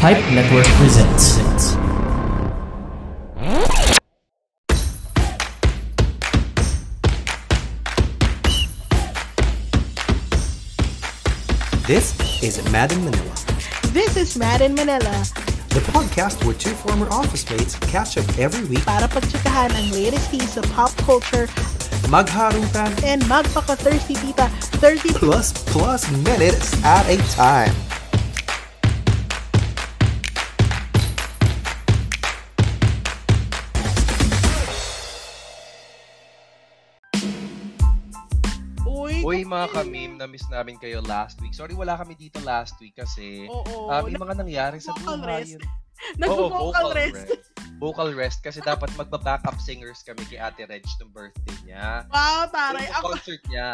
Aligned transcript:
Pipe 0.00 0.16
Network 0.32 0.64
presents. 0.80 1.36
This 11.86 12.16
is 12.42 12.72
Mad 12.72 12.92
in 12.92 13.04
Manila, 13.04 13.34
This 13.92 14.16
is 14.16 14.38
Mad 14.38 14.62
in 14.62 14.74
Manila. 14.74 14.98
The 15.68 15.84
podcast 15.92 16.42
where 16.46 16.54
two 16.54 16.70
former 16.70 17.06
office 17.10 17.44
mates 17.50 17.76
catch 17.80 18.16
up 18.16 18.24
every 18.38 18.64
week, 18.64 18.80
para 18.88 19.04
pagtsikahan 19.04 19.68
ang 19.76 19.92
latest 19.92 20.32
piece 20.32 20.56
of 20.56 20.64
pop 20.72 20.96
culture. 21.04 21.44
Magharutan, 22.08 22.88
and 23.04 23.20
magpaka-thirsty 23.28 24.16
tita. 24.16 24.48
30 24.80 25.12
plus 25.12 25.52
plus 25.68 26.08
minutes 26.24 26.72
at 26.88 27.04
a 27.04 27.20
time. 27.36 27.89
Mga 39.50 39.66
kamim, 39.74 40.10
na-miss 40.14 40.46
namin 40.46 40.78
kayo 40.78 41.02
last 41.02 41.42
week. 41.42 41.50
Sorry, 41.50 41.74
wala 41.74 41.98
kami 41.98 42.14
dito 42.14 42.38
last 42.40 42.78
week 42.78 42.94
kasi 42.94 43.50
Oo. 43.50 43.90
ah, 43.90 43.98
may 43.98 44.14
mga 44.14 44.38
nangyari 44.38 44.78
sa 44.78 44.94
vocal 44.94 45.18
buhay. 45.18 45.42
rest. 45.42 45.58
Oo, 46.22 46.48
Nag-vocal 46.48 46.86
rest. 46.94 47.28
Vocal 47.76 48.08
rest 48.14 48.38
kasi 48.40 48.62
dapat 48.62 48.88
magba-backup 48.94 49.58
singers 49.58 50.00
kami 50.00 50.22
kay 50.24 50.38
Ate 50.38 50.64
Reg 50.64 50.80
ng 50.84 51.10
birthday 51.10 51.56
niya. 51.66 52.06
Wow, 52.08 52.46
taray. 52.46 52.86
Yung 52.86 52.94
Ako, 52.94 53.06
concert 53.10 53.42
niya. 53.48 53.70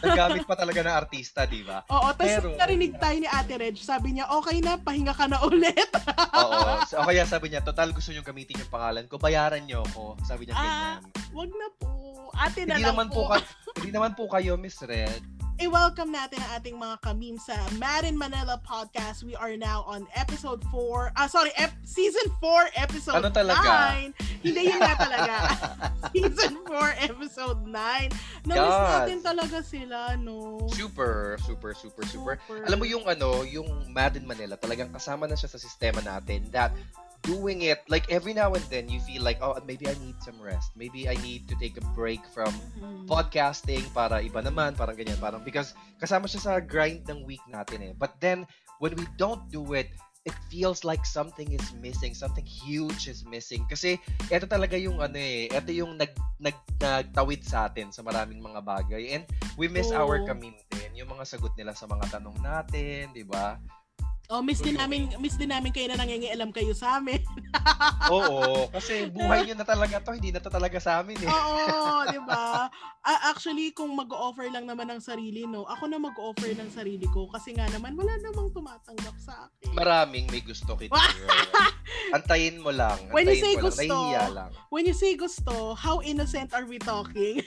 Naggamit 0.00 0.44
pa 0.44 0.54
talaga 0.54 0.80
ng 0.80 0.96
artista, 0.98 1.46
di 1.46 1.62
ba? 1.62 1.86
oo, 1.94 2.08
tapos 2.10 2.26
Pero- 2.26 2.56
narinig 2.58 2.98
tayo 2.98 3.16
ni 3.16 3.28
Ate 3.28 3.54
Reg. 3.54 3.76
Sabi 3.78 4.18
niya, 4.18 4.28
okay 4.28 4.58
na, 4.60 4.76
pahinga 4.76 5.14
ka 5.14 5.24
na 5.24 5.38
ulit. 5.42 5.88
Oo. 6.42 6.82
So, 6.84 7.00
kaya 7.00 7.22
sabi 7.22 7.48
niya, 7.48 7.62
total 7.62 7.94
gusto 7.94 8.10
niyo 8.10 8.20
gamitin 8.20 8.58
yung 8.58 8.72
pangalan 8.72 9.06
ko, 9.06 9.16
bayaran 9.16 9.62
niyo 9.62 9.84
ako. 9.88 10.18
Sabi 10.24 10.48
niya 10.48 10.54
Ah, 10.54 10.60
ganyan. 10.60 11.00
Wag 11.32 11.50
na 11.52 11.68
po. 11.78 11.90
Ate 12.32 12.64
na 12.64 12.76
Hindi 12.76 12.84
lang 12.84 12.96
naman 12.96 13.08
po, 13.08 13.28
ka- 13.28 13.44
hindi 13.78 13.90
naman 13.90 14.12
po 14.12 14.28
kayo, 14.28 14.56
Miss 14.56 14.80
Red. 14.82 15.22
I-welcome 15.62 16.10
natin 16.10 16.42
ang 16.42 16.58
ating 16.58 16.74
mga 16.74 16.96
kamim 17.06 17.38
sa 17.38 17.54
Mad 17.78 18.02
in 18.02 18.18
Manila 18.18 18.58
podcast. 18.66 19.22
We 19.22 19.38
are 19.38 19.54
now 19.54 19.86
on 19.86 20.10
episode 20.18 20.58
4. 20.74 21.14
Ah, 21.14 21.30
sorry, 21.30 21.54
ep- 21.54 21.76
season 21.86 22.26
4, 22.42 22.82
episode 22.82 23.22
Ano 23.22 23.30
talaga? 23.30 23.94
9. 23.94 24.42
Hindi 24.42 24.62
yun 24.66 24.80
nga 24.82 24.96
talaga. 24.98 25.34
season 26.16 26.58
4, 26.66 27.06
episode 27.06 27.60
9. 27.62 27.78
Na-miss 28.42 28.58
Yes. 28.74 28.90
natin 28.90 29.18
talaga 29.22 29.58
sila, 29.62 29.98
no? 30.18 30.66
Super, 30.74 31.38
super, 31.46 31.78
super, 31.78 32.02
super. 32.10 32.34
Super. 32.42 32.66
Alam 32.66 32.82
mo 32.82 32.86
yung 32.88 33.06
ano, 33.06 33.46
yung 33.46 33.68
Mad 33.94 34.18
in 34.18 34.26
Manila, 34.26 34.58
talagang 34.58 34.90
kasama 34.90 35.30
na 35.30 35.38
siya 35.38 35.52
sa 35.52 35.62
sistema 35.62 36.02
natin 36.02 36.42
that 36.50 36.74
doing 37.22 37.62
it, 37.62 37.82
like 37.86 38.06
every 38.10 38.34
now 38.34 38.52
and 38.54 38.64
then, 38.68 38.90
you 38.90 38.98
feel 39.02 39.22
like, 39.22 39.38
oh, 39.42 39.56
maybe 39.66 39.86
I 39.86 39.94
need 40.02 40.18
some 40.22 40.38
rest. 40.42 40.74
Maybe 40.74 41.06
I 41.06 41.14
need 41.22 41.46
to 41.48 41.54
take 41.58 41.78
a 41.78 41.84
break 41.94 42.22
from 42.34 42.50
Mhm. 42.78 43.06
podcasting 43.06 43.86
para 43.94 44.22
iba 44.22 44.42
naman, 44.42 44.74
parang 44.74 44.98
ganyan. 44.98 45.18
Parang 45.18 45.42
because 45.42 45.74
kasama 46.02 46.26
siya 46.26 46.40
sa 46.42 46.52
grind 46.58 47.06
ng 47.06 47.22
week 47.26 47.42
natin 47.50 47.82
eh. 47.82 47.92
But 47.94 48.18
then, 48.18 48.46
when 48.82 48.94
we 48.98 49.06
don't 49.18 49.46
do 49.50 49.74
it, 49.74 49.90
it 50.22 50.34
feels 50.46 50.86
like 50.86 51.02
something 51.02 51.50
is 51.50 51.74
missing, 51.82 52.14
something 52.14 52.46
huge 52.46 53.10
is 53.10 53.26
missing. 53.26 53.66
Kasi 53.66 53.98
ito 54.30 54.46
talaga 54.46 54.78
yung 54.78 55.02
ano 55.02 55.18
eh, 55.18 55.50
ito 55.50 55.70
yung 55.74 55.98
nag, 55.98 56.14
nag, 56.38 56.54
nagtawid 56.78 57.42
sa 57.42 57.66
atin 57.66 57.90
sa 57.90 58.06
maraming 58.06 58.38
mga 58.38 58.62
bagay. 58.62 59.18
And 59.18 59.26
we 59.58 59.66
miss 59.66 59.90
Oo. 59.90 59.98
our 59.98 60.22
din, 60.22 60.90
yung 60.94 61.10
mga 61.10 61.26
sagot 61.26 61.50
nila 61.58 61.74
sa 61.74 61.90
mga 61.90 62.18
tanong 62.18 62.38
natin, 62.38 63.10
di 63.10 63.26
ba? 63.26 63.58
Oh, 64.32 64.40
miss 64.40 64.64
din 64.64 64.80
namin, 64.80 65.12
miss 65.20 65.36
din 65.36 65.52
namin 65.52 65.68
kayo 65.76 65.92
na 65.92 66.00
nangingialam 66.00 66.48
kayo 66.56 66.72
sa 66.72 66.96
amin. 66.96 67.20
Oo, 68.16 68.64
kasi 68.72 69.12
buhay 69.12 69.44
nyo 69.44 69.60
na 69.60 69.68
talaga 69.68 70.00
to, 70.00 70.16
hindi 70.16 70.32
na 70.32 70.40
to 70.40 70.48
talaga 70.48 70.80
sa 70.80 71.04
amin 71.04 71.20
eh. 71.20 71.28
Oo, 71.28 72.08
di 72.08 72.16
ba? 72.24 72.64
Ah, 73.04 73.20
actually, 73.28 73.76
kung 73.76 73.92
mag-offer 73.92 74.48
lang 74.48 74.64
naman 74.64 74.88
ng 74.88 75.04
sarili, 75.04 75.44
no, 75.44 75.68
ako 75.68 75.84
na 75.84 76.00
mag-offer 76.00 76.56
ng 76.56 76.72
sarili 76.72 77.04
ko 77.12 77.28
kasi 77.28 77.52
nga 77.52 77.68
naman 77.76 77.92
wala 77.92 78.16
namang 78.24 78.48
tumatanggap 78.56 79.12
sa 79.20 79.52
akin. 79.52 79.76
Maraming 79.76 80.24
may 80.32 80.40
gusto 80.40 80.80
kita. 80.80 80.96
Antayin 82.16 82.64
mo 82.64 82.72
lang. 82.72 82.96
When 83.12 83.28
you 83.28 83.36
antayin 83.36 83.44
say 83.44 83.52
lang, 83.52 83.64
gusto, 83.68 83.84
nahihiya 83.84 84.24
lang. 84.32 84.50
When 84.72 84.84
you 84.88 84.96
say 84.96 85.12
gusto, 85.12 85.76
how 85.76 86.00
innocent 86.00 86.56
are 86.56 86.64
we 86.64 86.80
talking? 86.80 87.44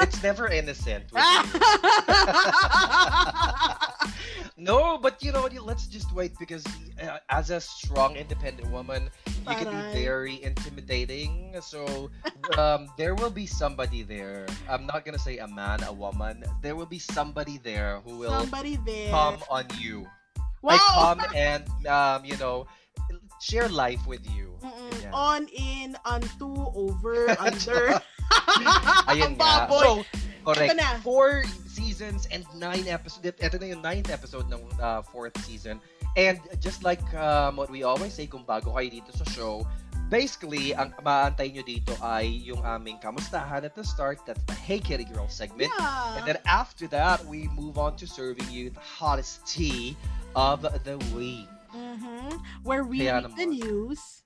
It's 0.00 0.22
never 0.24 0.48
innocent 0.48 1.12
Let's 5.64 5.86
just 5.86 6.12
wait 6.12 6.32
because 6.38 6.62
uh, 7.00 7.18
as 7.30 7.48
a 7.48 7.58
strong, 7.58 8.16
independent 8.16 8.70
woman, 8.70 9.08
you 9.26 9.56
can 9.56 9.64
be 9.72 10.04
very 10.04 10.42
intimidating. 10.44 11.56
So 11.62 12.10
um, 12.58 12.88
there 12.98 13.14
will 13.14 13.30
be 13.32 13.46
somebody 13.46 14.02
there. 14.02 14.44
I'm 14.68 14.84
not 14.84 15.04
gonna 15.06 15.18
say 15.18 15.38
a 15.38 15.48
man, 15.48 15.82
a 15.84 15.92
woman. 15.92 16.44
There 16.60 16.76
will 16.76 16.86
be 16.86 16.98
somebody 16.98 17.56
there 17.64 18.00
who 18.04 18.18
will 18.18 18.30
Somebody 18.44 18.76
there. 18.84 19.10
come 19.10 19.40
on 19.48 19.64
you. 19.80 20.06
wow! 20.60 20.76
Like 20.76 20.80
come 20.84 21.20
and 21.34 21.64
um, 21.88 22.24
you 22.28 22.36
know 22.36 22.66
share 23.44 23.68
life 23.68 24.00
with 24.08 24.24
you. 24.32 24.56
Ganyan. 24.64 25.12
On, 25.12 25.42
in, 25.52 25.96
onto, 26.08 26.48
over, 26.72 27.36
under. 27.44 28.00
Ayun 29.12 29.36
nga. 29.36 29.68
So, 29.68 30.00
correct. 30.48 30.72
Ito 30.72 30.74
na. 30.80 30.88
Four 31.04 31.44
seasons 31.68 32.24
and 32.32 32.48
nine 32.56 32.88
episodes. 32.88 33.36
Ito 33.36 33.60
na 33.60 33.66
yung 33.76 33.84
ninth 33.84 34.08
episode 34.08 34.48
ng 34.48 34.64
uh, 34.80 35.04
fourth 35.04 35.36
season. 35.44 35.76
And 36.16 36.40
just 36.64 36.80
like 36.86 37.04
um, 37.12 37.60
what 37.60 37.68
we 37.68 37.84
always 37.84 38.16
say 38.16 38.24
kung 38.24 38.48
bago 38.48 38.72
kayo 38.72 38.88
dito 38.88 39.12
sa 39.12 39.26
show, 39.28 39.66
basically, 40.08 40.72
ang 40.72 40.96
maantay 41.04 41.52
nyo 41.52 41.66
dito 41.66 41.92
ay 42.00 42.24
yung 42.48 42.64
aming 42.64 42.96
kamustahan 43.04 43.66
at 43.66 43.76
the 43.76 43.84
start. 43.84 44.24
That's 44.24 44.40
the 44.48 44.56
Hey 44.56 44.80
Kitty 44.80 45.04
Girl 45.04 45.28
segment. 45.28 45.68
yeah. 45.76 46.16
And 46.16 46.24
then 46.24 46.40
after 46.48 46.88
that, 46.96 47.20
we 47.28 47.50
move 47.52 47.76
on 47.76 48.00
to 48.00 48.08
serving 48.08 48.48
you 48.48 48.72
the 48.72 48.80
hottest 48.80 49.44
tea 49.44 49.98
of 50.32 50.64
the 50.64 50.96
week. 51.12 51.50
Mhm. 51.74 52.40
Where 52.62 52.84
we 52.84 52.98
Kaya 52.98 53.22
read 53.22 53.36
the 53.36 53.46
news. 53.46 54.22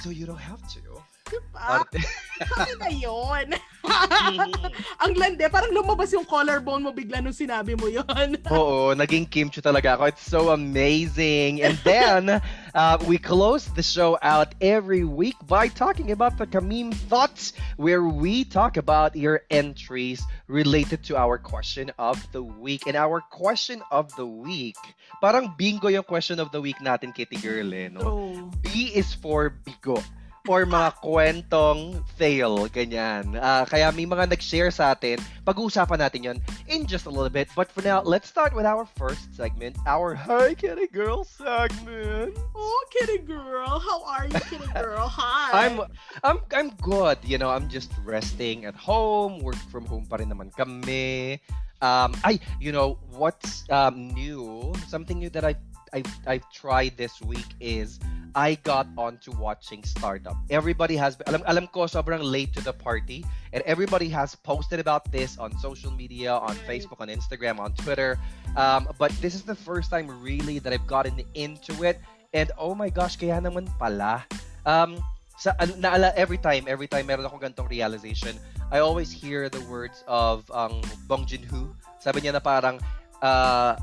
So 0.00 0.10
you 0.10 0.26
don't 0.26 0.38
have 0.38 0.62
to. 0.74 1.02
Diba? 1.28 1.84
Arte. 1.84 2.00
Sabi 2.48 2.72
na 2.78 2.90
yun. 2.90 3.46
Mhm. 3.88 4.72
Ang 5.00 5.12
lande, 5.16 5.44
parang 5.50 5.72
lumabas 5.72 6.12
yung 6.12 6.26
collarbone 6.26 6.82
mo 6.82 6.90
bigla 6.92 7.22
nung 7.22 7.34
sinabi 7.34 7.74
mo 7.74 7.88
yun. 7.88 8.04
Oo, 8.54 8.94
naging 8.94 9.26
kimchi 9.26 9.62
talaga 9.62 9.96
ako. 9.96 10.02
It's 10.10 10.26
so 10.26 10.50
amazing. 10.50 11.62
And 11.62 11.76
then, 11.82 12.40
uh, 12.74 12.96
we 13.06 13.18
close 13.18 13.66
the 13.74 13.82
show 13.82 14.18
out 14.22 14.54
every 14.60 15.04
week 15.04 15.36
by 15.46 15.68
talking 15.68 16.10
about 16.10 16.38
the 16.38 16.46
Kamim 16.46 16.94
Thoughts, 17.10 17.54
where 17.76 18.04
we 18.04 18.44
talk 18.44 18.76
about 18.76 19.16
your 19.16 19.42
entries 19.50 20.22
related 20.46 21.02
to 21.10 21.16
our 21.16 21.38
question 21.38 21.90
of 21.98 22.20
the 22.32 22.42
week. 22.42 22.86
And 22.86 22.96
our 22.96 23.20
question 23.20 23.82
of 23.90 24.14
the 24.16 24.26
week, 24.26 24.78
parang 25.22 25.56
bingo 25.56 25.88
yung 25.88 26.06
question 26.06 26.38
of 26.38 26.52
the 26.52 26.60
week 26.60 26.78
natin, 26.78 27.14
Kitty 27.14 27.36
Girl, 27.40 27.72
eh, 27.74 27.88
no? 27.88 28.00
True. 28.00 28.50
B 28.62 28.92
is 28.94 29.14
for 29.14 29.58
bigo 29.64 30.02
or 30.48 30.64
mga 30.64 30.96
kwentong 31.04 32.00
fail, 32.16 32.64
ganyan. 32.72 33.36
Ah, 33.36 33.68
kaya 33.68 33.92
may 33.92 34.08
mga 34.08 34.32
nag-share 34.32 34.72
sa 34.72 34.96
atin. 34.96 35.20
Pag-uusapan 35.44 36.00
natin 36.00 36.24
yon 36.24 36.38
in 36.72 36.88
just 36.88 37.04
a 37.04 37.12
little 37.12 37.28
bit. 37.28 37.52
But 37.52 37.68
for 37.68 37.84
now, 37.84 38.00
let's 38.00 38.32
start 38.32 38.56
with 38.56 38.64
our 38.64 38.88
first 38.96 39.28
segment, 39.36 39.76
our 39.84 40.16
Hi 40.16 40.56
Kitty 40.56 40.88
Girl 40.88 41.28
segment. 41.28 42.32
Oh, 42.56 42.82
kitty 42.88 43.20
girl. 43.20 43.78
How 43.78 44.00
are 44.08 44.24
you, 44.24 44.40
kitty 44.48 44.66
girl? 44.80 45.04
Hi. 45.04 45.68
I'm 45.68 45.84
I'm 46.24 46.38
I'm 46.50 46.70
good. 46.80 47.20
You 47.22 47.36
know, 47.36 47.52
I'm 47.52 47.68
just 47.68 47.92
resting 48.02 48.64
at 48.64 48.74
home. 48.74 49.44
Work 49.44 49.60
from 49.68 49.84
home 49.84 50.08
pa 50.08 50.16
rin 50.16 50.32
naman 50.32 50.48
kami. 50.56 51.38
Um, 51.78 52.10
ay, 52.26 52.42
you 52.58 52.72
know, 52.72 52.98
what's 53.14 53.62
um, 53.70 54.10
new? 54.10 54.74
Something 54.90 55.22
new 55.22 55.30
that 55.30 55.44
I 55.44 55.54
I 55.92 56.02
I've 56.26 56.46
tried 56.52 56.96
this 56.96 57.20
week 57.22 57.46
is 57.58 57.98
I 58.34 58.54
got 58.62 58.86
onto 58.96 59.32
watching 59.34 59.82
Startup. 59.82 60.36
Everybody 60.50 60.94
has 60.96 61.18
alam 61.26 61.42
alam 61.48 61.66
ko 61.68 61.90
sobrang 61.90 62.22
late 62.22 62.54
to 62.54 62.62
the 62.62 62.72
party 62.72 63.26
and 63.52 63.64
everybody 63.64 64.08
has 64.12 64.36
posted 64.36 64.78
about 64.78 65.10
this 65.10 65.38
on 65.38 65.56
social 65.58 65.90
media, 65.90 66.38
on. 66.38 66.54
Facebook, 66.68 67.00
on 67.00 67.08
Instagram, 67.08 67.58
on 67.58 67.72
Twitter. 67.72 68.20
Um, 68.56 68.92
but 69.00 69.08
this 69.24 69.34
is 69.34 69.42
the 69.42 69.56
first 69.56 69.88
time 69.88 70.04
really 70.20 70.60
that 70.60 70.72
I've 70.72 70.86
gotten 70.86 71.24
into 71.32 71.82
it 71.82 71.96
and 72.36 72.52
oh 72.60 72.76
my 72.76 72.92
gosh, 72.92 73.16
kaya 73.16 73.40
naman 73.40 73.72
pala. 73.80 74.28
Um, 74.68 75.00
sa 75.38 75.54
naala 75.78 76.10
every 76.18 76.36
time 76.36 76.66
every 76.66 76.90
time 76.90 77.06
meron 77.06 77.22
akong 77.22 77.38
gantong 77.38 77.70
realization 77.70 78.34
I 78.74 78.82
always 78.82 79.14
hear 79.14 79.46
the 79.46 79.62
words 79.70 80.02
of 80.10 80.50
ang 80.50 80.82
Bong 81.06 81.30
Joon-ho 81.30 81.78
sabi 82.02 82.26
niya 82.26 82.34
na 82.34 82.42
parang 82.42 82.82
uh, 83.22 83.78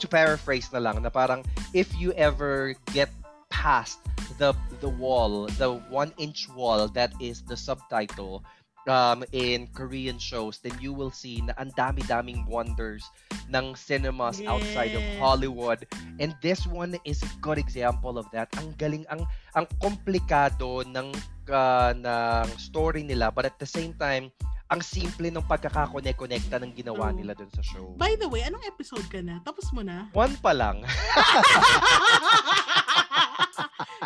to 0.00 0.08
paraphrase 0.08 0.72
na 0.72 0.80
lang 0.80 0.98
na 1.04 1.12
parang 1.12 1.44
if 1.76 1.92
you 1.94 2.16
ever 2.16 2.74
get 2.96 3.12
past 3.52 4.00
the 4.40 4.56
the 4.80 4.88
wall 4.88 5.44
the 5.60 5.70
one 5.92 6.10
inch 6.16 6.48
wall 6.56 6.88
that 6.88 7.12
is 7.20 7.44
the 7.44 7.56
subtitle 7.56 8.40
um, 8.88 9.24
in 9.32 9.66
Korean 9.74 10.18
shows, 10.18 10.58
then 10.58 10.72
you 10.80 10.92
will 10.92 11.10
see 11.10 11.42
na 11.42 11.52
ang 11.58 11.74
dami-daming 11.76 12.46
wonders 12.48 13.04
ng 13.50 13.74
cinemas 13.74 14.40
outside 14.46 14.94
of 14.94 15.02
Yes. 15.02 15.18
Hollywood. 15.18 15.84
And 16.22 16.32
this 16.40 16.64
one 16.64 16.96
is 17.04 17.20
a 17.22 17.30
good 17.42 17.58
example 17.58 18.16
of 18.16 18.30
that. 18.32 18.48
Ang 18.56 18.78
galing, 18.78 19.04
ang 19.10 19.26
ang 19.58 19.66
komplikado 19.82 20.86
ng 20.86 21.12
ah, 21.50 21.92
ng 21.92 22.50
story 22.56 23.02
nila, 23.02 23.34
but 23.34 23.44
at 23.44 23.58
the 23.58 23.68
same 23.68 23.92
time, 23.98 24.30
ang 24.70 24.78
simple 24.86 25.26
ng 25.34 25.42
pagkakakonekta 25.42 26.62
ng 26.62 26.70
ginawa 26.70 27.10
True. 27.10 27.18
nila 27.18 27.34
dun 27.34 27.50
sa 27.50 27.58
show. 27.58 27.90
By 27.98 28.14
the 28.14 28.30
way, 28.30 28.46
anong 28.46 28.62
episode 28.70 29.02
ka 29.10 29.18
na? 29.18 29.42
Tapos 29.42 29.66
mo 29.74 29.82
na? 29.82 30.06
One 30.14 30.38
pa 30.38 30.54
lang. 30.54 30.86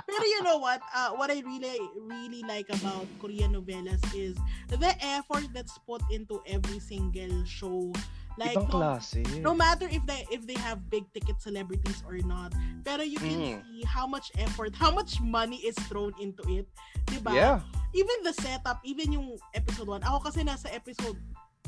Pero 0.09 0.25
you 0.25 0.41
know 0.43 0.59
what? 0.59 0.81
Uh, 0.91 1.11
what 1.21 1.31
I 1.31 1.45
really, 1.45 1.77
really 2.01 2.43
like 2.49 2.67
about 2.73 3.07
Korean 3.21 3.53
novelas 3.55 4.01
is 4.15 4.35
the 4.69 4.93
effort 5.05 5.45
that's 5.53 5.77
put 5.87 6.03
into 6.11 6.41
every 6.49 6.81
single 6.81 7.45
show. 7.45 7.93
Like, 8.35 8.59
Ibang 8.59 8.67
no, 8.67 8.75
klase. 8.99 9.23
no 9.47 9.55
matter 9.55 9.87
if 9.87 10.03
they 10.11 10.27
if 10.27 10.43
they 10.43 10.59
have 10.59 10.91
big 10.91 11.07
ticket 11.15 11.39
celebrities 11.39 12.03
or 12.03 12.19
not, 12.27 12.51
pero 12.83 13.07
you 13.07 13.15
Mm. 13.23 13.31
can 13.31 13.63
see 13.63 13.85
how 13.87 14.11
much 14.11 14.35
effort, 14.43 14.75
how 14.75 14.91
much 14.91 15.23
money 15.23 15.63
is 15.63 15.79
thrown 15.87 16.11
into 16.19 16.43
it. 16.51 16.67
Diba? 17.07 17.31
Yeah. 17.31 17.63
Even 17.95 18.27
the 18.27 18.35
setup, 18.35 18.83
even 18.83 19.15
yung 19.15 19.39
episode 19.55 19.87
1. 19.87 20.03
Ako 20.03 20.19
kasi 20.27 20.43
nasa 20.43 20.67
episode 20.75 21.17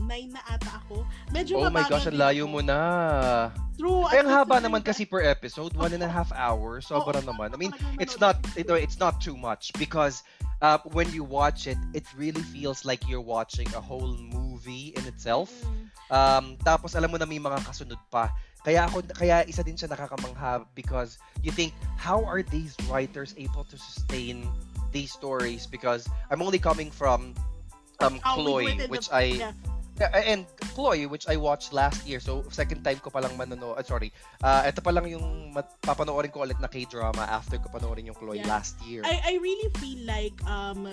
9 0.02 0.34
na 0.34 0.42
ata 0.44 0.82
ako. 0.84 1.06
Medyo 1.32 1.56
Oh 1.62 1.72
my 1.72 1.86
gosh, 1.88 2.10
ang 2.10 2.20
layo 2.20 2.44
mo 2.44 2.60
na. 2.60 2.78
True. 3.80 4.04
Kaya 4.10 4.26
ang 4.26 4.32
haba 4.32 4.60
naman 4.60 4.84
kasi 4.84 5.08
per 5.08 5.24
episode, 5.24 5.72
one 5.72 5.94
and 5.96 6.04
a 6.04 6.10
half 6.10 6.28
hours. 6.36 6.90
Sobra 6.90 7.22
Oo, 7.22 7.24
naman. 7.24 7.54
I 7.54 7.58
mean, 7.58 7.72
it's 7.96 8.20
not 8.20 8.36
ito 8.58 8.76
it's 8.76 9.00
not 9.00 9.22
too 9.24 9.38
much 9.38 9.72
because 9.80 10.20
uh, 10.60 10.82
when 10.92 11.08
you 11.14 11.24
watch 11.24 11.64
it, 11.64 11.80
it 11.96 12.04
really 12.12 12.44
feels 12.52 12.84
like 12.84 13.00
you're 13.08 13.24
watching 13.24 13.68
a 13.72 13.80
whole 13.80 14.16
movie 14.18 14.92
in 14.96 15.04
itself. 15.08 15.48
Mm. 15.64 15.86
Um, 16.06 16.44
tapos 16.62 16.92
alam 16.94 17.10
mo 17.10 17.16
na 17.16 17.26
may 17.26 17.40
mga 17.40 17.64
kasunod 17.64 17.98
pa. 18.12 18.34
Kaya 18.66 18.90
ako 18.90 19.06
kaya 19.14 19.46
isa 19.46 19.62
din 19.62 19.78
siya 19.78 19.94
nakakamangha 19.94 20.66
because 20.74 21.22
you 21.40 21.54
think 21.54 21.70
how 21.94 22.20
are 22.26 22.42
these 22.42 22.74
writers 22.90 23.30
able 23.38 23.62
to 23.70 23.78
sustain 23.78 24.42
these 24.96 25.12
stories 25.12 25.68
because 25.68 26.08
I'm 26.32 26.40
only 26.40 26.56
coming 26.58 26.88
from 26.88 27.36
um 28.00 28.16
we 28.16 28.20
Chloe 28.24 28.66
which 28.88 29.12
the- 29.12 29.20
I 29.20 29.24
yeah. 29.36 29.52
And 30.12 30.44
Chloe, 30.76 31.08
which 31.08 31.24
I 31.24 31.40
watched 31.40 31.72
last 31.72 32.04
year. 32.04 32.20
So, 32.20 32.44
second 32.52 32.84
time 32.84 33.00
ko 33.00 33.08
palang 33.08 33.32
manono, 33.40 33.72
uh, 33.72 33.80
sorry. 33.80 34.12
Uh, 34.44 34.60
ito 34.68 34.84
pa 34.84 34.92
lang 34.92 35.08
yung 35.08 35.56
papanoorin 35.80 36.28
ko 36.28 36.44
ulit 36.44 36.60
na 36.60 36.68
K-drama 36.68 37.24
after 37.24 37.56
ko 37.56 37.72
panoorin 37.72 38.04
yung 38.04 38.18
Chloe 38.20 38.36
Yeah. 38.36 38.44
last 38.44 38.76
year. 38.84 39.00
I, 39.08 39.16
I 39.24 39.34
really 39.40 39.72
feel 39.80 40.04
like 40.04 40.36
um 40.44 40.84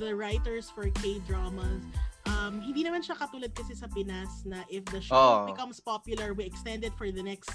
the 0.00 0.16
writers 0.16 0.72
for 0.72 0.88
K-dramas 0.88 1.84
um 2.32 2.64
hindi 2.64 2.80
naman 2.80 3.04
siya 3.04 3.20
katulad 3.20 3.52
kasi 3.52 3.76
sa 3.76 3.92
Pinas 3.92 4.48
na 4.48 4.64
if 4.72 4.88
the 4.88 5.04
show 5.04 5.14
Oh. 5.14 5.44
becomes 5.52 5.76
popular 5.78 6.32
we 6.32 6.48
extend 6.48 6.80
it 6.80 6.96
for 6.96 7.12
the 7.12 7.20
next 7.20 7.52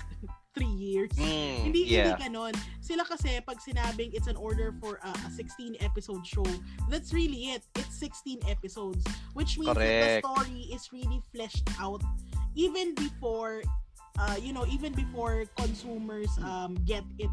three 0.54 0.72
years. 0.72 1.12
Mm, 1.16 1.64
Hindi 1.72 1.82
yeah. 1.88 2.12
hindi 2.12 2.24
ganon. 2.24 2.54
Sila 2.82 3.04
kasi 3.06 3.40
pag 3.42 3.58
sinabing 3.64 4.14
it's 4.14 4.28
an 4.28 4.36
order 4.36 4.74
for 4.80 5.00
a, 5.04 5.12
a 5.12 5.30
16 5.32 5.78
episode 5.80 6.26
show, 6.26 6.48
that's 6.90 7.14
really 7.14 7.56
it. 7.56 7.64
It's 7.76 7.96
16 8.00 8.44
episodes, 8.48 9.04
which 9.34 9.58
means 9.58 9.76
that 9.76 9.82
Correct. 9.82 10.24
the 10.24 10.28
story 10.28 10.62
is 10.72 10.92
really 10.92 11.22
fleshed 11.32 11.68
out 11.80 12.04
even 12.56 12.96
before 12.96 13.64
uh 14.20 14.36
you 14.36 14.52
know, 14.52 14.68
even 14.68 14.92
before 14.92 15.48
consumers 15.56 16.30
um 16.44 16.76
get 16.84 17.04
it 17.16 17.32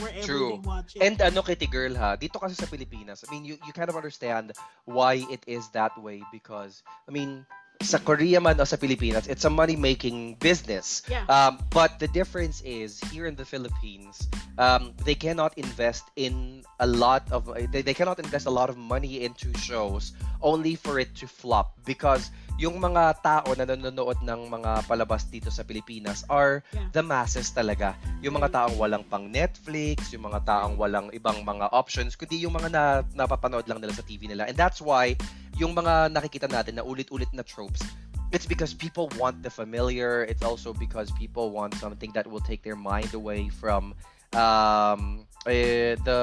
wherever 0.00 0.26
True. 0.26 0.50
they 0.50 0.68
watch 0.68 0.96
it. 0.96 1.02
And 1.02 1.20
ano 1.20 1.42
kitty 1.42 1.66
girl 1.66 1.94
ha, 1.94 2.16
dito 2.16 2.40
kasi 2.40 2.54
sa 2.56 2.66
Pilipinas, 2.66 3.24
I 3.26 3.30
mean, 3.30 3.44
you, 3.44 3.58
you 3.66 3.72
kind 3.72 3.88
of 3.88 3.96
understand 3.96 4.52
why 4.84 5.26
it 5.30 5.44
is 5.46 5.68
that 5.76 5.92
way 6.00 6.22
because, 6.32 6.82
I 7.08 7.12
mean, 7.12 7.44
sa 7.80 7.96
Korea 7.96 8.36
man 8.44 8.60
o 8.60 8.64
sa 8.68 8.76
Pilipinas, 8.76 9.24
it's 9.24 9.48
a 9.48 9.52
money-making 9.52 10.36
business. 10.36 11.00
yeah. 11.08 11.24
Um, 11.32 11.56
but 11.72 11.96
the 11.96 12.08
difference 12.12 12.60
is 12.60 13.00
here 13.08 13.24
in 13.24 13.32
the 13.40 13.44
Philippines, 13.44 14.28
um, 14.60 14.92
they 15.08 15.16
cannot 15.16 15.56
invest 15.56 16.04
in 16.20 16.60
a 16.76 16.86
lot 16.86 17.24
of 17.32 17.48
they, 17.72 17.80
they 17.80 17.96
cannot 17.96 18.20
invest 18.20 18.44
a 18.44 18.52
lot 18.52 18.68
of 18.68 18.76
money 18.76 19.24
into 19.24 19.48
shows 19.56 20.12
only 20.44 20.76
for 20.76 21.00
it 21.00 21.12
to 21.16 21.24
flop 21.28 21.72
because 21.88 22.28
yung 22.60 22.76
mga 22.76 23.16
tao 23.24 23.48
na 23.56 23.64
nanonood 23.64 24.20
ng 24.20 24.52
mga 24.52 24.84
palabas 24.84 25.24
dito 25.32 25.48
sa 25.48 25.64
Pilipinas 25.64 26.20
are 26.28 26.60
Yeah. 26.76 26.92
the 26.92 27.00
masses 27.00 27.48
talaga. 27.48 27.96
Yung 28.20 28.36
mga 28.36 28.52
taong 28.52 28.76
walang 28.76 29.00
pang 29.08 29.32
Netflix, 29.32 30.12
yung 30.12 30.28
mga 30.28 30.44
taong 30.44 30.76
walang 30.76 31.08
ibang 31.16 31.40
mga 31.40 31.72
options, 31.72 32.12
kundi 32.14 32.44
yung 32.44 32.52
mga 32.52 32.68
na, 32.68 32.82
napapanood 33.16 33.64
lang 33.64 33.80
nila 33.80 33.96
sa 33.96 34.04
TV 34.04 34.28
nila. 34.28 34.44
And 34.44 34.54
that's 34.54 34.84
why 34.84 35.16
yung 35.60 35.76
mga 35.76 36.08
nakikita 36.08 36.48
natin 36.48 36.80
na 36.80 36.82
ulit-ulit 36.82 37.28
na 37.36 37.44
tropes 37.44 37.84
it's 38.32 38.46
because 38.46 38.74
people 38.74 39.10
want 39.18 39.42
the 39.42 39.50
familiar. 39.50 40.22
It's 40.24 40.42
also 40.42 40.72
because 40.72 41.10
people 41.12 41.50
want 41.50 41.74
something 41.74 42.10
that 42.14 42.26
will 42.26 42.42
take 42.42 42.62
their 42.62 42.78
mind 42.78 43.14
away 43.14 43.50
from 43.50 43.94
um, 44.34 45.26
eh, 45.46 45.98
the 46.06 46.22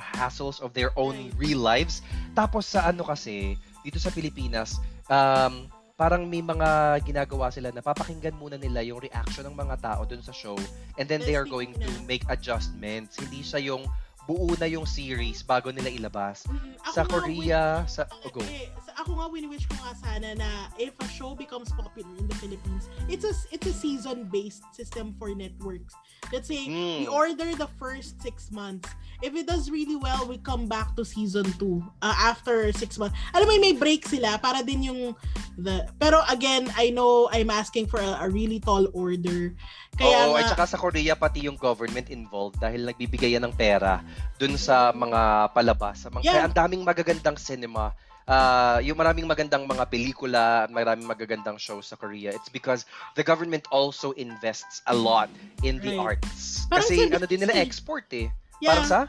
hassles 0.00 0.60
of 0.60 0.72
their 0.74 0.94
own 0.94 1.30
real 1.36 1.58
lives. 1.58 2.02
Tapos 2.34 2.66
sa 2.70 2.86
ano 2.86 3.02
kasi, 3.02 3.58
dito 3.82 3.98
sa 3.98 4.14
Pilipinas, 4.14 4.78
um, 5.10 5.66
parang 5.98 6.24
may 6.24 6.40
mga 6.40 7.02
ginagawa 7.04 7.52
sila 7.52 7.74
na 7.74 7.82
papakinggan 7.84 8.32
muna 8.38 8.56
nila 8.56 8.80
yung 8.86 9.02
reaction 9.02 9.44
ng 9.44 9.56
mga 9.56 9.76
tao 9.84 10.08
dun 10.08 10.24
sa 10.24 10.32
show 10.32 10.56
and 10.96 11.04
then 11.12 11.20
they 11.28 11.36
are 11.36 11.44
going 11.44 11.76
to 11.76 11.90
make 12.08 12.24
adjustments. 12.32 13.20
Hindi 13.20 13.44
siya 13.44 13.60
yung 13.60 13.84
buo 14.30 14.54
na 14.54 14.70
yung 14.70 14.86
series 14.86 15.42
bago 15.42 15.74
nila 15.74 15.90
ilabas. 15.90 16.46
Mm, 16.46 16.78
ako 16.78 16.94
Sa 16.94 17.02
Korea, 17.02 17.62
sa... 17.90 18.06
Oh, 18.22 18.30
go. 18.30 18.38
Eh, 18.46 18.70
sa- 18.78 18.89
ako 19.00 19.16
nga 19.16 19.26
wini-wish 19.32 19.64
ko 19.64 19.74
nga 19.80 19.96
sana 19.96 20.28
na 20.36 20.48
if 20.76 20.92
a 21.00 21.08
show 21.08 21.32
becomes 21.32 21.72
popular 21.72 22.12
in 22.20 22.28
the 22.28 22.36
Philippines, 22.36 22.86
it's 23.08 23.24
a 23.24 23.32
it's 23.48 23.64
a 23.64 23.72
season-based 23.72 24.62
system 24.76 25.16
for 25.16 25.32
networks. 25.32 25.96
Let's 26.28 26.46
say 26.46 26.68
we 26.68 27.08
Mm. 27.08 27.12
order 27.12 27.56
the 27.56 27.68
first 27.80 28.20
six 28.20 28.52
months. 28.52 28.88
If 29.20 29.36
it 29.36 29.44
does 29.44 29.68
really 29.68 29.96
well, 29.96 30.24
we 30.24 30.40
come 30.40 30.64
back 30.64 30.96
to 30.96 31.04
season 31.04 31.44
2 31.60 31.80
uh, 32.00 32.16
after 32.16 32.72
six 32.72 32.96
months. 32.96 33.16
Alam 33.36 33.52
mo, 33.52 33.54
may 33.60 33.76
break 33.76 34.04
sila 34.08 34.40
para 34.40 34.64
din 34.64 34.88
yung 34.88 35.12
the 35.60 35.84
pero 36.00 36.24
again, 36.28 36.68
I 36.76 36.88
know 36.92 37.28
I'm 37.28 37.52
asking 37.52 37.88
for 37.88 38.00
a, 38.00 38.24
a 38.24 38.28
really 38.28 38.60
tall 38.60 38.88
order. 38.96 39.52
Kaya 39.96 40.28
Oo, 40.28 40.36
nga, 40.36 40.44
at 40.44 40.52
saka 40.56 40.64
sa 40.64 40.78
Korea 40.80 41.12
pati 41.12 41.44
yung 41.44 41.60
government 41.60 42.08
involved 42.08 42.56
dahil 42.56 42.88
nagbibigay 42.88 43.36
yan 43.36 43.44
ng 43.44 43.52
pera 43.52 44.00
dun 44.40 44.56
sa 44.56 44.92
mga 44.92 45.52
palabas. 45.52 46.04
Sa 46.04 46.08
mga, 46.08 46.22
Yeah. 46.24 46.32
Kaya 46.36 46.44
ang 46.48 46.56
daming 46.56 46.82
magagandang 46.84 47.36
cinema. 47.36 47.92
Ah, 48.30 48.78
yung 48.78 48.94
maraming 48.94 49.26
magandang 49.26 49.66
mga 49.66 49.84
pelikula 49.90 50.64
at 50.64 50.70
maraming 50.70 51.04
magagandang 51.04 51.58
shows 51.58 51.90
sa 51.90 51.98
Korea. 51.98 52.30
It's 52.30 52.48
because 52.48 52.86
the 53.18 53.26
government 53.26 53.66
also 53.74 54.14
invests 54.14 54.80
a 54.86 54.94
lot 54.94 55.26
in 55.66 55.82
the 55.82 55.98
Right. 55.98 56.22
arts. 56.22 56.64
Parang 56.70 56.86
Kasi 56.86 57.10
sa 57.10 57.18
ano 57.18 57.26
din 57.26 57.42
nila 57.42 57.58
export 57.58 58.06
eh. 58.14 58.30
yeah, 58.62 58.78
Parang 58.78 58.86
sa? 58.86 59.00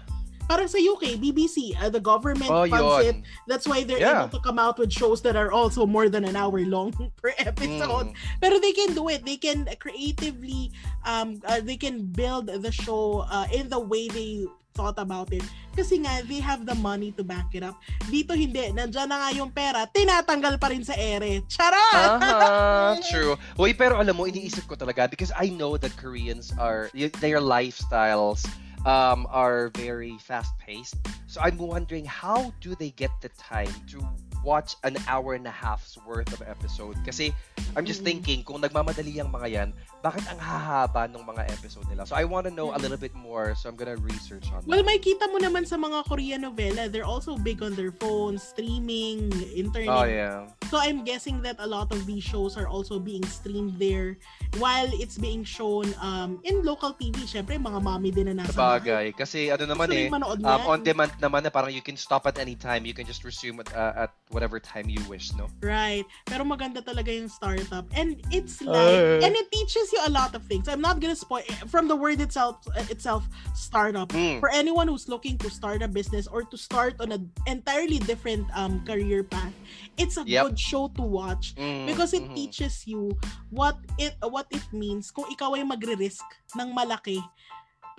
parang 0.51 0.67
sa 0.67 0.75
UK, 0.83 1.15
BBC, 1.15 1.71
uh, 1.79 1.87
the 1.87 2.01
government 2.01 2.51
Oh, 2.51 2.67
funds 2.67 3.07
it 3.07 3.15
yun. 3.15 3.17
That's 3.47 3.63
why 3.63 3.87
they're 3.87 4.03
Yeah. 4.03 4.27
able 4.27 4.35
to 4.35 4.41
come 4.43 4.59
out 4.59 4.75
with 4.75 4.91
shows 4.91 5.23
that 5.23 5.39
are 5.39 5.47
also 5.47 5.87
more 5.87 6.11
than 6.11 6.27
an 6.27 6.35
hour 6.35 6.59
long 6.67 6.91
per 7.21 7.31
episode. 7.39 8.11
Mm. 8.11 8.15
Pero 8.43 8.59
they 8.59 8.75
can 8.75 8.91
do 8.91 9.07
it. 9.07 9.23
They 9.23 9.39
can 9.39 9.63
creatively, 9.79 10.75
um, 11.07 11.39
uh, 11.47 11.63
they 11.63 11.79
can 11.79 12.03
build 12.03 12.51
the 12.51 12.73
show 12.73 13.23
uh, 13.31 13.47
in 13.53 13.71
the 13.71 13.79
way 13.79 14.11
they 14.11 14.43
thought 14.73 14.97
about 14.97 15.31
it. 15.31 15.43
Kasi 15.71 15.99
nga, 15.99 16.19
they 16.27 16.39
have 16.39 16.65
the 16.65 16.75
money 16.75 17.11
to 17.15 17.23
back 17.23 17.51
it 17.53 17.63
up. 17.63 17.79
Dito 18.07 18.35
hindi. 18.35 18.71
Nandiyan 18.71 19.07
na 19.07 19.17
nga 19.23 19.29
yung 19.31 19.51
pera, 19.51 19.87
tinatanggal 19.87 20.59
pa 20.59 20.67
rin 20.67 20.83
sa 20.83 20.95
ere. 20.95 21.43
Charot! 21.47 22.19
Aha, 22.19 22.95
true. 23.11 23.35
Uy, 23.55 23.71
pero 23.71 23.99
alam 23.99 24.15
mo, 24.15 24.27
iniisip 24.27 24.67
ko 24.67 24.75
talaga 24.75 25.07
because 25.07 25.31
I 25.35 25.47
know 25.47 25.75
that 25.75 25.95
Koreans 25.95 26.51
are, 26.57 26.91
their 26.93 27.39
lifestyles 27.39 28.43
um, 28.85 29.27
are 29.29 29.69
very 29.77 30.17
fast-paced. 30.19 30.97
So 31.27 31.39
I'm 31.39 31.55
wondering, 31.57 32.03
how 32.03 32.51
do 32.59 32.75
they 32.75 32.91
get 32.91 33.11
the 33.21 33.29
time 33.37 33.71
to 33.95 34.03
watch 34.43 34.73
an 34.83 34.97
hour 35.07 35.37
and 35.37 35.45
a 35.45 35.53
half's 35.53 35.95
worth 36.03 36.33
of 36.33 36.41
episode? 36.43 36.97
Kasi 37.05 37.31
I'm 37.77 37.85
just 37.85 38.01
Mm. 38.01 38.09
thinking, 38.19 38.39
kung 38.43 38.59
nagmamadali 38.59 39.15
ang 39.21 39.31
mga 39.31 39.47
yan, 39.47 39.69
bakit 40.01 40.25
ang 40.27 40.41
hahaba 40.41 41.05
ng 41.05 41.21
mga 41.21 41.45
episode 41.53 41.85
nila? 41.87 42.09
So 42.09 42.17
I 42.17 42.25
want 42.25 42.49
to 42.49 42.53
know 42.53 42.73
a 42.73 42.79
little 42.81 42.97
bit 42.97 43.13
more, 43.13 43.53
so 43.53 43.69
I'm 43.69 43.77
gonna 43.77 43.97
research 44.01 44.49
on 44.49 44.65
Well, 44.65 44.81
that. 44.81 44.89
may 44.89 44.97
kita 44.97 45.29
mo 45.29 45.37
naman 45.37 45.69
sa 45.69 45.77
mga 45.77 46.09
Korean 46.09 46.41
novela, 46.41 46.89
they're 46.89 47.07
also 47.07 47.37
big 47.37 47.61
on 47.61 47.77
their 47.77 47.93
phones, 47.93 48.41
streaming, 48.41 49.29
internet. 49.53 49.93
Oh, 49.93 50.09
yeah. 50.09 50.49
So 50.73 50.81
I'm 50.81 51.05
guessing 51.05 51.45
that 51.45 51.61
a 51.61 51.67
lot 51.67 51.93
of 51.93 52.09
these 52.09 52.25
shows 52.25 52.57
are 52.57 52.65
also 52.65 52.97
being 52.97 53.21
streamed 53.27 53.77
there 53.77 54.17
while 54.57 54.89
it's 54.97 55.19
being 55.19 55.43
shown 55.43 55.91
um 56.01 56.39
in 56.47 56.65
local 56.65 56.95
TV. 56.97 57.27
Syempre, 57.29 57.61
mga 57.61 57.79
mommy 57.83 58.09
din 58.09 58.33
na 58.33 58.41
nasa. 58.41 58.55
Sabagay. 58.57 59.13
Kasi 59.13 59.53
ano 59.53 59.69
naman 59.69 59.91
eh, 59.93 60.09
um, 60.09 60.63
on 60.65 60.81
demand 60.81 61.13
naman 61.21 61.43
na 61.45 61.51
parang 61.53 61.69
you 61.69 61.83
can 61.83 61.99
stop 61.99 62.25
at 62.25 62.39
any 62.41 62.55
time. 62.55 62.87
You 62.87 62.95
can 62.95 63.05
just 63.05 63.21
resume 63.27 63.59
at, 63.61 63.69
uh, 63.75 64.07
at 64.07 64.11
whatever 64.31 64.57
time 64.57 64.87
you 64.87 65.03
wish, 65.11 65.35
no? 65.35 65.51
Right. 65.61 66.07
Pero 66.25 66.47
maganda 66.47 66.79
talaga 66.79 67.11
yung 67.11 67.27
startup. 67.27 67.85
And 67.91 68.17
it's 68.31 68.63
like, 68.63 68.79
Ay. 68.97 69.27
and 69.27 69.35
it 69.35 69.51
teaches 69.51 69.90
you 69.91 69.99
a 70.05 70.09
lot 70.09 70.33
of 70.33 70.43
things. 70.45 70.67
I'm 70.67 70.81
not 70.81 70.99
gonna 70.99 71.15
spoil 71.15 71.43
from 71.67 71.87
the 71.87 71.95
word 71.95 72.19
itself 72.19 72.59
itself 72.89 73.27
startup. 73.53 74.09
Mm. 74.09 74.39
For 74.39 74.49
anyone 74.49 74.87
who's 74.87 75.07
looking 75.07 75.37
to 75.39 75.49
start 75.49 75.81
a 75.81 75.87
business 75.87 76.25
or 76.27 76.43
to 76.43 76.57
start 76.57 76.95
on 76.99 77.11
an 77.11 77.31
entirely 77.47 77.99
different 77.99 78.47
um 78.55 78.83
career 78.85 79.23
path, 79.23 79.53
it's 79.97 80.17
a 80.17 80.23
Yep. 80.25 80.43
good 80.53 80.59
show 80.59 80.87
to 80.95 81.03
watch 81.03 81.53
Mm, 81.55 81.85
because 81.87 82.13
it 82.13 82.23
mhm. 82.23 82.35
teaches 82.35 82.87
you 82.87 83.11
what 83.49 83.75
it 83.97 84.15
what 84.23 84.47
it 84.51 84.63
means 84.71 85.11
kung 85.11 85.27
ikaw 85.29 85.53
ay 85.55 85.63
magre-risk 85.63 86.23
ng 86.55 86.69
malaki 86.71 87.19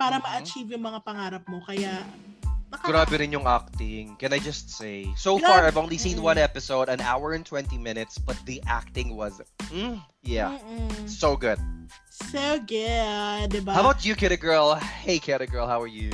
para 0.01 0.17
Mhm. 0.17 0.23
ma-achieve 0.25 0.67
yung 0.73 0.83
mga 0.83 0.99
pangarap 1.05 1.43
mo. 1.47 1.61
Kaya 1.61 2.01
nakaka- 2.73 2.89
Grabe 2.89 3.15
rin 3.21 3.29
yung 3.31 3.45
acting. 3.45 4.17
Can 4.17 4.33
I 4.33 4.41
just 4.41 4.73
say? 4.73 5.05
So 5.13 5.37
Grabe. 5.37 5.45
far, 5.45 5.59
I've 5.69 5.77
only 5.77 6.01
seen 6.01 6.17
one 6.17 6.41
episode, 6.41 6.89
an 6.89 7.05
hour 7.05 7.37
and 7.37 7.45
20 7.45 7.77
minutes, 7.77 8.17
but 8.17 8.33
the 8.49 8.57
acting 8.65 9.13
was, 9.13 9.37
mm, 9.69 10.01
yeah, 10.25 10.57
Mm-mm. 10.57 11.05
so 11.05 11.37
good. 11.37 11.61
So 12.13 12.59
good? 12.61 13.65
How 13.65 13.81
about 13.81 14.05
you, 14.05 14.13
Kitty 14.13 14.37
Girl? 14.37 14.75
Hey, 14.75 15.17
Kitty 15.17 15.47
Girl, 15.47 15.65
how 15.65 15.81
are 15.81 15.89
you? 15.89 16.11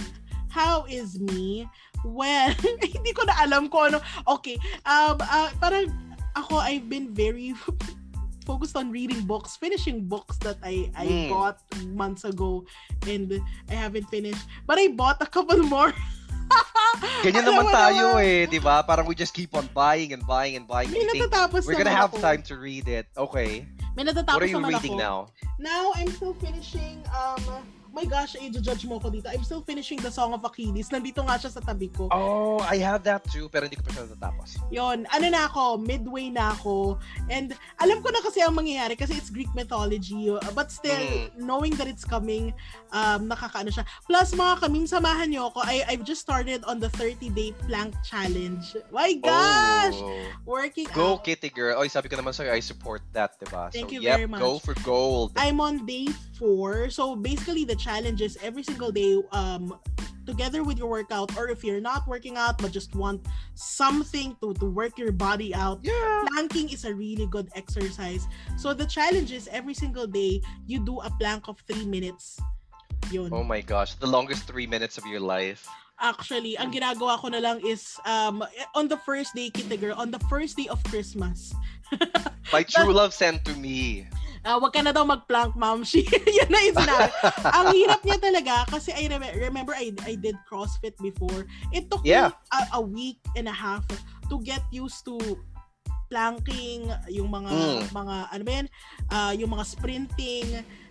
How 0.47 0.85
is 0.87 1.19
me? 1.19 1.67
Well, 2.07 2.55
hindi 2.79 3.11
ko 3.11 3.27
na 3.27 3.35
alam 3.43 3.67
kung 3.67 3.91
ano. 3.91 3.99
Okay, 4.39 4.55
um, 4.87 5.19
ah, 5.19 5.51
parang 5.59 5.91
ako, 6.39 6.55
I've 6.55 6.87
been 6.87 7.11
very 7.11 7.51
focused 8.47 8.79
on 8.79 8.95
reading 8.95 9.27
books, 9.27 9.59
finishing 9.59 10.07
books 10.07 10.39
that 10.39 10.55
I 10.63 10.87
I 10.95 11.05
Mm. 11.05 11.29
bought 11.29 11.59
months 11.91 12.23
ago 12.23 12.63
and 13.03 13.35
I 13.67 13.75
haven't 13.75 14.07
finished. 14.07 14.47
But 14.63 14.79
I 14.79 14.95
bought 14.95 15.19
a 15.19 15.27
couple 15.27 15.59
more. 15.67 15.91
Ganyan 17.27 17.43
naman 17.43 17.67
tayo 17.69 18.15
naman. 18.15 18.23
eh, 18.23 18.41
di 18.47 18.57
ba? 18.63 18.81
Parang 18.81 19.03
we 19.05 19.13
just 19.13 19.35
keep 19.35 19.51
on 19.51 19.67
buying 19.75 20.15
and 20.15 20.23
buying 20.23 20.55
and 20.55 20.63
buying. 20.63 20.87
May 20.89 21.03
We 21.03 21.11
think 21.11 21.27
natatapos 21.29 21.67
we're 21.67 21.75
gonna 21.77 21.91
have 21.93 22.15
ako. 22.15 22.23
time 22.23 22.41
to 22.47 22.55
read 22.55 22.87
it. 22.87 23.05
Okay. 23.19 23.67
May 23.99 24.05
What 24.07 24.15
natatapos 24.15 24.39
are 24.39 24.47
you 24.47 24.55
naman 24.63 24.79
reading 24.79 24.95
ako. 24.95 25.03
now? 25.03 25.17
Now, 25.59 25.91
I'm 25.99 26.07
still 26.15 26.31
finishing, 26.39 27.03
um, 27.11 27.43
my 27.99 28.07
gosh, 28.07 28.39
i-judge 28.39 28.87
mo 28.87 28.95
ko 28.95 29.11
dito. 29.11 29.27
I'm 29.27 29.43
still 29.43 29.59
finishing 29.59 29.99
the 29.99 30.07
Song 30.07 30.31
of 30.31 30.39
Achilles. 30.47 30.87
Nandito 30.87 31.19
nga 31.27 31.35
siya 31.35 31.51
sa 31.51 31.59
tabi 31.59 31.91
ko. 31.91 32.07
Oh, 32.15 32.63
I 32.63 32.79
have 32.79 33.03
that 33.03 33.27
too, 33.27 33.51
pero 33.51 33.67
hindi 33.67 33.75
ko 33.75 33.83
pa 33.83 33.91
siya 33.91 34.07
natatapos. 34.07 34.55
Yon, 34.71 35.03
ano 35.11 35.25
na 35.27 35.51
ako, 35.51 35.83
midway 35.83 36.31
na 36.31 36.55
ako. 36.55 36.95
And 37.27 37.51
alam 37.83 37.99
ko 37.99 38.07
na 38.15 38.23
kasi 38.23 38.39
ang 38.39 38.55
mangyayari 38.55 38.95
kasi 38.95 39.19
it's 39.19 39.27
Greek 39.27 39.51
mythology. 39.51 40.31
uh, 40.31 40.39
But 40.55 40.71
still, 40.71 40.95
Mm. 40.95 41.43
knowing 41.43 41.75
that 41.75 41.91
it's 41.91 42.07
coming, 42.07 42.55
um, 42.95 43.27
nakakaano 43.27 43.67
siya. 43.67 43.83
Plus, 44.07 44.31
mga 44.31 44.63
kaming 44.63 44.87
samahan 44.87 45.27
niyo 45.35 45.51
ako. 45.51 45.59
I, 45.67 45.83
I've 45.91 46.07
just 46.07 46.23
started 46.23 46.63
on 46.63 46.79
the 46.79 46.87
30-day 46.95 47.51
plank 47.67 47.99
challenge. 48.07 48.79
My 48.95 49.11
gosh! 49.19 49.99
Oh. 49.99 50.23
Working 50.47 50.87
Go, 50.95 51.19
out. 51.19 51.27
Kitty 51.27 51.51
Girl. 51.51 51.75
Oy, 51.75 51.91
sabi 51.91 52.07
ko 52.07 52.15
naman 52.15 52.31
sa'yo, 52.31 52.55
I 52.55 52.63
support 52.63 53.03
that, 53.11 53.35
diba? 53.43 53.67
Thank 53.75 53.91
so, 53.91 53.99
you 53.99 54.07
yep, 54.07 54.23
very 54.23 54.29
much. 54.31 54.39
go 54.39 54.55
for 54.63 54.71
gold. 54.87 55.35
I'm 55.35 55.59
on 55.59 55.83
day 55.83 56.07
four. 56.39 56.89
So 56.89 57.15
basically, 57.15 57.65
the 57.67 57.75
challenge 57.75 58.21
is 58.23 58.39
every 58.41 58.63
single 58.63 58.91
day, 58.91 59.21
um, 59.31 59.75
together 60.25 60.63
with 60.63 60.79
your 60.79 60.87
workout, 60.87 61.35
or 61.37 61.49
if 61.49 61.63
you're 61.63 61.81
not 61.81 62.07
working 62.07 62.37
out 62.37 62.57
but 62.57 62.71
just 62.71 62.95
want 62.95 63.19
something 63.55 64.37
to, 64.41 64.53
to 64.55 64.65
work 64.65 64.97
your 64.97 65.11
body 65.11 65.53
out, 65.53 65.79
yeah. 65.83 66.25
planking 66.31 66.69
is 66.69 66.85
a 66.85 66.93
really 66.93 67.27
good 67.27 67.49
exercise. 67.55 68.25
So 68.57 68.73
the 68.73 68.85
challenge 68.85 69.31
is 69.31 69.49
every 69.51 69.73
single 69.73 70.07
day, 70.07 70.41
you 70.65 70.79
do 70.79 70.99
a 71.01 71.09
plank 71.19 71.47
of 71.47 71.59
three 71.67 71.85
minutes. 71.85 72.39
Yun. 73.11 73.33
Oh 73.33 73.43
my 73.43 73.61
gosh, 73.61 73.95
the 73.95 74.07
longest 74.07 74.47
three 74.47 74.67
minutes 74.67 74.97
of 74.97 75.05
your 75.05 75.19
life. 75.19 75.67
Actually, 75.99 76.55
ang 76.55 76.71
ginagawa 76.71 77.19
ko 77.19 77.27
na 77.27 77.43
lang 77.43 77.59
is, 77.59 77.99
um, 78.05 78.39
on 78.71 78.87
the 78.87 78.95
first 79.03 79.35
day, 79.35 79.51
kita 79.51 79.75
girl, 79.75 79.97
on 79.99 80.11
the 80.11 80.21
first 80.31 80.55
day 80.55 80.63
of 80.71 80.79
Christmas, 80.87 81.51
My 82.53 82.63
true 82.63 82.93
love 82.93 83.13
sent 83.13 83.45
to 83.45 83.53
me. 83.55 84.07
Ah, 84.41 84.55
wag 84.55 84.71
ka 84.71 84.79
na 84.79 84.95
daw 84.95 85.03
mag-plank, 85.03 85.55
ma'am. 85.55 85.83
She, 85.89 86.03
yan 86.07 86.47
na 86.47 86.59
yung 86.63 86.77
sinabi. 86.77 87.09
Ang 87.43 87.67
hirap 87.75 88.01
niya 88.03 88.17
talaga 88.17 88.55
kasi 88.71 88.95
I 88.95 89.11
rem- 89.11 89.35
remember 89.35 89.75
I, 89.75 89.91
I 90.07 90.15
did 90.15 90.39
CrossFit 90.47 90.95
before. 90.99 91.43
It 91.71 91.91
took 91.91 92.03
Yeah. 92.03 92.31
me 92.31 92.35
a, 92.55 92.59
a 92.77 92.81
week 92.81 93.19
and 93.35 93.47
a 93.47 93.55
half 93.55 93.83
to 94.29 94.35
get 94.39 94.63
used 94.71 95.03
to 95.05 95.19
planking, 96.09 96.89
yung 97.07 97.29
mga 97.29 97.51
Mm. 97.53 97.79
mga 97.93 98.15
ano 98.33 98.43
ba 98.43 98.51
yan, 98.51 98.67
Ah, 99.09 99.31
yung 99.31 99.51
mga 99.53 99.65
sprinting 99.65 100.47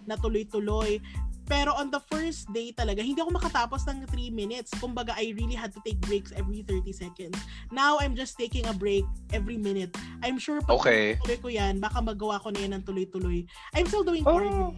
na 0.07 0.15
tuloy-tuloy. 0.15 1.03
Pero 1.49 1.73
on 1.73 1.89
the 1.89 1.99
first 2.13 2.45
day 2.53 2.71
talaga, 2.71 3.01
hindi 3.01 3.19
ako 3.19 3.33
makatapos 3.33 3.89
ng 3.89 4.05
3 4.05 4.29
minutes. 4.31 4.69
Kumbaga, 4.77 5.17
I 5.17 5.33
really 5.33 5.57
had 5.57 5.73
to 5.73 5.81
take 5.81 5.97
breaks 6.05 6.29
every 6.37 6.61
30 6.61 6.93
seconds. 6.93 7.41
Now, 7.73 7.97
I'm 7.99 8.13
just 8.13 8.37
taking 8.37 8.69
a 8.69 8.77
break 8.77 9.09
every 9.33 9.57
minute. 9.57 9.97
I'm 10.21 10.37
sure 10.37 10.61
pag 10.61 10.77
Okay. 10.85 11.17
tuloy 11.25 11.39
ko 11.41 11.49
yan, 11.49 11.81
baka 11.81 12.05
magawa 12.05 12.37
ko 12.39 12.53
na 12.53 12.61
yan 12.61 12.73
ng 12.77 12.85
tuloy-tuloy. 12.85 13.49
I'm 13.73 13.89
still 13.89 14.05
doing 14.05 14.29
Oh, 14.29 14.37
cardio. 14.37 14.77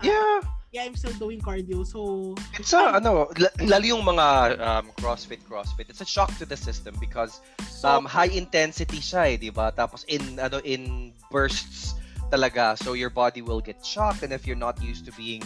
Yeah. 0.00 0.40
Yeah, 0.68 0.84
I'm 0.84 0.96
still 0.96 1.16
doing 1.16 1.40
cardio. 1.40 1.80
So, 1.84 2.32
It's 2.60 2.72
a, 2.72 3.00
ano, 3.00 3.28
l- 3.32 3.56
lalo 3.64 3.84
yung 3.84 4.04
mga 4.04 4.26
um, 4.60 4.92
CrossFit, 5.00 5.40
CrossFit, 5.48 5.88
it's 5.88 6.00
a 6.00 6.08
shock 6.08 6.28
to 6.36 6.44
the 6.44 6.56
system 6.56 6.92
because 7.00 7.40
so 7.72 7.88
um, 7.88 8.04
high 8.04 8.28
intensity 8.28 9.00
siya 9.00 9.32
eh, 9.32 9.36
di 9.40 9.48
ba? 9.48 9.72
Tapos 9.72 10.04
in, 10.12 10.36
ano, 10.36 10.60
in 10.68 11.12
bursts 11.32 11.96
talaga. 12.28 12.76
So 12.76 12.92
your 12.92 13.08
body 13.08 13.40
will 13.40 13.64
get 13.64 13.80
shocked 13.80 14.20
and 14.24 14.32
if 14.32 14.44
you're 14.44 14.60
not 14.60 14.76
used 14.84 15.08
to 15.08 15.12
being 15.16 15.40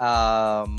um, 0.00 0.78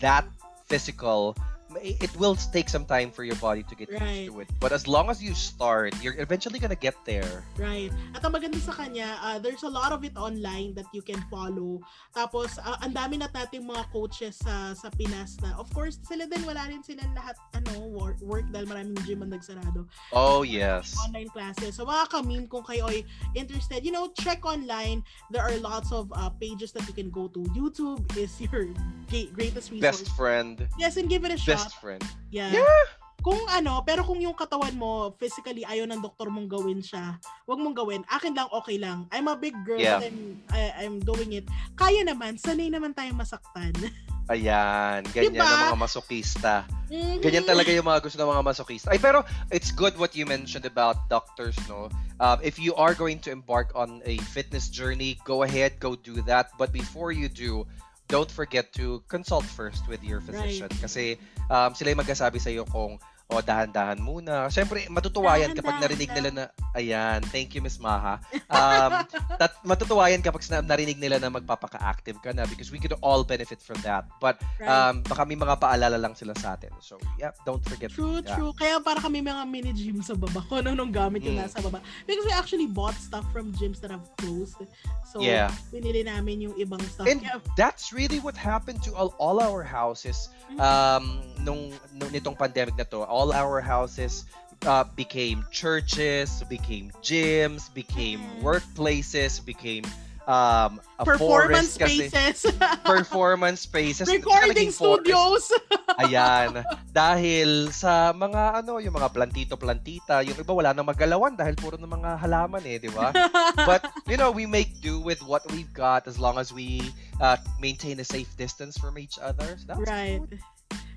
that 0.00 0.24
physical, 0.66 1.36
it 1.82 2.12
will 2.16 2.36
take 2.52 2.68
some 2.68 2.84
time 2.84 3.10
for 3.10 3.24
your 3.24 3.36
body 3.36 3.62
to 3.66 3.74
get 3.74 3.90
Right. 3.92 4.26
used 4.28 4.34
to 4.34 4.40
it. 4.40 4.48
But 4.60 4.72
as 4.72 4.86
long 4.86 5.10
as 5.10 5.22
you 5.22 5.34
start, 5.34 5.94
you're 6.02 6.16
eventually 6.18 6.58
gonna 6.58 6.78
get 6.78 6.96
there. 7.04 7.44
Right. 7.56 7.92
At 8.14 8.24
ang 8.24 8.32
maganda 8.32 8.60
sa 8.60 8.72
kanya, 8.72 9.18
uh, 9.22 9.38
there's 9.38 9.62
a 9.62 9.70
lot 9.70 9.92
of 9.92 10.04
it 10.04 10.16
online 10.16 10.74
that 10.74 10.86
you 10.92 11.02
can 11.02 11.22
follow. 11.30 11.80
Tapos, 12.14 12.58
uh, 12.58 12.78
ang 12.82 12.92
dami 12.94 13.18
na 13.20 13.28
nating 13.28 13.66
mga 13.66 13.90
coaches 13.92 14.40
sa 14.40 14.72
sa 14.72 14.88
Pinas 14.94 15.36
na, 15.44 15.52
of 15.56 15.68
course, 15.72 15.98
sila 16.02 16.24
din, 16.28 16.42
wala 16.46 16.64
rin 16.68 16.80
silang 16.82 17.12
lahat, 17.12 17.36
ano, 17.52 17.90
work, 17.92 18.16
work 18.22 18.46
dahil 18.52 18.66
maraming 18.68 18.96
gym 19.04 19.20
ang 19.22 19.32
nagsarado. 19.32 19.84
Oh, 20.12 20.42
yes. 20.42 20.96
Online 21.04 21.28
classes. 21.28 21.76
So, 21.76 21.84
mga 21.84 22.08
kamim, 22.12 22.44
kung 22.48 22.64
kayo 22.64 22.88
ay 22.88 23.04
interested, 23.34 23.84
you 23.84 23.92
know, 23.92 24.08
check 24.16 24.44
online. 24.44 25.02
There 25.30 25.42
are 25.42 25.56
lots 25.58 25.90
of 25.92 26.08
uh, 26.14 26.30
pages 26.38 26.72
that 26.72 26.86
you 26.86 26.94
can 26.94 27.10
go 27.10 27.28
to. 27.34 27.40
YouTube 27.56 28.04
is 28.16 28.32
your 28.40 28.70
greatest 29.36 29.70
resource. 29.72 29.80
Best 29.80 30.06
friend. 30.14 30.66
Yes, 30.78 30.96
and 30.96 31.08
give 31.08 31.24
it 31.24 31.32
a 31.32 31.38
shot. 31.38 31.58
Best 31.58 31.65
friend. 31.74 32.02
Yeah. 32.30 32.52
Yeah. 32.52 32.84
Kung 33.26 33.42
ano, 33.50 33.82
pero 33.82 34.06
kung 34.06 34.22
yung 34.22 34.38
katawan 34.38 34.76
mo, 34.78 35.10
physically, 35.18 35.66
ayaw 35.66 35.88
ng 35.90 35.98
doktor 35.98 36.30
mong 36.30 36.46
gawin 36.46 36.78
siya, 36.78 37.18
wag 37.48 37.58
mong 37.58 37.74
gawin. 37.74 38.06
Akin 38.06 38.36
lang, 38.38 38.46
okay 38.54 38.78
lang. 38.78 39.10
I'm 39.10 39.26
a 39.26 39.34
big 39.34 39.56
girl, 39.66 39.82
Yeah. 39.82 39.98
I'm, 39.98 40.38
I, 40.54 40.86
I'm 40.86 41.02
doing 41.02 41.34
it. 41.34 41.48
Kaya 41.74 42.06
naman, 42.06 42.38
sanay 42.38 42.70
naman 42.70 42.94
tayong 42.94 43.18
masaktan. 43.18 43.74
Ayan, 44.26 45.06
ganyan 45.14 45.38
Diba? 45.38 45.46
ang 45.46 45.70
mga 45.70 45.78
masokista. 45.86 46.66
Mhm. 46.90 47.22
Ganyan 47.22 47.46
talaga 47.46 47.70
yung 47.70 47.86
mga 47.86 48.02
gusto 48.02 48.18
ng 48.18 48.30
mga 48.30 48.42
masokista. 48.42 48.90
Ay, 48.90 48.98
pero 48.98 49.22
it's 49.54 49.70
good 49.70 49.94
what 50.02 50.18
you 50.18 50.26
mentioned 50.26 50.66
about 50.66 50.98
doctors, 51.06 51.54
no? 51.70 51.86
Um, 52.18 52.42
if 52.42 52.58
you 52.58 52.74
are 52.74 52.90
going 52.90 53.22
to 53.22 53.30
embark 53.30 53.70
on 53.78 54.02
a 54.02 54.18
fitness 54.34 54.66
journey, 54.66 55.14
go 55.22 55.46
ahead, 55.46 55.78
go 55.78 55.94
do 55.94 56.18
that. 56.26 56.50
But 56.58 56.74
before 56.74 57.14
you 57.14 57.30
do, 57.30 57.70
don't 58.08 58.30
forget 58.30 58.72
to 58.74 59.02
consult 59.08 59.44
first 59.44 59.88
with 59.88 60.02
your 60.04 60.20
physician. 60.20 60.68
Kasi 60.80 61.18
um, 61.50 61.74
sila 61.74 61.90
yung 61.90 62.00
magsasabi 62.02 62.38
sa'yo 62.38 62.62
kung 62.70 62.98
o 63.26 63.42
dahan-dahan 63.42 63.98
muna. 63.98 64.46
Siyempre, 64.54 64.86
matutuwa 64.86 65.34
yan 65.34 65.50
kapag 65.50 65.82
narinig 65.82 66.10
nila 66.14 66.30
na, 66.30 66.44
ayan, 66.78 67.18
thank 67.34 67.58
you 67.58 67.60
Miss 67.60 67.82
Maha. 67.82 68.22
Um, 68.46 69.02
tat, 69.40 69.58
matutuwa 69.66 70.06
yan 70.06 70.22
kapag 70.22 70.46
narinig 70.62 70.94
nila 71.02 71.18
na 71.18 71.26
magpapaka-active 71.34 72.22
ka 72.22 72.30
na 72.30 72.46
because 72.46 72.70
we 72.70 72.78
could 72.78 72.94
all 73.02 73.26
benefit 73.26 73.58
from 73.58 73.82
that. 73.82 74.06
But 74.22 74.38
um, 74.62 75.02
baka 75.02 75.26
may 75.26 75.34
mga 75.34 75.58
paalala 75.58 75.98
lang 75.98 76.14
sila 76.14 76.38
sa 76.38 76.54
atin. 76.54 76.70
So, 76.78 77.02
yeah, 77.18 77.34
don't 77.42 77.62
forget 77.66 77.90
True, 77.90 78.22
to 78.22 78.30
true. 78.30 78.52
Kaya 78.54 78.78
para 78.78 79.02
kami 79.02 79.26
mga 79.26 79.42
mini 79.50 79.74
gym 79.74 79.98
sa 80.06 80.14
baba. 80.14 80.46
Kung 80.46 80.62
ano 80.62 80.78
nung 80.78 80.94
gamit 80.94 81.26
yung 81.26 81.34
Mm. 81.36 81.50
nasa 81.50 81.58
baba. 81.58 81.82
Because 82.06 82.22
we 82.22 82.32
actually 82.32 82.70
bought 82.70 82.94
stuff 82.94 83.26
from 83.34 83.50
gyms 83.58 83.82
that 83.82 83.90
have 83.90 84.06
closed. 84.22 84.62
So, 85.02 85.18
Yeah. 85.18 85.50
pinili 85.74 86.06
namin 86.06 86.46
yung 86.46 86.54
ibang 86.54 86.78
stuff. 86.86 87.10
And 87.10 87.26
Kaya, 87.26 87.42
that's 87.58 87.90
really 87.90 88.22
what 88.22 88.38
happened 88.38 88.86
to 88.86 88.94
all, 88.94 89.18
all 89.18 89.42
our 89.42 89.66
houses 89.66 90.30
Mm. 90.46 90.62
um, 90.62 91.04
nung, 91.42 91.74
nung 91.90 92.10
nitong 92.14 92.38
pandemic 92.38 92.78
na 92.78 92.86
to. 92.86 93.02
All 93.16 93.32
our 93.32 93.64
houses 93.64 94.28
uh, 94.68 94.84
became 94.92 95.48
churches, 95.48 96.44
became 96.52 96.92
gyms, 97.00 97.72
became 97.72 98.20
Mm. 98.20 98.44
workplaces, 98.44 99.40
became 99.40 99.88
um, 100.26 100.82
a 100.98 101.04
performance 101.06 101.78
forest 101.78 102.10
spaces. 102.12 102.44
performance 102.84 103.60
spaces. 103.64 104.10
Recording 104.10 104.74
studios. 104.74 105.48
Ayan. 106.02 106.60
dahil 106.92 107.72
sa 107.72 108.12
mga 108.12 108.60
ano, 108.60 108.82
yung 108.82 108.92
mga 108.98 109.08
plantito-plantita, 109.14 110.20
yung 110.26 110.36
iba 110.36 110.52
wala 110.52 110.74
nang 110.74 110.84
magalawan 110.88 111.32
dahil 111.32 111.54
puro 111.56 111.78
ng 111.80 111.88
mga 111.88 112.20
halaman 112.20 112.60
eh, 112.66 112.76
di 112.82 112.90
ba? 112.92 113.14
But, 113.68 113.86
you 114.10 114.18
know, 114.18 114.34
we 114.34 114.44
make 114.44 114.82
do 114.82 114.98
with 115.00 115.22
what 115.24 115.46
we've 115.54 115.72
got 115.72 116.04
as 116.10 116.18
long 116.18 116.36
as 116.36 116.52
we 116.52 116.82
uh, 117.22 117.38
maintain 117.62 117.96
a 118.02 118.06
safe 118.06 118.28
distance 118.36 118.76
from 118.76 118.98
each 118.98 119.16
other. 119.22 119.56
So 119.56 119.72
that's 119.72 119.86
right. 119.88 120.20
good. 120.20 120.42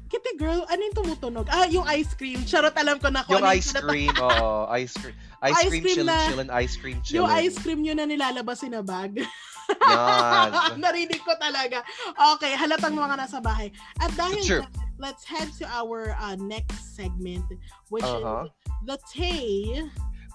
Kitty 0.09 0.41
girl, 0.41 0.65
ano 0.65 0.81
yung 0.81 0.95
tumutunog? 0.97 1.45
Ah, 1.47 1.69
yung 1.69 1.85
ice 1.85 2.17
cream. 2.17 2.41
Charot, 2.41 2.73
alam 2.73 2.97
ko 2.97 3.13
na 3.13 3.21
Yung 3.29 3.45
ano 3.45 3.53
ice 3.53 3.69
sinata- 3.69 3.85
cream, 3.85 4.09
oo. 4.17 4.65
ice 4.73 4.93
cream. 4.97 5.13
Ice, 5.39 5.55
Ice 5.55 5.69
cream, 5.71 5.83
cream 5.87 5.95
chillin' 5.95 6.11
na- 6.11 6.27
chillin', 6.27 6.51
ice 6.51 6.75
cream 6.75 6.97
chillin'. 6.99 7.15
Yung 7.23 7.29
ice 7.31 7.55
cream 7.55 7.79
yun 7.79 7.95
na 7.95 8.03
nilalabas 8.03 8.59
in 8.67 8.75
a 8.75 8.83
bag. 8.83 9.23
Yan. 9.71 10.75
Narinig 10.83 11.23
ko 11.23 11.31
talaga. 11.39 11.79
Okay, 12.35 12.51
halatang 12.59 12.91
mga 12.91 13.15
nasa 13.15 13.39
bahay. 13.39 13.71
At 14.03 14.11
dahil 14.19 14.43
Sure. 14.43 14.61
dyan, 14.67 14.73
let's 14.99 15.23
head 15.23 15.47
to 15.61 15.65
our 15.71 16.11
uh, 16.19 16.35
next 16.35 16.91
segment, 16.91 17.47
which 17.87 18.03
Uh-huh. 18.03 18.51
is 18.51 18.51
the 18.83 18.97
Tay, 19.07 19.79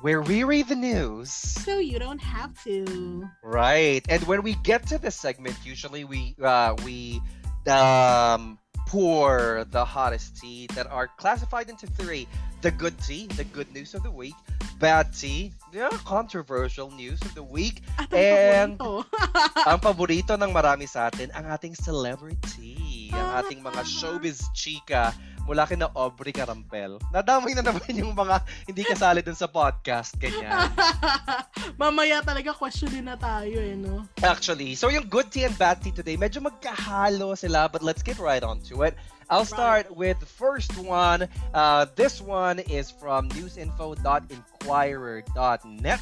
Where 0.01 0.21
we 0.25 0.41
read 0.45 0.69
the 0.73 0.77
news. 0.79 1.29
so 1.33 1.77
you 1.77 2.01
don't 2.01 2.21
have 2.21 2.57
to. 2.65 3.25
Right. 3.45 4.01
And 4.09 4.25
when 4.25 4.41
we 4.41 4.57
get 4.65 4.89
to 4.89 4.97
this 4.97 5.17
segment, 5.17 5.57
usually 5.65 6.05
we 6.09 6.33
uh, 6.41 6.77
we 6.81 7.21
um, 7.69 8.57
pour 8.95 9.67
the 9.73 9.85
hottest 9.85 10.37
tea 10.37 10.69
that 10.77 10.87
are 10.87 11.09
classified 11.09 11.69
into 11.69 11.85
three: 11.85 12.29
the 12.65 12.73
good 12.73 12.97
tea, 13.05 13.29
the 13.37 13.45
good 13.53 13.69
news 13.77 13.93
of 13.93 14.01
the 14.01 14.11
week; 14.11 14.33
bad 14.81 15.13
tea, 15.13 15.53
the 15.69 15.93
controversial 16.09 16.89
news 16.97 17.21
of 17.21 17.37
the 17.37 17.45
week; 17.45 17.85
At 18.01 18.09
ang 18.09 18.17
And- 18.17 18.77
paborito. 18.81 19.05
ang 19.69 19.79
paborito 19.85 20.33
ng 20.41 20.49
marami 20.49 20.89
sa 20.89 21.13
atin, 21.13 21.29
ang 21.37 21.45
ating 21.53 21.77
celebrity, 21.77 23.13
ang 23.13 23.45
ating 23.45 23.61
mga 23.61 23.85
showbiz 23.85 24.49
chika 24.57 25.13
mula 25.45 25.69
kina 25.69 25.93
Aubrey 25.93 26.33
Carampel. 26.33 26.97
Nadamay 27.13 27.53
na 27.53 27.61
naman 27.61 27.85
yung 27.93 28.17
mga 28.17 28.41
hindi 28.65 28.81
kasali 28.81 29.21
dun 29.21 29.37
sa 29.37 29.45
podcast, 29.45 30.17
ganyan. 30.17 30.73
Mamaya 31.81 32.25
talaga 32.25 32.57
questionin 32.57 33.05
na 33.05 33.17
tayo 33.21 33.61
eh, 33.61 33.77
no? 33.77 34.09
Actually, 34.25 34.73
so 34.73 34.89
yung 34.89 35.05
good 35.05 35.29
tea 35.29 35.45
and 35.45 35.53
bad 35.61 35.85
tea 35.85 35.93
today, 35.93 36.17
medyo 36.17 36.41
magkahalo 36.41 37.37
sila, 37.37 37.69
but 37.69 37.85
let's 37.85 38.01
get 38.01 38.17
right 38.17 38.41
on 38.41 38.57
to 38.65 38.89
it. 38.89 38.97
I'll 39.31 39.45
start 39.45 39.95
with 39.95 40.19
the 40.21 40.27
first 40.27 40.77
one. 40.79 41.29
Uh, 41.53 41.87
this 41.97 42.21
one 42.21 42.59
is 42.59 42.91
from 42.91 43.29
newsinfo.inquirer.net. 43.31 46.01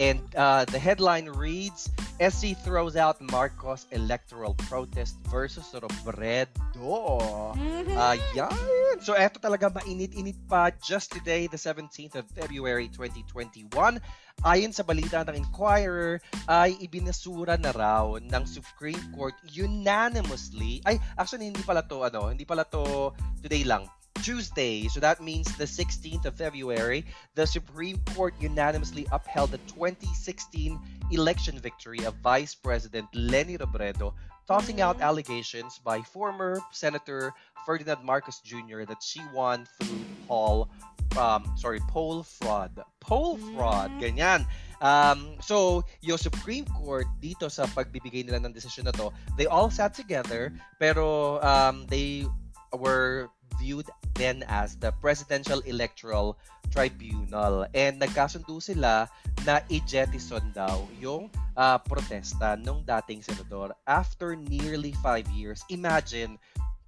And 0.00 0.24
uh, 0.32 0.64
the 0.64 0.80
headline 0.80 1.28
reads, 1.28 1.92
SC 2.16 2.56
throws 2.64 2.96
out 2.96 3.20
Marcos 3.20 3.84
electoral 3.92 4.56
protest 4.64 5.20
versus 5.28 5.68
Robredo. 5.76 7.52
Mhm. 7.52 7.92
Uh, 7.92 8.16
yan. 8.32 8.96
So, 9.04 9.12
eto 9.12 9.36
talaga 9.36 9.68
mainit-init 9.68 10.40
pa 10.48 10.72
just 10.80 11.12
today, 11.12 11.52
the 11.52 11.60
17th 11.60 12.16
of 12.16 12.24
February 12.32 12.88
2021. 12.88 14.00
Ayon 14.40 14.72
sa 14.72 14.80
balita 14.88 15.20
ng 15.28 15.36
Inquirer, 15.36 16.24
ay 16.48 16.80
ibinasura 16.80 17.60
na 17.60 17.68
raw 17.76 18.16
ng 18.16 18.44
Supreme 18.48 19.00
Court 19.12 19.36
unanimously. 19.52 20.80
Ay, 20.88 20.96
actually, 21.20 21.52
hindi 21.52 21.60
pala 21.60 21.84
to, 21.84 22.08
ano, 22.08 22.32
hindi 22.32 22.48
pala 22.48 22.64
to 22.64 23.12
today 23.44 23.68
lang. 23.68 23.84
Tuesday, 24.20 24.88
so 24.88 25.00
that 25.00 25.20
means 25.20 25.48
the 25.56 25.64
16th 25.64 26.26
of 26.26 26.36
February, 26.36 27.06
the 27.34 27.46
Supreme 27.46 27.98
Court 28.14 28.34
unanimously 28.40 29.06
upheld 29.12 29.50
the 29.50 29.62
2016 29.70 30.78
election 31.10 31.58
victory 31.58 32.04
of 32.04 32.14
Vice 32.22 32.54
President 32.54 33.08
Leni 33.14 33.56
Robredo, 33.56 34.12
tossing 34.46 34.80
out 34.80 34.98
Mhm. 34.98 35.06
allegations 35.08 35.78
by 35.80 36.02
former 36.02 36.60
Senator 36.70 37.32
Ferdinand 37.64 38.04
Marcos 38.04 38.40
Jr. 38.44 38.84
that 38.84 39.02
she 39.02 39.20
won 39.32 39.66
through 39.78 40.04
poll, 40.28 40.68
um, 41.16 41.44
sorry, 41.56 41.80
poll 41.88 42.22
fraud. 42.22 42.76
Poll 43.00 43.38
fraud, 43.54 43.90
Mm. 43.96 44.00
ganyan. 44.00 44.40
Um, 44.80 45.36
so, 45.40 45.84
yung 46.00 46.16
Supreme 46.16 46.64
Court 46.64 47.06
dito 47.20 47.52
sa 47.52 47.68
pagbibigay 47.68 48.24
nila 48.24 48.40
ng 48.40 48.52
desisyon 48.52 48.88
na 48.88 48.94
to, 48.96 49.12
they 49.36 49.44
all 49.44 49.68
sat 49.68 49.92
together, 49.92 50.52
pero 50.80 51.36
um, 51.44 51.84
they 51.88 52.24
were 52.72 53.28
viewed 53.58 53.88
then 54.14 54.44
as 54.46 54.76
the 54.76 54.92
Presidential 55.00 55.64
Electoral 55.64 56.36
Tribunal. 56.68 57.66
And 57.72 57.98
nagkasundo 57.98 58.60
sila 58.62 59.08
na 59.48 59.64
i-jettison 59.72 60.52
daw 60.52 60.84
yung 61.00 61.32
ah, 61.56 61.80
protesta 61.80 62.54
nung 62.60 62.84
dating 62.84 63.24
senador 63.24 63.72
after 63.88 64.36
nearly 64.36 64.92
five 65.00 65.24
years. 65.32 65.64
Imagine, 65.72 66.36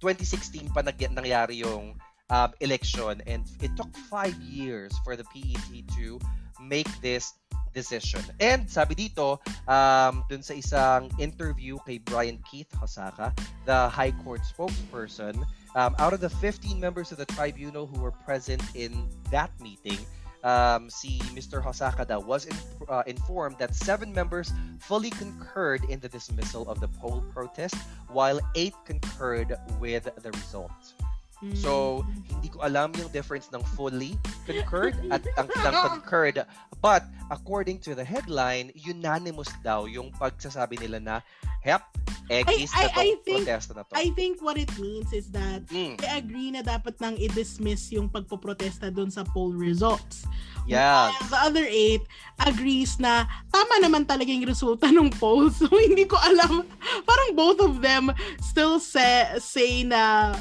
2016 0.03 0.69
pa 0.75 0.83
nag 0.83 0.99
nangyari 1.15 1.63
yung 1.63 1.95
um, 2.29 2.51
election 2.59 3.21
and 3.27 3.47
it 3.61 3.71
took 3.75 3.89
five 4.11 4.35
years 4.43 4.91
for 5.03 5.15
the 5.15 5.23
PET 5.31 5.87
to 5.95 6.19
make 6.67 6.89
this 7.01 7.33
decision. 7.73 8.21
And 8.39 8.69
sabi 8.69 8.95
dito, 8.95 9.41
um, 9.67 10.23
dun 10.29 10.45
sa 10.45 10.53
isang 10.53 11.09
interview 11.17 11.81
kay 11.83 11.97
Brian 11.99 12.39
Keith 12.45 12.69
Hosaka, 12.77 13.33
the 13.65 13.89
High 13.89 14.13
Court 14.23 14.41
spokesperson, 14.45 15.41
um, 15.75 15.97
out 15.97 16.13
of 16.13 16.21
the 16.21 16.29
15 16.29 16.79
members 16.79 17.11
of 17.11 17.17
the 17.17 17.27
tribunal 17.33 17.89
who 17.89 17.99
were 17.99 18.13
present 18.13 18.61
in 18.77 19.09
that 19.33 19.49
meeting, 19.59 19.97
um, 20.45 20.89
si 20.89 21.19
Mr. 21.33 21.63
Hosaka 21.63 22.05
daw 22.05 22.19
was 22.19 22.45
in, 22.45 22.55
uh, 22.87 23.03
informed 23.07 23.57
that 23.57 23.73
seven 23.73 24.13
members 24.13 24.51
fully 24.79 25.09
concurred 25.09 25.81
in 25.89 25.99
the 25.99 26.09
dismissal 26.09 26.69
of 26.69 26.79
the 26.79 26.87
poll 27.01 27.23
protest, 27.33 27.75
while 28.11 28.39
eight 28.55 28.75
concurred 28.85 29.55
with 29.79 30.07
the 30.21 30.31
results. 30.31 30.93
So, 31.51 32.01
hindi 32.31 32.47
ko 32.47 32.63
alam 32.63 32.95
yung 32.95 33.11
difference 33.11 33.51
ng 33.51 33.59
fully 33.75 34.15
concurred 34.47 34.95
at 35.13 35.19
ang 35.35 35.51
ng 35.51 35.75
concurred. 35.99 36.39
But, 36.79 37.03
according 37.27 37.83
to 37.83 37.95
the 37.95 38.03
headline, 38.03 38.71
unanimous 38.75 39.51
daw 39.59 39.83
yung 39.83 40.15
pagsasabi 40.15 40.79
nila 40.79 40.99
na, 40.99 41.15
hep, 41.59 41.83
ekis 42.27 42.71
I- 42.71 42.87
I- 42.87 42.91
I 42.95 43.09
think- 43.23 43.47
protesta 43.47 43.71
na 43.75 43.83
to. 43.83 43.91
I 43.95 44.07
think 44.15 44.39
what 44.39 44.55
it 44.55 44.71
means 44.79 45.11
is 45.11 45.27
that 45.31 45.67
Mm, 45.67 45.99
they 45.99 46.11
agree 46.11 46.51
na 46.51 46.63
dapat 46.63 46.95
nang 46.99 47.15
i-dismiss 47.15 47.91
yung 47.91 48.07
pagpoprotesta 48.07 48.87
doon 48.87 49.11
sa 49.11 49.23
poll 49.23 49.51
results. 49.55 50.23
yes. 50.63 51.11
While 51.19 51.27
the 51.27 51.39
other 51.43 51.65
eight 51.67 52.03
agrees 52.39 52.95
na 52.95 53.27
tama 53.51 53.83
naman 53.83 54.07
talaga 54.07 54.31
yung 54.31 54.47
resulta 54.47 54.87
ng 54.87 55.11
poll. 55.19 55.51
So, 55.55 55.67
hindi 55.71 56.03
ko 56.03 56.15
alam. 56.19 56.63
Parang 57.03 57.29
both 57.35 57.59
of 57.59 57.79
them 57.79 58.11
still 58.39 58.79
say, 58.79 59.27
say 59.39 59.83
na 59.83 60.35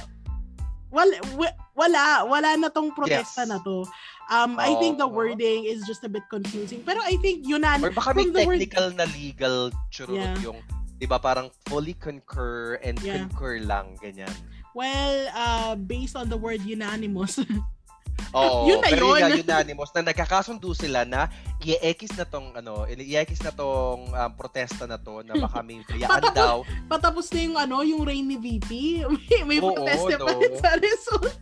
wala, 0.92 1.16
wa- 1.35 1.57
wala, 1.74 2.02
wala 2.28 2.48
na 2.61 2.68
tong 2.68 2.92
protesta 2.92 3.42
Yes. 3.42 3.50
na 3.50 3.59
to. 3.64 3.83
Um, 4.31 4.57
I 4.61 4.76
think 4.78 4.96
the 4.96 5.09
wording 5.09 5.64
is 5.66 5.83
just 5.85 6.05
a 6.05 6.11
bit 6.12 6.22
confusing. 6.31 6.85
Pero 6.87 7.00
I 7.02 7.16
think 7.18 7.42
yunan 7.44 7.83
Or 7.83 7.90
baka 7.90 8.14
may 8.14 8.28
the 8.31 8.44
word- 8.46 8.61
technical 8.61 8.92
na 8.94 9.05
legal 9.11 9.72
churot 9.90 10.14
Yeah. 10.16 10.37
yung, 10.40 10.61
di 10.96 11.09
ba, 11.09 11.18
parang 11.18 11.50
fully 11.66 11.96
concur 11.96 12.78
and 12.85 13.00
Yeah. 13.02 13.26
concur 13.26 13.59
lang, 13.64 13.98
ganyan. 13.98 14.31
well, 14.72 15.28
uh, 15.37 15.74
based 15.76 16.16
on 16.16 16.33
the 16.33 16.37
word 16.38 16.64
unanimous. 16.64 17.37
Oo, 18.38 18.68
Yun 18.68 18.78
na 18.80 18.88
pero 18.88 19.06
yun. 19.14 19.28
yung 19.28 19.44
unanimous 19.44 19.90
na 19.92 20.02
nagkakasundo 20.06 20.70
sila 20.72 21.04
na 21.04 21.26
i-ekis 21.61 22.14
na 22.14 22.24
tong 22.24 22.54
ano, 22.54 22.87
i-ekis 22.87 23.42
na 23.42 23.52
tong 23.52 24.08
um, 24.08 24.30
protesta 24.35 24.87
na 24.87 24.96
to 24.96 25.22
na 25.22 25.37
baka 25.37 25.61
may 25.61 25.80
Patapos- 25.87 26.35
daw. 26.35 26.56
Patapos 26.88 27.26
na 27.30 27.40
yung 27.40 27.56
ano, 27.58 27.76
yung 27.82 28.02
rain 28.02 28.24
ni 28.24 28.38
VP. 28.38 28.70
May, 29.32 29.42
may 29.46 29.58
Oo, 29.61 29.72
protesta 29.74 30.16
pa 30.16 30.30
no. 30.32 30.40
rin 30.40 30.54
sa 30.58 30.70
result. 30.76 31.35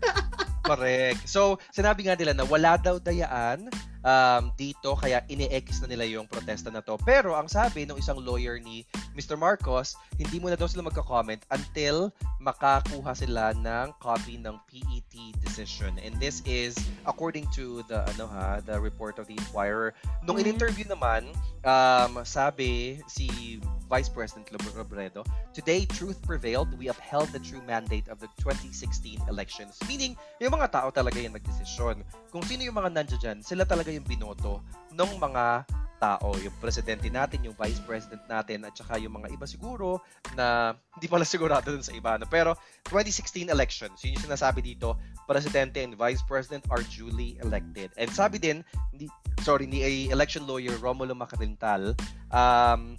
Correct. 0.60 1.24
So, 1.26 1.56
sinabi 1.70 2.06
nga 2.06 2.14
nila 2.14 2.36
na 2.36 2.44
wala 2.44 2.76
daw 2.76 3.00
dayaan 3.00 3.66
um, 4.04 4.52
dito 4.56 4.96
kaya 4.96 5.24
ini-ekis 5.28 5.80
na 5.84 5.88
nila 5.90 6.04
yung 6.08 6.26
protesta 6.28 6.68
na 6.72 6.80
to. 6.84 6.96
Pero 7.04 7.36
ang 7.36 7.48
sabi 7.48 7.84
ng 7.84 7.96
isang 7.96 8.20
lawyer 8.20 8.60
ni 8.60 8.84
Mr. 9.16 9.36
Marcos, 9.36 9.96
hindi 10.16 10.38
muna 10.40 10.56
daw 10.56 10.68
sila 10.68 10.86
magka-comment 10.86 11.42
until 11.50 12.12
makakuha 12.40 13.12
sila 13.12 13.52
ng 13.56 13.92
copy 14.00 14.40
ng 14.40 14.56
PET 14.68 15.14
decision. 15.44 15.96
And 16.00 16.16
this 16.16 16.40
is 16.48 16.76
according 17.04 17.48
to 17.56 17.84
the 17.88 18.04
ano 18.16 18.28
ha, 18.28 18.64
the 18.64 18.80
report 18.80 19.20
of 19.20 19.28
the 19.28 19.36
Inquirer. 19.36 19.92
Nung 20.24 20.40
Mhm. 20.40 20.42
in-interview 20.46 20.86
naman, 20.88 21.28
um, 21.64 22.24
sabi 22.24 23.00
si 23.10 23.60
Vice 23.90 24.08
President 24.08 24.46
Robredo, 24.72 25.26
Today, 25.50 25.82
truth 25.84 26.22
prevailed. 26.22 26.70
We 26.78 26.86
upheld 26.88 27.34
the 27.34 27.42
true 27.42 27.60
mandate 27.66 28.06
of 28.06 28.22
the 28.22 28.30
2016 28.38 29.26
elections. 29.26 29.74
Meaning, 29.90 30.14
yung 30.38 30.54
mga 30.54 30.70
tao 30.70 30.88
talaga 30.94 31.18
yung 31.18 31.34
nagdesisyon. 31.34 32.06
Kung 32.30 32.46
sino 32.46 32.62
yung 32.62 32.78
mga 32.78 32.94
nandiyan 32.94 33.42
sila 33.42 33.66
talaga 33.66 33.90
yung 33.90 34.06
binoto 34.06 34.62
ng 34.94 35.10
mga 35.18 35.66
tao. 36.00 36.32
Yung 36.40 36.56
presidente 36.56 37.12
natin, 37.12 37.44
yung 37.44 37.52
vice 37.54 37.78
president 37.84 38.24
natin, 38.24 38.64
at 38.64 38.72
saka 38.72 38.96
yung 38.96 39.20
mga 39.20 39.28
iba 39.36 39.44
siguro 39.44 40.00
na 40.32 40.72
hindi 40.96 41.06
pala 41.06 41.28
sigurado 41.28 41.68
dun 41.68 41.84
sa 41.84 41.92
iba. 41.92 42.16
No? 42.16 42.24
Pero 42.24 42.56
2016 42.88 43.52
elections, 43.52 44.00
yun 44.00 44.16
yung 44.16 44.24
sinasabi 44.32 44.64
dito, 44.64 44.96
presidente 45.28 45.84
and 45.84 46.00
vice 46.00 46.24
president 46.24 46.64
are 46.72 46.80
duly 46.88 47.36
elected. 47.44 47.92
And 48.00 48.08
sabi 48.08 48.40
din, 48.40 48.64
ni, 48.96 49.12
sorry, 49.44 49.68
ni 49.68 50.08
election 50.08 50.48
lawyer 50.48 50.74
Romulo 50.80 51.12
Macarintal, 51.12 51.92
um, 52.32 52.96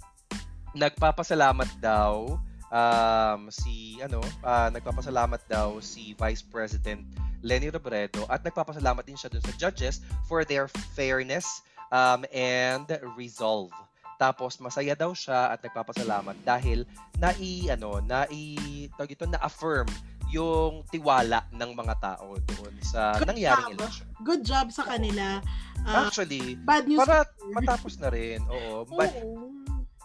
nagpapasalamat 0.72 1.68
daw 1.80 2.40
um, 2.72 3.40
si 3.52 4.00
ano 4.00 4.24
ah, 4.40 4.72
nagpapasalamat 4.72 5.40
daw 5.46 5.78
si 5.84 6.16
Vice 6.16 6.42
President 6.42 7.04
Leni 7.44 7.68
Robredo 7.68 8.24
at 8.32 8.40
nagpapasalamat 8.42 9.04
din 9.04 9.18
siya 9.18 9.28
dun 9.28 9.44
sa 9.44 9.52
judges 9.60 10.00
for 10.24 10.46
their 10.46 10.66
fairness 10.96 11.44
um, 11.92 12.24
and 12.32 12.88
resolve. 13.18 13.70
Tapos 14.16 14.62
masaya 14.62 14.94
daw 14.94 15.12
siya 15.12 15.50
at 15.50 15.60
nagpapasalamat 15.60 16.38
dahil 16.46 16.86
nai 17.18 17.66
ano 17.68 17.98
nai 17.98 18.54
tawag 18.94 19.12
ito 19.12 19.26
na 19.26 19.42
affirm 19.42 19.90
yung 20.32 20.80
tiwala 20.88 21.44
ng 21.52 21.70
mga 21.76 21.94
tao 22.00 22.32
doon 22.40 22.74
sa 22.80 23.20
Good 23.20 23.36
nangyaring 23.36 23.76
job. 23.76 23.78
election. 23.84 24.06
Good 24.24 24.42
job 24.48 24.66
sa 24.72 24.82
kanila. 24.88 25.44
Uh, 25.84 26.08
Actually, 26.08 26.56
bad 26.62 26.88
news. 26.88 27.04
para 27.04 27.28
matapos 27.52 28.00
na 28.00 28.08
rin. 28.08 28.40
Oo. 28.48 28.88
But 28.88 29.12
Oo. 29.12 29.61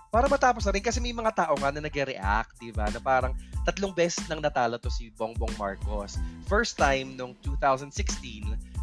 Para 0.10 0.28
matapos 0.32 0.64
na 0.64 0.74
rin 0.74 0.84
kasi 0.84 1.04
may 1.04 1.12
mga 1.12 1.36
tao 1.36 1.54
nga 1.60 1.72
na 1.72 1.84
nag-react, 1.84 2.58
di 2.60 2.72
ba? 2.72 2.88
Na 2.90 3.00
parang 3.02 3.36
tatlong 3.68 3.92
beses 3.92 4.24
nang 4.32 4.40
natalo 4.40 4.80
to 4.80 4.88
si 4.88 5.12
Bongbong 5.16 5.52
Marcos. 5.60 6.16
First 6.48 6.80
time 6.80 7.20
nung 7.20 7.36
2016, 7.44 7.92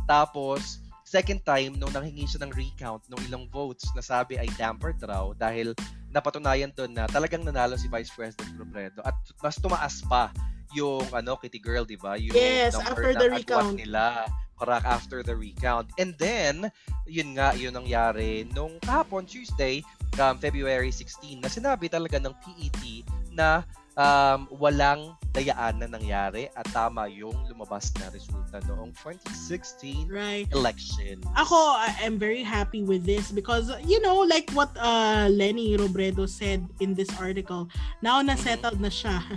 tapos 0.04 0.84
second 1.04 1.40
time 1.44 1.76
nung 1.76 1.92
nanghingi 1.92 2.24
siya 2.26 2.42
ng 2.44 2.52
recount 2.52 3.04
ng 3.12 3.20
ilang 3.28 3.44
votes 3.52 3.86
na 3.92 4.02
sabi 4.02 4.40
ay 4.40 4.48
dampered 4.56 4.98
raw 5.04 5.30
dahil 5.36 5.76
napatunayan 6.10 6.72
doon 6.72 6.96
na 6.96 7.04
talagang 7.06 7.44
nanalo 7.44 7.76
si 7.76 7.86
Vice 7.86 8.10
President 8.10 8.50
Robredo 8.56 9.04
at 9.04 9.14
mas 9.44 9.60
tumaas 9.60 10.00
pa 10.08 10.32
yung 10.74 11.06
ano 11.14 11.38
Kitty 11.38 11.62
Girl, 11.62 11.86
'di 11.86 12.00
ba? 12.00 12.18
Yung 12.18 12.34
Yes, 12.34 12.74
after 12.74 13.14
the 13.14 13.30
recount. 13.30 13.78
nila. 13.78 14.26
Correct, 14.54 14.86
after 14.86 15.26
the 15.26 15.34
recount. 15.34 15.90
And 15.98 16.14
then, 16.14 16.70
yun 17.10 17.34
nga, 17.34 17.58
yun 17.58 17.74
nangyari 17.74 18.46
nung 18.54 18.78
kahapon, 18.78 19.26
Tuesday, 19.26 19.82
um, 20.20 20.36
February 20.38 20.90
16, 20.90 21.40
na 21.42 21.50
sinabi 21.50 21.86
talaga 21.88 22.18
ng 22.20 22.34
PET 22.42 23.06
na 23.34 23.62
um, 23.98 24.46
walang 24.58 25.14
dayaan 25.34 25.82
na 25.82 25.90
nangyari 25.90 26.46
at 26.54 26.62
tama 26.70 27.10
yung 27.10 27.34
lumabas 27.50 27.90
na 27.98 28.06
resulta 28.08 28.62
noong 28.70 28.94
2016 29.02 30.06
Right. 30.06 30.46
election. 30.54 31.18
Ako, 31.34 31.58
I'm 31.98 32.22
very 32.22 32.46
happy 32.46 32.86
with 32.86 33.02
this 33.02 33.34
because, 33.34 33.66
you 33.82 33.98
know, 33.98 34.22
like 34.22 34.46
what 34.54 34.70
uh, 34.78 35.26
Lenny 35.26 35.74
Robredo 35.74 36.30
said 36.30 36.62
in 36.78 36.94
this 36.94 37.10
article, 37.18 37.66
now 37.98 38.22
na 38.22 38.38
settled 38.38 38.78
na 38.78 38.88
siya. 38.88 39.18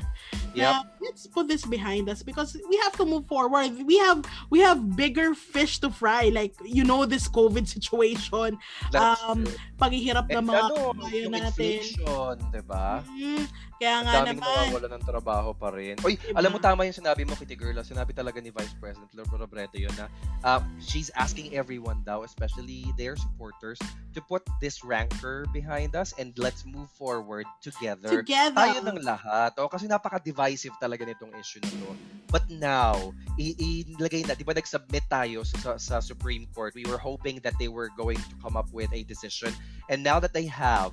Na, 0.58 0.82
let's 1.06 1.30
put 1.30 1.46
this 1.46 1.62
behind 1.70 2.10
us 2.10 2.26
because 2.26 2.58
we 2.66 2.82
have 2.82 2.98
to 2.98 3.06
move 3.06 3.30
forward. 3.30 3.78
We 3.86 4.02
have 4.02 4.26
we 4.50 4.58
have 4.66 4.98
bigger 4.98 5.38
fish 5.38 5.78
to 5.86 5.94
fry. 5.94 6.34
Like, 6.34 6.58
you 6.66 6.82
know, 6.82 7.06
this 7.06 7.30
COVID 7.30 7.70
situation, 7.70 8.58
That's 8.90 9.22
um, 9.22 9.46
true. 9.46 9.54
paghihirap 9.78 10.26
ng 10.34 10.50
mga 10.50 10.58
ano, 10.66 10.98
kababayan 10.98 11.14
yung 11.30 11.34
natin. 11.38 11.78
inflation, 11.78 12.34
di 12.50 12.62
ba? 12.66 13.06
Mm, 13.06 13.46
kaya 13.78 14.02
nga 14.02 14.14
daming 14.22 14.42
naman. 14.42 14.50
nawawala 14.68 14.88
ng 14.98 15.04
trabaho 15.06 15.50
pa 15.54 15.70
rin. 15.70 15.96
Oy, 16.02 16.18
Diba? 16.18 16.38
alam 16.38 16.50
mo 16.50 16.60
tama 16.60 16.84
yung 16.84 16.98
sinabi 16.98 17.24
mo, 17.24 17.34
Kitty 17.34 17.54
Girl. 17.54 17.78
ah. 17.78 17.86
Sinabi 17.86 18.12
talaga 18.12 18.42
ni 18.42 18.50
Vice 18.50 18.74
President 18.78 19.10
Lord 19.14 19.30
Robredo 19.30 19.78
yun 19.78 19.94
na 19.94 20.10
um, 20.44 20.66
she's 20.78 21.14
asking 21.14 21.54
everyone 21.54 22.02
daw, 22.02 22.26
especially 22.26 22.90
their 22.98 23.14
supporters, 23.16 23.78
to 24.12 24.20
put 24.20 24.42
this 24.60 24.82
rancor 24.82 25.46
behind 25.54 25.94
us 25.94 26.12
and 26.18 26.34
let's 26.42 26.66
move 26.66 26.90
forward 26.98 27.46
together. 27.62 28.26
Together. 28.26 28.58
Tayo 28.58 28.82
ng 28.82 29.00
lahat. 29.06 29.54
O, 29.62 29.70
kasi 29.70 29.86
napaka-divisive 29.86 30.74
talaga 30.82 31.06
nitong 31.06 31.32
issue 31.38 31.62
na 31.62 31.70
to. 31.70 31.90
But 32.28 32.50
now, 32.52 33.14
i- 33.40 33.56
ilagay 33.56 34.28
na, 34.28 34.36
di 34.36 34.44
ba 34.44 34.52
nag-submit 34.52 35.06
tayo 35.08 35.46
sa, 35.48 35.56
sa, 35.58 35.72
sa 35.78 35.96
Supreme 36.02 36.50
Court. 36.52 36.76
We 36.76 36.84
were 36.84 37.00
hoping 37.00 37.40
that 37.46 37.56
they 37.62 37.70
were 37.70 37.88
going 37.96 38.18
to 38.20 38.36
come 38.42 38.58
up 38.58 38.68
with 38.74 38.92
a 38.92 39.06
decision. 39.06 39.54
And 39.88 40.04
now 40.04 40.20
that 40.20 40.34
they 40.34 40.44
have, 40.50 40.92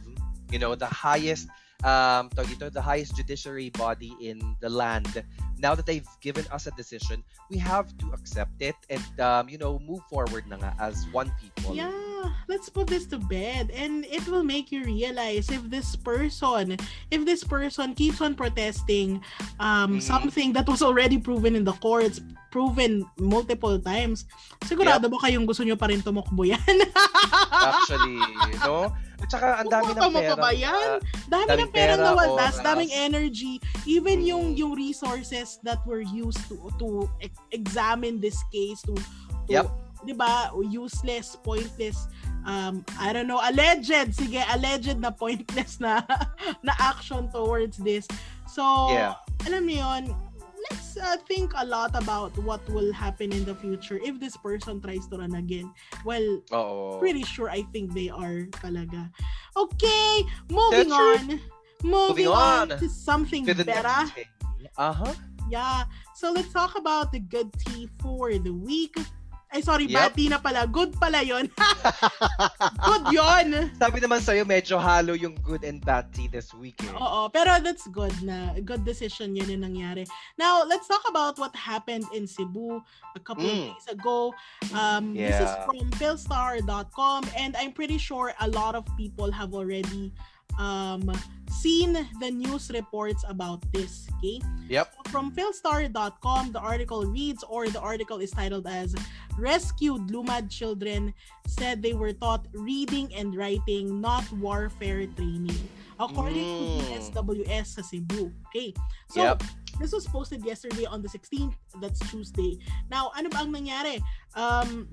you 0.52 0.60
know, 0.62 0.76
the 0.78 0.86
highest 0.86 1.48
um 1.84 2.32
tawag 2.32 2.48
dito, 2.48 2.72
the 2.72 2.80
highest 2.80 3.14
judiciary 3.14 3.68
body 3.76 4.16
in 4.18 4.40
the 4.64 4.68
land 4.68 5.22
now 5.64 5.72
that 5.72 5.88
they've 5.88 6.04
given 6.20 6.44
us 6.52 6.68
a 6.68 6.72
decision 6.76 7.24
we 7.48 7.56
have 7.56 7.88
to 7.96 8.12
accept 8.12 8.52
it 8.60 8.76
and 8.92 9.00
um 9.16 9.48
you 9.48 9.56
know 9.56 9.80
move 9.88 10.04
forward 10.12 10.44
na 10.44 10.60
nga 10.60 10.76
as 10.76 11.08
one 11.08 11.32
people 11.40 11.72
Yeah, 11.72 12.28
let's 12.52 12.68
put 12.68 12.84
this 12.92 13.08
to 13.08 13.18
bed 13.18 13.72
and 13.72 14.04
it 14.04 14.28
will 14.28 14.44
make 14.44 14.68
you 14.68 14.84
realize 14.84 15.48
if 15.48 15.64
this 15.72 15.96
person, 15.96 16.76
if 17.08 17.24
this 17.24 17.40
person 17.40 17.96
keeps 17.96 18.20
on 18.20 18.36
protesting 18.36 19.24
um 19.56 19.96
Mhm. 19.96 20.04
something 20.04 20.48
that 20.52 20.68
was 20.68 20.84
already 20.84 21.16
proven 21.16 21.56
in 21.56 21.64
the 21.64 21.72
courts, 21.80 22.20
proven 22.52 23.08
multiple 23.16 23.80
times, 23.80 24.28
sigurado 24.68 25.08
ba 25.08 25.16
kayong 25.24 25.48
gusto 25.48 25.64
nyo 25.64 25.80
pa 25.80 25.88
rin 25.88 26.04
tumakbo 26.04 26.44
yan? 26.44 26.60
actually 27.64 28.20
no 28.60 28.92
at 29.24 29.28
saka 29.32 29.46
ang 29.64 29.68
dami 29.72 29.90
ng 29.96 30.12
pera 30.12 30.34
ba 30.36 30.50
yan? 30.52 31.00
Dami 31.32 31.48
daming 31.48 31.64
ng 31.64 31.72
pera 31.72 31.94
na 31.96 32.12
walas, 32.12 32.60
oras. 32.60 32.60
daming 32.60 32.92
energy, 32.92 33.56
even 33.88 34.20
yung 34.20 34.52
Mm. 34.52 34.58
yung 34.60 34.72
resources 34.76 35.53
that 35.62 35.78
were 35.86 36.02
used 36.02 36.42
to 36.48 36.56
to 36.78 37.08
examine 37.52 38.20
this 38.20 38.38
case 38.52 38.82
to, 38.82 38.94
to 39.46 39.52
Yep. 39.52 39.66
'di 40.04 40.12
ba, 40.12 40.52
useless, 40.68 41.32
pointless 41.40 42.08
um 42.44 42.84
I 43.00 43.12
don't 43.16 43.24
know, 43.26 43.40
alleged, 43.40 44.12
sige, 44.12 44.42
alleged 44.52 45.00
na 45.00 45.08
pointless 45.10 45.80
na 45.80 46.04
na 46.66 46.72
action 46.76 47.32
towards 47.32 47.80
this. 47.80 48.04
So, 48.44 48.62
Yeah. 48.92 49.16
alam 49.48 49.64
niyo 49.64 49.80
'yon, 49.80 50.04
let's 50.68 50.96
uh, 51.00 51.16
think 51.24 51.52
a 51.56 51.64
lot 51.64 51.96
about 51.96 52.36
what 52.44 52.60
will 52.68 52.92
happen 52.92 53.32
in 53.32 53.48
the 53.48 53.56
future 53.56 53.96
if 54.04 54.20
this 54.20 54.36
person 54.36 54.80
tries 54.80 55.08
to 55.08 55.16
run 55.20 55.36
again. 55.40 55.72
Well, 56.04 56.44
oo 56.52 57.00
pretty 57.00 57.24
sure 57.24 57.48
I 57.48 57.64
think 57.72 57.96
they 57.96 58.12
are 58.12 58.44
talaga. 58.60 59.08
Okay, 59.56 60.24
moving 60.52 60.92
That's 60.92 61.32
on. 61.32 61.40
Moving, 61.84 62.28
Moving 62.28 62.32
on. 62.32 62.72
on 62.72 62.80
to 62.80 62.88
something 62.88 63.44
to 63.44 63.52
better. 63.60 64.08
uh-huh 64.80 65.12
Yeah. 65.48 65.84
So 66.14 66.32
let's 66.32 66.52
talk 66.52 66.76
about 66.78 67.12
the 67.12 67.20
good 67.20 67.52
tea 67.58 67.88
for 68.00 68.32
the 68.38 68.52
week. 68.52 68.96
Ay, 69.54 69.62
sorry, 69.62 69.86
Yep. 69.86 69.94
bad 69.94 70.10
tea 70.18 70.26
na 70.26 70.42
pala. 70.42 70.66
Good 70.66 70.98
pala 70.98 71.22
yon. 71.22 71.46
good 72.90 73.04
yon. 73.14 73.70
sabi 73.78 74.02
naman 74.02 74.18
sa'yo 74.18 74.42
medyo 74.42 74.82
halo 74.82 75.14
yung 75.14 75.38
good 75.46 75.62
and 75.62 75.78
bad 75.86 76.10
tea 76.10 76.26
this 76.26 76.50
week 76.58 76.74
eh. 76.82 76.90
Oo, 76.98 77.30
pero 77.30 77.62
that's 77.62 77.86
good 77.94 78.10
na. 78.26 78.50
Good 78.58 78.82
decision 78.82 79.38
yun 79.38 79.46
yung 79.54 79.62
nangyari. 79.62 80.10
Now, 80.34 80.66
let's 80.66 80.90
talk 80.90 81.06
about 81.06 81.38
what 81.38 81.54
happened 81.54 82.02
in 82.10 82.26
Cebu 82.26 82.82
a 83.14 83.20
couple 83.22 83.46
of 83.46 83.54
Mm. 83.54 83.70
days 83.70 83.86
ago. 83.94 84.34
Um, 84.74 85.14
This 85.14 85.38
is 85.38 85.46
Yeah. 85.46 85.70
from 85.70 85.86
philstar.com 86.02 87.22
and 87.38 87.54
I'm 87.54 87.70
pretty 87.70 87.98
sure 87.98 88.34
a 88.42 88.50
lot 88.50 88.74
of 88.74 88.82
people 88.98 89.30
have 89.30 89.54
already 89.54 90.10
um, 90.58 91.10
seen 91.50 91.94
the 92.20 92.30
news 92.30 92.70
reports 92.72 93.24
about 93.28 93.62
this. 93.72 94.06
Okay? 94.18 94.40
Yep. 94.68 95.08
From 95.08 95.30
philstar.com, 95.32 96.52
the 96.52 96.60
article 96.60 97.04
reads, 97.04 97.44
or 97.44 97.68
the 97.68 97.80
article 97.80 98.18
is 98.18 98.30
titled 98.30 98.66
as 98.66 98.94
Rescued 99.38 100.08
Lumad 100.08 100.50
Children 100.50 101.12
Said 101.46 101.82
They 101.82 101.92
Were 101.92 102.12
Taught 102.12 102.46
Reading 102.52 103.12
and 103.14 103.36
Writing, 103.36 104.00
Not 104.00 104.24
Warfare 104.32 105.06
Training. 105.14 105.68
According 106.00 106.42
to 106.42 106.58
Mm. 106.58 106.78
the 106.82 106.86
SWS 106.98 107.66
sa 107.78 107.82
Cebu. 107.82 108.32
Okay. 108.50 108.74
So, 109.14 109.22
Yep. 109.22 109.46
this 109.78 109.94
was 109.94 110.10
posted 110.10 110.42
yesterday 110.42 110.86
on 110.90 111.02
the 111.02 111.08
16th. 111.08 111.54
That's 111.78 112.02
Tuesday. 112.10 112.58
Now, 112.90 113.14
ano 113.14 113.30
ba 113.30 113.46
ang 113.46 113.54
nangyari? 113.54 114.02
Um, 114.34 114.90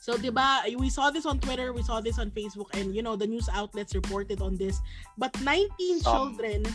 so, 0.00 0.16
di 0.16 0.30
ba, 0.30 0.62
we 0.76 0.90
saw 0.90 1.10
this 1.10 1.26
on 1.26 1.40
Twitter, 1.40 1.72
we 1.72 1.82
saw 1.82 2.00
this 2.00 2.18
on 2.18 2.30
Facebook, 2.30 2.68
and, 2.74 2.94
you 2.94 3.02
know, 3.02 3.16
the 3.16 3.26
news 3.26 3.48
outlets 3.52 3.94
reported 3.94 4.40
on 4.40 4.56
this. 4.56 4.80
But 5.16 5.32
19 5.40 6.00
Some. 6.00 6.04
children, 6.04 6.66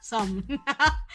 some, 0.00 0.40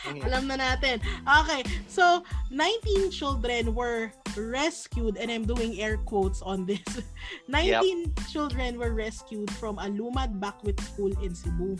Mhm. 0.06 0.21
alam 0.29 0.45
na 0.45 0.58
natin. 0.58 1.01
Okay, 1.25 1.65
so 1.89 2.21
19 2.53 3.10
children 3.10 3.73
were 3.73 4.13
rescued, 4.38 5.17
and 5.17 5.34
I'm 5.34 5.49
doing 5.49 5.82
air 5.82 5.97
quotes 5.97 6.41
on 6.45 6.65
this. 6.69 6.86
19 7.49 8.13
children 8.29 8.77
were 8.77 8.93
rescued 8.93 9.49
from 9.58 9.82
a 9.82 9.89
Lumad 9.89 10.38
Bakwit 10.38 10.77
school 10.82 11.13
in 11.25 11.34
Cebu. 11.34 11.77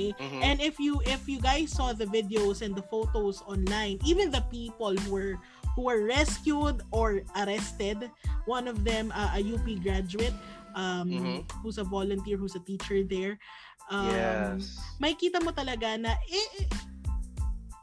Mhm. 0.00 0.40
And 0.40 0.60
if 0.64 0.80
you 0.80 1.00
if 1.04 1.28
you 1.28 1.40
guys 1.40 1.72
saw 1.76 1.92
the 1.92 2.08
videos 2.08 2.64
and 2.64 2.72
the 2.72 2.84
photos 2.88 3.44
online, 3.44 4.00
even 4.04 4.32
the 4.32 4.40
people 4.48 4.96
who 4.96 5.08
were 5.12 5.36
who 5.80 5.88
were 5.88 6.04
rescued 6.04 6.84
or 6.92 7.24
arrested, 7.40 7.96
one 8.44 8.68
of 8.68 8.84
them 8.84 9.08
uh, 9.16 9.32
a 9.32 9.40
UP 9.40 9.64
graduate, 9.80 10.36
um, 10.76 11.08
Mhm. 11.08 11.48
who's 11.64 11.80
a 11.80 11.84
volunteer, 11.88 12.36
who's 12.36 12.52
a 12.52 12.60
teacher 12.60 13.00
there. 13.00 13.40
Um, 13.88 14.60
yes 14.60 14.76
may 15.00 15.16
kita 15.16 15.40
mo 15.42 15.50
talaga 15.50 15.96
na 15.98 16.12
eh, 16.28 16.48
eh, 16.62 16.68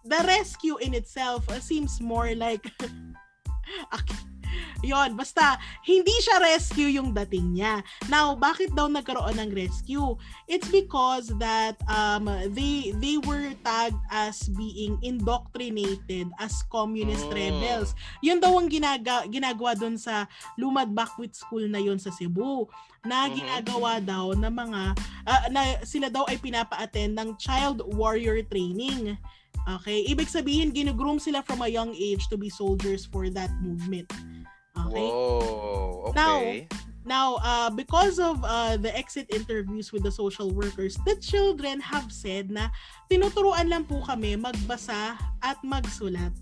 the 0.06 0.22
rescue 0.24 0.78
in 0.80 0.94
itself 0.94 1.44
uh, 1.50 1.60
seems 1.60 2.00
more 2.00 2.32
like 2.38 2.64
Okay. 3.98 4.37
Yon, 4.86 5.18
basta 5.18 5.58
hindi 5.84 6.14
siya 6.22 6.38
rescue 6.40 6.90
yung 6.94 7.12
dating 7.14 7.58
niya. 7.58 7.82
Now, 8.08 8.38
bakit 8.38 8.74
daw 8.78 8.86
nagkaroon 8.86 9.38
ng 9.38 9.52
rescue? 9.54 10.14
It's 10.46 10.70
because 10.70 11.34
that 11.42 11.76
um 11.90 12.30
they 12.54 12.94
they 13.02 13.18
were 13.22 13.52
tagged 13.66 13.98
as 14.14 14.46
being 14.54 14.98
indoctrinated 15.02 16.30
as 16.38 16.62
communist 16.70 17.28
Mm. 17.28 17.36
rebels. 17.36 17.92
Yun 18.22 18.40
daw 18.40 18.54
ang 18.56 18.70
ginaga, 18.70 19.26
ginagawa 19.28 19.74
doon 19.74 19.98
sa 19.98 20.30
Lumad 20.56 20.94
Bakwit 20.94 21.34
School 21.34 21.66
na 21.68 21.82
yon 21.82 21.98
sa 21.98 22.14
Cebu 22.14 22.70
na 23.04 23.26
Mhm. 23.28 23.34
ginagawa 23.36 23.92
daw 24.00 24.32
ng 24.38 24.54
mga 24.54 24.82
ah, 25.28 25.44
na 25.52 25.62
sila 25.84 26.08
daw 26.08 26.24
ay 26.30 26.40
pinapa-attend 26.40 27.18
ng 27.18 27.36
child 27.36 27.84
warrior 27.98 28.40
training. 28.48 29.18
Okay? 29.68 30.08
Ibig 30.08 30.32
sabihin, 30.32 30.72
ginugroom 30.72 31.20
sila 31.20 31.44
from 31.44 31.60
a 31.60 31.68
young 31.68 31.92
age 31.92 32.24
to 32.32 32.40
be 32.40 32.48
soldiers 32.48 33.04
for 33.04 33.28
that 33.28 33.52
movement. 33.60 34.08
Okay? 34.78 35.10
Whoa. 35.10 36.14
Now, 36.14 36.38
Okay. 36.40 36.68
Now, 37.08 37.40
uh, 37.40 37.72
because 37.72 38.20
of 38.20 38.44
uh, 38.44 38.76
the 38.76 38.92
exit 38.92 39.32
interviews 39.32 39.96
with 39.96 40.04
the 40.04 40.12
social 40.12 40.52
workers, 40.52 41.00
the 41.08 41.16
children 41.16 41.80
have 41.80 42.12
said 42.12 42.52
na 42.52 42.68
tinuturuan 43.08 43.72
lang 43.72 43.88
po 43.88 44.04
kami 44.04 44.36
magbasa 44.36 45.16
at 45.40 45.56
magsulat. 45.64 46.36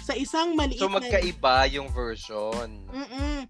Sa 0.00 0.16
isang 0.16 0.56
maliit 0.56 0.80
so 0.80 0.88
na... 0.88 1.04
magkaiba 1.04 1.68
yung 1.68 1.92
version. 1.92 2.88
Mm-mm. 2.88 3.44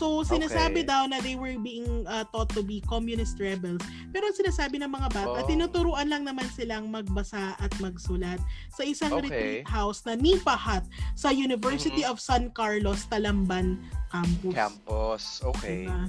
So, 0.00 0.24
sinasabi 0.24 0.80
Okay. 0.80 0.88
daw 0.88 1.04
na 1.04 1.20
they 1.20 1.36
were 1.36 1.60
being 1.60 2.08
uh, 2.08 2.24
taught 2.32 2.48
to 2.56 2.64
be 2.64 2.80
communist 2.88 3.36
rebels. 3.36 3.84
Pero 4.08 4.32
ang 4.32 4.32
sinasabi 4.32 4.80
ng 4.80 4.88
mga 4.88 5.12
bata, 5.12 5.44
Oh. 5.44 5.44
tinuturuan 5.44 6.08
lang 6.08 6.24
naman 6.24 6.48
silang 6.56 6.88
magbasa 6.88 7.52
at 7.60 7.68
magsulat 7.84 8.40
sa 8.72 8.80
isang 8.80 9.12
Okay. 9.12 9.28
retreat 9.28 9.68
house 9.68 10.00
na 10.08 10.16
Nipa 10.16 10.56
Hut 10.56 10.88
sa 11.12 11.28
University 11.28 12.00
Mhm. 12.00 12.08
of 12.08 12.16
San 12.16 12.48
Carlos, 12.56 13.04
Talamban 13.12 13.76
Campus. 14.08 14.54
Campus. 14.56 15.24
Okay. 15.52 15.84
Diba? 15.84 16.08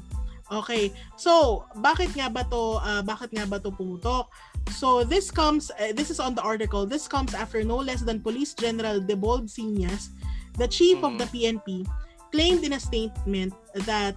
Okay. 0.52 0.84
So, 1.20 1.64
bakit 1.84 2.16
nga 2.16 2.32
ba 2.32 2.48
to 2.48 2.80
ah, 2.80 3.04
bakit 3.04 3.36
nga 3.36 3.44
ba 3.44 3.60
to 3.60 3.76
pumutok? 3.76 4.32
So, 4.72 5.04
this 5.04 5.28
comes 5.28 5.68
eh, 5.76 5.92
this 5.92 6.08
is 6.08 6.24
on 6.24 6.32
the 6.32 6.44
article. 6.44 6.88
This 6.88 7.12
comes 7.12 7.36
after 7.36 7.60
no 7.60 7.76
less 7.76 8.08
than 8.08 8.24
Police 8.24 8.56
General 8.56 9.04
Debold 9.04 9.52
Sinas, 9.52 10.16
the 10.56 10.68
chief 10.68 11.04
of 11.04 11.20
the 11.20 11.28
PNP, 11.28 11.84
claimed 12.32 12.63
in 12.63 12.74
a 12.74 12.82
statement 12.82 13.54
that 13.86 14.15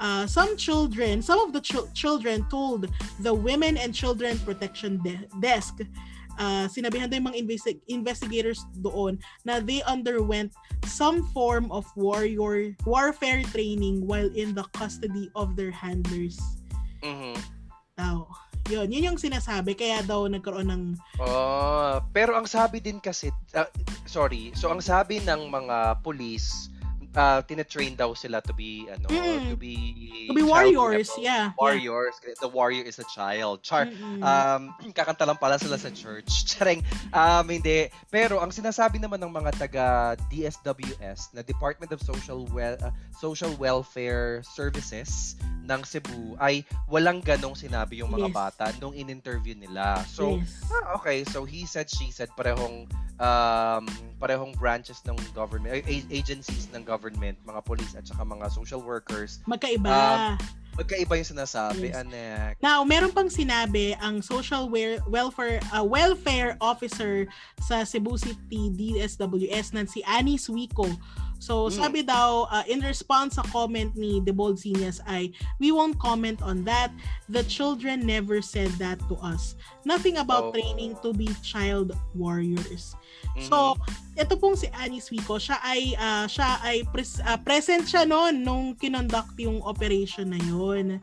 uh, 0.00 0.26
some 0.26 0.56
children, 0.56 1.20
some 1.22 1.38
of 1.40 1.52
the 1.52 1.60
chil- 1.60 1.88
children 1.92 2.44
told 2.48 2.88
the 3.20 3.32
Women 3.32 3.76
and 3.76 3.94
Children 3.94 4.40
Protection 4.42 4.98
De- 5.04 5.28
Desk 5.44 5.84
uh, 6.40 6.64
sinabihan 6.72 7.12
yung 7.12 7.28
mga 7.28 7.38
investi- 7.44 7.84
investigators 7.92 8.64
doon 8.80 9.20
na 9.44 9.60
they 9.60 9.84
underwent 9.84 10.56
some 10.88 11.20
form 11.36 11.68
of 11.68 11.84
warrior 11.94 12.72
warfare 12.88 13.44
training 13.52 14.00
while 14.08 14.28
in 14.32 14.56
the 14.56 14.64
custody 14.72 15.28
of 15.36 15.52
their 15.54 15.70
handlers 15.70 16.40
Mhm. 17.04 17.36
daw. 17.96 18.24
Yun, 18.68 18.86
yun 18.92 19.12
yung 19.12 19.18
sinasabi. 19.18 19.74
Kaya 19.74 20.04
daw 20.06 20.30
nagkaroon 20.30 20.68
ng... 20.70 20.82
Oh, 21.18 21.98
pero 22.14 22.38
ang 22.38 22.46
sabi 22.46 22.78
din 22.78 23.02
kasi, 23.02 23.32
ah, 23.56 23.66
sorry, 24.06 24.54
so 24.54 24.70
ang 24.70 24.78
sabi 24.78 25.18
ng 25.18 25.50
mga 25.50 25.98
police, 26.06 26.69
uh, 27.14 27.40
tinatrain 27.42 27.96
daw 27.96 28.14
sila 28.14 28.38
to 28.40 28.52
be, 28.52 28.86
ano, 28.86 29.06
Mm. 29.10 29.50
to 29.50 29.56
be... 29.56 29.74
To 30.30 30.34
be 30.34 30.46
warriors, 30.46 31.10
yeah. 31.18 31.50
Warriors. 31.58 32.14
The 32.38 32.46
warrior 32.46 32.86
is 32.86 33.02
a 33.02 33.06
child. 33.10 33.66
Char. 33.66 33.90
Mm-mm. 33.90 34.22
Um, 34.22 34.70
kakanta 34.96 35.26
lang 35.26 35.38
pala 35.38 35.58
sila 35.58 35.74
sa 35.74 35.90
church. 35.90 36.30
Charing, 36.50 36.86
um, 37.10 37.46
hindi. 37.50 37.90
Pero 38.08 38.38
ang 38.38 38.54
sinasabi 38.54 39.02
naman 39.02 39.18
ng 39.18 39.32
mga 39.32 39.50
taga 39.58 39.86
DSWS 40.30 41.34
na 41.34 41.42
Department 41.42 41.90
of 41.90 42.00
Social 42.02 42.46
Wel- 42.54 42.78
uh, 42.82 42.94
Social 43.18 43.50
Welfare 43.58 44.42
Services 44.46 45.34
ng 45.66 45.82
Cebu 45.86 46.34
ay 46.38 46.62
walang 46.86 47.22
ganong 47.22 47.54
sinabi 47.54 48.02
yung 48.02 48.10
mga 48.10 48.30
Yes. 48.30 48.34
bata 48.34 48.64
nung 48.78 48.94
in-interview 48.94 49.54
nila. 49.54 50.02
So, 50.06 50.38
yes. 50.42 50.62
Ah, 50.70 50.94
okay. 50.98 51.22
So 51.26 51.42
he 51.42 51.66
said, 51.66 51.86
she 51.86 52.10
said, 52.10 52.30
parehong 52.34 52.86
um, 53.18 53.84
parehong 54.20 54.52
branches 54.60 55.00
ng 55.08 55.16
government, 55.32 55.80
agencies 56.12 56.68
ng 56.76 56.84
government, 56.84 57.40
mga 57.42 57.60
police 57.64 57.96
at 57.96 58.04
saka 58.04 58.20
mga 58.20 58.52
social 58.52 58.84
workers. 58.84 59.40
Magkaiba. 59.48 60.36
um, 60.36 60.60
Magkaiba 60.70 61.18
yung 61.18 61.30
sinasabi, 61.34 61.90
Yes. 61.90 61.98
anek. 62.06 62.52
Now, 62.62 62.86
meron 62.86 63.10
pang 63.10 63.26
sinabi 63.26 63.96
ang 63.98 64.22
social 64.22 64.70
wel- 64.70 65.02
welfare 65.10 65.58
uh, 65.74 65.82
welfare 65.82 66.54
officer 66.62 67.26
sa 67.60 67.82
Cebu 67.82 68.14
City 68.16 68.70
DSWS 68.70 69.74
na 69.74 69.82
si 69.84 70.00
Annie 70.06 70.38
Suico. 70.38 70.86
So, 71.40 71.72
Mm. 71.72 71.72
sabi 71.72 72.00
daw, 72.04 72.44
uh, 72.52 72.68
in 72.68 72.84
response 72.84 73.40
sa 73.40 73.44
comment 73.48 73.96
ni 73.96 74.20
Debold 74.20 74.60
Sinas 74.60 75.00
ay, 75.08 75.32
we 75.56 75.72
won't 75.72 75.96
comment 75.96 76.36
on 76.44 76.68
that. 76.68 76.92
The 77.32 77.40
children 77.48 78.04
never 78.04 78.44
said 78.44 78.68
that 78.76 79.00
to 79.08 79.16
us. 79.24 79.56
Nothing 79.82 80.20
about 80.20 80.48
Oh. 80.48 80.52
training 80.52 81.00
to 81.00 81.16
be 81.16 81.32
child 81.40 81.96
warriors. 82.12 82.92
Mhm. 83.32 83.48
So, 83.48 83.80
ito 84.20 84.36
pong 84.36 84.60
si 84.60 84.68
Annie 84.68 85.00
Suico, 85.00 85.40
siya 85.40 85.56
ay 85.64 85.96
ah, 85.96 86.28
siya 86.28 86.60
ay 86.60 86.84
pres- 86.92 87.24
ah, 87.24 87.40
present 87.40 87.88
siya 87.88 88.04
noon 88.04 88.44
nung 88.44 88.76
kinonduct 88.76 89.32
yung 89.40 89.64
operation 89.64 90.36
na 90.36 90.40
yun. 90.44 91.00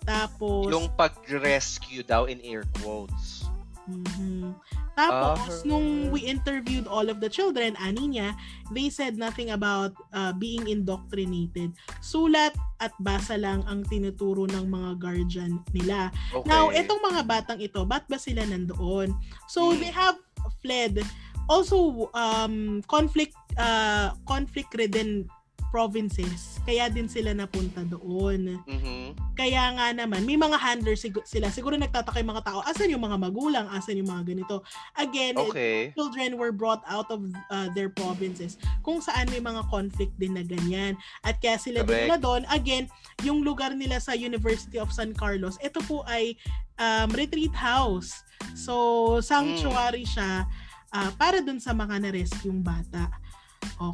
Tapos 0.00 0.72
yung 0.72 0.88
pag-rescue 0.96 2.00
daw 2.00 2.24
in 2.24 2.40
air 2.40 2.64
quotes. 2.80 3.44
Mhm. 3.84 4.56
Tapos, 4.94 5.42
Ah. 5.42 5.66
nung 5.66 6.08
we 6.08 6.22
interviewed 6.22 6.86
all 6.86 7.10
of 7.10 7.18
the 7.18 7.26
children, 7.26 7.74
ani 7.76 8.16
niya, 8.16 8.34
they 8.70 8.86
said 8.86 9.18
nothing 9.18 9.50
about 9.50 9.90
uh, 10.10 10.30
being 10.30 10.70
indoctrinated. 10.70 11.74
Sulat 11.98 12.54
at 12.78 12.94
basa 12.98 13.34
lang 13.34 13.66
ang 13.66 13.82
tinuturo 13.84 14.46
ng 14.46 14.70
mga 14.70 14.90
guardian 14.98 15.58
nila. 15.74 16.14
Okay. 16.30 16.46
Now, 16.46 16.70
itong 16.70 17.02
mga 17.02 17.22
batang 17.26 17.60
ito, 17.60 17.82
ba't 17.82 18.06
ba 18.06 18.16
sila 18.16 18.46
nandoon? 18.46 19.12
So, 19.46 19.74
Hmm. 19.74 19.82
they 19.82 19.90
have 19.90 20.18
fled. 20.62 21.02
Also, 21.44 22.08
um, 22.14 22.80
conflict, 22.88 23.36
uh, 23.58 24.16
conflict-ridden 24.24 25.28
provinces. 25.74 26.62
Kaya 26.62 26.86
din 26.86 27.10
sila 27.10 27.34
napunta 27.34 27.82
doon. 27.82 28.62
Mhm. 28.62 29.34
Kaya 29.34 29.74
nga 29.74 29.90
naman, 29.90 30.22
may 30.22 30.38
mga 30.38 30.54
handlers 30.54 31.02
sig- 31.02 31.26
sila. 31.26 31.50
Siguro 31.50 31.74
nagtataka 31.74 32.22
yung 32.22 32.30
mga 32.30 32.46
tao, 32.46 32.62
asan 32.62 32.94
yung 32.94 33.02
mga 33.02 33.18
magulang, 33.18 33.66
asan 33.74 33.98
yung 33.98 34.06
mga 34.06 34.22
ganito. 34.22 34.62
Again, 34.94 35.34
Okay. 35.34 35.90
children 35.98 36.38
were 36.38 36.54
brought 36.54 36.86
out 36.86 37.10
of 37.10 37.26
uh, 37.50 37.66
their 37.74 37.90
provinces 37.90 38.54
kung 38.86 39.02
saan 39.02 39.26
may 39.34 39.42
mga 39.42 39.66
conflict 39.66 40.14
din 40.14 40.38
na 40.38 40.46
ganyan. 40.46 40.94
At 41.26 41.42
kaya 41.42 41.58
sila 41.58 41.82
Correct. 41.82 41.90
din 41.90 42.06
na 42.06 42.18
doon. 42.22 42.46
Again, 42.46 42.86
yung 43.26 43.42
lugar 43.42 43.74
nila 43.74 43.98
sa 43.98 44.14
University 44.14 44.78
of 44.78 44.94
San 44.94 45.10
Carlos, 45.10 45.58
ito 45.58 45.82
po 45.90 46.06
ay 46.06 46.38
um, 46.78 47.10
retreat 47.10 47.50
house. 47.50 48.22
So, 48.54 49.18
sanctuary 49.18 50.06
siya 50.06 50.46
uh, 50.94 51.10
para 51.18 51.42
dun 51.42 51.58
sa 51.58 51.74
mga 51.74 51.98
na-rescue 51.98 52.54
bata. 52.62 53.10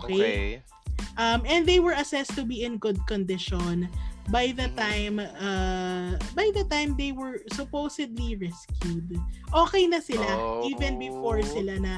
Okay? 0.05 0.21
Okay. 0.21 0.45
Um, 1.17 1.43
and 1.45 1.67
they 1.67 1.81
were 1.81 1.95
assessed 1.95 2.35
to 2.37 2.45
be 2.45 2.65
in 2.65 2.79
good 2.79 2.99
condition 3.07 3.89
by 4.31 4.55
the 4.55 4.71
Mhm. 4.71 4.77
time 4.79 5.17
uh, 5.19 6.15
by 6.39 6.49
the 6.55 6.63
time 6.71 6.95
they 6.95 7.11
were 7.11 7.43
supposedly 7.53 8.37
rescued. 8.39 9.19
Okay 9.51 9.85
na 9.91 9.99
sila 9.99 10.63
even 10.65 10.97
before 10.97 11.43
Oh. 11.43 11.51
sila 11.51 11.75
na 11.83 11.95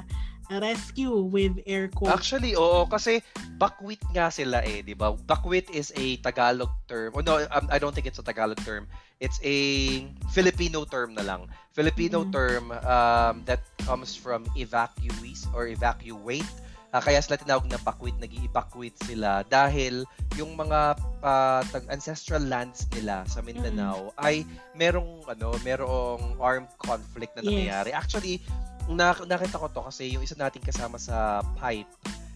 rescue 0.52 1.16
with 1.32 1.56
air 1.64 1.88
quotes. 1.88 2.12
Actually, 2.12 2.52
oo. 2.52 2.84
Kasi 2.84 3.24
bakwit 3.56 4.00
nga 4.12 4.28
sila 4.28 4.60
eh, 4.60 4.84
di 4.84 4.92
ba? 4.92 5.16
Bakwit 5.16 5.70
is 5.72 5.92
a 5.96 6.20
Tagalog 6.20 6.68
term. 6.84 7.16
Oh, 7.16 7.24
no, 7.24 7.40
um, 7.40 7.66
I 7.72 7.80
don't 7.80 7.94
think 7.96 8.04
it's 8.04 8.20
a 8.20 8.26
Tagalog 8.26 8.60
term. 8.60 8.84
It's 9.16 9.38
a 9.40 9.56
Filipino 10.34 10.84
term 10.84 11.14
na 11.14 11.22
lang. 11.24 11.48
Filipino 11.72 12.26
Mhm. 12.26 12.32
term 12.34 12.64
um, 12.84 13.34
that 13.48 13.64
comes 13.86 14.12
from 14.12 14.44
evacuees 14.58 15.46
or 15.56 15.70
evacuate. 15.72 16.44
Ah, 16.92 17.00
kaya 17.00 17.18
sila 17.18 17.34
tinawag 17.34 17.64
na 17.66 17.80
bakwit, 17.80 18.12
nag 18.16 18.28
evacuate 18.36 18.92
sila 19.02 19.40
dahil 19.42 20.04
yung 20.36 20.52
mga 20.52 21.00
tag- 21.66 21.88
ancestral 21.88 22.44
lands 22.44 22.84
nila 22.92 23.24
sa 23.24 23.40
Mindanao 23.40 24.12
ay 24.18 24.44
merong 24.72 25.24
ano, 25.24 25.56
merong 25.60 26.36
armed 26.36 26.68
conflict 26.76 27.32
Yes. 27.32 27.36
na 27.36 27.42
nangyayari. 27.42 27.90
Actually, 27.90 28.44
na, 28.86 29.16
nakita 29.16 29.56
ko 29.56 29.72
to 29.72 29.82
kasi 29.82 30.12
yung 30.12 30.20
isa 30.20 30.36
nating 30.36 30.60
kasama 30.60 31.00
sa 31.00 31.40
pipe 31.56 31.88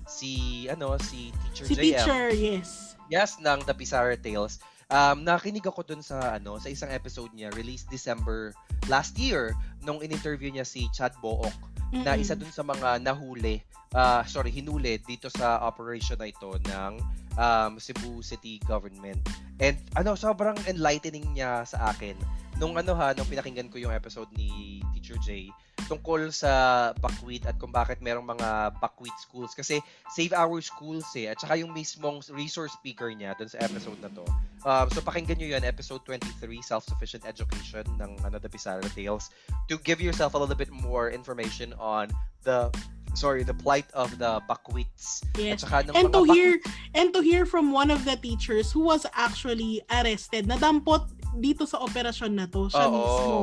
si 0.06 0.64
ano 0.66 0.96
si 0.96 1.28
Teacher 1.44 1.66
si 1.66 1.74
JM. 1.74 1.82
teacher, 1.92 2.24
yes. 2.30 2.96
Yes, 3.06 3.36
ng 3.36 3.60
The 3.62 3.74
Pizarra 3.74 4.16
Tales. 4.16 4.56
Um, 4.86 5.20
nakinig 5.20 5.66
ako 5.66 5.82
dun 5.82 5.98
sa 5.98 6.38
ano 6.38 6.56
sa 6.56 6.70
isang 6.70 6.88
episode 6.88 7.34
niya 7.34 7.50
released 7.52 7.90
December 7.90 8.54
last 8.86 9.18
year 9.18 9.50
nung 9.82 9.98
in-interview 9.98 10.46
niya 10.48 10.62
si 10.62 10.86
Chad 10.88 11.10
Book 11.18 11.50
na 11.92 12.14
Mm-mm. 12.14 12.22
isa 12.22 12.34
dun 12.34 12.50
sa 12.50 12.66
mga 12.66 13.02
nahuli, 13.02 13.62
ah, 13.94 14.26
sorry, 14.26 14.50
hinuli 14.50 14.98
dito 15.02 15.30
sa 15.30 15.62
operation 15.62 16.18
na 16.18 16.26
ito 16.26 16.50
ng 16.58 16.92
um, 17.38 17.72
Cebu 17.78 18.20
City 18.24 18.58
Government. 18.64 19.22
And 19.62 19.78
ano, 19.94 20.18
sobrang 20.18 20.56
enlightening 20.66 21.36
niya 21.36 21.62
sa 21.64 21.94
akin. 21.94 22.16
Nung 22.56 22.72
ano 22.76 22.96
ha, 22.96 23.12
nung 23.12 23.28
pinakinggan 23.28 23.68
ko 23.68 23.76
yung 23.76 23.92
episode 23.92 24.28
ni 24.32 24.80
Teacher 24.96 25.20
J 25.20 25.52
tungkol 25.86 26.34
sa 26.34 26.90
Bakwit 26.98 27.46
at 27.46 27.54
kung 27.62 27.70
bakit 27.70 28.02
merong 28.02 28.26
mga 28.26 28.74
Bakwit 28.82 29.14
schools. 29.22 29.54
Kasi 29.54 29.78
Save 30.10 30.34
Our 30.34 30.58
Schools 30.58 31.06
eh. 31.14 31.30
At 31.30 31.38
saka 31.38 31.54
yung 31.60 31.70
mismong 31.70 32.26
resource 32.34 32.74
speaker 32.74 33.12
niya 33.14 33.38
dun 33.38 33.46
sa 33.46 33.62
episode 33.62 33.98
na 34.02 34.10
to. 34.12 34.24
Um, 34.66 34.90
so 34.90 34.98
pakinggan 34.98 35.38
nyo 35.38 35.48
yun, 35.54 35.62
episode 35.62 36.02
23, 36.04 36.42
Self-Sufficient 36.58 37.22
Education 37.22 37.86
ng 38.02 38.18
ano, 38.26 38.36
The 38.42 38.50
Pizarra 38.50 38.88
Tales 38.92 39.30
to 39.70 39.78
give 39.86 40.02
yourself 40.02 40.34
a 40.34 40.38
little 40.38 40.58
bit 40.58 40.74
more 40.74 41.08
information 41.14 41.70
on 41.78 42.10
the 42.42 42.68
sorry, 43.16 43.42
the 43.42 43.54
plight 43.54 43.88
of 43.96 44.18
the 44.18 44.42
Bakwits. 44.44 45.24
Yes. 45.38 45.64
At 45.64 45.68
saka 45.68 45.76
ng 45.88 45.96
And 45.96 46.12
to 46.12 46.22
hear 46.28 46.60
and 46.92 47.14
to 47.16 47.24
hear 47.24 47.48
from 47.48 47.72
one 47.72 47.88
of 47.88 48.04
the 48.04 48.20
teachers 48.20 48.70
who 48.70 48.84
was 48.84 49.08
actually 49.16 49.80
arrested, 49.88 50.46
nadampot 50.46 51.08
dito 51.34 51.66
sa 51.66 51.82
operasyon 51.82 52.32
na 52.38 52.46
to, 52.46 52.70
siya 52.70 52.86
Oo. 52.86 52.94
mismo, 52.94 53.34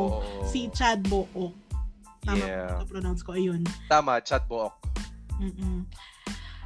si 0.48 0.72
Chad 0.72 1.04
Book. 1.12 1.30
Tama 2.24 2.40
Yeah. 2.40 2.80
yeah. 2.80 2.88
pronounce 2.88 3.20
ko, 3.20 3.36
ayun. 3.36 3.68
Tama, 3.92 4.24
chat 4.24 4.48
book. 4.48 4.72
Mm-mm. 5.44 5.84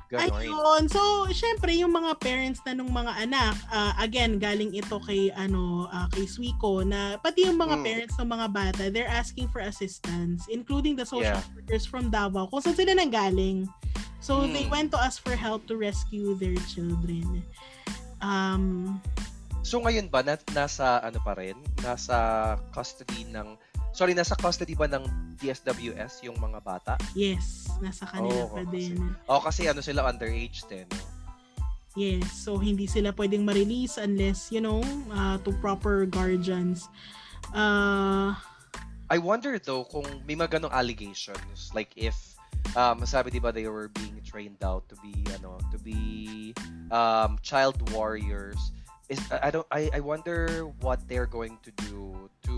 Ganon. 0.07 0.39
Ayun. 0.39 0.83
So, 0.87 1.27
syempre, 1.35 1.75
yung 1.75 1.91
mga 1.91 2.15
parents 2.23 2.63
na 2.63 2.71
nung 2.71 2.93
mga 2.93 3.27
anak, 3.27 3.59
ah, 3.67 3.91
again, 3.99 4.39
galing 4.39 4.71
ito 4.71 5.01
kay, 5.03 5.35
ano, 5.35 5.91
ah, 5.91 6.07
kay 6.15 6.23
Suico, 6.23 6.79
na 6.85 7.19
pati 7.19 7.43
yung 7.43 7.59
mga 7.59 7.75
Mm. 7.75 7.83
parents 7.83 8.15
ng 8.15 8.29
mga 8.31 8.47
bata, 8.53 8.83
they're 8.87 9.09
asking 9.11 9.51
for 9.51 9.59
assistance, 9.59 10.47
including 10.47 10.95
the 10.95 11.03
social 11.03 11.35
Yeah. 11.35 11.55
workers 11.57 11.83
from 11.83 12.07
Davao, 12.07 12.47
kung 12.47 12.63
saan 12.63 12.77
sila 12.79 12.95
nanggaling. 12.95 13.67
So, 14.23 14.47
Mm. 14.47 14.55
they 14.55 14.65
went 14.71 14.95
to 14.95 14.99
us 15.01 15.19
for 15.19 15.35
help 15.35 15.67
to 15.67 15.75
rescue 15.75 16.39
their 16.39 16.55
children. 16.71 17.43
Um, 18.23 18.97
So 19.67 19.83
ngayon 19.83 20.07
ba 20.07 20.23
na, 20.23 20.39
nasa 20.55 21.03
ano 21.03 21.19
pa 21.19 21.35
rin? 21.35 21.59
Nasa 21.83 22.55
custody 22.71 23.27
ng 23.27 23.59
Sorry, 23.91 24.13
nasa 24.13 24.37
custody 24.37 24.77
ba 24.77 24.85
ng 24.85 25.03
DSWS 25.41 26.23
yung 26.23 26.37
mga 26.39 26.61
bata? 26.63 26.93
yes, 27.17 27.65
nasa 27.81 28.05
kanila 28.05 28.45
Oo, 28.45 28.53
pa 28.53 28.61
kasi- 28.63 28.93
din. 28.93 28.95
Oh, 29.25 29.41
kasi 29.41 29.65
ano 29.67 29.81
sila 29.81 30.05
underage 30.05 30.63
din. 30.69 30.85
Yes, 31.97 32.29
so 32.29 32.61
hindi 32.61 32.85
sila 32.85 33.09
pwedeng 33.17 33.41
ma-release 33.41 33.97
unless, 33.97 34.53
you 34.53 34.61
know, 34.61 34.85
uh, 35.09 35.41
to 35.41 35.49
proper 35.59 36.05
guardians. 36.05 36.85
Uh, 37.57 38.37
I 39.09 39.17
wonder 39.17 39.57
though 39.57 39.83
kung 39.83 40.05
may 40.29 40.37
mga 40.37 40.61
ganong 40.61 40.75
allegations 40.77 41.73
like 41.73 41.89
if 41.97 42.13
um 42.75 43.01
sabi 43.07 43.31
'di 43.31 43.39
ba 43.39 43.55
they 43.55 43.65
were 43.65 43.87
being 43.95 44.19
trained 44.19 44.59
out 44.59 44.83
to 44.91 44.99
be 44.99 45.15
ano 45.39 45.55
to 45.71 45.79
be 45.79 46.51
um 46.91 47.39
child 47.39 47.79
warriors 47.95 48.75
is 49.07 49.19
I 49.31 49.47
I 49.47 49.49
don't 49.49 49.67
I 49.69 49.81
I 49.89 49.99
wonder 49.99 50.67
what 50.79 50.99
they're 51.07 51.29
going 51.29 51.55
to 51.63 51.71
do 51.83 52.27
to 52.45 52.55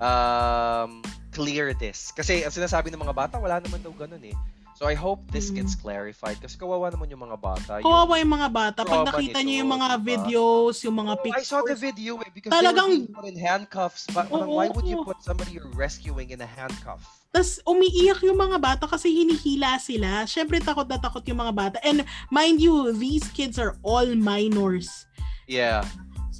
um 0.00 1.00
clear 1.32 1.72
this 1.72 2.12
kasi 2.12 2.42
ang 2.42 2.52
sinasabi 2.52 2.92
ng 2.92 3.00
mga 3.00 3.14
bata 3.14 3.34
wala 3.38 3.56
naman 3.56 3.80
daw 3.80 3.94
ganun 3.94 4.20
eh 4.20 4.36
so 4.76 4.84
I 4.84 4.92
hope 4.92 5.22
this 5.30 5.48
Mm. 5.48 5.62
gets 5.62 5.72
clarified 5.72 6.42
kasi 6.42 6.58
kawawa 6.58 6.90
naman 6.90 7.08
yung 7.08 7.22
mga 7.22 7.38
bata 7.38 7.72
Yung- 7.78 7.86
kawawa 7.86 8.14
yung 8.18 8.32
mga 8.34 8.48
bata. 8.50 8.80
Pag 8.82 9.06
nakita 9.06 9.38
niyo 9.40 9.62
yung 9.62 9.70
mga 9.70 9.88
videos, 10.00 10.82
yung 10.82 10.96
mga 10.96 11.12
Oh, 11.14 11.20
I 11.20 11.24
pictures. 11.24 11.48
saw 11.48 11.60
the 11.62 11.76
video 11.76 12.18
eh 12.18 12.28
because 12.34 12.50
Talagang- 12.50 12.90
they 12.90 12.98
were 12.98 13.06
being 13.06 13.14
put 13.14 13.26
in 13.28 13.38
handcuffs 13.38 14.04
but 14.10 14.26
parang, 14.26 14.48
Oo. 14.50 14.58
why 14.58 14.66
would 14.68 14.82
you 14.84 14.98
put 15.06 15.22
somebody 15.22 15.54
you're 15.54 15.70
rescuing 15.72 16.34
in 16.34 16.40
a 16.42 16.48
handcuff 16.48 17.21
Tapos 17.32 17.64
umiiyak 17.64 18.20
yung 18.28 18.36
mga 18.36 18.60
bata 18.60 18.84
kasi 18.84 19.08
hinihila 19.08 19.80
sila. 19.80 20.28
Siyempre 20.28 20.60
takot 20.60 20.84
na 20.84 21.00
takot 21.00 21.24
yung 21.24 21.40
mga 21.40 21.54
bata. 21.56 21.76
And 21.80 22.04
mind 22.28 22.60
you, 22.60 22.92
these 22.92 23.24
kids 23.32 23.56
are 23.56 23.80
all 23.80 24.06
minors. 24.12 25.08
yeah 25.52 25.84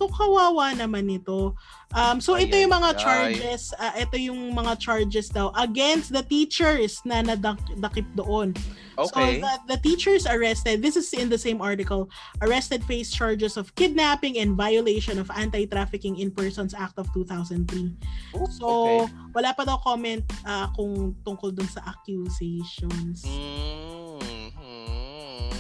So 0.02 0.10
kawawa 0.10 0.74
naman 0.74 1.06
ito. 1.06 1.54
Um, 1.94 2.18
so 2.18 2.34
ito 2.34 2.58
yung 2.58 2.74
mga 2.74 2.98
charges, 2.98 3.70
ah, 3.78 3.94
ito 3.94 4.18
yung 4.18 4.50
mga 4.50 4.74
charges 4.82 5.30
daw 5.30 5.54
against 5.54 6.10
the 6.10 6.26
teachers 6.26 6.98
na 7.06 7.22
nadakip 7.22 8.10
doon. 8.18 8.50
okay 8.98 9.38
So 9.38 9.46
the, 9.46 9.54
the 9.70 9.78
teachers 9.78 10.26
arrested, 10.26 10.82
this 10.82 10.98
is 10.98 11.06
in 11.14 11.30
the 11.30 11.38
same 11.38 11.62
article, 11.62 12.10
arrested 12.42 12.82
face 12.82 13.14
charges 13.14 13.54
of 13.54 13.70
kidnapping 13.78 14.42
and 14.42 14.58
violation 14.58 15.22
of 15.22 15.30
Anti-Trafficking 15.30 16.18
in 16.18 16.34
Persons 16.34 16.74
Act 16.74 16.98
of 16.98 17.06
2003. 17.14 17.62
Ooh, 17.62 18.50
So 18.50 18.66
okay. 18.66 19.06
wala 19.38 19.54
pa 19.54 19.62
daw 19.62 19.78
comment 19.78 20.26
ah, 20.42 20.66
kung 20.74 21.14
tungkol 21.22 21.54
dun 21.54 21.70
sa 21.70 21.86
accusations. 21.86 23.22
Mhm. 23.22 23.91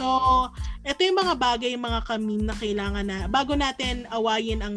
So, 0.02 0.50
ito 0.82 1.00
yung 1.06 1.14
mga 1.14 1.34
bagay, 1.38 1.78
mga 1.78 2.00
kami 2.02 2.42
na 2.42 2.58
kailangan 2.58 3.06
na 3.06 3.30
bago 3.30 3.54
natin 3.54 4.02
awayin 4.10 4.58
ang 4.58 4.76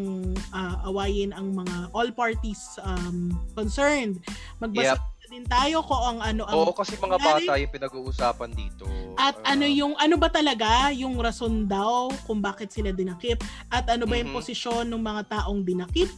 ah, 0.53 0.85
awayin 0.85 1.33
ang 1.33 1.49
mga 1.49 1.89
all 1.97 2.13
parties 2.13 2.77
um, 2.85 3.33
concerned. 3.57 4.21
Magbasa 4.61 5.01
din 5.25 5.41
tayo 5.49 5.81
kung 5.81 5.97
ang 5.97 6.19
ano 6.21 6.45
ang 6.45 6.69
Oo, 6.69 6.77
kasi 6.77 6.93
mga 7.01 7.17
bata 7.17 7.57
yung 7.57 7.73
pinag-uusapan 7.73 8.53
dito. 8.53 8.85
at 9.17 9.33
Ah, 9.41 9.57
ano 9.57 9.65
yung 9.65 9.97
ano 9.97 10.21
ba 10.21 10.29
talaga 10.29 10.93
yung 10.93 11.17
rason 11.17 11.65
daw 11.65 12.13
kung 12.29 12.37
bakit 12.37 12.69
sila 12.69 12.93
dinakip 12.93 13.41
at 13.73 13.89
ano 13.89 14.05
ba 14.05 14.21
yung 14.21 14.29
Mhm. 14.29 14.37
posisyon 14.37 14.85
ng 14.85 15.01
mga 15.01 15.21
taong 15.25 15.65
dinakip 15.65 16.13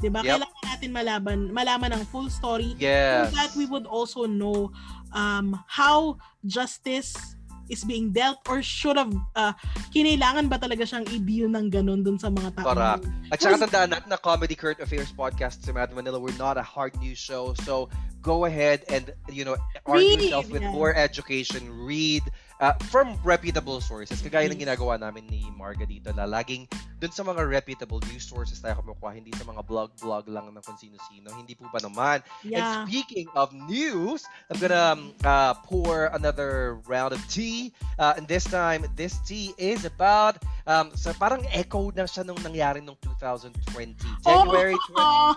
'di 0.00 0.08
ba 0.08 0.24
Yep. 0.24 0.40
kailangan 0.40 0.64
natin 0.64 0.90
malaman 0.90 1.38
malaman 1.52 1.90
ang 1.92 2.04
full 2.08 2.32
story 2.32 2.72
Yes. 2.80 3.28
so 3.28 3.36
that 3.36 3.52
we 3.60 3.68
would 3.68 3.84
also 3.84 4.24
know 4.24 4.72
um, 5.12 5.52
how 5.68 6.16
justice 6.40 7.35
is 7.68 7.84
being 7.84 8.12
dealt 8.12 8.38
or 8.48 8.62
should 8.62 8.96
have 8.96 9.12
uh, 9.34 9.52
kinailangan 9.90 10.48
ba 10.50 10.58
talaga 10.58 10.86
siyang 10.86 11.06
i-deal 11.10 11.48
ng 11.50 11.70
ganun 11.70 12.02
dun 12.02 12.18
sa 12.18 12.30
mga 12.30 12.54
tao. 12.56 12.74
Correct. 12.74 13.04
At 13.32 13.38
saka 13.42 13.66
tandaan 13.66 13.90
natin 13.94 14.08
na 14.10 14.18
Comedy 14.18 14.54
Current 14.54 14.80
Affairs 14.80 15.10
podcast 15.10 15.64
sa 15.66 15.72
Mad 15.74 15.90
Manila, 15.90 16.20
we're 16.20 16.36
not 16.38 16.56
a 16.56 16.66
hard 16.66 16.94
news 17.02 17.18
show. 17.18 17.54
So 17.66 17.90
go 18.22 18.46
ahead 18.46 18.82
and, 18.90 19.14
you 19.30 19.46
know, 19.46 19.54
arm 19.86 20.02
Read, 20.02 20.18
yourself 20.18 20.50
with 20.50 20.62
yeah. 20.62 20.74
more 20.74 20.94
education. 20.94 21.62
Read 21.70 22.22
uh, 22.60 22.74
from 22.90 23.14
reputable 23.22 23.80
sources. 23.80 24.18
Kagaya 24.22 24.50
ng 24.50 24.58
ginagawa 24.58 24.98
namin 24.98 25.26
ni 25.30 25.46
Marga 25.54 25.86
dito 25.86 26.10
na 26.10 26.26
laging 26.26 26.66
dun 26.96 27.12
sa 27.12 27.22
mga 27.22 27.44
reputable 27.44 28.00
news 28.08 28.24
sources 28.24 28.60
tayo 28.60 28.80
kumukuha, 28.80 29.12
hindi 29.12 29.28
sa 29.36 29.44
mga 29.44 29.60
blog-blog 29.68 30.24
lang 30.32 30.48
ng 30.48 30.64
kung 30.64 30.80
sino-sino. 30.80 31.28
Hindi 31.36 31.52
po 31.52 31.68
ba 31.68 31.80
naman? 31.84 32.24
Yeah. 32.40 32.84
And 32.84 32.88
speaking 32.88 33.28
of 33.36 33.52
news, 33.52 34.24
I'm 34.48 34.56
gonna 34.56 34.96
um, 34.96 35.12
uh, 35.24 35.54
pour 35.68 36.08
another 36.16 36.80
round 36.88 37.12
of 37.12 37.20
tea. 37.28 37.72
Uh, 37.98 38.16
and 38.16 38.24
this 38.24 38.44
time, 38.44 38.88
this 38.96 39.20
tea 39.28 39.52
is 39.60 39.84
about, 39.84 40.40
um, 40.66 40.92
so 40.96 41.12
parang 41.12 41.44
echo 41.52 41.92
na 41.92 42.08
siya 42.08 42.24
nung 42.24 42.40
nangyari 42.40 42.80
nung 42.80 42.96
2020. 43.20 43.96
January 44.24 44.76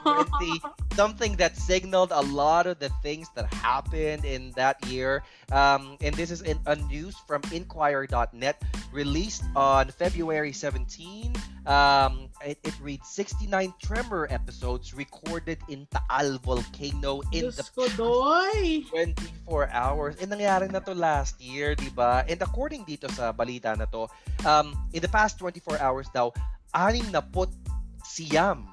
2020. 0.06 0.96
Something 0.96 1.36
that 1.40 1.56
signaled 1.56 2.12
a 2.12 2.24
lot 2.32 2.68
of 2.68 2.80
the 2.80 2.92
things 3.04 3.28
that 3.36 3.52
happened 3.54 4.24
in 4.24 4.52
that 4.56 4.80
year. 4.88 5.24
Um, 5.52 5.98
and 6.04 6.16
this 6.16 6.32
is 6.32 6.42
in 6.44 6.60
a 6.68 6.76
news 6.88 7.16
from 7.28 7.42
Inquirer.net 7.52 8.60
released 8.92 9.44
on 9.56 9.90
February 9.90 10.52
17. 10.52 11.34
Um, 11.66 12.30
it, 12.46 12.58
it 12.64 12.74
reads 12.82 13.10
69 13.10 13.74
tremor 13.82 14.28
episodes 14.32 14.94
recorded 14.94 15.60
in 15.70 15.88
Taal 15.94 16.40
volcano 16.42 17.22
in 17.32 17.54
the 17.54 17.62
Diyos 17.62 17.70
ko, 17.76 17.86
doy! 17.94 18.82
24 18.90 19.70
hours. 19.70 20.16
Eh, 20.18 20.26
nangyari 20.26 20.72
na 20.72 20.80
to 20.80 20.98
last 20.98 21.38
year, 21.38 21.76
di 21.76 21.90
ba? 21.94 22.26
And 22.26 22.42
according 22.42 22.86
dito 22.90 23.06
sa 23.14 23.30
balita 23.30 23.78
na 23.78 23.86
to, 23.94 24.10
um, 24.50 24.74
in 24.94 25.02
the 25.02 25.12
past 25.12 25.38
24 25.38 25.78
hours 25.78 26.08
daw, 26.10 26.34
anim 26.74 27.06
na 27.14 27.22
put 27.22 27.54
siyam. 28.02 28.66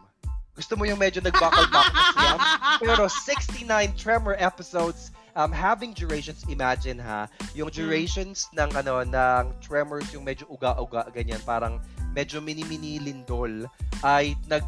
Gusto 0.57 0.72
mo 0.72 0.88
yung 0.88 0.96
medyo 0.96 1.20
nagbakal-bakal 1.20 1.92
na 1.92 2.05
siyam? 2.16 2.40
Pero 2.83 3.05
69 3.12 3.68
tremor 4.00 4.40
episodes 4.40 5.12
um, 5.37 5.53
having 5.53 5.92
durations, 5.92 6.42
imagine 6.49 6.99
ha, 6.99 7.29
yung 7.53 7.68
durations 7.68 8.49
ng 8.57 8.72
ano 8.72 9.05
ng 9.05 9.44
tremors 9.61 10.09
yung 10.11 10.25
medyo 10.25 10.49
uga-uga 10.49 11.07
ganyan, 11.12 11.38
parang 11.44 11.79
medyo 12.16 12.40
mini-mini 12.40 12.99
lindol 12.99 13.68
ay 14.01 14.35
nag 14.49 14.64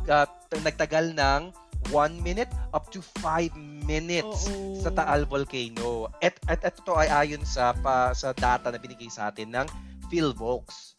t- 0.52 0.62
nagtagal 0.62 1.16
ng 1.16 1.50
1 1.90 2.20
minute 2.20 2.52
up 2.76 2.92
to 2.92 3.00
5 3.24 3.56
minutes 3.88 4.52
Oo. 4.52 4.84
sa 4.84 4.92
Taal 4.92 5.24
Volcano. 5.24 6.12
At 6.20 6.36
at, 6.44 6.60
at 6.60 6.76
ito 6.76 6.92
ay 6.92 7.08
ayon 7.08 7.42
sa 7.48 7.72
pa, 7.72 8.12
sa 8.12 8.36
data 8.36 8.68
na 8.68 8.76
binigay 8.76 9.08
sa 9.08 9.32
atin 9.32 9.48
ng 9.48 9.66
PhilVox. 10.12 10.92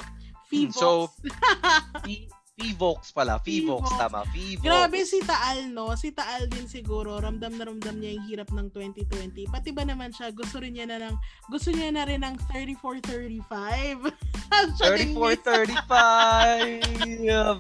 Fevox. 0.50 0.74
So, 0.74 1.14
PhilVox 2.60 3.16
pala, 3.16 3.40
PhilVox 3.40 3.88
PhilVox. 3.88 3.96
tama, 3.98 4.22
PhilVox. 4.30 4.60
Grabe 4.62 5.00
si 5.02 5.24
Taal, 5.24 5.72
no? 5.72 5.96
Si 5.96 6.12
Taal 6.12 6.52
din 6.52 6.68
siguro, 6.68 7.16
ramdam 7.16 7.56
na 7.56 7.64
ramdam 7.66 7.96
niya 7.96 8.20
yung 8.20 8.26
hirap 8.28 8.52
ng 8.52 8.68
2020. 8.76 9.48
Pati 9.48 9.72
ba 9.72 9.88
naman 9.88 10.12
siya, 10.12 10.30
gusto 10.30 10.60
rin 10.60 10.76
niya 10.76 10.84
na 10.86 11.08
ng, 11.08 11.16
gusto 11.48 11.72
niya 11.72 11.96
na 11.96 12.04
rin 12.04 12.20
ng 12.20 12.36
34-35. 12.52 14.12
Siya 14.76 14.92
din 15.00 15.16
34-35 15.16 15.88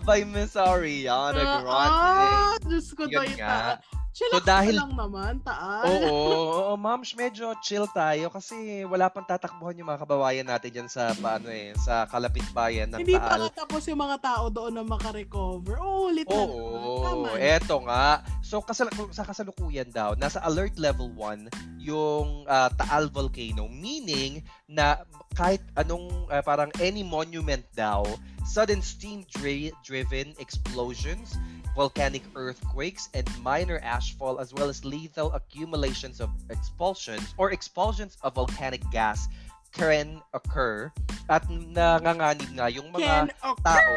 by 0.03 0.21
Miss 0.27 0.53
Ariana 0.53 1.39
Ah, 1.39 1.61
Grande. 1.63 1.91
Ah, 1.95 2.53
Diyos 2.67 2.91
ko, 2.91 3.07
Yun 3.07 3.23
doy, 3.23 3.31
nga. 3.39 3.79
Chillax 4.09 4.33
So, 4.33 4.43
dahil- 4.43 4.73
lang 4.75 4.93
naman, 4.93 5.37
Taal. 5.39 5.85
Oo, 5.85 6.09
oo, 6.65 6.73
moms, 6.75 7.13
medyo 7.13 7.53
chill 7.59 7.85
tayo 7.87 8.27
kasi 8.27 8.55
wala 8.83 9.05
pang 9.07 9.23
tatakbuhan 9.23 9.77
yung 9.77 9.87
mga 9.87 10.01
kababayan 10.01 10.43
natin 10.43 10.69
dyan 10.71 10.89
sa 10.89 11.13
paano 11.15 11.47
eh, 11.47 11.77
sa 11.77 12.03
kalapit 12.03 12.43
bayan 12.49 12.89
ng 12.89 12.99
Hindi 12.99 13.13
pa 13.13 13.37
Taal. 13.37 13.39
nga 13.45 13.63
tapos 13.63 13.85
yung 13.85 14.01
mga 14.01 14.17
tao 14.19 14.49
doon 14.49 14.73
na 14.73 14.83
makarecover. 14.83 15.77
Oo, 15.77 16.09
ulit 16.09 16.25
na 16.25 16.41
naman. 16.41 17.29
Oo, 17.29 17.37
eto 17.37 17.75
nga. 17.85 18.05
So 18.41 18.59
kasal- 18.59 18.89
sa 19.11 19.21
kasalukuyan 19.21 19.87
daw, 19.87 20.17
nasa 20.17 20.41
alert 20.41 20.75
level 20.75 21.13
1 21.13 21.47
yung 21.79 22.49
ah, 22.49 22.67
Taal 22.71 23.07
Volcano, 23.07 23.69
meaning 23.69 24.41
na 24.65 25.05
kahit 25.31 25.61
anong 25.75 26.09
ah, 26.27 26.41
parang 26.41 26.73
any 26.79 27.05
monument 27.05 27.63
daw, 27.71 28.01
sudden 28.43 28.81
steam 28.81 29.21
dri- 29.29 29.71
driven 29.79 30.33
explosions, 30.35 31.37
volcanic 31.79 32.27
earthquakes, 32.35 33.07
and 33.15 33.23
minor 33.39 33.79
ashfall 33.79 34.43
as 34.43 34.51
well 34.51 34.67
as 34.67 34.83
lethal 34.83 35.31
accumulations 35.31 36.19
of 36.19 36.27
expulsions 36.51 37.31
or 37.39 37.55
expulsions 37.55 38.19
of 38.27 38.35
volcanic 38.35 38.83
gas 38.91 39.31
can 39.71 40.19
occur 40.35 40.91
at 41.31 41.47
nanganganib 41.47 42.51
nga 42.51 42.67
yung 42.67 42.91
mga 42.91 43.31
Can 43.31 43.55
tao 43.63 43.95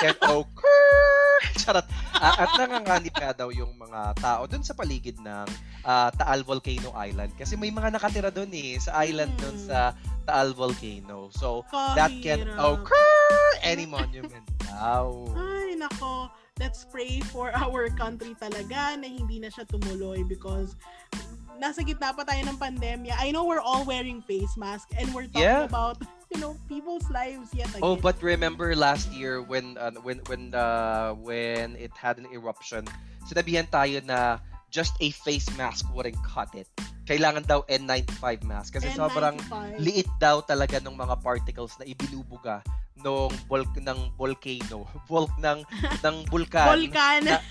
can 0.00 0.16
occur. 0.32 0.96
Charot. 1.60 1.84
Ah, 2.16 2.46
at 2.46 2.50
nanganganib 2.56 3.12
nga 3.12 3.36
daw 3.36 3.52
yung 3.52 3.76
mga 3.76 4.16
tao 4.16 4.48
dun 4.48 4.64
sa 4.64 4.72
paligid 4.72 5.20
ng 5.20 5.44
ah, 5.84 6.08
Taal 6.08 6.40
Volcano 6.40 6.88
Island. 6.96 7.36
Kasi 7.36 7.54
may 7.54 7.68
mga 7.68 7.92
nakatira 7.92 8.32
dun 8.32 8.48
eh, 8.54 8.80
sa 8.80 9.04
island 9.04 9.34
dun 9.36 9.52
Hmm. 9.54 9.66
sa 9.68 9.78
Taal 10.24 10.56
Volcano. 10.56 11.28
So, 11.36 11.68
that 11.94 12.08
can 12.24 12.48
Kahirap. 12.48 12.80
occur 12.80 13.20
any 13.60 13.84
monument 13.84 14.46
daw. 14.64 15.28
Ay, 15.36 15.76
nako. 15.76 16.32
Let's 16.62 16.86
pray 16.86 17.18
for 17.34 17.50
our 17.66 17.90
country 17.98 18.38
talaga 18.38 18.94
na 18.94 19.10
hindi 19.10 19.42
na 19.42 19.50
siya 19.50 19.66
tumuloy 19.66 20.22
because 20.22 20.78
nasa 21.58 21.82
gitna 21.82 22.14
pa 22.14 22.22
tayo 22.22 22.46
ng 22.46 22.58
pandemya. 22.62 23.18
I 23.18 23.34
know 23.34 23.42
we're 23.42 23.62
all 23.62 23.82
wearing 23.82 24.22
face 24.22 24.54
mask 24.54 24.94
and 24.94 25.10
we're 25.10 25.26
talking 25.26 25.50
Yeah. 25.50 25.66
about, 25.66 25.98
you 26.30 26.38
know, 26.38 26.54
people's 26.70 27.10
lives 27.10 27.50
yet 27.58 27.66
again. 27.74 27.82
Oh, 27.82 27.98
but 27.98 28.22
remember 28.22 28.70
last 28.78 29.10
year 29.10 29.42
when 29.42 29.74
uh, 29.82 29.98
when 30.06 30.22
when 30.30 30.54
uh, 30.54 31.18
when 31.18 31.74
it 31.74 31.90
had 31.98 32.22
an 32.22 32.30
eruption, 32.30 32.86
sinabihan 33.26 33.66
tayo 33.66 33.98
na 34.06 34.38
just 34.74 34.98
a 34.98 35.14
face 35.14 35.46
mask 35.54 35.86
wouldn't 35.94 36.18
cut 36.26 36.50
it. 36.58 36.66
Kailangan 37.06 37.46
daw 37.46 37.62
N95 37.70 38.42
mask 38.42 38.74
kasi 38.74 38.90
sobrang 38.90 39.38
N95. 39.38 39.78
liit 39.78 40.10
daw 40.18 40.42
talaga 40.42 40.82
ng 40.82 40.98
mga 40.98 41.22
particles 41.22 41.78
na 41.78 41.86
ibinubuga 41.86 42.58
nung 42.98 43.30
bulk 43.46 43.70
ng 43.78 44.10
volcano, 44.18 44.82
bulk 45.10 45.30
ng 45.38 45.62
ng 46.02 46.16
bulkan, 46.26 46.74
Volcan. 46.74 47.22
na- 47.22 47.42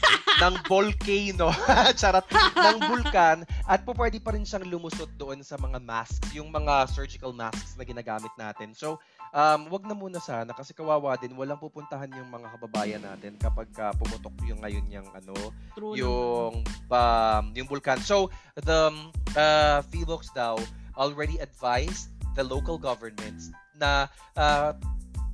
ng 0.42 0.56
volcano, 0.66 1.54
charot, 2.00 2.26
ng 2.58 2.78
bulkan 2.90 3.46
at 3.70 3.86
po 3.86 3.94
pwede 3.94 4.18
pa 4.18 4.34
rin 4.34 4.44
siyang 4.44 4.66
lumusot 4.66 5.08
doon 5.16 5.46
sa 5.46 5.56
mga 5.56 5.78
masks, 5.80 6.34
yung 6.34 6.50
mga 6.50 6.90
surgical 6.90 7.32
masks 7.32 7.78
na 7.78 7.86
ginagamit 7.86 8.34
natin. 8.36 8.74
So, 8.74 8.98
um, 9.34 9.68
wag 9.68 9.84
na 9.90 9.98
muna 9.98 10.22
sana 10.22 10.54
kasi 10.54 10.72
kawawa 10.72 11.18
din, 11.18 11.34
walang 11.34 11.60
pupuntahan 11.60 12.08
yung 12.14 12.30
mga 12.30 12.48
kababayan 12.56 13.02
natin 13.04 13.36
kapag 13.42 13.68
ah, 13.82 13.92
pumutok 13.98 14.38
yung 14.46 14.62
ngayon 14.62 14.86
yung 14.88 15.10
ano, 15.12 15.34
True 15.74 15.98
yung 15.98 16.64
um, 16.88 17.46
yung 17.58 17.68
bulkan. 17.68 18.00
So, 18.00 18.30
the 18.56 18.94
um, 18.94 19.10
uh, 19.34 19.82
Philox 19.90 20.30
daw 20.32 20.56
already 20.96 21.42
advised 21.42 22.14
the 22.38 22.46
local 22.46 22.78
governments 22.78 23.50
na 23.78 24.06
uh, 24.38 24.78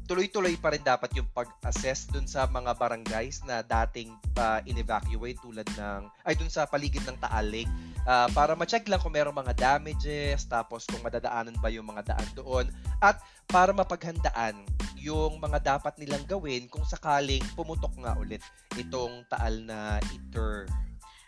tuloy-tuloy 0.09 0.57
pa 0.57 0.73
rin 0.73 0.81
dapat 0.81 1.13
yung 1.13 1.29
pag-assess 1.37 2.09
dun 2.09 2.25
sa 2.25 2.49
mga 2.49 2.73
barangays 2.81 3.45
na 3.45 3.61
dating 3.61 4.09
pa 4.33 4.57
in-evacuate 4.65 5.37
tulad 5.37 5.69
ng 5.77 6.09
ay 6.25 6.33
dun 6.33 6.49
sa 6.49 6.65
paligid 6.65 7.05
ng 7.05 7.13
Taal 7.21 7.45
Lake 7.45 7.69
ah, 8.09 8.25
para 8.33 8.57
ma-check 8.57 8.89
lang 8.89 8.97
kung 8.97 9.13
merong 9.13 9.37
mga 9.37 9.53
damages 9.53 10.49
tapos 10.49 10.89
kung 10.89 11.05
madadaanan 11.05 11.53
ba 11.61 11.69
yung 11.69 11.85
mga 11.85 12.17
daan 12.17 12.29
doon 12.33 12.65
at 13.05 13.21
para 13.45 13.69
mapaghandaan 13.69 14.57
yung 14.97 15.37
mga 15.37 15.77
dapat 15.77 15.93
nilang 16.01 16.25
gawin 16.25 16.65
kung 16.73 16.83
sakaling 16.89 17.45
pumutok 17.53 17.93
nga 18.01 18.17
ulit 18.17 18.41
itong 18.81 19.21
Taal 19.29 19.61
na 19.61 20.01
iter. 20.09 20.65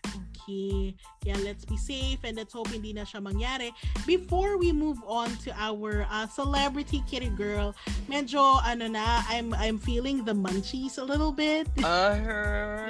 Okay. 0.05 0.97
Yeah, 1.21 1.37
let's 1.45 1.69
be 1.69 1.77
safe 1.77 2.17
and 2.25 2.33
let's 2.33 2.57
hope 2.57 2.73
hindi 2.73 2.97
na 2.97 3.05
siya 3.05 3.21
mangyari. 3.21 3.69
Before 4.09 4.57
we 4.57 4.73
move 4.73 4.97
on 5.05 5.29
to 5.45 5.53
our 5.53 6.09
uh, 6.09 6.25
celebrity 6.25 7.05
kitty 7.05 7.29
girl, 7.29 7.77
medyo 8.09 8.41
ano 8.65 8.89
na, 8.89 9.21
I'm 9.29 9.53
I'm 9.53 9.77
feeling 9.77 10.25
the 10.25 10.33
munchies 10.33 10.97
a 10.97 11.05
little 11.05 11.29
bit. 11.29 11.69
Ah, 11.85 12.17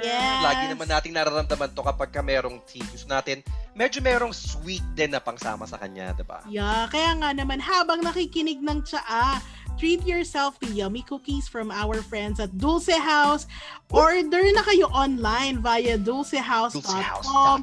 Yes. 0.02 0.42
Lagi 0.42 0.64
naman 0.72 0.88
nating 0.88 1.12
nararamdaman 1.12 1.70
to 1.76 1.82
kapag 1.84 2.10
ka 2.10 2.24
merong 2.24 2.58
tea. 2.64 2.82
Gusto 2.88 3.06
natin, 3.06 3.44
medyo 3.76 4.00
merong 4.00 4.32
sweet 4.32 4.82
din 4.96 5.12
na 5.12 5.20
pangsama 5.20 5.68
sa 5.68 5.76
kanya, 5.76 6.16
di 6.16 6.24
ba? 6.24 6.40
Yeah, 6.48 6.88
kaya 6.88 7.12
nga 7.20 7.36
naman 7.36 7.60
habang 7.60 8.00
nakikinig 8.00 8.64
ng 8.64 8.80
tsaa, 8.82 9.38
treat 9.78 10.06
yourself 10.06 10.58
to 10.60 10.66
yummy 10.70 11.02
cookies 11.02 11.48
from 11.48 11.70
our 11.70 12.00
friends 12.02 12.40
at 12.40 12.56
Dulce 12.58 12.94
House. 12.94 13.46
Order 13.90 14.44
na 14.52 14.62
kayo 14.64 14.88
online 14.92 15.60
via 15.60 15.98
dulcehouse.com. 15.98 17.56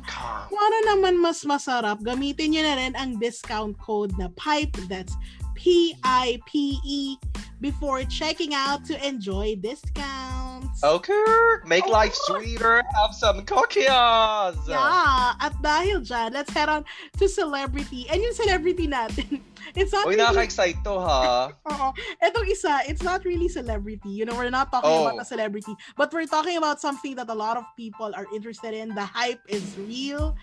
Kung 0.50 0.62
ano 0.62 0.78
naman 0.94 1.18
mas 1.18 1.42
masarap, 1.46 2.02
gamitin 2.06 2.54
nyo 2.54 2.62
na 2.64 2.74
rin 2.78 2.94
ang 2.96 3.18
discount 3.18 3.78
code 3.82 4.14
na 4.18 4.30
PIPE. 4.38 4.90
That's 4.90 5.16
P-I-P-E 5.60 6.80
E, 6.88 7.18
before 7.60 8.04
checking 8.08 8.54
out 8.54 8.86
to 8.86 8.96
enjoy 9.06 9.60
discounts. 9.60 10.80
Okay, 10.80 11.24
make 11.68 11.84
Oh, 11.88 11.92
life 11.92 12.16
sweeter. 12.16 12.82
Have 12.96 13.12
some 13.12 13.44
cookies. 13.44 13.84
Yeah, 13.84 15.36
at 15.36 15.52
dahil 15.60 16.08
dyan, 16.08 16.32
let's 16.32 16.56
head 16.56 16.72
on 16.72 16.88
to 17.20 17.28
celebrity. 17.28 18.08
And 18.08 18.24
yung 18.24 18.32
celebrity 18.32 18.88
natin, 18.88 19.44
it's 19.76 19.92
not 19.92 20.06
Uy, 20.08 20.16
really 20.16 20.24
nakaka-excite 20.24 20.80
to, 20.84 20.94
ha? 21.00 21.50
Oo. 21.70 21.90
Etong 22.22 22.48
isa, 22.50 22.82
it's 22.88 23.04
not 23.04 23.26
really 23.26 23.50
celebrity. 23.50 24.10
You 24.10 24.26
know, 24.26 24.36
we're 24.36 24.50
not 24.54 24.72
talking 24.72 24.90
Oh. 24.90 25.06
about 25.08 25.22
a 25.22 25.28
celebrity, 25.28 25.74
but 25.98 26.14
we're 26.14 26.26
talking 26.30 26.58
about 26.58 26.80
something 26.80 27.16
that 27.16 27.30
a 27.30 27.36
lot 27.38 27.58
of 27.58 27.66
people 27.76 28.10
are 28.16 28.26
interested 28.34 28.74
in. 28.74 28.94
The 28.96 29.06
hype 29.06 29.42
is 29.48 29.78
real. 29.78 30.36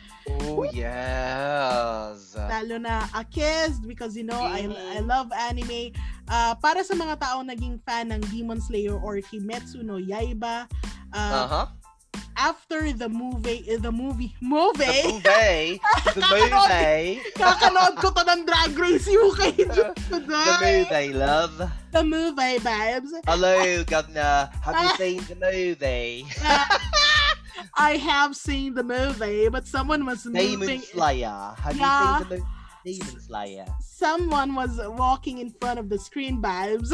Oh, 0.47 0.65
yes. 0.71 2.35
Lalo 2.37 2.79
na 2.79 3.07
Akized 3.13 3.87
because, 3.87 4.17
you 4.17 4.25
know, 4.25 4.41
I, 4.41 4.67
I 4.71 5.01
Mhm. 5.01 5.07
love 5.07 5.29
anime. 5.33 5.93
Uh, 6.27 6.55
para 6.59 6.83
sa 6.83 6.95
mga 6.95 7.19
taong 7.23 7.47
naging 7.47 7.79
fan 7.87 8.11
ng 8.11 8.21
Demon 8.35 8.59
Slayer 8.61 8.99
or 8.99 9.17
Kimetsu 9.23 9.83
no 9.83 9.97
Yaiba, 9.97 10.67
uh, 11.15 11.43
Uh-huh. 11.47 11.67
After 12.37 12.93
the 12.93 13.09
movie, 13.09 13.65
eh, 13.69 13.79
the 13.81 13.91
movie, 13.93 14.35
movie. 14.41 14.85
The 14.85 15.13
movie, 15.13 15.23
movie. 15.25 15.81
The 16.15 16.21
movie. 16.21 17.21
kakanood 17.37 17.97
ko 17.97 18.11
to 18.13 18.23
ng 18.29 18.45
Drag 18.47 18.73
Race 18.79 19.09
UK 19.09 19.41
The 20.13 20.21
movie, 20.61 21.13
love. 21.17 21.57
The 21.93 22.05
movie, 22.05 22.59
babes. 22.61 23.13
Hello, 23.27 23.85
Governor. 23.85 24.51
Have 24.63 24.77
you 24.83 24.91
seen 25.01 25.21
the 25.25 25.37
movie? 25.41 26.27
I 27.77 27.97
have 27.97 28.37
seen 28.37 28.75
the 28.75 28.85
movie, 28.85 29.49
but 29.49 29.67
someone 29.67 30.05
was 30.05 30.23
Demon 30.25 30.61
moving. 30.61 30.81
Slayer. 30.81 31.57
Have 31.61 31.77
Yeah. 31.77 31.89
you 32.21 32.25
seen 32.25 32.29
the 32.29 32.37
movie 32.37 32.49
Demon 32.85 33.17
Slayer? 33.21 33.67
Someone 33.81 34.55
was 34.55 34.77
walking 34.97 35.39
in 35.39 35.51
front 35.61 35.79
of 35.81 35.89
the 35.89 35.99
screen, 35.99 36.41
babes. 36.41 36.93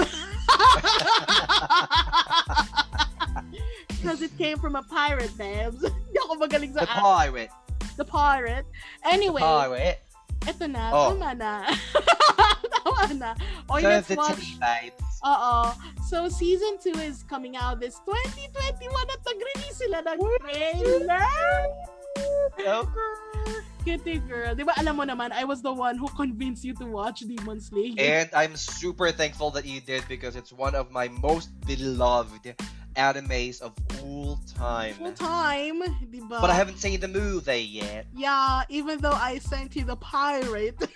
Because 4.03 4.21
it 4.21 4.37
came 4.37 4.59
from 4.59 4.75
a 4.75 4.83
pirate, 4.83 5.31
babes. 5.39 5.79
Hindi 5.87 6.19
ako 6.27 6.35
magaling 6.43 6.75
sa 6.75 6.83
The 6.83 6.91
pirate. 6.91 7.53
the 7.95 8.05
pirate. 8.05 8.67
Anyway, 9.07 9.39
Pirate. 9.39 10.03
eto 10.43 10.67
na. 10.67 10.91
Oh. 10.91 11.15
Tama 11.15 11.39
na. 11.39 11.53
tama 12.83 13.07
na. 13.15 13.31
Oy, 13.71 13.79
So 13.79 13.89
let's 13.89 14.09
the 14.11 14.17
watch. 14.19 14.35
titty 14.35 14.59
bites. 14.59 15.07
Oo. 15.23 15.71
So, 16.11 16.27
season 16.27 16.83
2 16.83 16.99
is 16.99 17.23
coming 17.31 17.55
out 17.55 17.79
this 17.79 18.03
2021 18.05 18.91
at 18.91 19.23
nag-release 19.23 19.77
sila 19.79 20.03
ng 20.03 20.19
trailer. 20.43 21.25
Okay. 22.59 22.83
Kitty 23.83 24.19
eh, 24.19 24.23
girl. 24.27 24.55
Di 24.55 24.63
ba 24.63 24.75
alam 24.79 24.99
mo 24.99 25.05
naman, 25.07 25.35
I 25.35 25.43
was 25.43 25.63
the 25.63 25.73
one 25.73 25.99
who 25.99 26.07
convinced 26.15 26.63
you 26.63 26.75
to 26.79 26.87
watch 26.87 27.27
Demon 27.27 27.59
Slayer. 27.59 27.99
And 27.99 28.29
I'm 28.31 28.55
super 28.55 29.11
thankful 29.11 29.51
that 29.59 29.67
you 29.67 29.83
did 29.83 30.07
because 30.07 30.39
it's 30.39 30.55
one 30.55 30.75
of 30.75 30.91
my 30.95 31.11
most 31.23 31.51
beloved 31.67 32.55
animes 32.95 33.61
of 33.61 33.73
all 34.03 34.39
time. 34.57 34.95
Full 34.95 35.13
time, 35.13 35.81
di? 36.11 36.21
But 36.29 36.51
I 36.51 36.55
haven't 36.55 36.79
seen 36.79 37.01
the 37.01 37.09
movie 37.09 37.61
yet. 37.61 38.07
Yeah, 38.15 38.63
even 38.69 39.01
though 39.01 39.13
I 39.13 39.39
sent 39.39 39.77
you 39.77 39.85
the 39.85 39.97
pirate. 39.97 40.79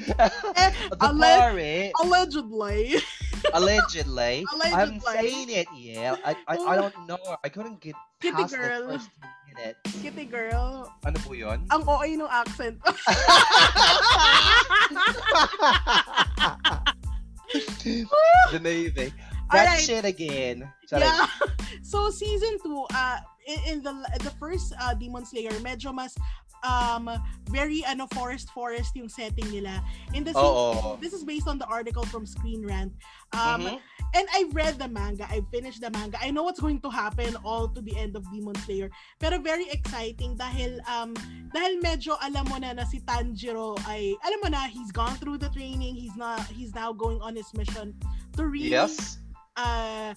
the 0.16 0.30
alle- 1.00 1.20
pirate, 1.20 1.92
Allegedly. 2.02 2.96
allegedly. 3.54 4.44
I 4.62 4.68
haven't 4.68 5.02
seen 5.02 5.50
it 5.50 5.66
yet. 5.76 6.18
I, 6.24 6.36
I, 6.46 6.56
I 6.56 6.76
don't 6.76 7.06
know. 7.06 7.18
I 7.44 7.48
couldn't 7.48 7.80
get 7.80 7.94
Kitty 8.20 8.36
past 8.36 8.54
girl. 8.54 8.86
the 8.86 8.98
first 8.98 9.10
minute. 9.60 9.76
Kitty 10.02 10.24
girl. 10.24 10.92
Ano 11.04 11.18
po 11.20 11.32
yun? 11.36 11.60
Ang 11.68 11.82
OA 11.84 12.16
nung 12.16 12.32
accent. 12.32 12.80
the 18.52 18.60
movie. 18.62 19.12
That 19.50 19.66
Alright. 19.66 19.82
shit 19.82 20.04
again. 20.04 20.70
Sorry. 20.86 21.02
yeah. 21.02 21.26
So 21.82 22.10
season 22.10 22.58
2, 22.62 22.86
uh 22.94 23.18
in, 23.46 23.58
in 23.66 23.82
the 23.82 23.94
the 24.22 24.30
first 24.38 24.74
uh, 24.78 24.94
Demon 24.94 25.26
Slayer, 25.26 25.50
medyo 25.58 25.90
mas 25.90 26.14
um 26.62 27.08
very 27.50 27.82
ano 27.84 28.06
forest 28.14 28.50
forest 28.54 28.94
yung 28.94 29.08
setting 29.08 29.46
nila. 29.50 29.82
In 30.14 30.22
the 30.24 30.32
Oo. 30.36 30.98
this 31.00 31.12
is 31.12 31.24
based 31.24 31.48
on 31.48 31.58
the 31.58 31.66
article 31.66 32.04
from 32.08 32.24
Screen 32.26 32.64
Rant. 32.66 32.92
Um 33.32 33.64
Mhm. 33.66 33.76
and 34.10 34.26
I 34.34 34.50
read 34.50 34.78
the 34.78 34.90
manga. 34.90 35.26
I 35.30 35.40
finished 35.54 35.80
the 35.80 35.90
manga. 35.90 36.18
I 36.18 36.30
know 36.34 36.42
what's 36.42 36.58
going 36.58 36.82
to 36.82 36.90
happen 36.90 37.36
all 37.46 37.70
to 37.70 37.80
the 37.80 37.94
end 37.96 38.18
of 38.18 38.26
Demon 38.30 38.54
Slayer. 38.66 38.90
Pero 39.22 39.38
very 39.38 39.70
exciting 39.70 40.34
dahil 40.36 40.82
um 40.90 41.14
dahil 41.54 41.78
medyo 41.82 42.18
alam 42.20 42.46
mo 42.50 42.58
na 42.58 42.74
na 42.74 42.84
si 42.86 42.98
Tanjiro 43.02 43.78
ay 43.86 44.14
alam 44.26 44.38
mo 44.42 44.48
na 44.50 44.66
he's 44.66 44.90
gone 44.90 45.14
through 45.22 45.38
the 45.38 45.50
training. 45.54 45.94
He's 45.94 46.14
not 46.18 46.42
he's 46.50 46.74
now 46.74 46.90
going 46.92 47.22
on 47.22 47.34
his 47.38 47.50
mission 47.54 47.94
to 48.36 48.46
really 48.46 48.74
Yes. 48.74 49.18
Uh 49.60 50.10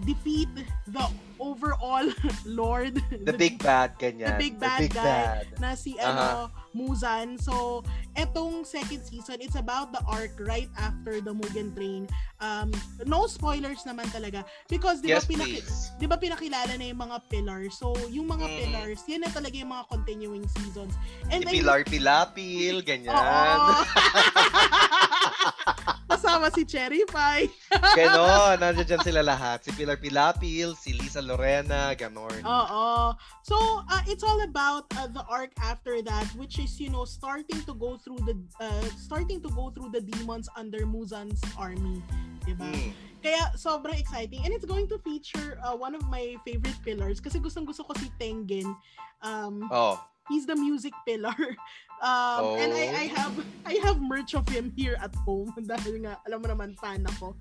defeat 0.00 0.48
the 0.88 1.04
overall 1.36 2.08
lord 2.48 2.96
The 3.12 3.36
big 3.36 3.60
bad 3.60 3.96
ganyan. 3.96 4.36
the 4.36 4.40
big 4.40 4.56
bad 4.56 4.88
guy 4.88 5.44
bad. 5.44 5.46
na 5.60 5.72
si 5.72 5.96
ano 5.96 6.52
Muzan. 6.70 7.34
So, 7.34 7.82
etong 8.14 8.62
second 8.62 9.02
season, 9.02 9.42
it's 9.42 9.58
about 9.58 9.90
the 9.90 9.98
arc 10.06 10.38
right 10.38 10.70
after 10.78 11.18
the 11.18 11.34
Mugen 11.34 11.74
Train. 11.74 12.06
Um, 12.38 12.70
no 13.04 13.26
spoilers 13.26 13.82
naman 13.82 14.06
talaga 14.08 14.46
because 14.70 15.02
'di 15.02 15.10
ba 15.10 15.18
Yes, 15.18 15.26
pinaki-. 15.26 15.66
'di 15.98 16.06
ba 16.06 16.14
pinakilala 16.14 16.70
na 16.78 16.86
yung 16.86 17.02
mga 17.02 17.26
pillars. 17.26 17.74
So, 17.74 17.90
yung 18.08 18.30
mga 18.30 18.46
Mm. 18.46 18.56
pillars, 18.56 19.00
yan 19.04 19.20
na 19.20 19.28
talaga 19.28 19.52
yung 19.52 19.68
mga 19.68 19.84
continuing 19.90 20.46
seasons. 20.56 20.94
And 21.28 21.42
I- 21.42 21.58
Pilar 21.58 21.82
Pilapil, 21.82 22.86
ganyan. 22.86 23.10
Kasama 26.30 26.54
si 26.54 26.62
Cherry 26.62 27.02
Pie. 27.10 27.50
Ganon, 27.98 28.62
nandiyan 28.62 28.86
dyan 28.86 29.02
sila 29.02 29.22
lahat. 29.26 29.66
Si 29.66 29.74
Pilar 29.74 29.98
Pilapil, 29.98 30.78
si 30.78 30.94
Lisa 30.94 31.18
Lorena, 31.18 31.90
ganon. 31.98 32.30
Oo. 32.46 33.10
So, 33.42 33.58
uh, 33.90 34.02
it's 34.06 34.22
all 34.22 34.38
about 34.46 34.86
uh, 34.94 35.10
the 35.10 35.26
arc 35.26 35.50
after 35.58 35.98
that, 36.06 36.30
which 36.38 36.62
is, 36.62 36.78
you 36.78 36.86
know, 36.86 37.02
starting 37.02 37.58
to 37.66 37.74
go 37.74 37.98
through 37.98 38.22
the, 38.22 38.38
uh, 38.62 38.86
starting 38.94 39.42
to 39.42 39.50
go 39.50 39.74
through 39.74 39.90
the 39.90 39.98
demons 39.98 40.46
under 40.54 40.86
Muzan's 40.86 41.42
army. 41.58 41.98
Diba? 42.46 42.70
Mm. 42.70 42.94
Kaya 43.26 43.50
sobrang 43.58 43.98
exciting. 43.98 44.46
And 44.46 44.54
it's 44.54 44.64
going 44.64 44.86
to 44.94 45.02
feature 45.02 45.58
uh, 45.66 45.74
one 45.74 45.98
of 45.98 46.06
my 46.06 46.38
favorite 46.46 46.78
pillars 46.86 47.18
kasi 47.18 47.42
gustong 47.42 47.66
gusto 47.66 47.82
ko 47.82 47.92
si 47.98 48.06
Tengen. 48.22 48.70
Um, 49.18 49.66
Oh. 49.68 49.98
he's 50.30 50.46
the 50.46 50.54
music 50.54 50.94
pillar. 51.02 51.34
Um, 52.00 52.56
and 52.56 52.72
I, 52.72 52.84
I 52.88 53.06
Oh. 53.06 53.14
have 53.14 53.34
I 53.70 53.74
have 53.84 53.98
merch 54.00 54.32
of 54.32 54.48
him 54.48 54.72
here 54.74 54.96
at 54.98 55.12
home 55.22 55.52
dahil 55.70 56.00
nga 56.02 56.16
alam 56.24 56.40
mo 56.40 56.48
naman 56.48 56.72
fan 56.74 57.04
ako. 57.06 57.36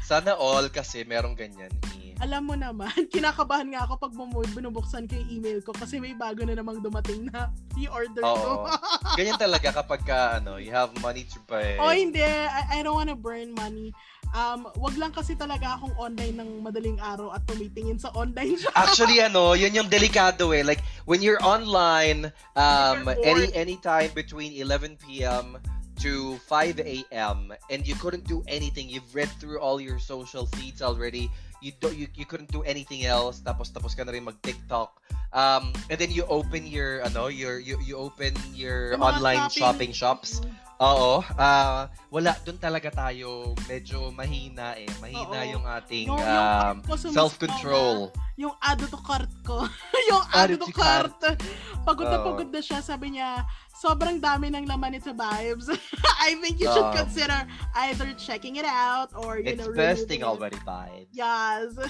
Sana 0.00 0.36
all 0.36 0.68
kasi 0.68 1.02
merong 1.02 1.32
ganyan. 1.32 1.72
Eh. 1.96 2.12
Alam 2.20 2.46
mo 2.46 2.54
naman, 2.54 2.92
kinakabahan 3.14 3.72
nga 3.72 3.88
ako 3.88 4.06
pag 4.06 4.14
bumud, 4.14 4.46
binubuksan 4.52 5.08
ko 5.08 5.16
yung 5.16 5.30
email 5.32 5.58
ko 5.60 5.72
kasi 5.72 5.98
may 5.98 6.14
bago 6.14 6.44
na 6.44 6.54
namang 6.54 6.78
dumating 6.78 7.26
na 7.32 7.48
i-order 7.74 8.22
ko. 8.22 8.68
Ganyan 9.16 9.34
talaga 9.34 9.74
kapag 9.74 10.04
ka, 10.04 10.38
ano, 10.38 10.60
you 10.60 10.70
have 10.70 10.92
money 11.00 11.24
to 11.26 11.40
buy. 11.48 11.74
oh, 11.80 11.90
hindi. 11.90 12.22
I, 12.22 12.78
I 12.78 12.86
don't 12.86 12.94
wanna 12.94 13.16
burn 13.18 13.50
money. 13.50 13.90
Um, 14.34 14.66
wag 14.82 14.98
lang 14.98 15.14
kasi 15.14 15.38
talaga 15.38 15.78
akong 15.78 15.94
online 15.94 16.34
ng 16.42 16.50
madaling 16.58 16.98
araw 16.98 17.30
at 17.30 17.46
tumitingin 17.46 18.02
sa 18.02 18.10
online 18.18 18.58
shop. 18.58 18.74
Actually, 18.74 19.22
ano, 19.30 19.54
yun 19.54 19.70
yung 19.70 19.86
delikado 19.86 20.50
eh. 20.50 20.66
Like, 20.66 20.82
when 21.06 21.22
you're 21.22 21.38
online, 21.38 22.34
um, 22.58 23.06
any 23.22 23.54
any 23.54 23.76
time 23.78 24.10
between 24.10 24.50
11 24.58 24.98
p.m. 24.98 25.54
to 26.02 26.34
5 26.50 26.82
a.m. 26.82 27.54
and 27.70 27.86
you 27.86 27.94
couldn't 27.94 28.26
do 28.26 28.42
anything. 28.50 28.90
You've 28.90 29.06
read 29.14 29.30
through 29.38 29.62
all 29.62 29.78
your 29.78 30.02
social 30.02 30.50
feeds 30.58 30.82
already. 30.82 31.30
You 31.62 31.72
do, 31.78 31.94
you, 31.94 32.06
you 32.14 32.26
couldn't 32.26 32.50
do 32.50 32.62
anything 32.62 33.04
else. 33.04 33.40
Tapos 33.40 33.70
tapos 33.70 33.94
ka 33.94 34.04
na 34.04 34.12
rin 34.12 34.24
mag 34.24 34.36
TikTok. 34.42 35.00
Um, 35.34 35.74
and 35.90 35.98
then 35.98 36.14
you 36.14 36.22
open 36.30 36.62
your 36.66 37.02
ano, 37.02 37.26
your 37.26 37.58
you, 37.58 37.74
you 37.82 37.98
open 37.98 38.34
your 38.54 38.94
mga 38.94 39.02
online 39.02 39.44
shopping 39.50 39.90
shops. 39.90 40.38
Oo. 40.82 41.22
ah 41.38 41.86
wala 42.10 42.34
doon 42.42 42.58
talaga 42.58 42.90
tayo 42.90 43.54
medyo 43.70 44.10
mahina 44.10 44.74
eh. 44.74 44.90
Mahina 44.98 45.38
Oo. 45.46 45.52
yung 45.54 45.64
ating 45.64 46.06
Yung- 46.10 46.18
yung 46.18 46.46
um, 46.50 46.76
cart 46.82 46.82
ko 46.82 46.94
sumisgaw 46.98 47.14
self-control. 47.14 47.98
yung 48.34 48.54
add 48.58 48.82
to 48.82 48.98
cart 48.98 49.30
ko. 49.46 49.62
yung 50.10 50.24
add 50.34 50.50
Add 50.50 50.58
to 50.58 50.66
to 50.66 50.74
cart. 50.74 51.14
Pagod 51.86 52.10
na 52.10 52.18
Oo. 52.18 52.26
pagod 52.26 52.50
na 52.50 52.58
siya. 52.58 52.82
Sabi 52.82 53.14
niya, 53.14 53.46
sobrang 53.84 54.16
dami 54.16 54.48
ng 54.48 54.64
laman 54.64 54.96
nito 54.96 55.12
vibes. 55.12 55.68
I 56.24 56.40
think 56.40 56.56
you 56.56 56.72
should 56.72 56.88
Um, 56.88 56.96
consider 56.96 57.36
either 57.84 58.08
checking 58.16 58.56
it 58.56 58.64
out 58.64 59.12
or, 59.12 59.36
you 59.36 59.52
It's 59.52 59.60
know, 59.60 59.68
bursting 59.76 60.24
removing 60.24 60.24
it. 60.24 60.24
already 60.24 60.60
vibes. 60.64 61.08
Yes. 61.12 61.68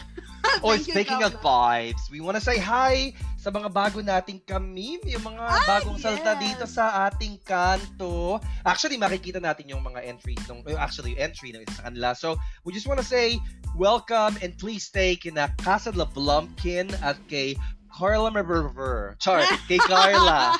Oh, 0.61 0.77
Thank 0.77 0.87
you, 0.87 0.93
speaking 0.93 1.25
of 1.25 1.33
vibes, 1.41 2.13
we 2.13 2.21
want 2.21 2.37
to 2.37 2.45
say 2.45 2.61
hi 2.61 3.17
sa 3.41 3.49
mga 3.49 3.73
bago 3.73 4.05
nating 4.05 4.45
kamim, 4.45 5.01
yung 5.09 5.25
mga 5.25 5.41
Ah, 5.41 5.65
bagong 5.65 5.97
salta 5.97 6.37
yes. 6.37 6.41
dito 6.45 6.65
sa 6.69 7.09
ating 7.09 7.41
kanto. 7.41 8.37
Actually, 8.61 9.01
makikita 9.01 9.41
natin 9.41 9.73
yung 9.73 9.81
mga 9.81 10.05
entries 10.05 10.45
nung 10.45 10.61
actually 10.77 11.17
yung 11.17 11.33
entry 11.33 11.49
ng 11.49 11.65
isa 11.65 11.81
sa 11.81 11.85
kanila. 11.89 12.13
So, 12.13 12.37
we 12.61 12.77
just 12.77 12.85
want 12.85 13.01
to 13.01 13.09
say 13.09 13.41
welcome 13.73 14.37
and 14.45 14.53
please 14.61 14.85
stay 14.85 15.17
kina 15.17 15.49
Casa 15.65 15.91
de 15.91 16.05
Blumpkin 16.13 16.93
at 17.01 17.17
kay 17.27 17.57
Carla 17.95 18.31
Maberver. 18.31 19.15
Char, 19.23 19.47
kay 19.71 19.79
Carla. 19.79 20.59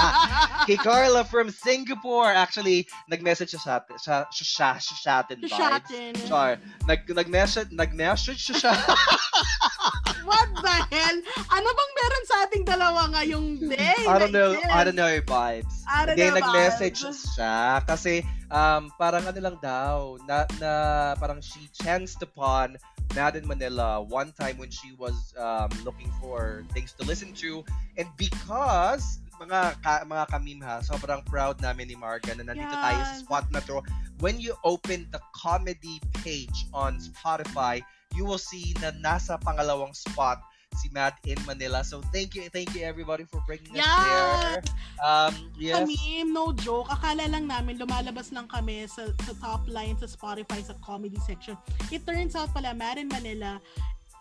kay 0.68 0.76
Carla 0.76 1.24
from 1.24 1.48
Singapore. 1.48 2.28
Actually, 2.28 2.84
nag-message 3.08 3.56
siya 3.56 3.62
sa 3.64 3.72
atin. 3.80 3.96
Siya, 3.96 4.16
siya, 4.28 4.70
siya, 4.76 4.94
siya, 5.00 5.14
atin 5.24 5.38
Siya 5.48 5.68
atin. 5.80 6.12
Char, 6.28 6.50
nag, 6.84 7.08
nag-message, 7.08 7.72
nag-message 7.72 8.52
siya 8.52 8.56
siya. 8.60 8.74
What 10.28 10.52
the 10.60 10.76
hell? 10.92 11.18
Ano 11.48 11.68
bang 11.70 11.92
meron 11.96 12.24
sa 12.28 12.36
ating 12.44 12.64
dalawa 12.68 13.00
ngayong 13.14 13.72
day? 13.72 14.04
I 14.04 14.20
don't 14.20 14.34
know, 14.36 14.52
I 14.68 14.84
don't 14.84 14.98
know 14.98 15.08
vibes. 15.24 15.80
I 15.88 16.04
don't 16.04 16.20
know, 16.20 16.34
nag-message 16.36 17.00
vibes. 17.00 17.24
siya 17.32 17.80
kasi 17.88 18.20
um, 18.52 18.92
parang 19.00 19.24
ano 19.24 19.40
lang 19.40 19.56
daw, 19.64 20.20
na, 20.28 20.44
na 20.60 20.72
parang 21.16 21.40
she 21.40 21.72
chanced 21.72 22.20
upon 22.20 22.76
Madden 23.14 23.46
Manila 23.46 24.02
one 24.02 24.32
time 24.32 24.58
when 24.58 24.70
she 24.70 24.92
was 24.98 25.14
um, 25.38 25.70
looking 25.84 26.10
for 26.20 26.64
things 26.72 26.92
to 26.98 27.06
listen 27.06 27.32
to 27.44 27.64
and 27.96 28.08
because 28.16 29.20
mga 29.36 29.76
ka, 29.84 30.04
mga 30.08 30.24
kamim 30.32 30.60
ha, 30.64 30.80
sobrang 30.80 31.20
proud 31.28 31.60
namin 31.60 31.92
ni 31.92 31.96
Marga 31.96 32.32
na 32.32 32.44
nandito 32.44 32.72
tayo 32.72 33.00
sa 33.04 33.12
Yes. 33.12 33.20
spot 33.20 33.44
na 33.52 33.60
to. 33.68 33.84
When 34.24 34.40
you 34.40 34.56
open 34.64 35.04
the 35.12 35.20
comedy 35.36 36.00
page 36.24 36.64
on 36.72 36.96
Spotify, 36.96 37.84
you 38.16 38.24
will 38.24 38.40
see 38.40 38.72
na 38.80 38.96
nasa 38.96 39.36
pangalawang 39.36 39.92
spot 39.92 40.40
si 40.76 40.88
Mad 40.92 41.16
in 41.24 41.40
Manila. 41.48 41.82
So 41.82 42.00
thank 42.12 42.36
you, 42.36 42.48
thank 42.52 42.74
you 42.76 42.84
everybody 42.84 43.24
for 43.24 43.40
bringing 43.48 43.74
us 43.74 43.82
there. 43.82 44.62
Um, 45.00 45.32
yes. 45.58 45.80
Kami, 45.80 46.24
no 46.28 46.52
joke. 46.52 46.88
Akala 46.92 47.28
lang 47.28 47.48
namin 47.48 47.80
lumalabas 47.80 48.32
lang 48.32 48.48
kami 48.48 48.84
sa, 48.86 49.08
sa 49.24 49.32
top 49.40 49.64
line 49.68 49.96
sa 49.96 50.06
Spotify 50.06 50.60
sa 50.60 50.76
comedy 50.84 51.18
section. 51.24 51.56
It 51.90 52.04
turns 52.04 52.36
out 52.36 52.52
pala, 52.52 52.76
Mad 52.76 53.00
in 53.00 53.08
Manila 53.08 53.60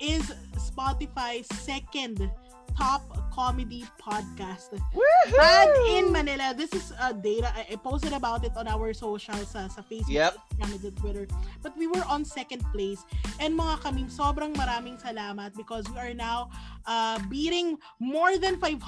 is 0.02 0.28
Spotify's 0.60 1.48
second 1.64 2.20
top 2.78 3.04
comedy 3.34 3.84
podcast. 4.00 4.72
Mad 5.36 5.68
in 5.92 6.12
Manila. 6.12 6.54
This 6.56 6.72
is 6.74 6.94
uh, 7.00 7.12
data. 7.12 7.52
I, 7.56 7.74
I 7.74 7.76
posted 7.76 8.14
about 8.14 8.44
it 8.46 8.52
on 8.56 8.68
our 8.68 8.94
socials 8.94 9.52
sa, 9.52 9.68
sa 9.68 9.82
Facebook, 9.84 10.12
Yep. 10.12 10.36
Instagram, 10.56 10.72
and 10.84 10.98
Twitter. 10.98 11.26
But 11.64 11.76
we 11.78 11.88
were 11.88 12.04
on 12.08 12.24
second 12.24 12.64
place. 12.72 13.04
And 13.40 13.58
mga 13.60 13.84
kaming, 13.84 14.08
sobrang 14.08 14.56
maraming 14.56 15.02
salamat 15.04 15.56
because 15.56 15.84
we 15.92 16.00
are 16.00 16.14
now 16.16 16.48
uh, 16.88 17.20
beating 17.28 17.76
more 18.00 18.38
than 18.38 18.56
500 18.60 18.80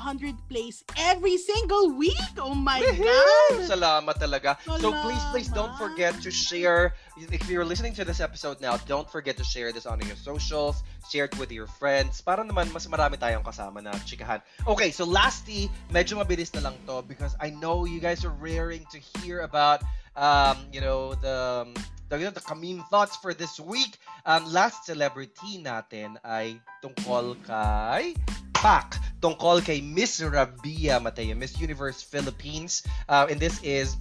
plays 0.48 0.84
every 0.96 1.36
single 1.36 1.92
week. 1.92 2.16
Oh 2.40 2.56
my 2.56 2.80
God! 2.80 3.68
Salamat 3.68 4.16
talaga. 4.16 4.56
So 4.80 4.96
please, 5.04 5.24
please 5.32 5.50
don't 5.52 5.76
Salamat. 5.76 5.80
forget 5.80 6.14
to 6.24 6.32
share. 6.32 6.96
If 7.18 7.50
you're 7.50 7.66
listening 7.66 7.98
to 7.98 8.06
this 8.06 8.22
episode 8.22 8.62
now, 8.62 8.78
don't 8.86 9.10
forget 9.10 9.38
to 9.38 9.44
share 9.44 9.74
this 9.74 9.86
on 9.90 10.00
your 10.06 10.16
socials. 10.16 10.84
Share 11.10 11.26
it 11.26 11.34
with 11.42 11.52
your 11.52 11.66
friends. 11.66 12.22
Para 12.22 12.46
naman 12.46 12.70
mas 12.70 12.86
marami 12.86 13.18
tayong 13.18 13.42
kasama 13.42 13.82
na 13.82 13.90
chikahan. 14.06 14.46
Okay, 14.70 14.94
so 14.94 15.02
lastly, 15.02 15.66
medyo 15.90 16.22
mabilis 16.22 16.54
na 16.54 16.70
lang 16.70 16.78
to 16.86 17.02
because 17.10 17.34
I 17.42 17.50
know 17.50 17.90
you 17.90 17.98
guys 17.98 18.22
are 18.22 18.34
raring 18.38 18.86
to 18.94 19.02
hear 19.18 19.42
about, 19.42 19.82
um, 20.14 20.62
you 20.70 20.78
know, 20.78 21.18
the 21.18 21.66
the, 22.10 22.22
you 22.22 22.26
know, 22.30 22.36
the 22.38 22.46
Kamim 22.46 22.86
thoughts 22.94 23.18
for 23.18 23.34
this 23.34 23.60
week. 23.60 23.98
Um, 24.26 24.46
last 24.54 24.86
celebrity 24.86 25.58
natin 25.58 26.22
ay 26.22 26.62
tungkol 26.86 27.34
kay 27.44 28.14
Pak. 28.54 28.98
Tungkol 29.22 29.66
kay 29.66 29.82
Miss 29.82 30.22
Rabia 30.22 31.02
Mateo, 31.02 31.34
Miss 31.34 31.58
Universe 31.58 32.06
Philippines. 32.06 32.86
Uh, 33.10 33.26
and 33.30 33.42
this 33.42 33.58
is 33.66 33.98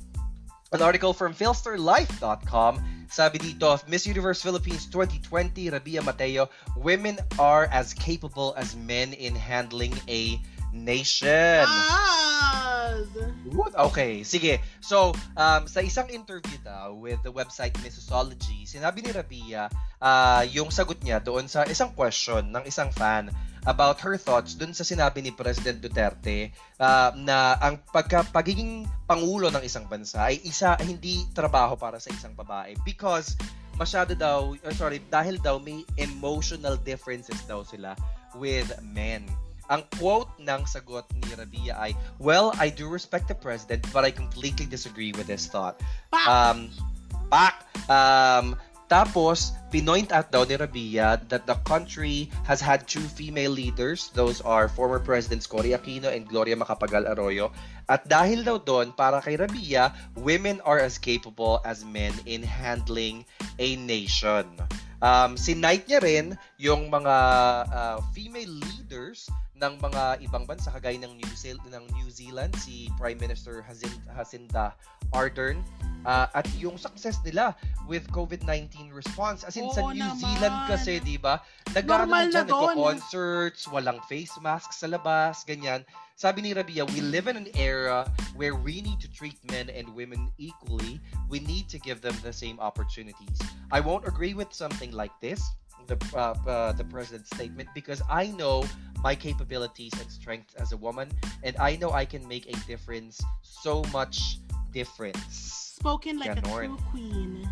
an 0.72 0.82
article 0.82 1.12
from 1.12 1.34
philsterlife.com. 1.34 3.06
Sabi 3.08 3.38
dito, 3.38 3.78
Miss 3.86 4.06
Universe 4.06 4.42
Philippines 4.42 4.86
2020, 4.86 5.70
Rabia 5.70 6.02
Mateo, 6.02 6.50
women 6.76 7.18
are 7.38 7.70
as 7.70 7.94
capable 7.94 8.54
as 8.58 8.74
men 8.74 9.12
in 9.14 9.34
handling 9.34 9.94
a 10.08 10.42
nation. 10.76 11.64
Yes! 11.64 13.08
Good. 13.46 13.72
Okay, 13.90 14.20
sige. 14.26 14.60
So, 14.84 15.16
um, 15.38 15.64
sa 15.64 15.80
isang 15.80 16.10
interview 16.12 16.58
daw 16.60 16.92
with 16.92 17.22
the 17.24 17.32
website 17.32 17.72
Missology, 17.80 18.68
sinabi 18.68 19.00
ni 19.00 19.10
Rabia 19.14 19.70
ah, 20.02 20.42
yung 20.44 20.68
sagot 20.68 21.00
niya 21.00 21.22
doon 21.22 21.48
sa 21.48 21.64
isang 21.64 21.94
question 21.96 22.52
ng 22.52 22.64
isang 22.68 22.92
fan 22.92 23.32
about 23.66 23.98
her 23.98 24.14
thoughts 24.14 24.54
doon 24.54 24.70
sa 24.70 24.86
sinabi 24.86 25.24
ni 25.24 25.32
President 25.34 25.80
Duterte 25.80 26.52
ah, 26.78 27.10
na 27.16 27.56
ang 27.58 27.80
pagka, 27.90 28.26
pagiging 28.28 28.84
pangulo 29.08 29.48
ng 29.50 29.62
isang 29.64 29.86
bansa 29.88 30.28
ay 30.28 30.42
isa 30.44 30.76
hindi 30.82 31.24
trabaho 31.32 31.74
para 31.78 31.98
sa 32.02 32.10
isang 32.12 32.34
babae 32.34 32.74
because 32.84 33.38
masyado 33.76 34.16
daw, 34.16 34.56
or 34.64 34.72
sorry, 34.72 35.00
dahil 35.12 35.36
daw 35.40 35.60
may 35.60 35.84
emotional 36.00 36.80
differences 36.80 37.38
daw 37.44 37.62
sila 37.62 37.92
with 38.36 38.68
men. 38.82 39.24
Ang 39.66 39.82
quote 39.98 40.30
ng 40.38 40.62
sagot 40.66 41.06
ni 41.18 41.34
Rabia 41.34 41.74
ay, 41.74 41.92
Well, 42.22 42.54
I 42.56 42.70
do 42.70 42.86
respect 42.86 43.26
the 43.26 43.38
president, 43.38 43.86
but 43.90 44.06
I 44.06 44.14
completely 44.14 44.66
disagree 44.66 45.10
with 45.18 45.26
his 45.26 45.50
thought. 45.50 45.82
Pak! 46.14 46.26
Um, 46.26 46.70
pak! 47.30 47.66
Um, 47.90 48.54
tapos, 48.86 49.50
pinoint 49.74 50.14
out 50.14 50.30
daw 50.30 50.46
ni 50.46 50.54
Rabia 50.54 51.18
that 51.26 51.42
the 51.42 51.58
country 51.66 52.30
has 52.46 52.62
had 52.62 52.86
two 52.86 53.02
female 53.02 53.50
leaders. 53.50 54.14
Those 54.14 54.38
are 54.46 54.70
former 54.70 55.02
Presidents 55.02 55.50
Cory 55.50 55.74
Aquino 55.74 56.06
and 56.06 56.22
Gloria 56.22 56.54
Macapagal 56.54 57.10
Arroyo. 57.10 57.50
At 57.90 58.06
dahil 58.06 58.46
daw 58.46 58.62
doon, 58.62 58.94
para 58.94 59.18
kay 59.18 59.34
Rabia, 59.34 59.90
women 60.14 60.62
are 60.62 60.78
as 60.78 61.02
capable 61.02 61.58
as 61.66 61.82
men 61.82 62.14
in 62.30 62.46
handling 62.46 63.26
a 63.58 63.74
nation. 63.74 64.46
Um, 65.04 65.36
sinight 65.36 65.84
niya 65.84 66.00
rin 66.00 66.26
yung 66.56 66.88
mga 66.88 67.16
uh, 67.68 67.98
female 68.16 68.48
leaders 68.48 69.28
ng 69.56 69.80
mga 69.80 70.20
ibang 70.24 70.44
bansa 70.44 70.68
kagaya 70.72 71.00
ng 71.00 71.16
New 71.16 71.32
Zealand, 71.36 71.68
ng 71.72 71.84
New 71.96 72.08
Zealand 72.12 72.52
si 72.60 72.92
Prime 73.00 73.16
Minister 73.16 73.64
Jacinda, 73.64 74.12
Jacinda 74.12 74.66
Ardern 75.12 75.64
uh, 76.04 76.28
at 76.32 76.46
yung 76.60 76.78
success 76.78 77.18
nila 77.24 77.52
with 77.90 78.06
COVID-19 78.12 78.92
response. 78.92 79.42
As 79.42 79.56
in, 79.58 79.68
sa 79.74 79.82
Oo 79.82 79.92
New 79.92 80.00
naman. 80.00 80.20
Zealand 80.20 80.56
kasi, 80.70 81.02
di 81.02 81.18
ba? 81.18 81.42
Dyan, 81.72 82.08
na 82.08 82.44
doon. 82.46 82.76
nagko-concerts, 82.76 83.68
walang 83.68 84.00
face 84.06 84.32
masks 84.40 84.80
sa 84.80 84.88
labas, 84.88 85.42
ganyan. 85.44 85.82
Sabi 86.16 86.40
ni 86.40 86.54
Rabia, 86.54 86.88
we 86.96 87.02
live 87.02 87.28
in 87.28 87.36
an 87.36 87.48
era 87.60 88.10
where 88.36 88.54
we 88.54 88.80
need 88.80 89.04
to 89.04 89.10
treat 89.12 89.36
men 89.52 89.68
and 89.68 89.84
women 89.92 90.32
equally. 90.38 90.98
We 91.28 91.40
need 91.40 91.68
to 91.68 91.78
give 91.78 92.00
them 92.00 92.16
the 92.24 92.32
same 92.32 92.56
opportunities. 92.58 93.36
I 93.70 93.80
won't 93.80 94.08
agree 94.08 94.32
with 94.32 94.48
something 94.48 94.96
like 94.96 95.12
this, 95.20 95.44
the 95.86 96.00
uh, 96.16 96.32
uh, 96.48 96.72
the 96.72 96.88
president's 96.88 97.28
statement, 97.36 97.68
because 97.76 98.00
I 98.08 98.32
know 98.32 98.64
my 99.04 99.12
capabilities 99.12 99.92
and 100.00 100.08
strengths 100.08 100.56
as 100.56 100.72
a 100.72 100.78
woman, 100.80 101.12
and 101.44 101.52
I 101.60 101.76
know 101.76 101.92
I 101.92 102.08
can 102.08 102.26
make 102.26 102.48
a 102.48 102.56
difference, 102.64 103.20
so 103.44 103.84
much 103.92 104.40
difference. 104.72 105.20
Spoken 105.76 106.16
like 106.16 106.32
a 106.32 106.40
true 106.40 106.80
queen. 106.96 107.44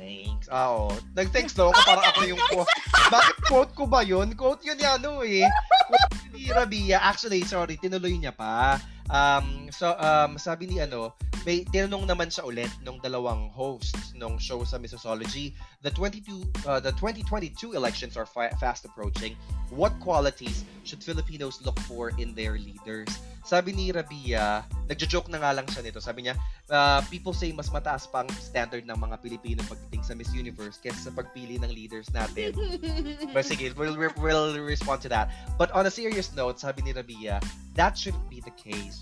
Thanks. 0.00 0.48
Ah, 0.48 0.72
Oo. 0.72 0.96
Nag-thanks 1.12 1.52
daw 1.52 1.68
ako 1.68 1.80
para 1.84 2.02
ako 2.08 2.20
yung 2.24 2.40
quote. 2.48 2.72
Bakit 3.12 3.36
quote 3.44 3.72
ko 3.76 3.84
ba 3.84 4.00
yun? 4.00 4.32
Quote 4.32 4.64
yun 4.64 4.80
ni 4.80 4.86
ano 4.88 5.20
eh. 5.20 5.44
Quote 5.84 6.32
ni 6.32 6.48
Rabia. 6.48 7.04
Actually, 7.04 7.44
sorry, 7.44 7.76
tinuloy 7.76 8.16
niya 8.16 8.32
pa. 8.32 8.80
Um, 9.10 9.68
so, 9.74 9.98
um, 9.98 10.38
sabi 10.38 10.70
ni 10.70 10.78
ano, 10.78 11.12
may 11.48 11.64
tinanong 11.64 12.04
naman 12.04 12.28
siya 12.28 12.44
ulit 12.44 12.70
nung 12.84 13.00
dalawang 13.00 13.48
hosts 13.50 14.12
nung 14.12 14.36
show 14.36 14.60
sa 14.64 14.76
Missology. 14.76 15.56
The 15.80 15.90
22 15.96 16.68
uh, 16.68 16.80
the 16.84 16.92
2022 16.92 17.72
elections 17.72 18.16
are 18.20 18.28
fa- 18.28 18.52
fast 18.60 18.84
approaching. 18.84 19.36
What 19.72 19.96
qualities 20.02 20.66
should 20.84 21.00
Filipinos 21.00 21.62
look 21.64 21.78
for 21.86 22.12
in 22.20 22.36
their 22.36 22.58
leaders? 22.60 23.08
Sabi 23.40 23.72
ni 23.72 23.88
Rabia, 23.88 24.66
nagjo-joke 24.90 25.32
na 25.32 25.40
nga 25.40 25.56
lang 25.56 25.64
siya 25.70 25.80
nito. 25.80 26.02
Sabi 26.02 26.28
niya, 26.28 26.36
uh, 26.68 27.00
people 27.08 27.32
say 27.32 27.54
mas 27.56 27.72
mataas 27.72 28.04
pa 28.04 28.20
ang 28.26 28.30
standard 28.36 28.84
ng 28.84 28.98
mga 28.98 29.16
Pilipino 29.24 29.64
pagdating 29.64 30.04
sa 30.04 30.12
Miss 30.12 30.28
Universe 30.36 30.76
kaysa 30.76 31.08
sa 31.08 31.12
pagpili 31.14 31.56
ng 31.56 31.72
leaders 31.72 32.12
natin. 32.12 32.52
But 33.34 33.48
sige, 33.48 33.72
we'll, 33.78 33.96
we'll 33.96 34.60
respond 34.60 35.00
to 35.06 35.10
that. 35.14 35.32
But 35.56 35.72
on 35.72 35.88
a 35.88 35.92
serious 35.92 36.36
note, 36.36 36.60
sabi 36.60 36.84
ni 36.84 36.92
Rabia, 36.92 37.40
that 37.80 37.96
shouldn't 37.96 38.28
be 38.28 38.44
the 38.44 38.52
case. 38.60 38.99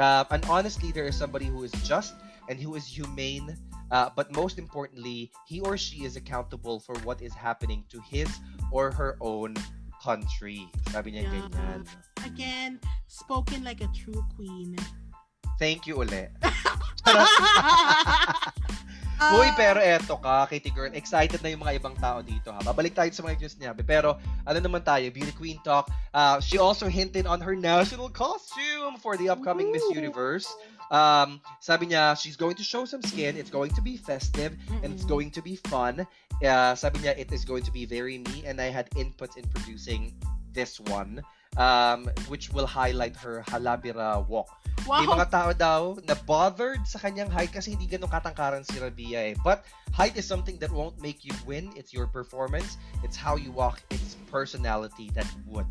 Uh, 0.00 0.24
an 0.30 0.40
honest 0.48 0.82
leader 0.82 1.04
is 1.04 1.14
somebody 1.14 1.44
who 1.44 1.62
is 1.62 1.70
just 1.84 2.14
and 2.48 2.58
who 2.58 2.74
is 2.74 2.86
humane, 2.86 3.54
uh, 3.92 4.08
but 4.16 4.34
most 4.34 4.58
importantly, 4.58 5.30
he 5.46 5.60
or 5.60 5.76
she 5.76 6.04
is 6.08 6.16
accountable 6.16 6.80
for 6.80 6.94
what 7.04 7.20
is 7.20 7.34
happening 7.34 7.84
to 7.92 8.00
his 8.00 8.26
or 8.72 8.90
her 8.90 9.18
own 9.20 9.52
country. 10.02 10.64
Sabi 10.88 11.12
niya 11.12 11.28
Yeah. 11.28 11.44
ganyan. 11.52 11.84
Again, 12.24 12.80
spoken 13.12 13.60
like 13.60 13.84
a 13.84 13.92
true 13.92 14.24
queen. 14.36 14.72
Thank 15.60 15.84
you 15.84 16.00
uli. 16.00 16.32
Ah, 19.20 19.36
Uy, 19.36 19.52
pero 19.52 19.76
eto 19.84 20.16
ka, 20.16 20.48
Katie 20.48 20.72
Girl, 20.72 20.88
excited 20.96 21.44
na 21.44 21.52
yung 21.52 21.60
mga 21.60 21.76
ibang 21.76 21.92
tao 22.00 22.24
dito 22.24 22.48
ha. 22.48 22.56
Babalik 22.64 22.96
tayo 22.96 23.12
sa 23.12 23.20
mga 23.20 23.36
news 23.36 23.54
niya. 23.60 23.76
Pero 23.76 24.16
ano 24.48 24.58
naman 24.64 24.80
tayo, 24.80 25.04
Beauty 25.12 25.36
Queen 25.36 25.60
Talk. 25.60 25.92
Uh, 26.16 26.40
she 26.40 26.56
also 26.56 26.88
hinted 26.88 27.28
on 27.28 27.36
her 27.36 27.52
national 27.52 28.08
costume 28.08 28.96
for 28.96 29.20
the 29.20 29.28
upcoming 29.28 29.68
Miss 29.68 29.84
Woo! 29.92 30.00
Universe. 30.00 30.48
Um, 30.88 31.44
sabi 31.60 31.92
niya, 31.92 32.16
she's 32.16 32.40
going 32.40 32.56
to 32.56 32.64
show 32.64 32.88
some 32.88 33.04
skin. 33.04 33.36
It's 33.36 33.52
going 33.52 33.76
to 33.76 33.84
be 33.84 34.00
festive 34.00 34.56
and 34.80 34.96
it's 34.96 35.04
Mm-mm. 35.04 35.12
going 35.12 35.30
to 35.36 35.44
be 35.44 35.60
fun. 35.68 36.08
Uh, 36.40 36.72
sabi 36.72 37.04
niya, 37.04 37.12
it 37.20 37.28
is 37.28 37.44
going 37.44 37.62
to 37.68 37.70
be 37.70 37.84
very 37.84 38.24
me 38.24 38.48
and 38.48 38.56
I 38.56 38.72
had 38.72 38.88
input 38.96 39.36
in 39.36 39.44
producing 39.52 40.16
this 40.56 40.80
one 40.88 41.20
um, 41.56 42.10
which 42.28 42.52
will 42.52 42.66
highlight 42.66 43.16
her 43.16 43.42
Halabira 43.48 44.26
walk. 44.28 44.50
May 44.88 45.04
Wow. 45.04 45.20
mga 45.20 45.28
tao 45.28 45.50
daw 45.52 45.80
na 46.08 46.16
bothered 46.24 46.80
sa 46.88 46.96
kanyang 46.98 47.28
height 47.28 47.52
kasi 47.52 47.76
hindi 47.76 47.84
ganun 47.84 48.08
katangkaran 48.08 48.64
si 48.64 48.80
Rabia 48.80 49.32
eh. 49.32 49.34
But 49.44 49.68
height 49.92 50.16
is 50.16 50.24
something 50.24 50.56
that 50.64 50.72
won't 50.72 50.96
make 51.04 51.20
you 51.20 51.36
win. 51.44 51.68
It's 51.76 51.92
your 51.92 52.08
performance. 52.08 52.80
It's 53.04 53.12
how 53.14 53.36
you 53.36 53.52
walk. 53.52 53.84
It's 53.92 54.16
personality 54.32 55.12
that 55.12 55.28
would. 55.44 55.68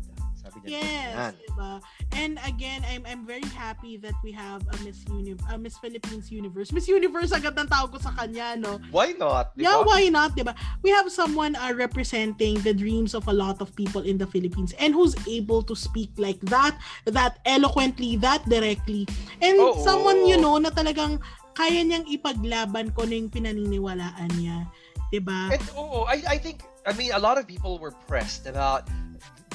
Sabi 0.50 0.74
niya. 0.74 0.82
Yes, 0.82 0.84
ganyan. 0.84 1.32
diba? 1.38 1.72
And 2.10 2.34
again, 2.42 2.80
I'm 2.86 3.02
I'm 3.06 3.22
very 3.22 3.46
happy 3.54 3.96
that 4.02 4.14
we 4.26 4.34
have 4.34 4.66
a 4.66 4.76
Miss 4.82 5.02
Uni 5.06 5.38
a 5.48 5.56
Miss 5.56 5.78
Philippines 5.78 6.28
Universe. 6.28 6.74
Miss 6.74 6.90
Universe 6.90 7.30
agad 7.30 7.54
ang 7.54 7.70
tawag 7.70 7.94
ko 7.94 7.98
sa 8.02 8.12
kanya, 8.14 8.58
no? 8.58 8.82
Why 8.90 9.14
not? 9.14 9.54
Di 9.54 9.64
Yeah, 9.64 9.82
why 9.86 10.10
not, 10.10 10.34
diba? 10.34 10.52
We 10.82 10.90
have 10.90 11.06
someone 11.12 11.54
uh, 11.54 11.72
representing 11.72 12.60
the 12.66 12.74
dreams 12.74 13.14
of 13.14 13.30
a 13.30 13.34
lot 13.34 13.62
of 13.62 13.70
people 13.78 14.02
in 14.02 14.18
the 14.18 14.26
Philippines 14.26 14.74
and 14.82 14.92
who's 14.92 15.14
able 15.30 15.62
to 15.70 15.74
speak 15.78 16.10
like 16.18 16.40
that, 16.50 16.74
that 17.06 17.38
eloquently, 17.46 18.18
that 18.20 18.42
directly. 18.48 19.06
And 19.40 19.56
Oo. 19.58 19.80
someone, 19.86 20.26
you 20.26 20.36
know, 20.36 20.58
na 20.58 20.74
talagang 20.74 21.22
kaya 21.54 21.84
niyang 21.84 22.08
ipaglaban 22.08 22.94
ko 22.94 23.04
na 23.04 23.14
yung 23.20 23.30
pinaniniwalaan 23.30 24.30
niya. 24.38 24.66
Diba? 25.10 25.50
And 25.50 25.62
oo, 25.74 26.06
I, 26.06 26.22
I 26.24 26.38
think, 26.38 26.62
I 26.86 26.94
mean, 26.94 27.12
a 27.12 27.18
lot 27.18 27.36
of 27.36 27.44
people 27.44 27.78
were 27.82 27.92
pressed 28.06 28.46
about 28.46 28.86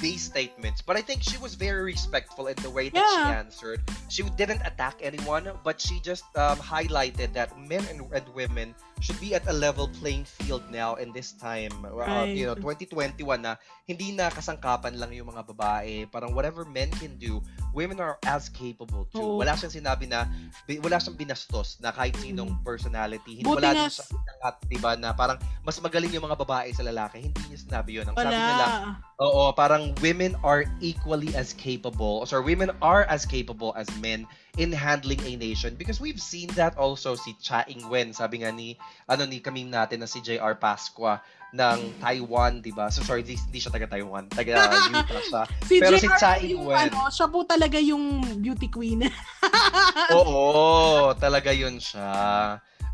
these 0.02 0.24
statements, 0.24 0.82
but 0.82 0.96
I 0.98 1.02
think 1.02 1.24
she 1.24 1.38
was 1.38 1.56
very 1.56 1.84
respectful 1.84 2.48
in 2.48 2.56
the 2.62 2.70
way 2.70 2.90
that 2.90 3.06
she 3.14 3.22
answered. 3.22 3.82
She 4.10 4.24
didn't 4.36 4.62
attack 4.66 5.00
anyone, 5.02 5.50
but 5.64 5.80
she 5.80 6.00
just 6.02 6.26
um, 6.36 6.58
highlighted 6.58 7.34
that 7.34 7.58
men 7.60 7.86
and, 7.90 8.02
and 8.14 8.28
women 8.36 8.76
should 9.04 9.20
be 9.20 9.36
at 9.36 9.44
a 9.48 9.56
level 9.56 9.90
playing 10.00 10.24
field 10.24 10.64
now 10.72 10.96
in 10.96 11.12
this 11.12 11.36
time. 11.36 11.72
Uh, 11.84 12.24
you 12.28 12.48
know, 12.48 12.56
2021 12.56 13.20
na 13.42 13.60
hindi 13.86 14.16
na 14.16 14.32
kasangkapan 14.32 14.96
lang 14.96 15.12
yung 15.12 15.30
mga 15.30 15.44
babae. 15.52 16.08
Parang 16.08 16.32
whatever 16.32 16.64
men 16.64 16.90
can 16.96 17.16
do, 17.20 17.44
women 17.76 18.00
are 18.00 18.16
as 18.26 18.48
capable 18.48 19.06
too. 19.12 19.20
Oo. 19.20 19.38
Wala 19.42 19.58
siyang 19.60 19.84
sinabi 19.84 20.08
na, 20.08 20.30
wala 20.80 20.98
siyang 20.98 21.18
binastos 21.20 21.78
na 21.84 21.92
kahit 21.92 22.16
sinong 22.22 22.56
personality. 22.64 23.42
Hindi 23.42 23.46
Mm. 23.46 23.54
Buti 23.56 23.62
wala 23.62 23.72
din 23.78 23.92
siya 23.94 24.06
inangat, 24.10 24.56
diba, 24.70 24.92
na 24.98 25.10
parang 25.14 25.38
mas 25.62 25.78
magaling 25.82 26.12
yung 26.14 26.26
mga 26.26 26.38
babae 26.38 26.70
sa 26.74 26.84
lalaki. 26.86 27.30
Hindi 27.30 27.42
niya 27.50 27.60
sinabi 27.62 27.90
yun. 28.02 28.06
Ang 28.10 28.18
sabi 28.18 28.36
niya 28.36 28.56
lang, 28.58 28.74
Wala. 28.76 29.24
Oo, 29.24 29.44
parang 29.56 29.96
women 30.04 30.36
are 30.44 30.68
equally 30.84 31.32
as 31.40 31.56
capable, 31.56 32.28
or 32.28 32.42
women 32.44 32.70
are 32.84 33.08
as 33.08 33.24
capable 33.24 33.72
as 33.80 33.88
men 34.04 34.28
in 34.56 34.72
handling 34.72 35.20
a 35.28 35.34
nation 35.36 35.76
because 35.76 36.00
we've 36.00 36.22
seen 36.22 36.48
that 36.56 36.78
also 36.80 37.16
si 37.16 37.36
Cha 37.44 37.68
Ing-wen, 37.68 38.16
sabi 38.16 38.44
nga 38.44 38.52
ni 38.52 38.80
ano 39.08 39.28
ni 39.28 39.44
kaming 39.44 39.68
natin 39.68 40.00
na 40.00 40.08
si 40.08 40.24
JR 40.24 40.56
Pasqua 40.56 41.20
ng 41.56 42.04
Taiwan, 42.04 42.60
'di 42.60 42.72
ba? 42.76 42.92
So 42.92 43.04
sorry, 43.04 43.24
di, 43.24 43.40
di 43.52 43.60
siya 43.60 43.72
taga 43.72 43.88
Taiwan, 43.88 44.28
taga 44.32 44.72
Utah 44.92 45.22
siya. 45.24 45.42
Si 45.64 45.76
Pero 45.80 45.96
si 46.00 46.08
JR 46.08 46.20
Cha 46.20 46.32
yung 46.40 46.68
Ing-wen. 46.68 46.92
ano, 46.92 47.08
siya 47.12 47.28
po 47.32 47.44
talaga 47.48 47.80
yung 47.80 48.24
beauty 48.40 48.68
queen. 48.68 49.08
Oo, 50.20 51.12
talaga 51.16 51.52
'yun 51.52 51.80
siya. 51.80 52.12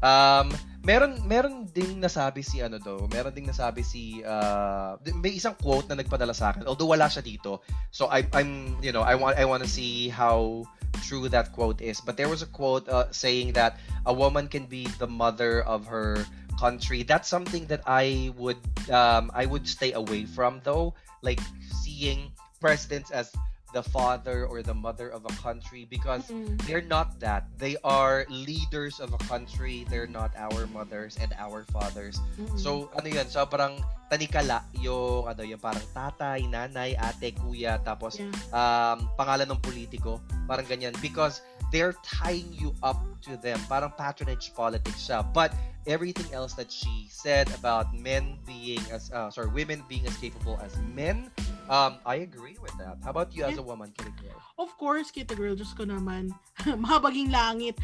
Um, 0.01 0.49
meron 0.81 1.21
meron 1.29 1.69
ding 1.69 2.01
nasabi 2.01 2.41
si 2.41 2.57
ano 2.57 2.81
daw, 2.81 3.05
meron 3.13 3.33
ding 3.33 3.45
nasabi 3.45 3.85
si 3.85 4.25
uh, 4.25 4.97
may 5.21 5.37
isang 5.37 5.53
quote 5.61 5.85
na 5.89 5.97
nagpadala 6.01 6.33
sa 6.33 6.53
akin. 6.53 6.65
Although 6.65 6.89
wala 6.89 7.05
siya 7.05 7.21
dito. 7.21 7.61
So 7.93 8.09
I 8.09 8.25
I'm 8.33 8.77
you 8.81 8.89
know, 8.89 9.05
I 9.05 9.13
want 9.13 9.37
I 9.37 9.45
want 9.45 9.61
to 9.61 9.69
see 9.69 10.09
how 10.09 10.65
true 11.03 11.29
that 11.29 11.51
quote 11.53 11.81
is. 11.81 12.01
But 12.01 12.17
there 12.17 12.29
was 12.29 12.41
a 12.41 12.49
quote 12.49 12.87
uh, 12.87 13.11
saying 13.11 13.53
that 13.53 13.79
a 14.05 14.13
woman 14.13 14.47
can 14.47 14.65
be 14.65 14.87
the 14.99 15.07
mother 15.07 15.61
of 15.63 15.85
her 15.87 16.25
country. 16.59 17.03
That's 17.03 17.27
something 17.27 17.65
that 17.67 17.81
I 17.87 18.33
would 18.37 18.61
um 18.91 19.31
I 19.33 19.45
would 19.45 19.67
stay 19.67 19.93
away 19.93 20.25
from 20.25 20.61
though, 20.63 20.93
like 21.21 21.39
seeing 21.83 22.31
presidents 22.59 23.09
as 23.11 23.33
the 23.71 23.81
father 23.81 24.43
or 24.45 24.59
the 24.59 24.75
mother 24.75 25.07
of 25.07 25.23
a 25.23 25.33
country 25.39 25.87
because 25.87 26.27
Mm. 26.27 26.59
they're 26.67 26.83
not 26.83 27.15
that. 27.23 27.47
They 27.55 27.79
are 27.83 28.27
leaders 28.27 28.99
of 28.99 29.15
a 29.15 29.21
country. 29.31 29.87
They're 29.87 30.09
not 30.11 30.35
our 30.35 30.67
mothers 30.69 31.15
and 31.19 31.31
our 31.39 31.63
fathers. 31.71 32.19
Mm. 32.35 32.59
So 32.59 32.91
ano 32.95 33.07
'yun, 33.07 33.27
sobrang 33.31 33.79
tanikala 34.11 34.67
yung 34.75 35.23
ano 35.23 35.41
yung 35.47 35.59
parang 35.63 35.83
tatay, 35.95 36.43
nanay, 36.51 36.99
ate, 36.99 37.31
kuya 37.31 37.79
tapos 37.79 38.19
Yeah. 38.19 38.27
um 38.51 39.07
pangalan 39.15 39.47
ng 39.47 39.61
politiko, 39.63 40.19
parang 40.45 40.67
ganyan 40.67 40.91
because 40.99 41.39
they're 41.71 41.95
tying 42.03 42.51
you 42.51 42.75
up 42.83 42.99
to 43.23 43.37
them. 43.37 43.59
Parang 43.67 43.91
patronage 43.97 44.53
politics 44.53 45.07
siya. 45.07 45.25
But 45.33 45.55
everything 45.87 46.29
else 46.33 46.53
that 46.53 46.69
she 46.71 47.07
said 47.09 47.49
about 47.57 47.89
men 47.95 48.37
being 48.45 48.83
as 48.91 49.09
uh, 49.11 49.31
sorry, 49.31 49.49
women 49.49 49.83
being 49.87 50.05
as 50.05 50.15
capable 50.17 50.59
as 50.61 50.75
men, 50.93 51.31
um 51.71 51.97
I 52.05 52.27
agree 52.27 52.59
with 52.61 52.75
that. 52.77 52.99
How 53.03 53.09
about 53.09 53.33
you 53.33 53.43
as 53.47 53.57
a 53.57 53.65
woman, 53.65 53.89
Kitty 53.97 54.13
Girl? 54.21 54.37
Of 54.61 54.77
course, 54.77 55.09
Kita 55.09 55.33
Girl, 55.33 55.55
just 55.55 55.73
ko 55.73 55.87
naman. 55.87 56.35
Mahabaging 56.85 57.33
langit. 57.33 57.79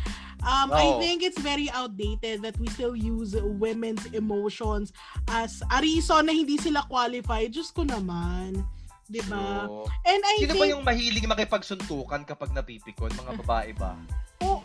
Um, 0.45 0.69
I 0.69 0.93
think 1.01 1.25
it's 1.25 1.41
very 1.41 1.65
outdated 1.73 2.45
that 2.45 2.53
we 2.61 2.69
still 2.69 2.93
use 2.93 3.33
women's 3.33 4.05
emotions 4.13 4.93
as 5.25 5.65
a 5.73 5.81
reason 5.81 6.29
na 6.29 6.33
hindi 6.37 6.61
sila 6.61 6.85
qualified. 6.85 7.49
Diyos 7.49 7.73
ko 7.73 7.81
naman. 7.81 8.61
Di 9.07 9.23
ba? 9.31 9.65
So, 9.65 9.87
And 10.03 10.21
I 10.21 10.35
Sino 10.43 10.51
think, 10.53 10.61
ba 10.61 10.67
yung 10.67 10.83
mahilig 10.83 11.23
makipagsuntukan 11.23 12.27
kapag 12.27 12.51
napipikon? 12.51 13.11
Mga 13.15 13.31
babae 13.43 13.71
ba? 13.75 13.95
oh, 14.43 14.61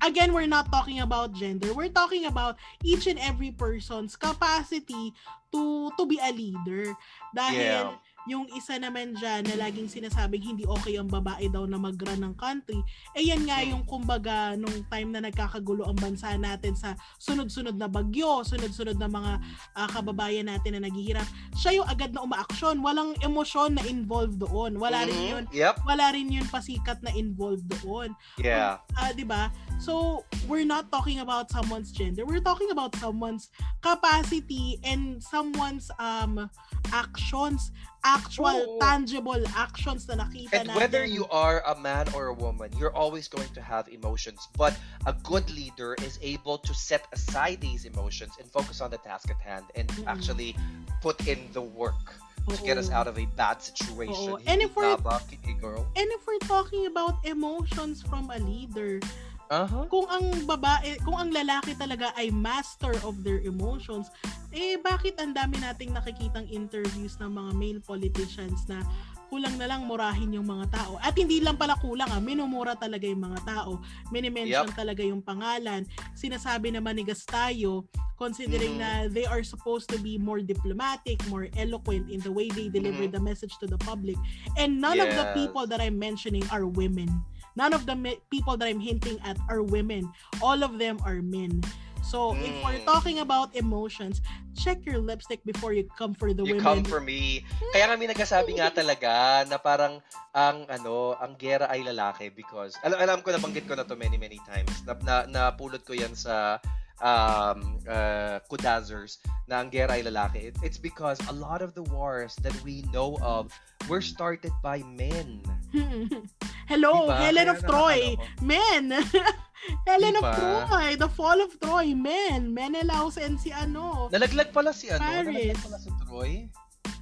again, 0.00 0.32
we're 0.32 0.48
not 0.48 0.72
talking 0.72 1.00
about 1.04 1.36
gender. 1.36 1.76
We're 1.76 1.92
talking 1.92 2.24
about 2.26 2.56
each 2.82 3.06
and 3.06 3.20
every 3.20 3.52
person's 3.52 4.16
capacity 4.16 5.12
to 5.52 5.92
to 5.96 6.02
be 6.08 6.16
a 6.20 6.32
leader. 6.32 6.92
Dahil 7.36 7.60
Yeah. 7.60 7.92
Yung 8.28 8.46
isa 8.52 8.76
naman 8.76 9.16
dyan 9.16 9.42
na 9.48 9.56
laging 9.66 9.88
sinasabing 9.88 10.44
hindi 10.44 10.64
okay 10.68 11.00
ang 11.00 11.08
babae 11.08 11.48
daw 11.48 11.64
na 11.64 11.80
mag-run 11.80 12.20
ng 12.20 12.34
country, 12.36 12.78
eh 13.16 13.24
yan 13.24 13.48
nga 13.48 13.64
yung 13.64 13.82
kumbaga 13.88 14.54
nung 14.54 14.84
time 14.92 15.10
na 15.16 15.24
nagkakagulo 15.24 15.88
ang 15.88 15.96
bansa 15.96 16.36
natin 16.36 16.76
sa 16.76 16.92
sunod-sunod 17.18 17.74
na 17.74 17.88
bagyo, 17.88 18.44
sunod-sunod 18.44 19.00
na 19.00 19.08
mga 19.08 19.32
uh, 19.74 19.88
kababayan 19.88 20.46
natin 20.46 20.76
na 20.76 20.84
naghihirap, 20.86 21.24
siya 21.56 21.80
yung 21.80 21.88
agad 21.88 22.12
na 22.12 22.22
umaaksyon. 22.22 22.78
Walang 22.84 23.16
emosyon 23.24 23.74
na 23.74 23.82
involved 23.88 24.38
doon. 24.38 24.76
Wala 24.76 25.08
rin 25.08 25.16
Mhm. 25.16 25.30
yun. 25.32 25.44
Yep. 25.50 25.74
Wala 25.88 26.06
rin 26.12 26.28
yun 26.28 26.46
pasikat 26.52 27.00
na 27.00 27.10
involved 27.16 27.64
doon. 27.80 28.12
Yeah. 28.36 28.84
Ah, 28.94 29.10
'di 29.16 29.24
ba? 29.24 29.48
So, 29.80 30.22
we're 30.50 30.66
not 30.68 30.90
talking 30.90 31.22
about 31.22 31.48
someone's 31.48 31.94
gender. 31.94 32.26
We're 32.26 32.42
talking 32.44 32.68
about 32.74 32.92
someone's 32.98 33.48
capacity 33.80 34.82
and 34.82 35.22
someone's 35.22 35.88
um 36.02 36.50
actions, 36.90 37.70
actual 38.04 38.54
Oo. 38.54 38.78
tangible 38.78 39.42
actions 39.56 40.06
na 40.08 40.14
nakita 40.22 40.52
And 40.54 40.68
natin. 40.70 40.76
whether 40.76 41.04
you 41.04 41.26
are 41.28 41.62
a 41.66 41.74
man 41.78 42.06
or 42.14 42.28
a 42.28 42.36
woman, 42.36 42.70
you're 42.78 42.94
always 42.94 43.28
going 43.28 43.50
to 43.54 43.62
have 43.62 43.88
emotions. 43.88 44.46
But 44.56 44.76
a 45.06 45.12
good 45.26 45.50
leader 45.50 45.94
is 46.04 46.18
able 46.22 46.58
to 46.62 46.72
set 46.74 47.06
aside 47.12 47.60
these 47.60 47.84
emotions 47.84 48.32
and 48.38 48.46
focus 48.50 48.80
on 48.80 48.90
the 48.90 48.98
task 49.02 49.30
at 49.30 49.40
hand 49.40 49.66
and 49.74 49.88
Mm-mm. 49.88 50.06
actually 50.06 50.54
put 51.02 51.26
in 51.26 51.50
the 51.52 51.62
work 51.62 52.14
to 52.48 52.56
get 52.64 52.78
us 52.78 52.88
out 52.88 53.06
of 53.06 53.18
a 53.18 53.26
bad 53.36 53.60
situation. 53.60 54.40
Oo. 54.40 54.40
And 54.48 54.62
if 54.64 54.72
we're- 54.72 54.96
Hindi 54.96 55.04
ba, 55.04 55.20
girl? 55.60 55.84
And 55.96 56.08
if 56.16 56.24
we're 56.24 56.40
talking 56.48 56.86
about 56.88 57.20
emotions 57.28 58.00
from 58.00 58.30
a 58.32 58.38
leader, 58.40 59.00
Uh-huh. 59.48 59.88
kung 59.88 60.04
ang 60.12 60.44
babae, 60.44 61.00
kung 61.04 61.16
ang 61.16 61.32
lalaki 61.32 61.72
talaga 61.72 62.12
ay 62.20 62.28
master 62.28 62.92
of 63.00 63.16
their 63.24 63.40
emotions, 63.40 64.12
eh 64.52 64.76
bakit 64.76 65.16
ang 65.16 65.32
dami 65.32 65.56
nating 65.56 65.92
nakikitang 65.92 66.44
interviews 66.52 67.16
ng 67.16 67.32
mga 67.32 67.50
male 67.56 67.80
politicians 67.80 68.68
na 68.68 68.84
kulang 69.28 69.60
na 69.60 69.68
lang 69.68 69.84
murahin 69.84 70.32
yung 70.32 70.48
mga 70.48 70.72
tao. 70.72 70.96
At 71.04 71.12
hindi 71.12 71.40
lang 71.44 71.60
pala 71.60 71.76
kulang 71.76 72.08
ah, 72.08 72.20
minumura 72.20 72.72
talaga 72.72 73.04
yung 73.04 73.20
mga 73.28 73.40
tao. 73.44 73.76
Minimension 74.08 74.72
talaga 74.72 75.04
yung 75.04 75.20
pangalan. 75.20 75.84
Sinasabi 76.16 76.72
na 76.72 76.80
manigas 76.80 77.28
tayo, 77.28 77.84
considering 78.16 78.76
Mhm. 78.76 78.80
na 78.80 78.90
they 79.12 79.28
are 79.28 79.44
supposed 79.44 79.84
to 79.92 80.00
be 80.00 80.16
more 80.16 80.40
diplomatic, 80.40 81.20
more 81.28 81.52
eloquent 81.60 82.08
in 82.08 82.24
the 82.24 82.32
way 82.32 82.48
they 82.48 82.72
deliver 82.72 83.04
Mhm. 83.04 83.12
the 83.16 83.22
message 83.22 83.52
to 83.60 83.68
the 83.68 83.76
public. 83.84 84.16
And 84.56 84.80
none 84.80 84.96
of 84.96 85.12
the 85.12 85.28
Yes. 85.28 85.36
people 85.36 85.68
that 85.68 85.80
I'm 85.84 86.00
mentioning 86.00 86.48
are 86.48 86.64
women. 86.64 87.12
None 87.58 87.74
of 87.74 87.84
the 87.84 87.98
me- 87.98 88.22
people 88.30 88.54
that 88.54 88.70
I'm 88.70 88.78
hinting 88.78 89.18
at 89.26 89.34
are 89.50 89.66
women. 89.66 90.06
All 90.38 90.62
of 90.62 90.78
them 90.78 91.02
are 91.02 91.18
men. 91.18 91.58
So, 92.00 92.32
if 92.38 92.54
we're 92.62 92.80
Mm. 92.80 92.86
talking 92.86 93.18
about 93.18 93.52
emotions, 93.52 94.22
check 94.54 94.80
your 94.86 94.96
lipstick 94.96 95.42
before 95.44 95.74
you 95.74 95.84
come 95.92 96.14
for 96.14 96.30
the 96.30 96.40
You 96.40 96.56
women. 96.56 96.64
come 96.64 96.82
for 96.86 97.02
me. 97.02 97.42
Kaya 97.68 97.90
kami 97.90 98.08
nagsasabi 98.08 98.56
nga 98.56 98.70
talaga 98.72 99.12
na 99.44 99.58
parang 99.58 100.00
ang 100.32 100.64
ano, 100.70 101.18
ang 101.18 101.36
gera 101.36 101.68
ay 101.68 101.84
lalaki 101.84 102.30
because 102.30 102.78
alam 102.80 102.96
alam 102.96 103.18
ko 103.20 103.28
nabanggit 103.28 103.66
ko 103.66 103.74
na 103.74 103.84
to 103.84 103.92
many 103.92 104.16
many 104.16 104.40
times. 104.46 104.72
Na, 104.86 104.94
na 105.02 105.14
napulot 105.26 105.82
ko 105.82 105.92
'yan 105.92 106.14
sa 106.14 106.62
um 107.00 107.78
uh, 107.86 108.42
Kudazers 108.50 109.22
na 109.46 109.62
ang 109.62 109.70
gera 109.70 109.94
ay 109.94 110.02
lalaki. 110.02 110.50
It, 110.50 110.56
it's 110.62 110.78
because 110.78 111.18
a 111.30 111.34
lot 111.34 111.62
of 111.62 111.74
the 111.74 111.82
wars 111.94 112.34
that 112.42 112.54
we 112.66 112.82
know 112.92 113.16
of 113.22 113.54
were 113.86 114.02
started 114.02 114.52
by 114.62 114.82
men. 114.94 115.40
Hello, 116.68 117.08
Diba? 117.08 117.16
Helen 117.16 117.48
Kaya 117.48 117.56
of 117.56 117.60
Troy. 117.64 118.00
Men! 118.44 118.92
Helen 119.88 120.16
of 120.20 120.24
Diba? 120.24 120.36
Troy. 120.36 120.88
The 121.00 121.08
Fall 121.08 121.40
of 121.40 121.52
Troy. 121.60 121.96
Men. 121.96 122.52
Menelaus 122.52 123.16
and 123.16 123.40
si 123.40 123.48
ano. 123.52 124.12
Nalaglag 124.12 124.52
pala 124.52 124.76
si 124.76 124.92
ano, 124.92 125.00
nalaglag 125.00 125.56
Paris. 125.56 125.64
pala 125.64 125.78
si 125.80 125.90
Troy. 126.04 126.32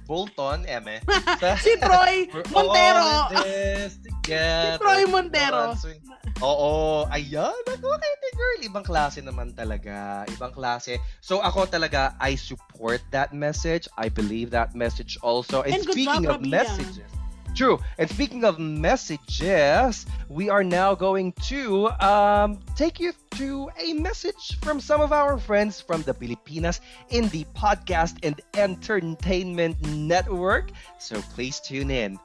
Bolton, 0.05 0.63
eme. 0.65 1.03
Sa- 1.37 1.59
Si 1.65 1.75
Troy 1.77 2.27
Montero. 2.49 3.07
Si 3.87 4.69
Troy 4.79 5.03
Montero. 5.05 5.73
Oo, 6.37 7.05
ayan. 7.09 7.49
Ako 7.65 7.87
kay 7.97 8.13
the 8.21 8.31
girl. 8.37 8.59
Ibang 8.69 8.85
klase 8.85 9.19
naman 9.25 9.57
talaga. 9.57 10.21
Ibang 10.37 10.53
klase. 10.53 11.01
So 11.17 11.41
ako 11.41 11.65
talaga, 11.65 12.13
I 12.21 12.37
support 12.37 13.01
that 13.09 13.33
message. 13.33 13.89
I 13.97 14.05
believe 14.07 14.53
that 14.53 14.77
message 14.77 15.17
also. 15.25 15.65
And, 15.65 15.81
And 15.81 15.83
speaking 15.89 16.29
job, 16.29 16.37
of 16.37 16.45
Rabia. 16.45 16.61
messages, 16.61 17.09
True. 17.57 17.79
And 17.97 18.07
speaking 18.07 18.43
of 18.43 18.59
messages, 18.59 20.05
we 20.29 20.47
are 20.47 20.63
now 20.63 20.93
going 20.93 21.33
to 21.49 21.89
um, 22.05 22.59
take 22.75 22.99
you 22.99 23.13
to 23.31 23.71
a 23.81 23.93
message 23.93 24.59
from 24.61 24.79
some 24.79 25.01
of 25.01 25.11
our 25.11 25.39
friends 25.39 25.81
from 25.81 26.03
the 26.03 26.13
Pilipinas 26.13 26.81
the 27.09 27.45
Podcast 27.55 28.19
and 28.21 28.39
Entertainment 28.55 29.81
Network. 29.87 30.69
So 30.99 31.19
please 31.33 31.59
tune 31.59 31.89
in. 31.89 32.19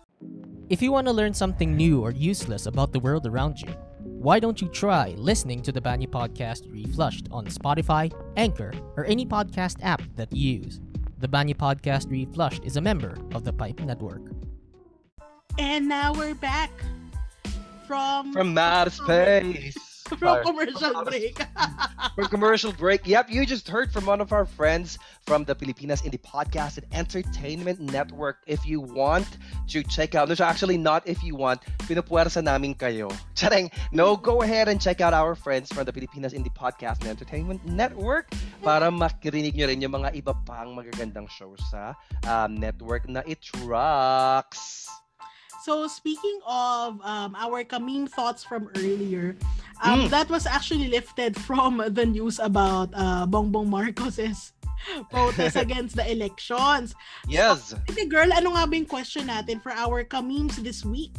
If 0.68 0.82
you 0.82 0.92
want 0.92 1.06
to 1.06 1.14
learn 1.14 1.32
something 1.32 1.74
new 1.74 2.02
or 2.02 2.10
useless 2.10 2.66
about 2.66 2.92
the 2.92 3.00
world 3.00 3.26
around 3.26 3.58
you, 3.58 3.74
why 4.00 4.38
don't 4.38 4.60
you 4.60 4.68
try 4.68 5.14
listening 5.16 5.62
to 5.62 5.72
the 5.72 5.80
Banyu 5.80 6.08
Podcast 6.08 6.70
Reflushed 6.70 7.28
on 7.30 7.46
Spotify, 7.46 8.12
Anchor, 8.36 8.74
or 8.98 9.06
any 9.06 9.24
podcast 9.24 9.78
app 9.80 10.02
that 10.16 10.30
you 10.30 10.60
use? 10.60 10.78
The 11.20 11.28
Banyu 11.28 11.56
Podcast 11.56 12.10
Reflushed 12.10 12.64
is 12.64 12.76
a 12.76 12.82
member 12.82 13.16
of 13.32 13.44
the 13.44 13.52
Pipe 13.54 13.80
Network. 13.80 14.41
And 15.59 15.88
now 15.88 16.12
we're 16.12 16.34
back 16.34 16.70
from 17.86 18.32
From 18.32 18.55
Mad 18.55 18.92
Space. 18.92 19.76
from 20.18 20.42
commercial 20.44 21.05
break. 21.05 21.40
From 22.14 22.26
commercial 22.28 22.72
break. 22.72 23.07
Yep, 23.07 23.30
you 23.30 23.46
just 23.46 23.68
heard 23.68 23.92
from 23.92 24.07
one 24.07 24.20
of 24.20 24.32
our 24.32 24.44
friends 24.44 24.98
from 25.24 25.44
the 25.44 25.55
Pilipinas 25.55 26.03
Indie 26.03 26.20
Podcast 26.20 26.78
and 26.78 26.86
Entertainment 26.92 27.80
Network. 27.80 28.38
If 28.46 28.66
you 28.66 28.80
want 28.80 29.26
to 29.68 29.82
check 29.82 30.14
out, 30.14 30.28
no, 30.28 30.34
so 30.34 30.44
actually 30.44 30.76
not 30.76 31.07
if 31.09 31.22
you 31.22 31.36
want, 31.36 31.61
pinupuwersa 31.88 32.44
namin 32.44 32.74
kayo. 32.74 33.12
Charing, 33.34 33.70
no, 33.92 34.16
go 34.16 34.42
ahead 34.42 34.68
and 34.68 34.80
check 34.80 35.00
out 35.00 35.14
our 35.14 35.34
friends 35.34 35.72
from 35.72 35.84
the 35.84 35.92
Pilipinas 35.92 36.32
Indie 36.32 36.53
Podcast 36.53 37.00
and 37.00 37.09
Entertainment 37.09 37.64
Network 37.64 38.32
para 38.61 38.90
makirinig 38.90 39.57
nyo 39.57 39.68
rin 39.68 39.80
yung 39.80 39.96
mga 39.96 40.16
iba 40.16 40.36
pang 40.44 40.76
magagandang 40.76 41.28
shows 41.28 41.61
sa 41.72 41.96
um, 42.28 42.57
network 42.57 43.09
na 43.09 43.24
it 43.24 43.40
rocks. 43.64 44.88
So 45.62 45.86
speaking 45.86 46.40
of 46.46 46.98
um, 47.06 47.36
our 47.38 47.62
Kameen 47.62 48.08
thoughts 48.10 48.42
from 48.42 48.68
earlier, 48.76 49.36
um, 49.82 50.06
Mm. 50.06 50.10
that 50.10 50.28
was 50.30 50.46
actually 50.46 50.88
lifted 50.90 51.38
from 51.38 51.78
the 51.94 52.06
news 52.06 52.38
about 52.42 52.90
uh, 52.94 53.26
Bongbong 53.26 53.70
Marcos's 53.70 54.52
protest 55.10 55.54
against 55.64 55.94
the 55.94 56.02
elections. 56.10 56.94
Yes. 57.28 57.74
Ate 57.86 58.08
girl, 58.10 58.32
ano 58.34 58.58
nga 58.58 58.66
ba 58.66 58.74
yung 58.74 58.90
question 58.90 59.30
natin 59.30 59.62
for 59.62 59.70
our 59.70 60.02
Kameems 60.02 60.58
this 60.66 60.82
week? 60.82 61.14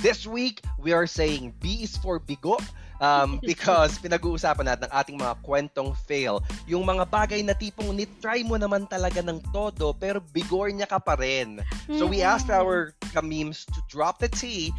This 0.00 0.24
week, 0.28 0.60
we 0.80 0.92
are 0.92 1.08
saying 1.08 1.52
B 1.60 1.84
is 1.84 1.96
for 1.96 2.20
bigo 2.20 2.60
um, 3.00 3.40
because 3.48 3.98
pinag-uusapan 3.98 4.68
natin 4.68 4.86
ang 4.86 4.94
ating 5.02 5.16
mga 5.18 5.34
kwentong 5.42 5.96
fail. 6.06 6.44
Yung 6.68 6.84
mga 6.86 7.08
bagay 7.08 7.40
na 7.42 7.56
tipong 7.56 7.90
nitry 7.96 8.44
mo 8.46 8.54
naman 8.60 8.86
talaga 8.86 9.24
ng 9.24 9.40
todo 9.50 9.96
pero 9.96 10.20
bigor 10.30 10.70
niya 10.70 10.86
ka 10.86 11.00
pa 11.00 11.16
rin. 11.18 11.58
So 11.98 12.06
we 12.06 12.22
asked 12.22 12.46
Mm. 12.52 12.60
our 12.60 12.94
kameems 13.10 13.66
to 13.72 13.80
drop 13.90 14.18
the 14.18 14.28
T 14.30 14.70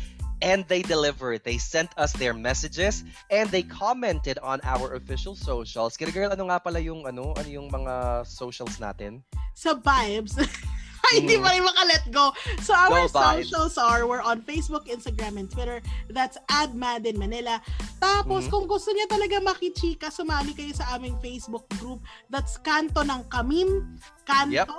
and 0.41 0.65
they 0.67 0.81
delivered. 0.81 1.45
They 1.45 1.57
sent 1.61 1.93
us 1.95 2.11
their 2.17 2.33
messages 2.33 3.05
and 3.29 3.47
they 3.49 3.61
commented 3.61 4.41
on 4.41 4.59
our 4.65 4.97
official 4.97 5.37
socials. 5.37 5.95
Kira 5.95 6.09
girl, 6.11 6.33
ano 6.33 6.49
nga 6.49 6.57
pala 6.57 6.81
yung 6.81 7.05
ano, 7.05 7.31
ano 7.37 7.49
yung 7.49 7.69
mga 7.69 8.25
socials 8.25 8.81
natin? 8.81 9.21
sa 9.53 9.77
vibes. 9.77 10.35
Hindi 11.17 11.35
pa 11.41 11.51
rin 11.51 11.65
maka-let 11.65 12.03
go. 12.13 12.31
So 12.61 12.71
our 12.73 13.09
Go 13.09 13.11
socials 13.11 13.75
are, 13.77 14.05
we're 14.07 14.23
on 14.23 14.45
Facebook, 14.45 14.87
Instagram, 14.87 15.35
and 15.41 15.49
Twitter. 15.49 15.81
That's 16.13 16.37
at 16.47 16.73
Madden 16.77 17.17
Manila. 17.17 17.59
Tapos, 17.99 18.47
Mhm. 18.47 18.51
kung 18.53 18.65
gusto 18.69 18.93
niya 18.93 19.09
talaga 19.09 19.41
makichika, 19.41 20.13
sumali 20.13 20.53
kayo 20.53 20.71
sa 20.71 20.95
aming 20.95 21.17
Facebook 21.19 21.65
group. 21.81 22.05
That's 22.29 22.55
Kanto 22.61 23.01
ng 23.01 23.27
Kamim. 23.27 23.97
Kanto. 24.23 24.55
Yep. 24.55 24.69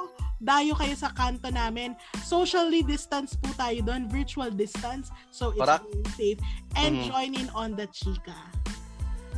Dayo 0.42 0.74
kayo 0.74 0.98
sa 0.98 1.14
kanto 1.14 1.54
namin. 1.54 1.94
Socially 2.26 2.82
distance 2.82 3.38
po 3.38 3.46
tayo 3.54 3.78
doon. 3.86 4.10
Virtual 4.10 4.50
distance. 4.50 5.14
So, 5.30 5.54
it's 5.54 5.62
Correct. 5.62 5.86
really 5.86 6.10
safe. 6.18 6.40
And 6.74 6.98
Mhm. 6.98 7.06
join 7.06 7.30
in 7.38 7.46
on 7.54 7.78
the 7.78 7.86
chika. 7.94 8.34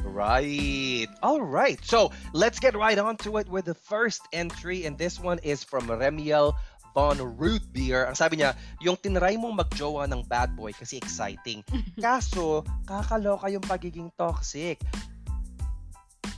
Right. 0.05 1.09
All 1.24 1.41
right. 1.41 1.80
So 1.82 2.12
let's 2.37 2.61
get 2.61 2.76
right 2.76 2.99
on 3.01 3.16
to 3.24 3.41
it 3.41 3.49
with 3.49 3.64
the 3.64 3.74
first 3.74 4.20
entry, 4.37 4.85
and 4.85 5.01
this 5.01 5.16
one 5.16 5.41
is 5.41 5.64
from 5.64 5.89
Remiel 5.89 6.53
von 6.95 7.18
Root 7.18 7.66
Beer. 7.74 8.07
Ang 8.07 8.14
sabi 8.14 8.38
niya, 8.40 8.55
yung 8.78 8.95
tinry 8.95 9.34
mong 9.34 9.66
magjowa 9.66 10.07
ng 10.07 10.22
bad 10.30 10.55
boy 10.55 10.70
kasi 10.70 10.97
exciting. 10.97 11.66
Kaso, 12.01 12.62
kakaloka 12.86 13.51
yung 13.51 13.66
pagiging 13.66 14.09
toxic. 14.14 14.78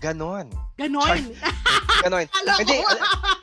Ganon. 0.00 0.48
Ganon. 0.80 1.20
Ganon. 2.04 2.26
Akala 2.28 2.52
ko, 2.56 2.60
Hindi, 2.64 2.76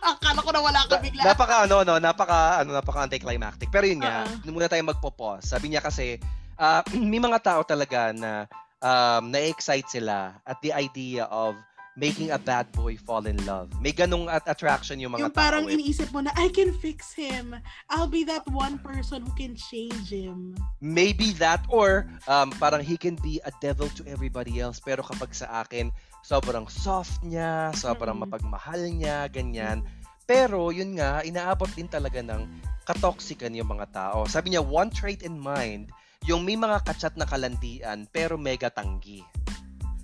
akala 0.01 0.39
ko 0.41 0.49
na 0.53 0.61
wala 0.61 0.81
ka 0.85 0.95
bigla. 1.01 1.21
napaka 1.25 1.55
ano 1.65 1.81
no, 1.81 1.97
napaka 1.97 2.61
ano 2.61 2.69
napaka 2.77 2.99
anticlimactic. 3.05 3.69
Pero 3.73 3.85
yun 3.89 4.01
nga, 4.01 4.25
Oo. 4.25 4.49
uh 4.49 4.51
muna 4.53 4.69
tayo 4.69 4.81
magpo-pause. 4.85 5.49
Sabi 5.49 5.73
niya 5.73 5.81
kasi 5.81 6.17
ah, 6.57 6.85
may 6.97 7.21
mga 7.21 7.41
tao 7.41 7.61
talaga 7.65 8.13
na 8.13 8.45
um, 8.83 9.33
na-excite 9.33 9.89
sila 9.89 10.37
at 10.45 10.57
the 10.61 10.69
idea 10.69 11.25
of 11.29 11.57
making 11.93 12.33
a 12.33 12.39
bad 12.39 12.65
boy 12.73 12.97
fall 12.97 13.25
in 13.25 13.37
love. 13.45 13.69
May 13.77 13.93
ganong 13.93 14.25
at 14.25 14.41
attraction 14.49 14.97
yung 14.97 15.13
mga 15.13 15.29
Yung 15.29 15.35
parang 15.35 15.63
tao. 15.65 15.69
eh. 15.69 15.77
iniisip 15.77 16.09
mo 16.09 16.25
na, 16.25 16.33
I 16.33 16.49
can 16.49 16.73
fix 16.73 17.13
him. 17.13 17.53
I'll 17.89 18.09
be 18.09 18.25
that 18.25 18.41
one 18.49 18.81
person 18.81 19.21
who 19.21 19.33
can 19.37 19.53
change 19.53 20.09
him. 20.09 20.57
Maybe 20.81 21.37
that 21.37 21.61
or 21.69 22.09
um, 22.25 22.49
parang 22.57 22.81
he 22.81 22.97
can 22.97 23.13
be 23.21 23.37
a 23.45 23.53
devil 23.61 23.87
to 23.93 24.01
everybody 24.09 24.57
else 24.57 24.81
pero 24.81 25.05
kapag 25.05 25.37
sa 25.37 25.61
akin, 25.61 25.93
sobrang 26.25 26.65
soft 26.65 27.21
niya, 27.21 27.69
sobrang 27.73 28.17
Mm-mm. 28.17 28.25
mapagmahal 28.25 28.81
niya, 28.89 29.29
ganyan. 29.29 29.85
Pero 30.23 30.71
yun 30.71 30.97
nga, 30.97 31.21
inaabot 31.21 31.69
din 31.75 31.85
talaga 31.85 32.23
ng 32.23 32.47
katoksikan 32.83 33.53
yung 33.53 33.69
mga 33.69 33.91
tao. 33.91 34.25
Sabi 34.25 34.55
niya, 34.55 34.63
one 34.63 34.89
trait 34.89 35.21
in 35.21 35.37
mind, 35.37 35.91
yung 36.23 36.47
may 36.47 36.55
mga 36.55 36.87
kachat 36.87 37.13
na 37.19 37.27
kalandian 37.27 38.07
pero 38.09 38.39
mega 38.39 38.71
tanggi. 38.71 39.19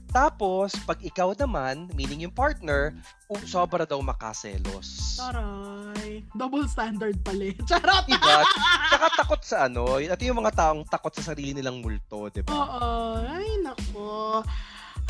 Tapos, 0.09 0.73
pag 0.83 0.97
ikaw 0.99 1.31
naman, 1.33 1.85
meaning 1.93 2.25
yung 2.25 2.33
partner, 2.33 2.97
um, 3.29 3.37
sobra 3.45 3.85
daw 3.85 4.01
makaselos. 4.01 5.15
Taray. 5.15 6.25
Double 6.33 6.65
standard 6.65 7.13
pala 7.21 7.53
eh. 7.53 7.55
Charot! 7.69 8.05
Diba? 8.05 8.41
Tsaka 8.89 9.07
takot 9.15 9.41
sa 9.41 9.57
ano, 9.65 10.01
ito 10.01 10.17
yung 10.21 10.41
mga 10.41 10.53
taong 10.53 10.81
takot 10.83 11.13
sa 11.13 11.31
sarili 11.31 11.53
nilang 11.53 11.79
multo, 11.79 12.27
di 12.27 12.41
ba? 12.41 12.49
Oo. 12.49 13.21
Ay, 13.21 13.49
nako. 13.61 14.41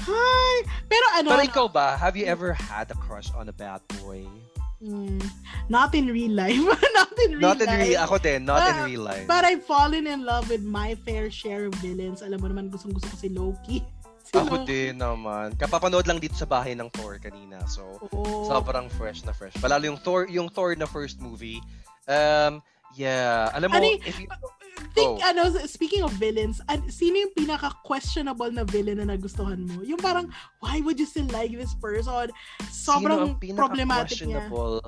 Hi. 0.03 0.55
Pero 0.87 1.05
ano, 1.15 1.27
Pero 1.31 1.43
ikaw 1.43 1.65
ba, 1.67 1.95
have 1.95 2.15
you 2.15 2.27
ever 2.27 2.51
had 2.51 2.87
a 2.91 2.97
crush 2.99 3.31
on 3.35 3.47
a 3.47 3.55
bad 3.55 3.79
boy? 3.99 4.23
mm, 4.79 5.19
not 5.67 5.91
in 5.91 6.07
real 6.07 6.31
life. 6.31 6.55
not 6.95 7.11
in 7.19 7.35
real 7.35 7.43
Not 7.51 7.59
in 7.59 7.67
life. 7.67 7.83
real, 7.83 7.99
ako 7.99 8.15
din, 8.17 8.39
not 8.47 8.63
in 8.63 8.75
Ah, 8.79 8.87
real 8.87 9.03
life. 9.03 9.27
But 9.27 9.43
I've 9.43 9.63
fallen 9.63 10.07
in 10.07 10.23
love 10.23 10.47
with 10.47 10.63
my 10.63 10.95
fair 11.03 11.27
share 11.27 11.67
of 11.67 11.75
villains. 11.83 12.23
Alam 12.23 12.39
mo 12.39 12.47
naman, 12.47 12.71
gustong 12.71 12.95
gusto 12.95 13.11
ko 13.11 13.17
si 13.19 13.27
Loki. 13.27 13.83
Ako 14.35 14.65
din 14.65 15.01
naman. 15.01 15.57
Kapapanood 15.57 16.05
lang 16.05 16.21
dito 16.21 16.37
sa 16.37 16.45
bahay 16.45 16.77
ng 16.77 16.89
Thor 16.93 17.17
kanina. 17.17 17.61
So, 17.65 17.97
Oo. 18.13 18.45
sobrang 18.45 18.85
fresh 18.93 19.25
na 19.25 19.33
fresh. 19.33 19.57
Palalo 19.57 19.89
yung 19.89 19.99
Thor, 20.01 20.29
yung 20.29 20.49
Thor 20.49 20.77
na 20.77 20.85
first 20.85 21.17
movie. 21.17 21.57
Um, 22.05 22.61
yeah. 22.93 23.49
Alam 23.57 23.73
mo, 23.73 23.77
Ano 23.81 23.87
if 24.05 24.17
you, 24.21 24.29
Think, 24.95 25.21
Go. 25.21 25.25
ano, 25.25 25.53
speaking 25.67 26.01
of 26.01 26.11
villains, 26.17 26.61
an, 26.65 26.81
sino 26.89 27.21
yung 27.27 27.33
pinaka-questionable 27.35 28.49
na 28.49 28.63
villain 28.65 28.97
na 28.97 29.13
nagustuhan 29.13 29.59
mo? 29.61 29.83
Yung 29.85 29.99
parang, 29.99 30.31
why 30.63 30.81
would 30.81 30.97
you 30.97 31.05
still 31.05 31.27
like 31.29 31.53
this 31.53 31.75
person? 31.77 32.31
Sobrang 32.71 33.37
problematic 33.53 34.17
niya. 34.25 34.49
pinaka-questionable? 34.49 34.81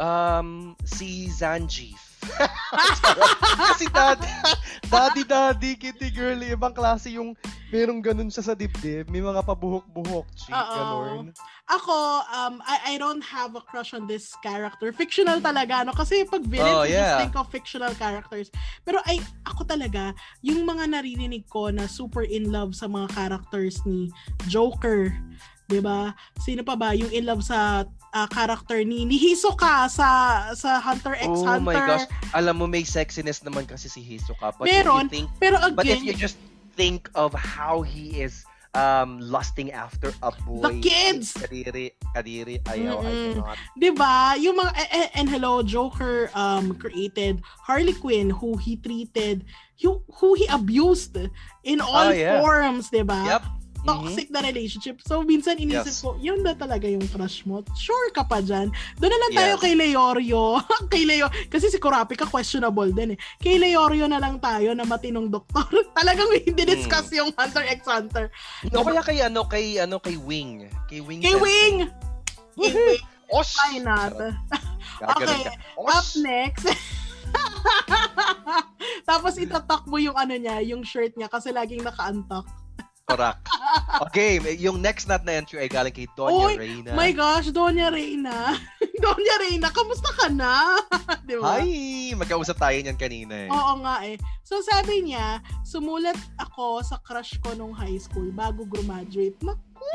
Um, 0.00 0.74
si 0.82 1.28
Zangief. 1.28 2.09
Kasi 3.60 3.86
daddy, 3.90 4.28
daddy, 4.86 5.22
daddy, 5.24 5.72
kitty 5.76 6.10
girl, 6.12 6.38
ibang 6.40 6.74
klase 6.74 7.12
yung 7.12 7.32
merong 7.70 8.02
ganun 8.02 8.28
siya 8.28 8.52
sa 8.52 8.54
dibdib. 8.54 9.08
May 9.08 9.22
mga 9.22 9.40
pabuhok-buhok, 9.46 10.26
Oo. 10.50 10.74
ganun. 10.74 11.24
Ako, 11.70 11.94
um, 12.34 12.58
I, 12.66 12.94
I 12.94 12.98
don't 12.98 13.22
have 13.22 13.54
a 13.54 13.62
crush 13.62 13.94
on 13.94 14.10
this 14.10 14.34
character. 14.42 14.90
Fictional 14.90 15.38
talaga, 15.38 15.86
no? 15.86 15.94
Kasi 15.94 16.26
pag 16.26 16.42
villains, 16.42 16.82
Oh, 16.82 16.86
yeah. 16.86 17.14
just 17.14 17.30
think 17.30 17.34
of 17.38 17.46
fictional 17.48 17.94
characters. 17.94 18.50
Pero 18.82 18.98
ay, 19.06 19.22
ako 19.46 19.62
talaga, 19.64 20.10
yung 20.42 20.66
mga 20.66 20.90
naririnig 20.90 21.46
ko 21.46 21.70
na 21.70 21.86
super 21.86 22.26
in 22.26 22.50
love 22.50 22.74
sa 22.74 22.90
mga 22.90 23.06
characters 23.14 23.78
ni 23.86 24.10
Joker, 24.50 25.14
'di 25.70 25.78
ba? 25.78 26.10
Sino 26.42 26.66
pa 26.66 26.74
ba 26.74 26.90
yung 26.90 27.14
in 27.14 27.22
love 27.22 27.46
sa 27.46 27.86
ah, 28.12 28.26
character 28.26 28.82
ni 28.82 29.04
ni 29.04 29.16
Hisoka 29.16 29.88
sa 29.88 30.08
sa 30.54 30.80
Hunter 30.80 31.14
x 31.18 31.28
Oh 31.28 31.46
Hunter? 31.46 31.64
my 31.64 31.78
gosh. 31.78 32.06
Alam 32.32 32.54
mo, 32.58 32.66
may 32.66 32.82
sexiness 32.82 33.42
naman 33.42 33.66
kasi 33.66 33.86
si 33.86 34.00
Hisoka. 34.00 34.54
But 34.54 34.66
Meron, 34.66 35.06
if 35.06 35.12
you 35.12 35.26
think, 35.26 35.26
Pero 35.38 35.56
but 35.72 35.86
if 35.86 35.98
again, 35.98 36.04
you 36.04 36.14
just 36.14 36.38
think 36.74 37.10
of 37.14 37.34
how 37.34 37.82
he 37.82 38.22
is 38.22 38.42
um 38.70 39.18
lusting 39.18 39.74
after 39.74 40.14
a 40.22 40.30
boy. 40.46 40.62
The 40.62 40.78
kids! 40.78 41.34
Kadiri, 41.34 41.90
kadiri, 42.14 42.62
ayaw, 42.70 43.02
I 43.02 43.10
Mm-mm. 43.10 43.34
cannot. 43.34 43.58
'di 43.74 43.90
ba? 43.98 44.38
Yung 44.38 44.54
mga 44.54 44.70
and, 44.78 44.90
and- 44.94 45.10
and 45.18 45.26
hello, 45.26 45.58
Joker 45.66 46.30
um 46.38 46.78
created 46.78 47.42
Harley 47.66 47.94
Quinn 47.94 48.30
who 48.30 48.54
he 48.54 48.78
treated 48.78 49.42
who, 49.82 49.98
who 50.22 50.38
he 50.38 50.46
abused 50.46 51.18
in 51.66 51.82
all 51.82 52.08
Oh, 52.08 52.14
yeah. 52.14 52.38
forms, 52.38 52.94
'di 52.94 53.02
ba? 53.02 53.38
Yep. 53.38 53.42
Mhm. 53.80 53.88
Toxic 53.88 54.28
na 54.28 54.40
relationship. 54.40 54.96
So, 55.00 55.22
minsan 55.22 55.56
inisip 55.56 55.88
Yes. 55.88 56.00
ko, 56.00 56.12
yun 56.16 56.40
na 56.40 56.52
talaga 56.52 56.84
yung 56.84 57.02
crush 57.08 57.42
mo. 57.42 57.64
Sure 57.72 58.12
ka 58.12 58.22
pa 58.22 58.38
dyan. 58.38 58.68
Doon 58.96 59.08
na 59.08 59.18
lang 59.18 59.32
tayo 59.34 59.54
Yes. 59.56 59.62
kay 59.62 59.74
Leorio. 59.74 60.44
kay 60.92 61.02
Leo, 61.04 61.26
kasi 61.48 61.66
si 61.66 61.80
Kurapika 61.80 62.24
questionable 62.24 62.90
din 62.90 63.16
eh. 63.16 63.18
Kay 63.38 63.56
Leorio 63.56 64.04
na 64.04 64.16
lang 64.16 64.36
tayo 64.36 64.72
na 64.72 64.84
matinong 64.84 65.28
doktor. 65.28 65.64
Talagang 65.98 66.28
hindi 66.30 66.62
discuss 66.62 67.08
Hmm. 67.08 67.16
yung 67.24 67.30
Hunter 67.32 67.64
x 67.66 67.80
Hunter. 67.84 68.28
O 68.70 68.84
kaya 68.84 69.00
kay 69.00 69.18
ano, 69.20 69.44
kay 69.44 69.80
ano, 69.80 69.96
kay 69.96 70.20
Wing. 70.20 70.68
Kay 70.86 71.00
Wing. 71.00 71.24
Kay. 71.24 71.34
Wing! 71.34 71.76
Kay 72.54 72.72
Wing, 72.76 73.00
Osh! 73.32 73.56
why 73.56 73.80
not? 73.80 74.12
Okay, 75.00 75.40
ka. 75.48 75.52
Up 75.80 76.04
next. 76.20 76.68
Tapos 79.02 79.34
itatak 79.36 79.86
mo 79.86 79.96
yung 79.96 80.14
ano 80.14 80.34
niya, 80.34 80.60
yung 80.62 80.82
shirt 80.82 81.14
niya 81.16 81.26
kasi 81.26 81.50
laging 81.50 81.80
naka-untuck. 81.80 82.44
Correct. 83.10 83.40
Okay, 84.06 84.38
may- 84.38 84.58
yung 84.58 84.78
next 84.78 85.10
nat 85.10 85.26
na 85.26 85.42
entry 85.42 85.58
ay 85.58 85.68
galing 85.70 85.90
kay 85.90 86.06
Donya 86.14 86.46
Oy, 86.46 86.54
Reyna. 86.56 86.90
My 86.94 87.10
gosh, 87.10 87.50
Donya 87.50 87.90
Reyna. 87.90 88.54
Donya 89.02 89.34
Reyna, 89.42 89.68
kamusta 89.74 90.10
ka 90.14 90.30
na? 90.30 90.78
Di 91.28 91.34
ba? 91.36 91.58
Hi! 91.58 92.14
Magkausap 92.14 92.60
tayo 92.60 92.76
niyan 92.78 92.98
kanina 92.98 93.34
eh. 93.46 93.50
Oo 93.50 93.82
nga 93.82 94.06
eh. 94.06 94.14
So 94.46 94.62
sabi 94.62 95.10
niya, 95.10 95.42
sumulat 95.66 96.18
ako 96.38 96.82
sa 96.86 97.02
crush 97.02 97.38
ko 97.42 97.54
nung 97.58 97.74
high 97.74 97.98
school 97.98 98.30
bago 98.30 98.62
graduate. 99.10 99.34
Naku, 99.42 99.90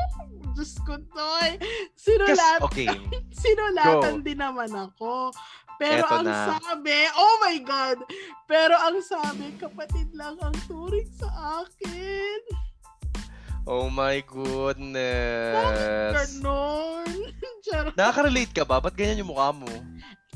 Diyos 0.56 0.76
ko. 0.84 0.98
Kasi, 1.14 1.60
Sinulat, 1.96 2.60
okay. 2.62 2.88
sinulatan 3.44 4.20
Go. 4.20 4.26
din 4.26 4.40
naman 4.40 4.72
ako. 4.74 5.32
Pero 5.76 6.08
Eto 6.08 6.24
ang 6.24 6.28
na. 6.28 6.56
sabi, 6.56 6.96
oh 7.20 7.36
my 7.44 7.58
God! 7.68 8.00
Pero 8.48 8.80
ang 8.80 9.04
sabi, 9.04 9.52
kapatid 9.60 10.08
lang 10.16 10.40
ang 10.40 10.56
turing 10.72 11.08
sa 11.12 11.28
akin. 11.64 12.65
Oh 13.66 13.90
my 13.90 14.22
goodness. 14.30 15.58
Ganon. 16.38 17.10
Nakaka-relate 17.98 18.54
ka 18.54 18.62
ba? 18.62 18.78
Ba't 18.78 18.94
ganyan 18.94 19.26
yung 19.26 19.34
mukha 19.34 19.50
mo? 19.50 19.66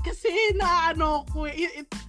Kasi 0.01 0.33
na 0.57 0.89
ano 0.89 1.21
ko, 1.29 1.45
it, 1.45 1.85
it- 1.85 2.07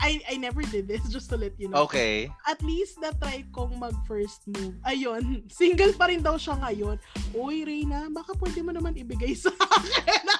I, 0.00 0.16
I 0.32 0.40
never 0.40 0.64
did 0.64 0.88
this, 0.88 1.04
just 1.12 1.28
to 1.28 1.36
let 1.36 1.52
you 1.60 1.68
know. 1.68 1.84
Okay. 1.84 2.32
At 2.48 2.64
least 2.64 2.96
na-try 3.04 3.44
kong 3.52 3.76
mag-first 3.76 4.48
move. 4.48 4.72
Ayun, 4.88 5.44
single 5.52 5.92
pa 5.92 6.08
rin 6.08 6.24
daw 6.24 6.40
siya 6.40 6.56
ngayon. 6.56 6.96
Uy, 7.36 7.68
Reyna, 7.68 8.08
baka 8.08 8.32
pwede 8.40 8.64
mo 8.64 8.72
naman 8.72 8.96
ibigay 8.96 9.36
sa 9.36 9.52
akin. 9.52 10.24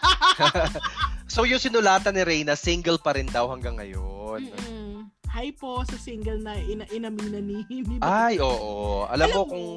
So 1.31 1.47
yung 1.47 1.63
sinulatan 1.63 2.19
ni 2.19 2.27
Reyna, 2.27 2.59
single 2.59 2.99
pa 2.99 3.15
rin 3.15 3.31
daw 3.31 3.47
hanggang 3.47 3.79
ngayon. 3.79 4.51
Mm-mm. 4.51 5.07
Hi 5.31 5.55
po 5.55 5.87
sa 5.87 5.95
single 5.95 6.43
na 6.43 6.59
ina 6.59 6.83
inamina 6.91 7.39
ni, 7.39 7.63
ni 7.71 8.03
Ay, 8.03 8.43
oo. 8.43 9.07
Alam, 9.07 9.31
Alam 9.31 9.39
mo- 9.39 9.47
kung 9.47 9.69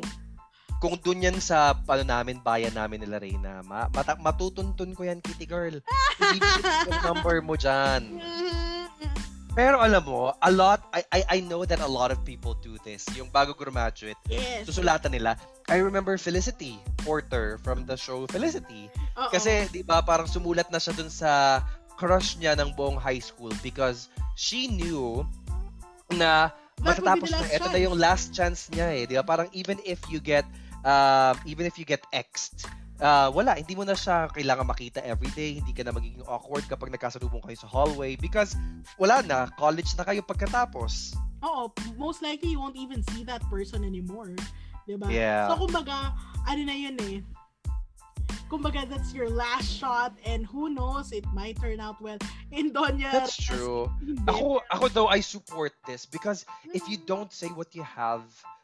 kung 0.83 0.99
dun 0.99 1.23
yan 1.23 1.39
sa 1.39 1.71
ano 1.71 2.03
namin, 2.03 2.43
bayan 2.43 2.75
namin 2.75 3.07
nila 3.07 3.23
Reyna, 3.23 3.63
ma 3.63 3.87
mata- 3.87 4.19
matutuntun 4.19 4.91
ko 4.91 5.07
yan, 5.07 5.23
kitty 5.23 5.47
girl. 5.47 5.79
Ibibigay 6.19 6.59
ko 6.83 6.87
yung 6.91 7.03
number 7.07 7.37
mo 7.39 7.55
dyan. 7.55 8.19
Mm, 8.19 8.91
Pero 9.57 9.79
alam 9.79 10.03
mo, 10.03 10.35
a 10.43 10.51
lot, 10.51 10.83
I, 10.91 11.05
I, 11.13 11.19
I 11.29 11.39
know 11.39 11.63
that 11.63 11.79
a 11.79 11.87
lot 11.87 12.11
of 12.11 12.25
people 12.27 12.57
do 12.59 12.75
this. 12.83 13.05
Yung 13.15 13.31
bago 13.31 13.55
graduate, 13.55 14.17
Yes. 14.27 14.67
susulatan 14.67 15.15
nila. 15.15 15.39
I 15.71 15.79
remember 15.79 16.17
Felicity 16.19 16.81
Porter 17.05 17.61
from 17.63 17.85
the 17.87 17.95
show 17.95 18.25
Felicity. 18.27 18.89
Oo. 19.15 19.29
Kasi, 19.31 19.69
di 19.71 19.85
ba, 19.85 20.03
parang 20.03 20.27
sumulat 20.27 20.67
na 20.73 20.81
siya 20.81 20.97
dun 20.97 21.07
sa 21.07 21.63
crush 21.95 22.35
niya 22.41 22.57
ng 22.59 22.73
buong 22.75 22.97
high 22.99 23.21
school 23.21 23.53
because 23.61 24.09
she 24.33 24.67
knew 24.67 25.21
na 26.17 26.49
matatapos 26.81 27.29
na, 27.29 27.45
ito 27.47 27.69
na 27.69 27.79
yung 27.79 27.95
last 27.95 28.33
chance 28.33 28.67
niya 28.73 28.89
eh. 28.89 29.03
Di 29.05 29.15
ba? 29.15 29.23
Parang 29.23 29.47
even 29.53 29.77
if 29.85 30.01
you 30.09 30.17
get, 30.17 30.43
uh, 30.83 31.33
even 31.47 31.65
if 31.65 31.79
you 31.79 31.85
get 31.85 32.03
exed, 32.13 32.67
uh, 32.99 33.31
wala, 33.33 33.55
hindi 33.59 33.75
mo 33.75 33.83
na 33.83 33.97
siya 33.97 34.31
kailangan 34.31 34.67
makita 34.67 34.99
everyday, 35.03 35.59
hindi 35.59 35.73
ka 35.75 35.83
na 35.83 35.91
magiging 35.95 36.23
awkward 36.27 36.63
kapag 36.67 36.91
nagkasalubong 36.93 37.41
kayo 37.43 37.57
sa 37.57 37.67
hallway 37.67 38.15
because 38.19 38.55
wala 38.99 39.23
na, 39.23 39.49
college 39.59 39.91
na 39.99 40.03
kayo 40.07 40.21
pagkatapos. 40.21 41.15
Oo, 41.43 41.71
most 41.99 42.23
likely 42.23 42.55
you 42.55 42.59
won't 42.59 42.79
even 42.79 43.03
see 43.11 43.27
that 43.27 43.43
person 43.51 43.83
anymore. 43.83 44.31
'Di 44.87 44.95
ba? 44.95 45.07
Yeah. 45.11 45.51
So 45.51 45.67
kumbaga, 45.67 46.15
ano 46.47 46.61
na 46.63 46.75
'yun 46.75 46.95
eh. 47.03 47.19
Kumbaga 48.47 48.85
that's 48.85 49.15
your 49.15 49.31
last 49.33 49.65
shot 49.65 50.13
and 50.29 50.45
who 50.45 50.69
knows, 50.69 51.09
it 51.09 51.25
might 51.33 51.57
turn 51.57 51.81
out 51.81 51.97
well. 51.99 52.19
In 52.53 52.69
Donya, 52.69 53.09
That's 53.09 53.33
true. 53.33 53.89
Ako, 54.29 54.61
ako 54.69 54.85
though, 54.93 55.09
I 55.09 55.25
support 55.25 55.73
this 55.89 56.05
because 56.05 56.45
if 56.69 56.85
you 56.85 57.01
don't 57.01 57.33
say 57.33 57.49
what 57.49 57.73
you 57.73 57.81
have 57.81 58.21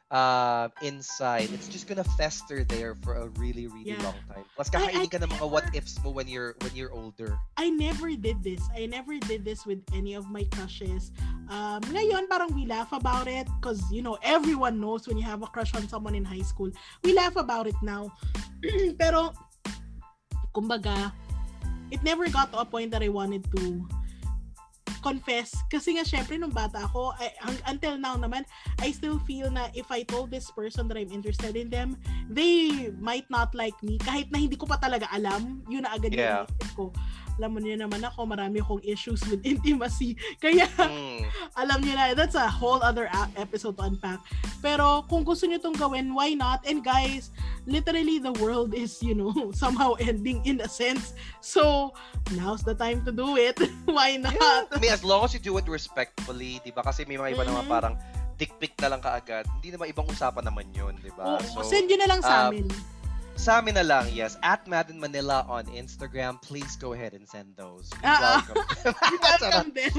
uh, 0.10 0.70
inside, 0.82 1.50
it's 1.54 1.70
just 1.70 1.88
gonna 1.88 2.04
fester 2.18 2.64
there 2.64 2.98
for 3.06 3.16
a 3.22 3.28
really, 3.38 3.68
really 3.68 3.94
Yeah. 3.94 4.02
long 4.02 4.18
time. 4.26 4.46
Plus, 4.58 4.70
kakainin 4.70 5.06
ka 5.10 5.22
ng 5.22 5.30
mga 5.30 5.38
never- 5.38 5.48
what 5.54 5.66
ifs 5.78 6.02
mo 6.02 6.10
when 6.10 6.26
you're 6.28 6.58
when 6.66 6.74
you're 6.74 6.90
older. 6.92 7.38
I 7.58 7.70
never 7.70 8.10
did 8.18 8.42
this. 8.42 8.62
I 8.74 8.90
never 8.90 9.22
did 9.22 9.46
this 9.46 9.70
with 9.70 9.86
any 9.94 10.18
of 10.18 10.26
my 10.30 10.50
crushes. 10.58 11.14
Um, 11.50 11.82
ngayon, 11.94 12.26
parang 12.26 12.54
we 12.58 12.66
laugh 12.66 12.90
about 12.94 13.30
it 13.30 13.46
because, 13.62 13.82
you 13.94 14.02
know, 14.02 14.18
everyone 14.26 14.82
knows 14.82 15.06
when 15.06 15.18
you 15.18 15.26
have 15.26 15.46
a 15.46 15.50
crush 15.50 15.74
on 15.78 15.86
someone 15.86 16.18
in 16.18 16.26
high 16.26 16.46
school. 16.46 16.74
We 17.06 17.14
laugh 17.14 17.38
about 17.38 17.70
it 17.70 17.78
now. 17.86 18.10
Pero, 19.02 19.34
kumbaga, 20.54 21.14
it 21.94 22.02
never 22.02 22.30
got 22.30 22.50
to 22.54 22.62
a 22.62 22.66
point 22.66 22.90
that 22.92 23.02
I 23.02 23.10
wanted 23.10 23.46
to 23.58 23.86
confess. 25.02 25.56
Kasi 25.72 25.98
nga, 25.98 26.04
syempre, 26.06 26.36
nung 26.38 26.54
bata 26.54 26.86
ako, 26.86 27.16
I, 27.18 27.32
until 27.68 27.98
now 27.98 28.16
naman, 28.16 28.44
I 28.80 28.92
still 28.92 29.20
feel 29.24 29.50
na 29.50 29.72
if 29.74 29.90
I 29.90 30.04
told 30.04 30.30
this 30.32 30.52
person 30.52 30.88
that 30.92 30.98
I'm 31.00 31.12
interested 31.12 31.56
in 31.56 31.72
them, 31.72 31.98
they 32.30 32.92
might 33.00 33.28
not 33.32 33.56
like 33.56 33.76
me. 33.82 33.98
Kahit 34.00 34.32
na 34.32 34.40
hindi 34.40 34.56
ko 34.60 34.68
pa 34.68 34.78
talaga 34.78 35.08
alam, 35.12 35.64
yun 35.68 35.84
na 35.88 35.96
agad 35.96 36.12
Yeah. 36.14 36.44
yung 36.48 36.74
ko. 36.76 36.86
Alam 37.40 37.56
mo 37.56 37.60
niyo 37.64 37.80
naman 37.80 38.04
ako, 38.04 38.28
marami 38.28 38.60
akong 38.60 38.84
issues 38.84 39.24
with 39.32 39.40
intimacy. 39.48 40.20
Kaya, 40.44 40.68
Mm. 40.76 41.24
alam 41.56 41.80
niyo 41.80 41.96
na, 41.96 42.12
that's 42.12 42.36
a 42.36 42.44
whole 42.44 42.84
other 42.84 43.08
episode 43.40 43.80
to 43.80 43.88
unpack. 43.88 44.20
Pero, 44.60 45.08
kung 45.08 45.24
gusto 45.24 45.48
niyo 45.48 45.64
itong 45.64 45.80
gawin, 45.80 46.12
why 46.12 46.36
not? 46.36 46.60
And 46.68 46.84
guys, 46.84 47.32
literally, 47.64 48.20
the 48.20 48.36
world 48.44 48.76
is, 48.76 49.00
you 49.00 49.16
know, 49.16 49.32
somehow 49.56 49.96
ending 50.04 50.44
in 50.44 50.60
a 50.60 50.68
sense. 50.68 51.16
So, 51.40 51.96
now's 52.36 52.60
the 52.68 52.76
time 52.76 53.08
to 53.08 53.16
do 53.16 53.40
it. 53.40 53.56
why 53.88 54.20
not? 54.20 54.68
I 54.68 54.78
mean, 54.84 54.92
as 54.92 55.08
long 55.08 55.24
as 55.24 55.32
you 55.32 55.40
do 55.40 55.56
it 55.56 55.68
respectfully, 55.72 56.60
di 56.60 56.76
ba? 56.76 56.84
Kasi 56.84 57.08
may 57.08 57.16
mga 57.16 57.40
iba 57.40 57.48
naman 57.48 57.64
Mhm. 57.64 57.72
parang 57.72 57.96
dick 58.36 58.52
pic 58.60 58.76
na 58.84 58.92
lang 58.92 59.00
kaagad. 59.00 59.48
Hindi 59.60 59.80
naman 59.80 59.88
ibang 59.88 60.08
usapan 60.08 60.44
naman 60.44 60.68
yun, 60.72 60.96
di 61.00 61.12
ba? 61.16 61.40
Oo, 61.40 61.64
send 61.64 61.88
nyo 61.88 61.98
na 62.00 62.08
lang 62.08 62.20
um, 62.20 62.28
sa 62.28 62.36
amin. 62.52 62.68
Sa 63.40 63.64
amin 63.64 63.80
na 63.80 63.88
lang, 63.88 64.12
yes. 64.12 64.36
At 64.44 64.68
Madden 64.68 65.00
Manila 65.00 65.48
on 65.48 65.64
Instagram, 65.72 66.44
please 66.44 66.76
go 66.76 66.92
ahead 66.92 67.16
and 67.16 67.24
send 67.24 67.56
those. 67.56 67.88
We 68.04 68.04
Ah, 68.04 68.20
ah. 68.20 68.40
welcome 68.44 68.68
them. 68.84 68.94
Welcome 69.40 69.72
them. 69.80 69.94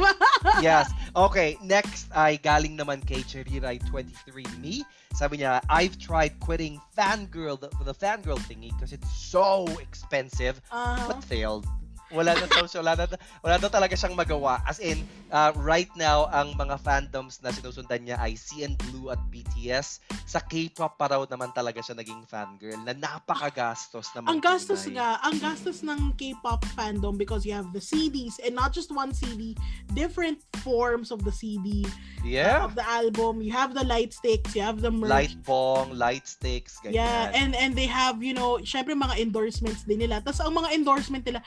yes. 0.60 0.92
Okay, 1.16 1.56
next 1.64 2.12
ay 2.12 2.36
galing 2.36 2.76
naman 2.76 3.00
kay 3.00 3.24
Cheriray23me. 3.24 4.84
Sabi 5.16 5.40
niya, 5.40 5.64
I've 5.72 5.96
tried 5.96 6.36
quitting 6.38 6.76
fangirl, 6.92 7.56
the, 7.56 7.72
the 7.82 7.96
fangirl 7.96 8.36
thingy 8.44 8.76
because 8.76 8.92
it's 8.92 9.08
so 9.08 9.64
expensive 9.80 10.60
Ah, 10.68 11.00
but 11.08 11.24
failed. 11.24 11.64
Wala 12.10 12.34
na 12.34 12.46
daw 12.50 12.66
wala 12.66 12.92
na, 12.98 13.04
wala 13.42 13.56
daw 13.58 13.70
talaga 13.70 13.94
siyang 13.94 14.18
magawa. 14.18 14.58
As 14.66 14.82
in, 14.82 15.06
uh, 15.30 15.54
right 15.62 15.90
now, 15.94 16.26
ang 16.34 16.58
mga 16.58 16.76
fandoms 16.82 17.38
na 17.38 17.54
sinusundan 17.54 18.02
niya 18.02 18.18
ay 18.18 18.34
CN 18.34 18.74
Blue 18.90 19.14
at 19.14 19.18
BTS. 19.30 20.02
Sa 20.26 20.42
K-pop 20.42 20.98
pa 20.98 21.06
raw 21.06 21.22
naman 21.26 21.54
talaga 21.54 21.78
siya 21.78 21.94
naging 21.94 22.26
fangirl 22.26 22.78
na 22.82 22.94
napakagastos 22.94 24.10
na 24.14 24.26
ang 24.26 24.42
gastos 24.42 24.86
nga, 24.90 25.22
ang 25.22 25.38
gastos 25.38 25.82
ng 25.86 26.14
K-pop 26.18 26.66
fandom 26.74 27.14
because 27.14 27.46
you 27.46 27.54
have 27.54 27.70
the 27.70 27.82
CDs 27.82 28.38
and 28.42 28.54
not 28.54 28.74
just 28.74 28.90
one 28.90 29.14
CD, 29.14 29.54
different 29.94 30.42
forms 30.66 31.10
of 31.10 31.22
the 31.22 31.32
CD, 31.32 31.86
Yeah. 32.20 32.62
of 32.64 32.76
the 32.76 32.84
album. 32.84 33.40
You 33.40 33.52
have 33.56 33.72
the 33.72 33.84
light 33.84 34.12
sticks, 34.12 34.52
you 34.52 34.60
have 34.60 34.84
the 34.84 34.92
merch. 34.92 35.08
Light 35.08 35.36
bong, 35.42 35.96
light 35.96 36.28
sticks, 36.28 36.76
ganyan. 36.84 37.00
Yeah, 37.00 37.32
and 37.32 37.56
and 37.56 37.72
they 37.72 37.88
have, 37.88 38.20
you 38.20 38.36
know, 38.36 38.60
syempre 38.60 38.92
mga 38.92 39.16
endorsements 39.16 39.88
din 39.88 40.04
nila. 40.04 40.20
Tapos 40.20 40.44
ang 40.44 40.52
mga 40.52 40.76
endorsement 40.76 41.24
nila, 41.24 41.40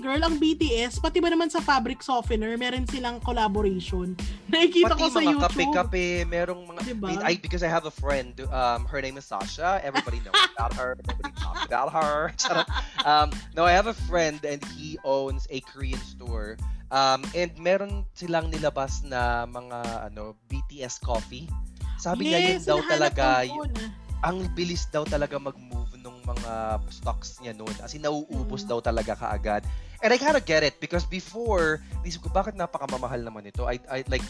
Girl, 0.00 0.16
ang 0.24 0.40
BTS, 0.40 0.96
pati 0.96 1.20
ba 1.20 1.28
naman 1.28 1.52
sa 1.52 1.60
fabric 1.60 2.00
softener, 2.00 2.56
meron 2.56 2.88
silang 2.88 3.20
collaboration. 3.20 4.16
Nakikita 4.52 4.96
Pati 4.96 5.00
ko 5.04 5.06
sa 5.12 5.20
mga 5.20 5.28
YouTube. 5.28 5.44
kape-kape, 5.44 6.06
merong 6.24 6.62
mga... 6.64 6.80
Diba? 6.88 7.08
I, 7.20 7.36
because 7.36 7.60
I 7.60 7.68
have 7.68 7.84
a 7.84 7.92
friend, 7.92 8.32
um, 8.48 8.88
her 8.88 9.04
name 9.04 9.20
is 9.20 9.28
Sasha. 9.28 9.76
Everybody 9.84 10.24
knows 10.24 10.40
about 10.56 10.72
her. 10.72 10.96
Nobody 11.04 11.32
talks 11.36 11.64
about 11.68 11.92
her. 11.92 12.32
Um, 13.00 13.32
no, 13.56 13.64
I 13.64 13.72
have 13.72 13.88
a 13.88 13.96
friend 13.96 14.44
and 14.44 14.60
he 14.76 15.00
owns 15.08 15.48
a 15.48 15.64
Korean 15.64 15.96
store. 16.04 16.60
Um, 16.92 17.24
and 17.32 17.48
meron 17.56 18.04
silang 18.12 18.52
nilabas 18.52 19.00
na 19.08 19.48
mga 19.48 20.12
ano 20.12 20.36
BTS 20.52 21.00
coffee. 21.00 21.48
Sabi 21.96 22.28
niya 22.28 22.40
yun 22.44 22.56
yes, 22.60 22.68
daw 22.68 22.80
talaga, 22.84 23.48
yun. 23.48 23.72
Ang 24.20 24.44
bilis 24.52 24.84
daw 24.88 25.04
talaga 25.08 25.40
mag-move 25.40 25.96
nung 26.00 26.20
mga 26.24 26.76
stocks 26.92 27.40
niya 27.40 27.56
noon. 27.56 27.72
As 27.80 27.96
in, 27.96 28.04
nauubos 28.04 28.64
Mm. 28.64 28.68
daw 28.68 28.78
talaga 28.84 29.16
kaagad. 29.16 29.64
And 30.00 30.12
I 30.12 30.18
kinda 30.20 30.40
get 30.40 30.64
it 30.64 30.76
because 30.80 31.04
before, 31.04 31.80
isip 32.04 32.24
ko, 32.24 32.28
bakit 32.28 32.56
napakamamahal 32.56 33.20
naman 33.20 33.48
ito? 33.48 33.64
I, 33.64 33.80
I 33.88 34.04
like, 34.08 34.24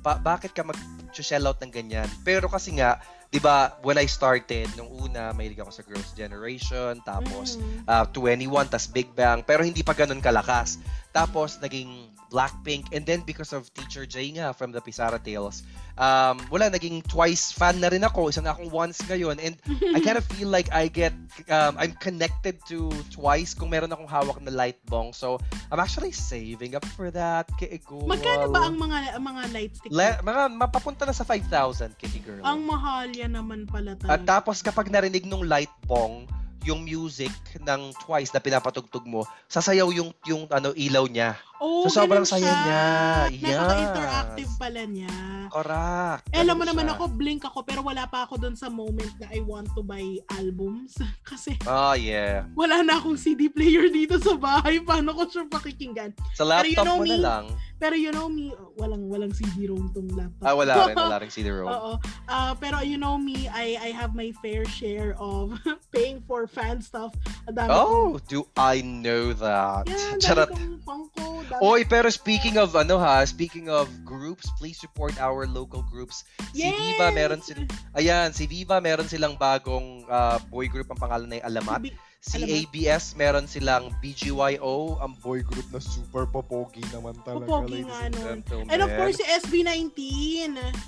pa, 0.00 0.20
bakit 0.20 0.52
ka 0.52 0.64
mag-shell 0.64 1.48
out 1.48 1.60
ng 1.64 1.72
ganyan? 1.72 2.08
Pero 2.24 2.48
kasi 2.48 2.76
nga, 2.76 3.00
di 3.28 3.40
ba, 3.40 3.76
when 3.80 3.96
I 3.96 4.04
started, 4.04 4.68
nung 4.76 4.88
una, 4.92 5.32
mahilig 5.32 5.60
ako 5.60 5.72
sa 5.72 5.82
Girls' 5.84 6.12
Generation, 6.12 7.00
tapos 7.04 7.56
Mm. 7.56 7.88
uh, 7.88 8.04
21, 8.12 8.68
tas 8.68 8.84
Big 8.88 9.08
Bang, 9.12 9.40
pero 9.40 9.64
hindi 9.64 9.80
pa 9.80 9.96
ganun 9.96 10.20
kalakas. 10.20 10.76
Tapos, 11.14 11.62
naging 11.62 12.10
Blackpink, 12.26 12.90
and 12.90 13.06
then 13.06 13.22
because 13.22 13.54
of 13.54 13.70
Teacher 13.70 14.02
J 14.02 14.34
nga 14.34 14.50
from 14.50 14.74
the 14.74 14.82
Pisara 14.82 15.22
Tales, 15.22 15.62
um, 15.94 16.42
wala, 16.50 16.66
naging 16.66 17.06
twice 17.06 17.54
fan 17.54 17.78
na 17.78 17.86
rin 17.86 18.02
ako. 18.02 18.26
Isa 18.26 18.42
na 18.42 18.50
akong 18.50 18.74
once 18.74 18.98
ngayon, 19.06 19.38
and 19.38 19.54
I 19.94 20.02
kind 20.02 20.18
of 20.18 20.26
feel 20.34 20.50
like 20.50 20.66
I 20.74 20.90
get, 20.90 21.14
um, 21.46 21.78
I'm 21.78 21.94
connected 22.02 22.58
to 22.66 22.90
twice 23.08 23.54
kung 23.54 23.70
meron 23.70 23.94
akong 23.94 24.10
hawak 24.10 24.42
na 24.42 24.50
light 24.50 24.82
bong. 24.90 25.14
So, 25.14 25.38
I'm 25.70 25.78
actually 25.78 26.10
saving 26.10 26.74
up 26.74 26.82
for 26.98 27.14
that. 27.14 27.46
Kiigol. 27.54 28.10
Magkano 28.10 28.50
ba 28.50 28.66
ang 28.66 28.74
mga 28.74 28.98
ang 29.14 29.22
mga 29.22 29.42
light 29.54 29.72
stick? 29.78 29.94
Le- 29.94 30.18
mga 30.18 30.42
mapapunta 30.50 31.06
na 31.06 31.14
sa 31.14 31.22
5,000, 31.22 31.94
kitty 31.94 32.18
girl. 32.18 32.42
ang 32.42 32.66
mahal 32.66 33.06
yan 33.06 33.38
naman 33.38 33.70
pala 33.70 33.94
At 33.94 34.02
talaga. 34.02 34.26
tapos 34.26 34.58
kapag 34.58 34.90
narinig 34.90 35.22
nung 35.22 35.46
light 35.46 35.70
bong, 35.86 36.26
yung 36.64 36.82
music 36.82 37.30
ng 37.60 37.92
Twice 38.00 38.32
na 38.32 38.40
pinapatugtug 38.40 39.04
mo, 39.04 39.28
sasayaw 39.46 39.92
yung 39.92 40.10
yung 40.24 40.48
ano 40.48 40.72
ilaw 40.72 41.04
niya. 41.06 41.36
Oh, 41.56 41.84
so, 41.84 42.00
sobrang 42.00 42.22
saya 42.22 42.46
niya. 42.46 42.84
Yes. 43.30 43.54
Nakaka-interactive 43.54 44.50
pala 44.56 44.82
niya. 44.84 45.12
Correct. 45.46 46.22
Eh, 46.28 46.40
alam 46.40 46.56
mo 46.56 46.64
naman 46.64 46.86
ako, 46.88 47.06
blink 47.08 47.44
ako, 47.44 47.62
pero 47.62 47.80
wala 47.80 48.04
pa 48.04 48.26
ako 48.26 48.38
doon 48.38 48.54
sa 48.54 48.66
moment 48.66 49.12
na 49.16 49.30
I 49.30 49.38
want 49.38 49.70
to 49.72 49.82
buy 49.82 50.02
albums. 50.32 50.98
Kasi 51.28 51.54
Oh, 51.64 51.94
yeah. 51.94 52.48
wala 52.52 52.80
na 52.80 52.96
akong 52.96 53.14
CD 53.14 53.46
player 53.46 53.86
dito 53.86 54.18
sa 54.18 54.34
bahay. 54.34 54.80
Paano 54.80 55.12
ko 55.12 55.24
siya 55.24 55.46
pakikinggan? 55.46 56.10
Sa 56.32 56.42
Pero 56.42 56.66
you 56.66 56.74
laptop 56.74 56.84
know 56.84 56.96
mo 56.96 57.04
na 57.04 57.10
me, 57.10 57.18
lang. 57.20 57.44
Pero 57.74 57.94
you 57.94 58.10
know 58.10 58.26
me, 58.26 58.48
walang 58.74 59.06
walang 59.06 59.30
CD-ROM 59.30 59.92
tong 59.92 60.08
laptop. 60.10 60.42
Ah, 60.42 60.54
wala 60.54 60.72
rin. 60.88 60.96
Wala 60.96 61.16
rin 61.22 61.30
CD-ROM. 61.30 61.68
Oo. 61.68 61.92
Ah, 62.24 62.56
pero 62.56 62.80
you 62.80 62.96
know 62.96 63.14
me, 63.14 63.46
I 63.46 63.76
I 63.76 63.90
have 63.92 64.14
my 64.14 64.32
fair 64.40 64.64
share 64.64 65.12
of 65.20 65.54
paying 65.94 66.18
for 66.24 66.46
fan 66.46 66.80
stuff. 66.80 67.12
Ang 67.46 67.54
dami 67.54 67.68
Oh, 67.70 68.16
kong- 68.16 68.26
do 68.26 68.38
I 68.56 68.80
know 68.80 69.36
that? 69.36 69.84
Yeah, 69.86 70.16
dami 70.16 70.22
Charot. 70.22 70.48
kong 70.50 70.80
Funko. 70.80 71.43
Oy, 71.60 71.84
pero 71.84 72.08
speaking 72.08 72.56
of 72.56 72.74
ano 72.74 72.96
ha, 72.96 73.24
speaking 73.24 73.68
of 73.68 73.86
groups, 74.02 74.48
please 74.56 74.76
support 74.76 75.14
our 75.20 75.44
local 75.44 75.84
groups. 75.86 76.24
Si 76.52 76.64
Viva 76.64 77.10
meron 77.10 77.40
Yes! 77.40 77.48
sil 77.52 77.60
Ayan, 77.94 78.30
si 78.32 78.44
Viva 78.46 78.78
meron 78.80 79.06
silang 79.06 79.36
bagong 79.36 80.06
ah, 80.06 80.40
boy 80.48 80.66
group 80.66 80.90
ang 80.90 80.98
pangalan 80.98 81.30
ay 81.32 81.42
Alamat. 81.44 81.92
Si 82.24 82.40
Alamat. 82.40 82.56
ABS 82.72 83.04
meron 83.20 83.44
silang 83.44 83.92
BGYO, 84.00 84.96
ang 84.96 85.12
boy 85.20 85.44
group 85.44 85.68
na 85.68 85.76
super 85.76 86.24
popogi 86.24 86.80
naman 86.88 87.12
talaga. 87.20 87.44
Popogi 87.44 87.84
nga 87.84 88.08
and 88.08 88.16
nun. 88.16 88.24
gentlemen. 88.40 88.68
And 88.72 88.80
of 88.80 88.90
course, 88.96 89.20
si 89.20 89.24
SB19. 89.28 89.96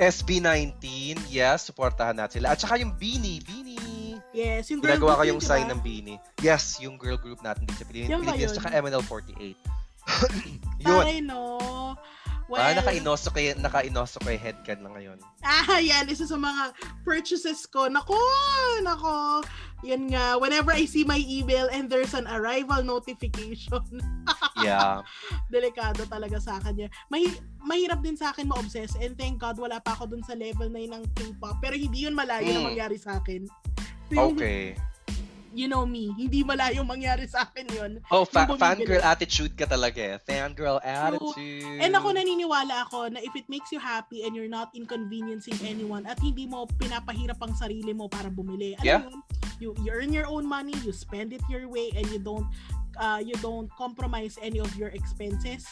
SB19, 0.00 0.84
yes, 1.28 1.68
supportahan 1.68 2.16
natin 2.16 2.40
sila. 2.40 2.56
At 2.56 2.58
saka 2.64 2.80
yung 2.80 2.96
Beanie, 2.96 3.44
Beanie. 3.44 3.76
Yes, 4.36 4.68
yung 4.68 4.80
girl 4.84 4.96
Ginagawa 4.96 5.12
ko 5.12 5.22
group 5.24 5.30
yung 5.32 5.40
yun, 5.40 5.48
sign 5.48 5.64
diba? 5.64 5.72
ng 5.72 5.80
Beanie. 5.84 6.18
Yes, 6.40 6.64
yung 6.80 6.96
girl 6.96 7.16
group 7.16 7.40
natin 7.40 7.64
dito 7.64 7.80
sa 7.80 7.88
Pilipinas. 7.88 8.16
Ba 8.16 8.32
Pilipinas 8.32 8.52
tsaka 8.52 8.68
MNL48. 8.72 9.85
yun. 10.82 11.04
Taray, 11.04 11.20
no? 11.22 11.94
Well, 12.46 12.62
ah, 12.62 12.78
naka-inoso 12.78 13.34
kay, 13.34 13.58
naka-inoso 13.58 14.22
kay 14.22 14.38
headcan 14.38 14.86
na 14.86 14.94
ngayon. 14.94 15.18
Ah, 15.42 15.82
yan. 15.82 16.06
Isa 16.06 16.30
sa 16.30 16.38
mga 16.38 16.78
purchases 17.02 17.66
ko. 17.66 17.90
Nako, 17.90 18.14
nako. 18.86 19.42
Yan 19.82 20.06
nga. 20.14 20.38
Whenever 20.38 20.70
I 20.70 20.86
see 20.86 21.02
my 21.02 21.18
email 21.26 21.66
and 21.74 21.90
there's 21.90 22.14
an 22.14 22.30
arrival 22.30 22.86
notification, 22.86 23.82
Yeah. 24.62 25.02
delikado 25.50 26.06
talaga 26.06 26.38
sa 26.38 26.62
akin 26.62 26.86
yan. 26.86 26.90
Mahi- 27.10 27.42
mahirap 27.66 28.06
din 28.06 28.14
sa 28.14 28.30
akin 28.30 28.46
ma-obsess 28.46 28.94
and 29.02 29.18
thank 29.18 29.42
God 29.42 29.58
wala 29.58 29.82
pa 29.82 29.98
ako 29.98 30.14
dun 30.14 30.22
sa 30.22 30.38
level 30.38 30.70
na 30.70 30.86
yun 30.86 31.02
ng 31.02 31.04
K-pop. 31.18 31.58
Pero 31.58 31.74
hindi 31.74 32.06
yun 32.06 32.14
malayo 32.14 32.46
na 32.46 32.62
Mm. 32.62 32.68
mangyari 32.70 32.94
sa 32.94 33.18
akin. 33.18 33.42
Okay. 34.14 34.78
You 35.56 35.72
know 35.72 35.88
me, 35.88 36.12
hindi 36.12 36.44
malayo 36.44 36.84
mangyari 36.84 37.24
sa 37.24 37.48
akin 37.48 37.64
yun. 37.72 37.92
Oh, 38.12 38.28
fa- 38.28 38.44
fangirl 38.60 39.00
attitude 39.00 39.56
ka 39.56 39.64
talaga 39.64 39.96
eh. 39.96 40.16
Fangirl 40.20 40.84
attitude. 40.84 41.80
And 41.80 41.96
ako 41.96 42.12
naniniwala 42.12 42.84
ako 42.84 43.08
na 43.08 43.24
if 43.24 43.32
it 43.32 43.48
makes 43.48 43.72
you 43.72 43.80
happy 43.80 44.28
and 44.28 44.36
you're 44.36 44.52
not 44.52 44.68
inconveniencing 44.76 45.56
anyone 45.64 46.04
at 46.04 46.20
hindi 46.20 46.44
mo 46.44 46.68
pinapahirap 46.76 47.40
ang 47.40 47.56
sarili 47.56 47.96
mo 47.96 48.04
para 48.04 48.28
bumili. 48.28 48.76
Alam 48.76 48.84
Yeah. 48.84 49.00
mo, 49.08 49.24
you, 49.56 49.72
you 49.80 49.88
earn 49.88 50.12
your 50.12 50.28
own 50.28 50.44
money, 50.44 50.76
you 50.84 50.92
spend 50.92 51.32
it 51.32 51.40
your 51.48 51.64
way 51.72 51.88
and 51.96 52.04
you 52.12 52.20
don't 52.20 52.44
uh, 53.00 53.16
you 53.24 53.32
don't 53.40 53.72
compromise 53.80 54.36
any 54.44 54.60
of 54.60 54.68
your 54.76 54.92
expenses. 54.92 55.64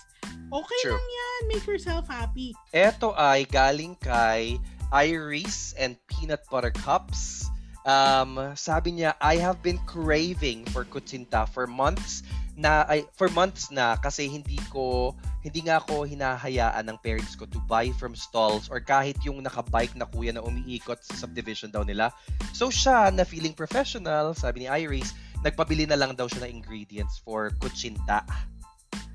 Okay 0.49 0.81
True. 0.81 0.97
lang 0.97 1.09
yan. 1.13 1.41
Make 1.53 1.65
yourself 1.69 2.09
happy. 2.09 2.57
Ito 2.73 3.13
ay 3.13 3.45
galing 3.53 4.01
kay 4.01 4.57
Iris 4.89 5.77
and 5.77 6.01
Peanut 6.09 6.41
Butter 6.49 6.73
Cups. 6.73 7.53
Um, 7.85 8.57
sabi 8.57 8.97
niya, 8.97 9.13
I 9.21 9.37
have 9.45 9.61
been 9.61 9.77
craving 9.85 10.65
for 10.73 10.89
kutsinta 10.89 11.45
for 11.45 11.69
months 11.69 12.25
na 12.57 12.87
ay, 12.89 13.05
for 13.19 13.29
months 13.35 13.69
na 13.69 13.99
kasi 13.99 14.31
hindi 14.31 14.57
ko 14.73 15.13
hindi 15.45 15.69
nga 15.69 15.83
ako 15.83 16.09
hinahayaan 16.09 16.87
ng 16.89 16.99
parents 17.05 17.37
ko 17.37 17.45
to 17.45 17.61
buy 17.69 17.93
from 18.01 18.17
stalls 18.17 18.73
or 18.73 18.81
kahit 18.81 19.21
yung 19.21 19.45
nakabike 19.45 19.93
na 19.99 20.09
kuya 20.09 20.33
na 20.33 20.41
umiikot 20.41 20.97
sa 21.05 21.27
subdivision 21.27 21.69
daw 21.69 21.85
nila. 21.85 22.09
So 22.57 22.73
siya 22.73 23.13
na 23.13 23.29
feeling 23.29 23.53
professional, 23.53 24.33
sabi 24.33 24.65
ni 24.65 24.69
Iris, 24.73 25.13
nagpabili 25.45 25.85
na 25.85 26.01
lang 26.01 26.17
daw 26.17 26.25
siya 26.25 26.49
ng 26.49 26.65
ingredients 26.65 27.21
for 27.21 27.53
kutsinta. 27.61 28.25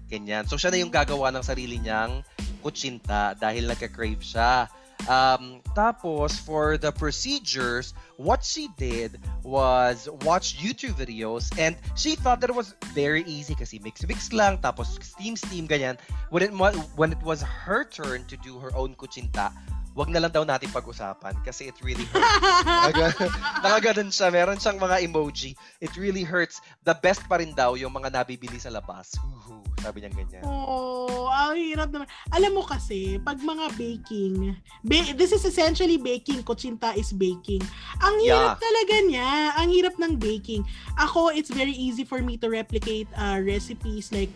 Ganyan. 0.06 0.46
So 0.46 0.62
siya 0.62 0.70
na 0.70 0.78
yung 0.78 0.94
gagawa 0.94 1.34
ng 1.34 1.42
sarili 1.42 1.82
niyang 1.82 2.22
kutsinta 2.62 3.34
dahil 3.34 3.66
nagka-crave 3.66 4.22
siya. 4.22 4.70
Um, 5.08 5.62
tapos, 5.78 6.38
for 6.38 6.78
the 6.78 6.92
procedures, 6.92 7.94
what 8.18 8.44
she 8.44 8.68
did 8.76 9.18
was 9.44 10.10
watch 10.28 10.60
YouTube 10.60 11.00
videos 11.00 11.48
and 11.58 11.78
she 11.96 12.16
thought 12.16 12.42
that 12.42 12.50
it 12.50 12.56
was 12.56 12.76
very 12.92 13.24
easy 13.24 13.56
kasi 13.56 13.80
mix-mix 13.80 14.34
lang, 14.34 14.60
tapos 14.60 15.00
steam-steam, 15.00 15.68
ganyan. 15.68 15.96
When 16.30 16.44
it, 16.44 16.52
when 17.00 17.12
it 17.16 17.22
was 17.24 17.42
her 17.42 17.88
turn 17.88 18.28
to 18.28 18.36
do 18.38 18.60
her 18.60 18.76
own 18.76 18.94
kutsinta, 19.00 19.56
wag 20.00 20.10
na 20.16 20.24
lang 20.24 20.32
daw 20.32 20.48
natin 20.48 20.72
pag-usapan 20.72 21.36
kasi 21.44 21.68
it 21.68 21.78
really 21.84 22.08
hurts. 22.08 23.20
Nakaganon 23.68 24.16
siya. 24.16 24.32
Meron 24.32 24.56
siyang 24.56 24.80
mga 24.80 25.04
emoji. 25.04 25.60
It 25.84 25.92
really 26.00 26.24
hurts. 26.24 26.64
The 26.88 26.96
best 26.96 27.28
pa 27.28 27.44
rin 27.44 27.52
daw 27.52 27.76
yung 27.76 27.92
mga 27.92 28.16
nabibili 28.16 28.62
sa 28.62 28.72
labas. 28.72 29.20
Huhu, 29.20 29.59
sabi 29.80 29.98
niya 30.00 30.12
ganyan. 30.12 30.44
Oh, 30.44 31.28
ang 31.28 31.56
hirap 31.56 31.90
naman. 31.90 32.06
Alam 32.30 32.52
mo 32.54 32.64
kasi, 32.64 33.18
pag 33.18 33.38
mga 33.38 33.72
baking, 33.74 34.54
ba- 34.82 35.14
this 35.14 35.32
is 35.32 35.42
essentially 35.42 35.96
baking. 35.96 36.42
Kutsinta 36.42 36.94
is 36.94 37.10
baking. 37.10 37.64
Ang 38.00 38.16
hirap 38.22 38.56
Yeah. 38.56 38.62
talaga 38.62 38.96
niya. 39.04 39.30
Ang 39.56 39.70
hirap 39.70 39.96
ng 39.96 40.14
baking. 40.16 40.62
Ako, 40.98 41.30
it's 41.30 41.50
very 41.50 41.72
easy 41.72 42.04
for 42.04 42.20
me 42.20 42.36
to 42.36 42.48
replicate 42.48 43.08
uh, 43.14 43.40
recipes 43.40 44.10
like 44.10 44.30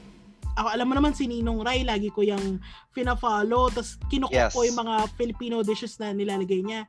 ako, 0.54 0.70
alam 0.70 0.86
mo 0.86 0.94
naman 0.94 1.12
si 1.12 1.26
Ninong 1.26 1.66
Rai, 1.66 1.82
lagi 1.82 2.08
ko 2.08 2.22
yung 2.22 2.62
fina-follow, 2.94 3.74
tapos 3.74 3.98
kinukuha 4.06 4.48
Yes. 4.48 4.54
ko 4.54 4.62
yung 4.62 4.78
mga 4.78 5.10
Filipino 5.12 5.66
dishes 5.66 5.98
na 5.98 6.14
nilalagay 6.14 6.62
niya. 6.62 6.86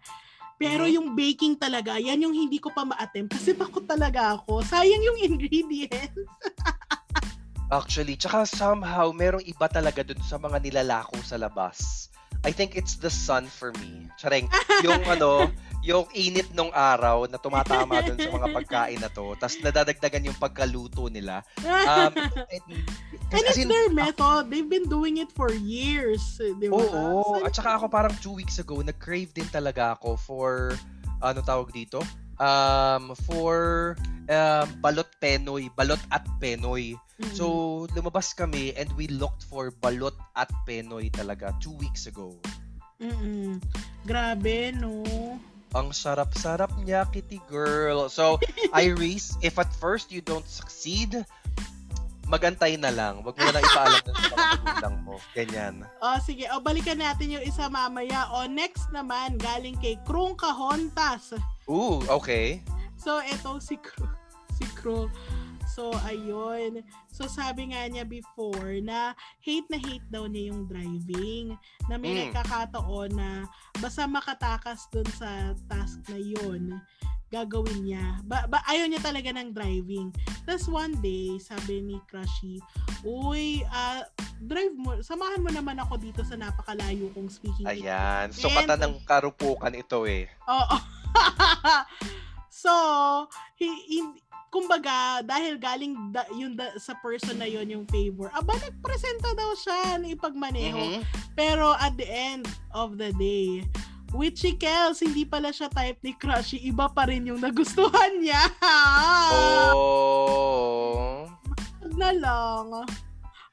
Pero 0.54 0.84
Mhm. 0.84 0.92
yung 0.92 1.06
baking 1.14 1.56
talaga, 1.56 1.96
yan 1.96 2.20
yung 2.20 2.36
hindi 2.36 2.60
ko 2.60 2.68
pa 2.68 2.84
ma-attempt 2.84 3.32
kasi 3.32 3.56
takot 3.56 3.82
talaga 3.82 4.36
ako. 4.36 4.60
Sayang 4.62 5.00
yung 5.02 5.18
ingredients. 5.18 6.12
Actually, 7.74 8.14
tsaka 8.14 8.46
somehow, 8.46 9.10
merong 9.10 9.42
iba 9.42 9.66
talaga 9.66 10.06
dun 10.06 10.22
sa 10.22 10.38
mga 10.38 10.62
nilalako 10.62 11.18
sa 11.26 11.34
labas. 11.34 12.06
I 12.44 12.52
think 12.52 12.76
it's 12.76 13.00
the 13.00 13.08
sun 13.08 13.48
for 13.48 13.72
me. 13.80 14.06
Tsareng, 14.20 14.46
yung 14.84 15.00
ano, 15.16 15.48
yung 15.80 16.04
init 16.12 16.52
nung 16.52 16.68
araw 16.70 17.24
na 17.24 17.40
tumatama 17.40 18.04
dun 18.04 18.20
sa 18.20 18.28
mga 18.28 18.46
pagkain 18.52 19.00
na 19.00 19.08
to, 19.08 19.32
tapos 19.40 19.56
nadadagdagan 19.64 20.28
yung 20.28 20.38
pagkaluto 20.38 21.08
nila. 21.08 21.40
Um, 21.64 22.12
And 23.34 23.42
as 23.48 23.56
it's 23.56 23.64
in, 23.64 23.72
their 23.72 23.88
method. 23.90 24.52
They've 24.52 24.68
been 24.68 24.86
doing 24.86 25.18
it 25.18 25.32
for 25.32 25.50
years. 25.50 26.22
eh, 26.38 26.52
Di 26.54 26.68
ba? 26.68 26.78
Oo, 26.78 27.40
So, 27.40 27.48
at 27.48 27.52
saka 27.56 27.80
ako 27.80 27.88
parang 27.90 28.14
two 28.22 28.36
weeks 28.36 28.60
ago, 28.60 28.78
nag-crave 28.78 29.32
din 29.34 29.48
talaga 29.50 29.96
ako 29.98 30.14
for, 30.20 30.52
ano 31.24 31.40
tawag 31.42 31.72
dito? 31.72 31.98
Um, 32.38 33.14
for 33.30 33.94
um, 34.28 34.66
balot 34.82 35.08
penoy, 35.22 35.70
balot 35.74 36.02
at 36.10 36.26
penoy. 36.42 36.98
mm. 36.98 37.32
So, 37.34 37.86
lumabas 37.94 38.34
kami 38.34 38.74
and 38.74 38.90
we 38.98 39.06
looked 39.06 39.46
for 39.46 39.70
balot 39.70 40.16
at 40.34 40.50
penoy 40.66 41.10
talaga 41.14 41.54
two 41.62 41.74
weeks 41.78 42.06
ago. 42.06 42.34
Mm-mm. 42.98 43.60
Grabe, 44.06 44.74
no? 44.74 45.02
Ang 45.74 45.90
sarap-sarap 45.90 46.70
niya, 46.86 47.02
kitty 47.10 47.42
girl. 47.50 48.06
So, 48.06 48.38
Iris, 48.74 49.34
if 49.42 49.58
at 49.58 49.70
first 49.74 50.14
you 50.14 50.22
don't 50.22 50.46
succeed, 50.46 51.26
magantay 52.34 52.74
na 52.74 52.90
lang. 52.90 53.22
Wag 53.22 53.38
mo 53.38 53.42
na 53.46 53.54
lang 53.54 53.64
ipaalam 53.64 54.00
sa 54.02 54.12
magulang 54.34 54.96
mo. 55.06 55.14
Ganyan. 55.30 55.86
O, 56.02 56.18
sige. 56.18 56.50
O, 56.50 56.58
balikan 56.58 56.98
natin 56.98 57.38
yung 57.38 57.44
isa 57.46 57.70
mamaya. 57.70 58.26
O, 58.34 58.50
next 58.50 58.90
naman, 58.90 59.38
galing 59.38 59.78
kay 59.78 59.94
Krung 60.02 60.34
Kahontas. 60.34 61.38
Ooh, 61.70 62.02
okay. 62.10 62.58
So, 62.98 63.22
eto 63.22 63.62
si 63.62 63.78
Krung. 63.78 64.10
Si 64.58 64.66
Krung. 64.74 65.08
So, 65.64 65.90
ayun. 66.06 66.86
So, 67.10 67.26
sabi 67.26 67.74
nga 67.74 67.82
niya 67.90 68.06
before 68.06 68.78
na 68.78 69.10
hate 69.42 69.66
na 69.66 69.78
hate 69.78 70.06
daw 70.06 70.26
niya 70.26 70.54
yung 70.54 70.70
driving. 70.70 71.54
Na 71.90 71.98
may 71.98 72.14
Mm. 72.14 72.20
nagkakataon 72.30 73.10
na 73.10 73.42
basta 73.78 74.06
makatakas 74.06 74.86
dun 74.94 75.06
sa 75.18 75.50
task 75.66 75.98
na 76.06 76.14
yun, 76.14 76.78
gagawin 77.26 77.82
niya. 77.82 78.22
Ba, 78.22 78.46
ba 78.46 78.62
ayaw 78.70 78.86
niya 78.86 79.02
talaga 79.02 79.34
ng 79.34 79.50
driving. 79.50 80.14
Tapos 80.44 80.68
one 80.68 80.94
day, 81.00 81.40
sabi 81.40 81.80
ni 81.80 81.96
Crushy, 82.04 82.60
Uy, 83.00 83.64
ah, 83.68 84.04
drive 84.40 84.76
mo, 84.76 85.00
samahan 85.00 85.40
mo 85.40 85.48
naman 85.48 85.80
ako 85.80 85.96
dito 85.96 86.20
sa 86.24 86.36
napakalayo 86.36 87.08
kong 87.16 87.32
speaking. 87.32 87.64
Ayan. 87.64 88.28
Sukatan 88.28 88.76
ng 88.76 88.94
karupukan 89.08 89.72
ito 89.72 90.04
eh. 90.04 90.28
Oo. 90.44 90.76
so, 92.64 92.72
he, 93.56 93.68
hin- 93.88 94.20
kumbaga, 94.54 95.24
dahil 95.26 95.58
galing 95.58 96.14
da, 96.14 96.22
yun 96.30 96.54
da, 96.54 96.70
sa 96.78 96.94
person 97.02 97.34
na 97.34 97.48
yun 97.48 97.66
yung 97.66 97.86
favor, 97.90 98.30
aba, 98.30 98.54
nagpresenta 98.54 99.34
daw 99.34 99.50
siya 99.58 99.98
na 99.98 100.06
ipagmaneho. 100.14 100.78
Mhm. 100.78 101.00
Pero 101.34 101.74
at 101.74 101.98
the 101.98 102.06
end 102.06 102.46
of 102.70 102.94
the 102.94 103.10
day, 103.18 103.66
with 104.14 104.38
Kels, 104.38 105.02
hindi 105.02 105.26
pala 105.26 105.50
siya 105.50 105.66
type 105.68 105.98
ni 106.06 106.14
Crushy, 106.14 106.62
iba 106.62 106.86
pa 106.86 107.10
rin 107.10 107.26
yung 107.26 107.42
nagustuhan 107.42 108.22
niya. 108.22 108.46
Oh. 109.74 111.26
Hug 111.82 111.94
na 111.98 112.10
lang. 112.14 112.66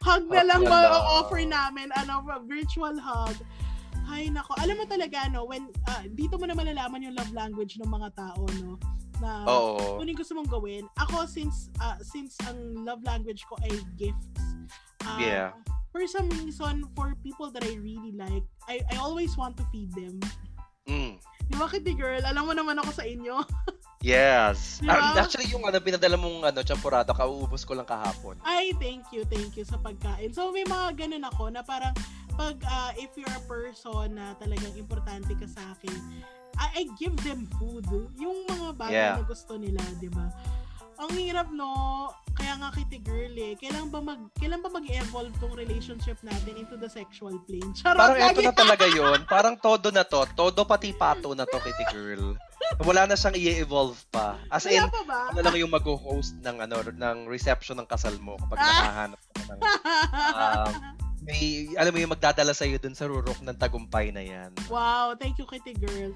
Hug 0.01 0.23
na 0.29 0.41
Hug 0.41 0.49
lang 0.49 0.61
na 0.63 0.69
lang. 0.69 0.91
ma-offer 0.93 1.41
namin, 1.45 1.87
ano, 1.97 2.21
virtual 2.45 2.97
hug. 2.97 3.37
Ay, 4.09 4.27
nako. 4.33 4.57
Alam 4.57 4.81
mo 4.81 4.85
talaga, 4.89 5.29
no, 5.29 5.45
when, 5.45 5.69
ah, 5.87 6.03
dito 6.09 6.35
mo 6.35 6.49
na 6.49 6.57
malalaman 6.57 7.05
yung 7.05 7.15
love 7.15 7.31
language 7.31 7.77
ng 7.77 7.87
mga 7.87 8.09
tao, 8.17 8.43
no, 8.65 8.75
na 9.21 9.45
Oo. 9.45 9.77
kung 9.97 10.03
ano 10.03 10.09
yung 10.09 10.19
gusto 10.19 10.33
mong 10.33 10.49
gawin. 10.49 10.83
Ako, 10.97 11.29
since, 11.29 11.69
ah, 11.77 11.95
since 12.01 12.33
ang 12.49 12.81
love 12.81 13.05
language 13.05 13.45
ko 13.45 13.55
ay 13.61 13.71
gifts, 13.95 14.41
ah, 15.05 15.21
Yeah. 15.21 15.49
for 15.93 16.01
some 16.09 16.27
reason, 16.41 16.81
for 16.97 17.13
people 17.21 17.53
that 17.53 17.61
I 17.63 17.77
really 17.77 18.11
like, 18.17 18.43
I, 18.65 18.81
I 18.89 18.97
always 18.97 19.37
want 19.37 19.55
to 19.61 19.65
feed 19.69 19.93
them. 19.93 20.17
Mm. 20.89 21.21
Di 21.21 21.55
ba, 21.59 21.67
Kitty 21.67 21.93
Girl? 21.93 22.23
Alam 22.23 22.47
mo 22.47 22.53
naman 22.55 22.79
ako 22.79 22.91
sa 22.95 23.03
inyo. 23.05 23.41
Yes. 24.01 24.81
Diba? 24.81 24.97
Ah, 24.97 25.13
actually, 25.13 25.45
yung 25.53 25.61
ano, 25.61 25.77
pinadala 25.77 26.17
mong 26.17 26.41
ano, 26.41 26.65
champurado, 26.65 27.13
kauubos 27.13 27.61
ko 27.61 27.77
lang 27.77 27.85
kahapon. 27.85 28.33
Ay, 28.41 28.73
thank 28.81 29.05
you, 29.13 29.21
thank 29.29 29.53
you 29.53 29.61
sa 29.61 29.77
pagkain. 29.77 30.33
So, 30.33 30.49
may 30.49 30.65
mga 30.65 31.05
ganun 31.05 31.21
ako 31.21 31.53
na 31.53 31.61
parang 31.61 31.93
pag 32.33 32.57
ah, 32.65 32.89
if 32.97 33.13
you're 33.13 33.29
a 33.29 33.45
person 33.45 34.17
na 34.17 34.33
talagang 34.41 34.73
importante 34.73 35.37
ka 35.37 35.45
sa 35.45 35.61
akin, 35.77 35.93
I, 36.57 36.81
I 36.81 36.83
give 36.97 37.13
them 37.21 37.45
food. 37.61 37.85
Yung 38.17 38.49
mga 38.49 38.67
bagay 38.73 38.97
Yeah. 38.97 39.21
na 39.21 39.25
gusto 39.29 39.53
nila, 39.53 39.85
di 40.01 40.09
ba? 40.09 40.33
Ang 41.01 41.11
hirap, 41.11 41.49
no? 41.49 41.73
Kaya 42.31 42.57
nga 42.57 42.69
kitty 42.71 42.97
girl 42.99 43.33
eh. 43.33 43.53
Kailan 43.55 43.89
ba 43.89 43.99
mag 43.99 44.21
kailan 44.33 44.61
ba 44.61 44.69
mag-evolve 44.69 45.33
tong 45.37 45.53
relationship 45.53 46.17
natin 46.21 46.55
into 46.55 46.73
the 46.75 46.85
sexual 46.87 47.33
plane? 47.43 47.73
Charot 47.73 47.97
Parang 47.97 48.17
lagi. 48.17 48.29
eto 48.31 48.41
na 48.41 48.53
talaga 48.53 48.85
yon 48.93 49.19
Parang 49.25 49.55
todo 49.55 49.89
na 49.89 50.01
to. 50.03 50.25
Todo 50.31 50.61
pati 50.63 50.89
pato 50.91 51.33
na 51.33 51.43
to, 51.43 51.57
kitty 51.57 51.85
girl. 51.89 52.37
Wala 52.79 53.03
na 53.03 53.13
siyang 53.13 53.35
i-evolve 53.35 53.97
pa. 54.07 54.37
As 54.47 54.63
in, 54.63 54.79
Wala 54.79 54.89
pa 54.89 55.03
ba? 55.03 55.19
ano 55.29 55.39
lang 55.43 55.57
yung 55.59 55.69
mag-host 55.69 56.37
ng 56.39 56.57
ano 56.61 56.75
ng 56.87 57.17
reception 57.27 57.75
ng 57.75 57.85
kasal 57.85 58.15
mo 58.17 58.37
kapag 58.39 58.57
Ah. 58.57 58.65
nakahanap 58.71 59.19
ka 59.19 59.41
ng 59.43 59.59
um, 60.37 60.73
may 61.21 61.69
alam 61.77 61.93
mo 61.93 61.99
yung 62.01 62.13
magdadala 62.13 62.51
sa 62.57 62.65
iyo 62.65 62.81
dun 62.81 62.97
sa 62.97 63.05
rurok 63.05 63.45
ng 63.45 63.57
tagumpay 63.57 64.09
na 64.09 64.25
yan. 64.25 64.49
wow, 64.67 65.13
thank 65.13 65.37
you 65.37 65.45
kitty 65.45 65.77
girl. 65.77 66.11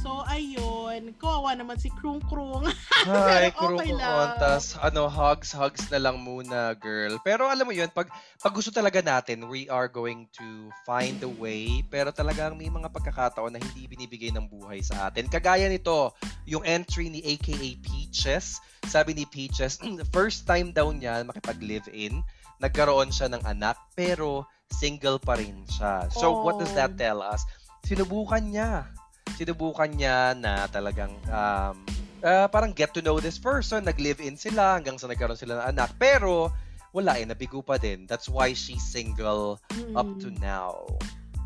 So, 0.00 0.24
ayun. 0.24 1.12
Kawawa 1.20 1.52
naman 1.52 1.76
si 1.76 1.92
Krung 1.92 2.24
Krung. 2.24 2.64
Hi, 3.04 3.52
Pero 3.58 3.76
okay 3.76 3.92
kontas. 3.92 4.72
Ano, 4.80 5.12
hugs, 5.12 5.52
hugs 5.52 5.92
na 5.92 6.00
lang 6.00 6.16
muna, 6.24 6.72
girl. 6.80 7.20
Pero 7.20 7.44
alam 7.52 7.68
mo 7.68 7.74
yun, 7.76 7.92
pag, 7.92 8.08
pag 8.40 8.54
gusto 8.56 8.72
talaga 8.72 9.04
natin, 9.04 9.44
we 9.52 9.68
are 9.68 9.92
going 9.92 10.24
to 10.32 10.72
find 10.88 11.20
a 11.20 11.28
way. 11.28 11.84
Pero 11.92 12.08
talagang 12.16 12.56
may 12.56 12.72
mga 12.72 12.88
pagkakataon 12.88 13.52
na 13.52 13.60
hindi 13.60 13.84
binibigay 13.92 14.32
ng 14.32 14.48
buhay 14.48 14.80
sa 14.80 15.12
atin. 15.12 15.28
Kagaya 15.28 15.68
nito, 15.68 16.16
yung 16.48 16.64
entry 16.64 17.12
ni 17.12 17.20
AKA 17.36 17.76
Peaches. 17.84 18.56
Sabi 18.88 19.12
ni 19.12 19.28
Peaches, 19.28 19.76
first 20.16 20.48
time 20.48 20.72
daw 20.72 20.88
niya 20.88 21.20
makipag-live-in. 21.28 22.24
Nagkaroon 22.60 23.08
siya 23.08 23.32
ng 23.32 23.42
anak, 23.42 23.76
pero 23.96 24.44
single 24.70 25.18
pa 25.18 25.34
rin 25.34 25.64
siya. 25.66 26.06
So, 26.12 26.36
what 26.44 26.60
does 26.60 26.70
that 26.76 26.94
Oh. 26.94 27.00
tell 27.00 27.18
us? 27.24 27.42
Sinubukan 27.82 28.44
niya. 28.44 28.86
Sinubukan 29.34 29.88
niya 29.90 30.36
na 30.36 30.68
talagang 30.68 31.16
um, 31.26 31.76
ah, 32.20 32.46
parang 32.46 32.76
get 32.76 32.92
to 32.92 33.00
know 33.00 33.16
this 33.18 33.40
person, 33.40 33.88
nag-live-in 33.88 34.36
sila 34.36 34.76
hanggang 34.76 35.00
sa 35.00 35.08
nagkaroon 35.08 35.40
sila 35.40 35.64
ng 35.64 35.66
anak. 35.72 35.96
Pero 35.96 36.52
wala 36.92 37.16
eh, 37.16 37.24
nabigo 37.24 37.64
pa 37.64 37.80
din. 37.80 38.04
That's 38.04 38.28
why 38.28 38.52
she's 38.52 38.84
single 38.84 39.56
up 39.96 40.06
to 40.20 40.28
Mm. 40.28 40.42
now. 40.44 40.84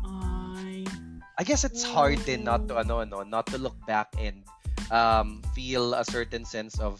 Ay. 0.03 0.83
I 1.35 1.43
guess 1.43 1.63
it's 1.63 1.83
hard 1.83 2.19
din 2.23 2.43
not 2.43 2.67
to 2.67 2.75
ano 2.75 2.99
ano, 2.99 3.23
not 3.23 3.47
to 3.51 3.57
look 3.57 3.75
back 3.83 4.11
and 4.15 4.43
um 4.91 5.39
feel 5.51 5.91
a 5.93 6.03
certain 6.03 6.43
sense 6.45 6.79
of 6.79 6.99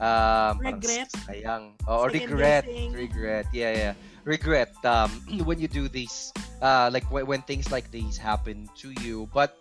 um 0.00 0.58
Regret? 0.58 1.12
sayang. 1.28 1.76
Oh, 1.86 2.04
or 2.04 2.08
regret. 2.08 2.64
guessing. 2.66 2.92
Regret. 2.92 3.46
Yeah, 3.52 3.72
yeah. 3.72 3.94
Regret 4.24 4.72
um 4.84 5.12
when 5.48 5.60
you 5.60 5.68
do 5.68 5.88
these 5.88 6.32
uh 6.64 6.90
like 6.92 7.04
when, 7.12 7.26
when 7.28 7.40
things 7.44 7.70
like 7.70 7.88
these 7.92 8.16
happen 8.16 8.68
to 8.80 8.92
you. 9.04 9.28
But 9.32 9.56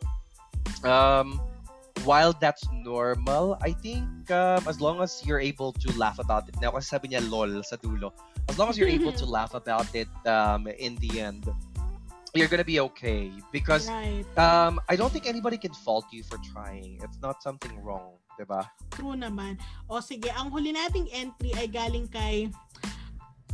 um 0.83 1.39
while 2.07 2.31
that's 2.31 2.63
normal, 2.71 3.59
I 3.59 3.75
think 3.75 4.07
um, 4.31 4.63
as 4.67 4.79
long 4.79 5.03
as 5.03 5.19
you're 5.27 5.43
able 5.43 5.75
to 5.83 5.91
laugh 5.99 6.15
about 6.19 6.47
it. 6.47 6.55
Now 6.63 6.71
kasi 6.71 6.87
sabi 6.95 7.11
niya 7.11 7.23
lol 7.27 7.59
sa 7.63 7.75
dulo. 7.75 8.15
As 8.47 8.55
long 8.57 8.71
as 8.71 8.79
you're 8.79 8.91
able 8.91 9.11
to 9.19 9.25
laugh 9.37 9.53
about 9.53 9.91
it 9.91 10.07
um 10.23 10.67
in 10.67 10.95
the 11.03 11.19
end, 11.19 11.43
you're 12.33 12.47
gonna 12.47 12.67
be 12.67 12.79
okay 12.79 13.31
because 13.51 13.89
Right. 13.89 14.23
um 14.39 14.79
I 14.87 14.95
don't 14.95 15.11
think 15.11 15.27
anybody 15.27 15.57
can 15.59 15.73
fault 15.73 16.07
you 16.11 16.23
for 16.23 16.39
trying. 16.39 16.99
It's 17.03 17.19
not 17.19 17.41
something 17.43 17.73
wrong, 17.83 18.15
'di 18.39 18.47
ba? 18.47 18.63
True 18.95 19.19
naman. 19.19 19.59
O 19.91 19.99
sige, 19.99 20.31
ang 20.31 20.47
huli 20.47 20.71
nating 20.71 21.11
entry 21.11 21.51
ay 21.59 21.67
galing 21.67 22.07
kay 22.07 22.47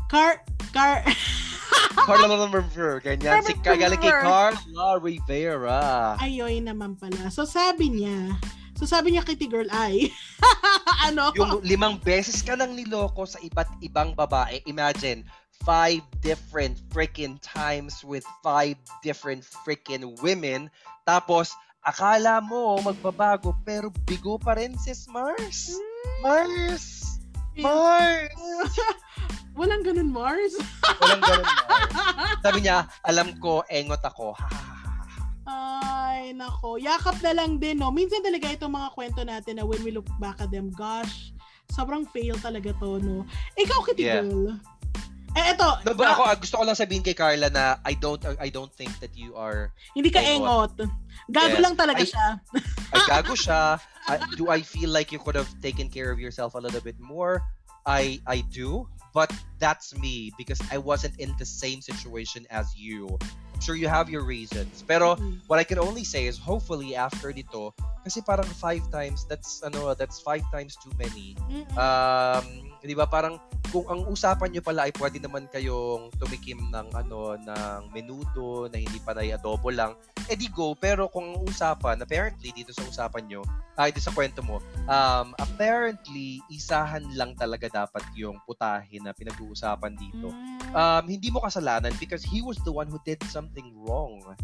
Car 0.05 0.45
Car 0.69 1.01
Carla 2.05 2.27
Rivera, 2.45 3.01
ganyan. 3.01 3.41
Si 3.41 3.57
kagaling 3.65 3.97
kay. 3.97 4.13
Carla 4.13 5.01
Rivera. 5.01 6.13
Ayoy 6.21 6.61
naman 6.61 6.93
pala. 7.01 7.33
So 7.33 7.49
sabi 7.49 7.89
niya, 7.89 8.37
so 8.77 8.85
sabi 8.85 9.15
niya 9.15 9.25
kitty 9.25 9.49
girl 9.49 9.65
ay 9.73 10.13
ano? 11.09 11.33
Yung 11.33 11.65
limang 11.65 11.97
beses 12.03 12.45
ka 12.45 12.53
nang 12.53 12.77
niloko 12.77 13.25
sa 13.25 13.41
iba't 13.41 13.81
ibang 13.81 14.13
babae, 14.13 14.61
imagine, 14.69 15.25
five 15.63 16.03
different 16.21 16.77
freaking 16.93 17.39
times 17.41 18.05
with 18.05 18.27
five 18.45 18.77
different 19.01 19.41
freaking 19.65 20.13
women. 20.21 20.69
Tapos, 21.07 21.55
akala 21.85 22.41
mo 22.41 22.81
magbabago, 22.81 23.53
pero 23.61 23.93
bigo 24.03 24.35
pa 24.35 24.57
rin 24.57 24.73
sis 24.75 25.05
Mars. 25.05 25.69
Mars! 26.25 27.17
Mars! 27.55 28.33
Walang 29.57 29.87
ganun, 29.87 30.11
Mars. 30.11 30.51
Walang 30.99 31.21
ganun 31.23 31.45
Mars. 31.45 31.93
Sabi 32.43 32.59
niya, 32.59 32.89
alam 33.05 33.37
ko, 33.39 33.63
engot 33.71 34.03
ako. 34.03 34.35
Ay, 35.45 36.33
nako. 36.33 36.75
Yakap 36.75 37.21
na 37.21 37.31
lang 37.31 37.61
din, 37.61 37.79
no? 37.79 37.93
Minsan 37.93 38.19
talaga 38.19 38.51
itong 38.51 38.73
mga 38.73 38.89
kwento 38.91 39.21
natin 39.23 39.61
na 39.61 39.63
when 39.63 39.79
we 39.85 39.93
look 39.93 40.09
back 40.17 40.41
at 40.41 40.49
them, 40.49 40.73
gosh, 40.73 41.31
sobrang 41.71 42.03
fail 42.11 42.35
talaga 42.41 42.73
to, 42.81 42.97
no? 42.99 43.23
Ikaw, 43.55 43.79
kitty 43.85 44.09
Yeah. 44.09 44.25
girl. 44.25 44.57
Eh, 45.35 45.51
eto. 45.51 45.67
No, 45.83 45.91
but 45.91 46.07
ako, 46.07 46.21
ah, 46.23 46.35
gusto 46.39 46.55
ko 46.55 46.63
lang 46.63 46.79
sabihin 46.79 47.03
kay 47.03 47.11
Carla 47.11 47.51
na 47.51 47.75
I 47.83 47.91
don't 47.99 48.23
I 48.39 48.47
don't 48.47 48.71
think 48.71 48.95
that 49.03 49.11
you 49.19 49.35
are 49.35 49.67
hindi 49.91 50.07
ka 50.07 50.23
engot. 50.23 50.79
engot. 50.79 50.87
Gago 51.31 51.57
Yes. 51.57 51.63
lang 51.63 51.75
talaga 51.75 52.01
Ay- 52.03 52.11
siya. 52.11 52.27
ay 52.95 53.01
gago 53.09 53.33
siya. 53.33 53.79
I- 54.07 54.21
do 54.37 54.49
I 54.53 54.61
feel 54.61 54.89
like 54.93 55.11
you 55.11 55.19
could 55.19 55.35
have 55.35 55.49
taken 55.61 55.89
care 55.89 56.11
of 56.13 56.19
yourself 56.21 56.53
a 56.53 56.61
little 56.61 56.81
bit 56.81 56.99
more? 57.01 57.41
I 57.85 58.17
I 58.25 58.41
do, 58.49 58.89
but 59.13 59.29
that's 59.61 59.93
me 59.97 60.33
because 60.37 60.57
I 60.73 60.77
wasn't 60.81 61.17
in 61.21 61.33
the 61.37 61.45
same 61.45 61.81
situation 61.85 62.45
as 62.49 62.73
you. 62.73 63.05
Sure 63.59 63.75
you 63.75 63.87
have 63.87 64.09
your 64.11 64.23
reasons. 64.23 64.83
Pero 64.83 65.15
Mm. 65.15 65.41
what 65.47 65.57
I 65.57 65.65
can 65.65 65.79
only 65.79 66.03
say 66.03 66.27
is 66.27 66.35
hopefully 66.35 66.93
after 66.95 67.31
dito 67.31 67.71
kasi 68.05 68.21
parang 68.21 68.45
five 68.61 68.85
times 68.93 69.25
that's 69.25 69.65
ano 69.65 69.97
that's 69.97 70.21
five 70.21 70.45
times 70.53 70.77
too 70.77 70.93
many. 71.01 71.33
Mm-mm. 71.49 71.65
Um, 71.73 72.45
'di 72.85 72.93
ba 72.93 73.09
parang 73.09 73.41
kung 73.73 73.85
ang 73.91 74.07
usapan 74.07 74.53
niyo 74.53 74.61
pala 74.63 74.87
ay 74.87 74.93
pwede 74.95 75.17
naman 75.19 75.49
kayong 75.49 76.07
tumikim 76.21 76.61
ng 76.69 76.87
ano 76.95 77.35
ng 77.35 77.81
menudo 77.91 78.69
na 78.71 78.77
hindi 78.79 79.01
pa 79.03 79.11
adobo 79.17 79.67
lang, 79.73 79.97
eh 80.29 80.37
di 80.37 80.47
go. 80.47 80.77
Pero 80.77 81.09
kung 81.11 81.35
ang 81.35 81.43
usapan, 81.43 81.99
apparently 81.99 82.55
dito 82.55 82.71
sa 82.71 82.85
usapan 82.87 83.27
nyo, 83.27 83.41
ay 83.75 83.91
dito 83.91 84.05
sa 84.05 84.15
kwento 84.15 84.39
mo, 84.39 84.63
um, 84.87 85.35
apparently 85.35 86.39
isahan 86.47 87.03
lang 87.19 87.35
talaga 87.35 87.67
dapat 87.67 88.05
yung 88.15 88.39
putahe 88.47 89.01
na 89.03 89.11
pinag-uusapan 89.11 89.97
dito. 89.99 90.31
Mm, 90.31 90.55
Um, 90.75 91.07
hindi 91.07 91.31
mo 91.31 91.39
kasalanan 91.39 91.95
because 92.03 92.19
he 92.19 92.43
was 92.43 92.59
the 92.67 92.71
one 92.71 92.83
who 92.91 92.99
did 93.07 93.15
something 93.31 93.44
wrong. 93.75 94.21
right. 94.25 94.41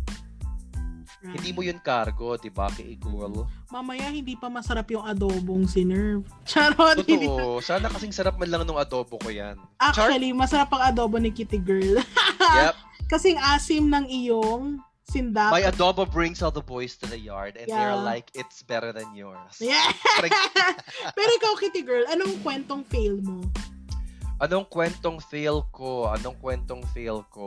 Hindi 1.22 1.54
mo 1.54 1.62
yun 1.62 1.78
cargo, 1.78 2.34
di 2.34 2.50
ba, 2.50 2.66
kay 2.74 2.98
Eagle? 2.98 3.46
Mamaya 3.70 4.10
hindi 4.10 4.34
pa 4.34 4.50
masarap 4.50 4.90
yung 4.90 5.06
adobong 5.06 5.70
sinerve. 5.70 6.26
Charot. 6.50 6.98
Totoo. 7.06 7.62
Sana 7.62 7.94
kasing 7.94 8.10
sarap 8.10 8.42
man 8.42 8.50
lang 8.50 8.66
nung 8.66 8.82
adobo 8.82 9.22
ko 9.22 9.30
yan. 9.30 9.54
Actually, 9.78 10.34
masarap 10.34 10.74
ang 10.74 10.82
adobo 10.82 11.22
ni 11.22 11.30
Kitty 11.30 11.62
Girl. 11.62 12.02
Yep. 12.42 12.76
Kasing 13.06 13.38
asim 13.38 13.86
ng 13.86 14.10
iyong 14.10 14.82
sindap. 15.06 15.54
My 15.54 15.62
adobo 15.62 16.10
brings 16.10 16.42
all 16.42 16.50
the 16.50 16.60
boys 16.60 16.98
to 16.98 17.06
the 17.06 17.16
yard 17.16 17.54
and 17.54 17.70
they're 17.70 17.94
Yeah. 17.94 18.02
like, 18.02 18.34
it's 18.34 18.66
better 18.66 18.90
than 18.90 19.14
yours. 19.14 19.62
Yeah. 19.62 19.78
Pero 21.16 21.30
ikaw, 21.38 21.54
Kitty 21.62 21.86
Girl, 21.86 22.02
anong 22.10 22.42
kwentong 22.42 22.82
fail 22.90 23.22
mo? 23.22 23.46
Anong 24.42 24.66
kwentong 24.68 25.22
fail 25.22 25.70
ko? 25.70 26.10
Anong 26.10 26.34
kwentong 26.42 26.82
fail 26.98 27.22
ko? 27.30 27.46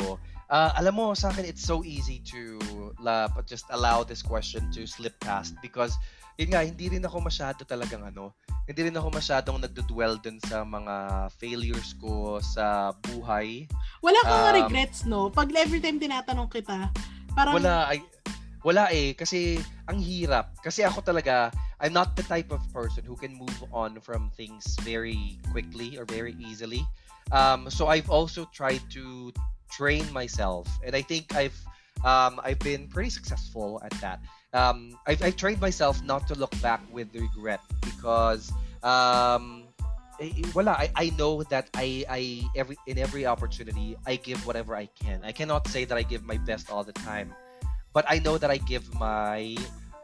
Ah, 0.52 0.76
alam 0.76 0.94
mo, 0.94 1.16
sa 1.16 1.32
akin, 1.32 1.48
it's 1.48 1.64
so 1.64 1.80
easy 1.84 2.20
to 2.20 2.60
la, 3.00 3.28
just 3.48 3.64
allow 3.72 4.04
this 4.04 4.20
question 4.20 4.68
to 4.72 4.84
slip 4.84 5.16
past 5.24 5.56
because, 5.64 5.96
yun 6.36 6.52
nga, 6.52 6.60
hindi 6.60 6.92
rin 6.92 7.04
ako 7.04 7.24
masyado 7.24 7.64
talagang 7.64 8.04
ano, 8.04 8.36
hindi 8.68 8.88
rin 8.88 8.96
ako 8.96 9.08
masyadong 9.08 9.60
nagdudwell 9.64 10.20
dun 10.20 10.36
sa 10.44 10.60
mga 10.64 11.28
failures 11.40 11.96
ko 11.96 12.40
sa 12.44 12.92
buhay. 13.08 13.64
Wala 14.04 14.20
kang 14.24 14.44
Um, 14.44 14.56
regrets, 14.64 15.08
no? 15.08 15.32
Pag 15.32 15.52
every 15.56 15.80
time 15.80 15.96
tinatanong 15.96 16.52
kita, 16.52 16.92
parang, 17.32 17.56
Wala, 17.56 17.88
ay, 17.88 18.04
wala 18.64 18.88
eh, 18.92 19.12
kasi 19.16 19.60
ang 19.88 20.00
hirap. 20.00 20.56
Kasi 20.60 20.84
ako 20.84 21.04
talaga, 21.04 21.52
I'm 21.80 21.92
not 21.92 22.16
the 22.16 22.24
type 22.24 22.48
of 22.52 22.64
person 22.72 23.04
who 23.04 23.16
can 23.16 23.36
move 23.36 23.60
on 23.72 24.00
from 24.00 24.32
things 24.32 24.76
very 24.80 25.36
quickly 25.52 25.96
or 26.00 26.08
very 26.08 26.32
easily. 26.40 26.84
Um, 27.32 27.68
so 27.72 27.88
I've 27.88 28.08
also 28.08 28.44
tried 28.52 28.84
to 28.96 29.32
train 29.76 30.10
myself, 30.12 30.68
and 30.84 30.94
I 30.94 31.02
think 31.02 31.34
I've 31.34 31.56
um, 32.04 32.40
I've 32.44 32.58
been 32.58 32.88
pretty 32.88 33.10
successful 33.10 33.80
at 33.84 33.92
that. 34.00 34.20
Um, 34.52 34.96
I've, 35.06 35.22
I've 35.22 35.36
trained 35.36 35.60
myself 35.60 36.02
not 36.04 36.26
to 36.28 36.34
look 36.34 36.52
back 36.60 36.80
with 36.92 37.14
regret 37.14 37.60
because 37.80 38.52
um, 38.82 39.64
eh, 40.20 40.30
eh, 40.36 40.62
I, 40.66 40.90
I 40.94 41.12
know 41.18 41.42
that 41.44 41.70
I, 41.74 42.04
I 42.08 42.42
every 42.54 42.76
in 42.86 42.98
every 42.98 43.26
opportunity 43.26 43.96
I 44.06 44.16
give 44.16 44.46
whatever 44.46 44.76
I 44.76 44.86
can. 44.86 45.20
I 45.24 45.32
cannot 45.32 45.66
say 45.68 45.84
that 45.84 45.96
I 45.96 46.02
give 46.02 46.24
my 46.24 46.36
best 46.38 46.70
all 46.70 46.84
the 46.84 46.92
time, 46.92 47.34
but 47.92 48.04
I 48.08 48.18
know 48.18 48.38
that 48.38 48.50
I 48.50 48.58
give 48.58 48.92
my 48.94 49.56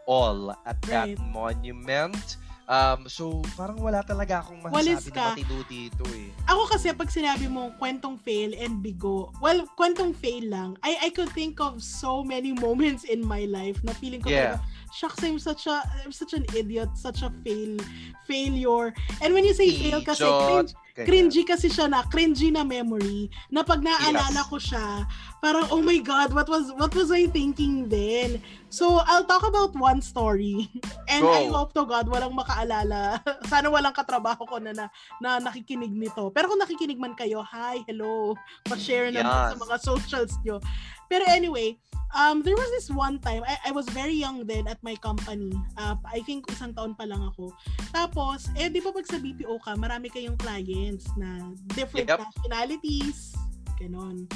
all 0.07 0.51
at 0.67 0.81
that 0.83 1.19
monument. 1.19 2.37
Um, 2.71 3.11
so 3.11 3.43
parang 3.59 3.83
wala 3.83 3.99
talaga 4.07 4.47
akong 4.47 4.63
masasabi 4.63 5.11
na 5.11 5.35
matino 5.35 5.59
dito 5.67 6.07
eh. 6.15 6.31
ako 6.47 6.71
kasi 6.71 6.95
pag 6.95 7.11
sinabi 7.11 7.51
mo 7.51 7.75
kwentong 7.83 8.15
fail 8.15 8.55
and 8.63 8.79
bigo, 8.79 9.35
well, 9.43 9.67
kwentong 9.75 10.15
fail 10.15 10.47
lang, 10.47 10.79
I, 10.79 10.95
I 11.03 11.09
could 11.11 11.35
think 11.35 11.59
of 11.59 11.83
so 11.83 12.23
many 12.23 12.55
moments 12.55 13.03
in 13.03 13.27
my 13.27 13.43
life 13.51 13.83
na 13.83 13.91
feeling 13.99 14.23
ko 14.23 14.31
Yeah. 14.31 14.55
talaga, 14.55 14.63
shucks, 14.93 15.23
I'm 15.23 15.39
such 15.39 15.67
a, 15.67 15.83
I'm 16.03 16.13
such 16.13 16.35
an 16.35 16.45
idiot, 16.55 16.91
such 16.95 17.23
a 17.23 17.31
fail, 17.43 17.79
failure. 18.27 18.93
And 19.23 19.35
when 19.35 19.45
you 19.45 19.55
say 19.55 19.71
fail 19.71 20.03
kasi, 20.03 20.27
cringe, 20.27 20.73
cringy 21.07 21.43
kasi 21.47 21.69
siya 21.71 21.89
na, 21.89 22.03
cringy 22.07 22.51
na 22.53 22.63
memory, 22.63 23.31
na 23.51 23.63
pag 23.63 23.81
naalala 23.81 24.43
Yes. 24.43 24.51
ko 24.51 24.57
siya, 24.59 25.07
parang, 25.41 25.67
oh 25.71 25.81
my 25.81 25.99
God, 25.99 26.35
what 26.35 26.49
was, 26.49 26.71
what 26.75 26.95
was 26.95 27.11
I 27.11 27.27
thinking 27.27 27.89
then? 27.89 28.43
So, 28.69 29.03
I'll 29.07 29.25
talk 29.27 29.43
about 29.47 29.75
one 29.75 29.99
story. 30.03 30.71
And 31.11 31.27
Go. 31.27 31.33
I 31.33 31.43
hope 31.51 31.75
to 31.75 31.83
God, 31.87 32.07
walang 32.07 32.39
makaalala. 32.39 33.19
Sana 33.51 33.67
walang 33.67 33.95
katrabaho 33.95 34.47
ko 34.47 34.59
na, 34.63 34.71
na, 34.71 34.87
na 35.19 35.39
nakikinig 35.43 35.91
nito. 35.91 36.31
Pero 36.31 36.47
kung 36.51 36.61
nakikinig 36.63 36.99
man 36.99 37.19
kayo, 37.19 37.43
hi, 37.43 37.83
hello, 37.91 38.35
pa-share 38.67 39.11
naman 39.11 39.51
sa 39.51 39.57
Yes. 39.57 39.63
mga 39.63 39.77
socials 39.83 40.33
nyo. 40.47 40.63
Pero 41.11 41.27
anyway, 41.27 41.75
um, 42.15 42.43
there 42.43 42.57
was 42.57 42.71
this 42.71 42.91
one 42.91 43.19
time, 43.19 43.43
I, 43.47 43.59
I 43.67 43.71
was 43.71 43.89
very 43.91 44.15
young 44.15 44.47
then 44.47 44.67
at 44.69 44.83
my 44.83 44.97
company. 44.97 45.53
Uh, 45.77 45.97
I 46.05 46.21
think 46.27 46.47
isang 46.49 46.75
taon 46.75 46.95
pa 46.95 47.05
lang 47.05 47.23
ako. 47.23 47.55
Tapos, 47.95 48.51
eh, 48.59 48.69
di 48.69 48.81
ba 48.83 48.91
pag 48.91 49.07
sa 49.07 49.19
BPO 49.19 49.63
ka, 49.63 49.77
marami 49.79 50.11
kayong 50.11 50.39
clients 50.39 51.07
na 51.17 51.55
different 51.75 52.09
Yep. 52.11 52.19
nationalities, 52.21 53.35
ganon. 53.79 54.27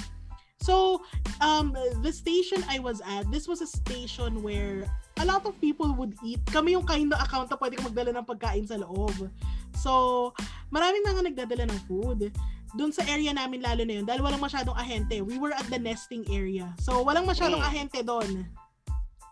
So, 0.64 1.04
um, 1.44 1.76
the 2.00 2.08
station 2.08 2.64
I 2.72 2.80
was 2.80 3.04
at, 3.04 3.28
this 3.28 3.44
was 3.44 3.60
a 3.60 3.68
station 3.68 4.40
where 4.40 4.88
a 5.20 5.24
lot 5.28 5.44
of 5.44 5.60
people 5.60 5.92
would 5.92 6.16
eat. 6.24 6.40
Kami 6.48 6.72
yung 6.72 6.88
kind 6.88 7.12
of 7.12 7.20
account 7.20 7.52
na 7.52 7.60
pwede 7.60 7.76
ka 7.76 7.84
magdala 7.84 8.16
ng 8.16 8.24
pagkain 8.24 8.64
sa 8.64 8.80
loob. 8.80 9.28
So, 9.76 10.32
maraming 10.72 11.04
mga 11.04 11.20
nagdadala 11.28 11.68
ng 11.68 11.80
food. 11.84 12.32
Doon 12.74 12.90
sa 12.90 13.06
area 13.06 13.30
namin 13.30 13.62
lalo 13.62 13.86
na 13.86 14.02
yun, 14.02 14.06
dahil 14.06 14.20
walang 14.22 14.42
masyadong 14.42 14.74
ahente, 14.74 15.22
we 15.22 15.38
were 15.38 15.54
at 15.54 15.66
the 15.70 15.78
nesting 15.78 16.26
area. 16.26 16.74
So, 16.82 17.06
walang 17.06 17.26
masyadong 17.26 17.62
Mm. 17.62 17.68
ahente 17.70 18.02
doon. 18.02 18.50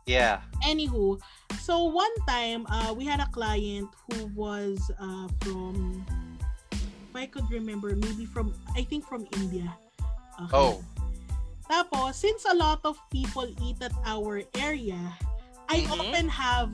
Yeah. 0.06 0.42
Anywho, 0.66 1.18
so 1.62 1.90
one 1.90 2.10
time, 2.26 2.66
uh, 2.66 2.90
we 2.94 3.06
had 3.06 3.18
a 3.22 3.30
client 3.30 3.86
who 4.10 4.26
was 4.34 4.78
uh, 4.98 5.26
from, 5.42 6.02
if 6.74 7.14
I 7.14 7.26
could 7.26 7.46
remember, 7.50 7.94
maybe 7.94 8.26
from, 8.26 8.54
I 8.74 8.82
think 8.82 9.06
from 9.06 9.26
India. 9.38 9.70
Okay. 10.46 10.54
Oh. 10.58 10.82
Tapos, 11.70 12.18
since 12.18 12.42
a 12.46 12.54
lot 12.54 12.82
of 12.82 12.98
people 13.10 13.46
eat 13.62 13.78
at 13.82 13.94
our 14.06 14.42
area, 14.58 14.98
I 15.70 15.86
Mhm. 15.86 15.90
often 15.94 16.26
have 16.28 16.70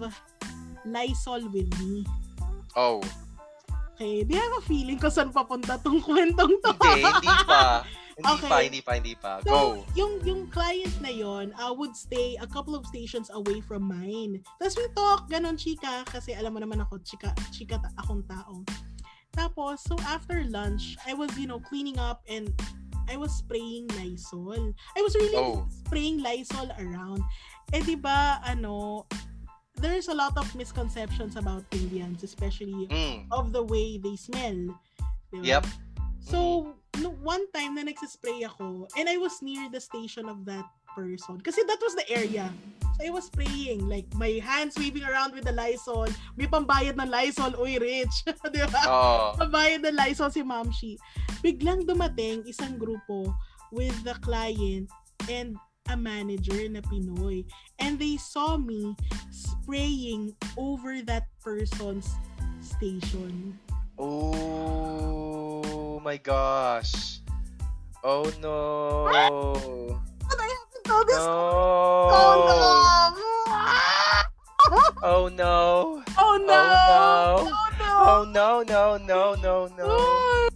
Lysol 0.89 1.49
with 1.53 1.69
me. 1.81 2.09
Oh. 2.77 3.05
Okay, 3.99 4.23
di 4.23 4.39
have 4.39 4.55
a 4.55 4.63
feeling 4.63 4.95
ko 4.95 5.11
saan 5.11 5.35
papunta 5.35 5.75
tong 5.83 5.99
kwentong 5.99 6.55
to. 6.63 6.71
Hindi, 6.71 7.03
hindi 7.03 7.35
pa. 7.43 7.83
Hindi 8.19 8.35
Okay. 8.35 8.51
pa, 8.51 8.59
hindi 8.59 8.81
pa, 8.83 8.93
hindi 8.99 9.15
pa. 9.15 9.33
So, 9.47 9.51
Go. 9.51 9.63
yung 9.95 10.19
yung 10.27 10.43
client 10.51 10.91
na 10.99 11.07
yon 11.07 11.55
uh, 11.55 11.71
would 11.71 11.95
stay 11.95 12.35
a 12.43 12.51
couple 12.51 12.75
of 12.75 12.83
stations 12.83 13.31
away 13.31 13.63
from 13.63 13.87
mine. 13.87 14.43
Tapos 14.59 14.75
we 14.75 14.91
talk, 14.91 15.31
ganon 15.31 15.55
chika, 15.55 16.03
kasi 16.03 16.35
alam 16.35 16.51
mo 16.51 16.59
naman 16.59 16.83
ako, 16.83 16.99
chika, 16.99 17.31
chika 17.55 17.79
ta- 17.79 17.95
akong 17.95 18.27
tao. 18.27 18.67
Tapos, 19.31 19.87
so 19.87 19.95
after 20.03 20.43
lunch, 20.51 20.99
I 21.07 21.15
was, 21.15 21.31
you 21.39 21.47
know, 21.47 21.63
cleaning 21.63 22.03
up 22.03 22.27
and 22.27 22.51
I 23.07 23.15
was 23.15 23.31
spraying 23.31 23.87
Lysol. 23.95 24.75
I 24.95 25.01
was 25.03 25.15
really 25.15 25.39
Oh. 25.39 25.71
spraying 25.87 26.19
Lysol 26.19 26.75
around. 26.75 27.23
Eh, 27.71 27.87
di 27.87 27.95
ba, 27.95 28.43
ano, 28.43 29.07
there's 29.81 30.09
a 30.09 30.15
lot 30.15 30.37
of 30.37 30.47
misconceptions 30.55 31.37
about 31.37 31.65
Indians, 31.71 32.23
especially 32.23 32.87
Mm. 32.91 33.27
of 33.31 33.53
the 33.53 33.63
way 33.63 33.99
they 33.99 34.17
smell. 34.17 34.75
Di 35.31 35.39
ba? 35.41 35.45
Yep. 35.45 35.65
So, 36.21 36.73
no, 37.01 37.15
one 37.23 37.47
time 37.55 37.79
na 37.79 37.87
nagsispray 37.87 38.45
ako, 38.45 38.89
and 38.99 39.09
I 39.09 39.17
was 39.17 39.41
near 39.41 39.71
the 39.71 39.81
station 39.81 40.29
of 40.29 40.45
that 40.45 40.67
person. 40.93 41.39
Kasi 41.41 41.63
that 41.65 41.81
was 41.81 41.95
the 41.95 42.05
area. 42.11 42.51
So, 42.99 43.07
I 43.07 43.11
was 43.15 43.31
spraying. 43.31 43.87
Like, 43.87 44.11
my 44.19 44.43
hands 44.43 44.75
waving 44.75 45.07
around 45.07 45.33
with 45.33 45.47
the 45.47 45.55
Lysol. 45.55 46.11
May 46.35 46.51
pambayad 46.51 46.99
ng 46.99 47.09
Lysol. 47.09 47.55
Uy, 47.55 47.79
rich. 47.79 48.27
Di 48.53 48.61
ba? 48.67 48.83
Oo. 48.91 49.39
Pambayad 49.39 49.87
ng 49.87 49.95
Lysol 49.95 50.35
si 50.35 50.43
Mamshi. 50.43 50.99
Biglang 51.39 51.87
dumating 51.87 52.43
isang 52.45 52.75
grupo 52.75 53.31
with 53.71 53.95
the 54.03 54.17
client 54.25 54.91
and 55.31 55.55
a 55.89 55.97
manager 55.97 56.69
na 56.69 56.81
Pinoy. 56.81 57.45
And 57.79 57.99
they 57.99 58.17
saw 58.17 58.57
me 58.57 58.97
spraying 59.31 60.35
over 60.57 61.03
that 61.03 61.27
person's 61.41 62.09
station. 62.61 63.59
Oh 63.99 66.01
my 66.05 66.17
gosh. 66.17 67.21
Oh 68.05 68.31
no. 68.41 69.09
But 70.29 70.39
I 70.39 70.47
haven't 70.47 70.85
told 70.85 71.09
this 71.09 71.19
No. 71.19 72.09
Oh 72.15 72.47
no! 72.47 72.55
Oh 75.03 75.29
no. 75.29 75.29
Oh 75.29 75.29
no! 75.29 76.03
Oh, 76.49 77.49
Oh 77.49 77.69
no! 77.79 77.99
Oh 77.99 78.25
no, 78.31 78.63
no, 78.63 78.97
no, 78.97 79.35
no, 79.35 79.67
no. 79.77 79.85
Oh, 79.87 80.49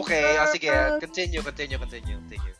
Okay, 0.00 0.36
ah, 0.38 0.46
sige. 0.46 0.68
ka. 0.70 0.98
Continue, 1.02 1.42
continue, 1.42 1.78
continue, 1.78 2.16
continue. 2.22 2.54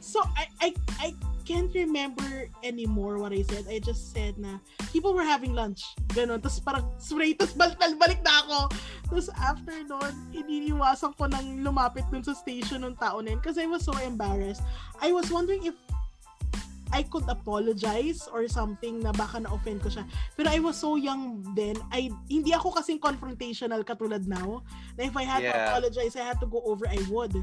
So, 0.00 0.22
I, 0.36 0.48
I, 0.62 0.74
I 1.00 1.14
can't 1.46 1.70
remember 1.70 2.50
anymore 2.66 3.22
what 3.22 3.30
I 3.30 3.46
said. 3.46 3.70
I 3.70 3.78
just 3.78 4.10
said 4.10 4.34
na 4.34 4.58
people 4.90 5.14
were 5.14 5.22
having 5.24 5.54
lunch. 5.54 5.86
Ganon. 6.10 6.42
Tapos 6.42 6.58
parang 6.58 6.90
spray. 6.98 7.38
Tapos 7.38 7.54
balik, 7.54 7.78
balik 7.78 8.20
na 8.26 8.42
ako. 8.42 8.58
Tapos 9.06 9.30
after 9.38 9.78
nun, 9.86 10.14
ininiwasan 10.34 11.14
ko 11.14 11.30
nang 11.30 11.62
lumapit 11.62 12.02
dun 12.10 12.26
sa 12.26 12.34
station 12.34 12.82
ng 12.82 12.98
tao 12.98 13.22
na 13.22 13.38
yun 13.38 13.40
kasi 13.40 13.62
I 13.62 13.70
was 13.70 13.86
so 13.86 13.94
embarrassed. 14.02 14.66
I 14.98 15.14
was 15.14 15.30
wondering 15.30 15.62
if 15.62 15.78
I 16.94 17.02
could 17.02 17.26
apologize 17.26 18.30
or 18.30 18.46
something 18.46 19.02
na 19.02 19.10
baka 19.10 19.42
na-offend 19.42 19.82
ko 19.82 19.90
siya. 19.90 20.06
Pero 20.38 20.50
I 20.50 20.62
was 20.62 20.78
so 20.78 20.94
young 20.94 21.42
then. 21.58 21.74
I, 21.90 22.10
hindi 22.30 22.54
ako 22.54 22.78
kasing 22.78 23.02
confrontational 23.02 23.82
katulad 23.82 24.26
now. 24.30 24.62
Na 24.94 25.10
if 25.10 25.14
I 25.18 25.26
had 25.26 25.42
to 25.42 25.50
Yeah. 25.50 25.66
apologize, 25.66 26.14
I 26.14 26.22
had 26.22 26.38
to 26.38 26.46
go 26.46 26.62
over, 26.62 26.86
I 26.86 26.98
would. 27.10 27.34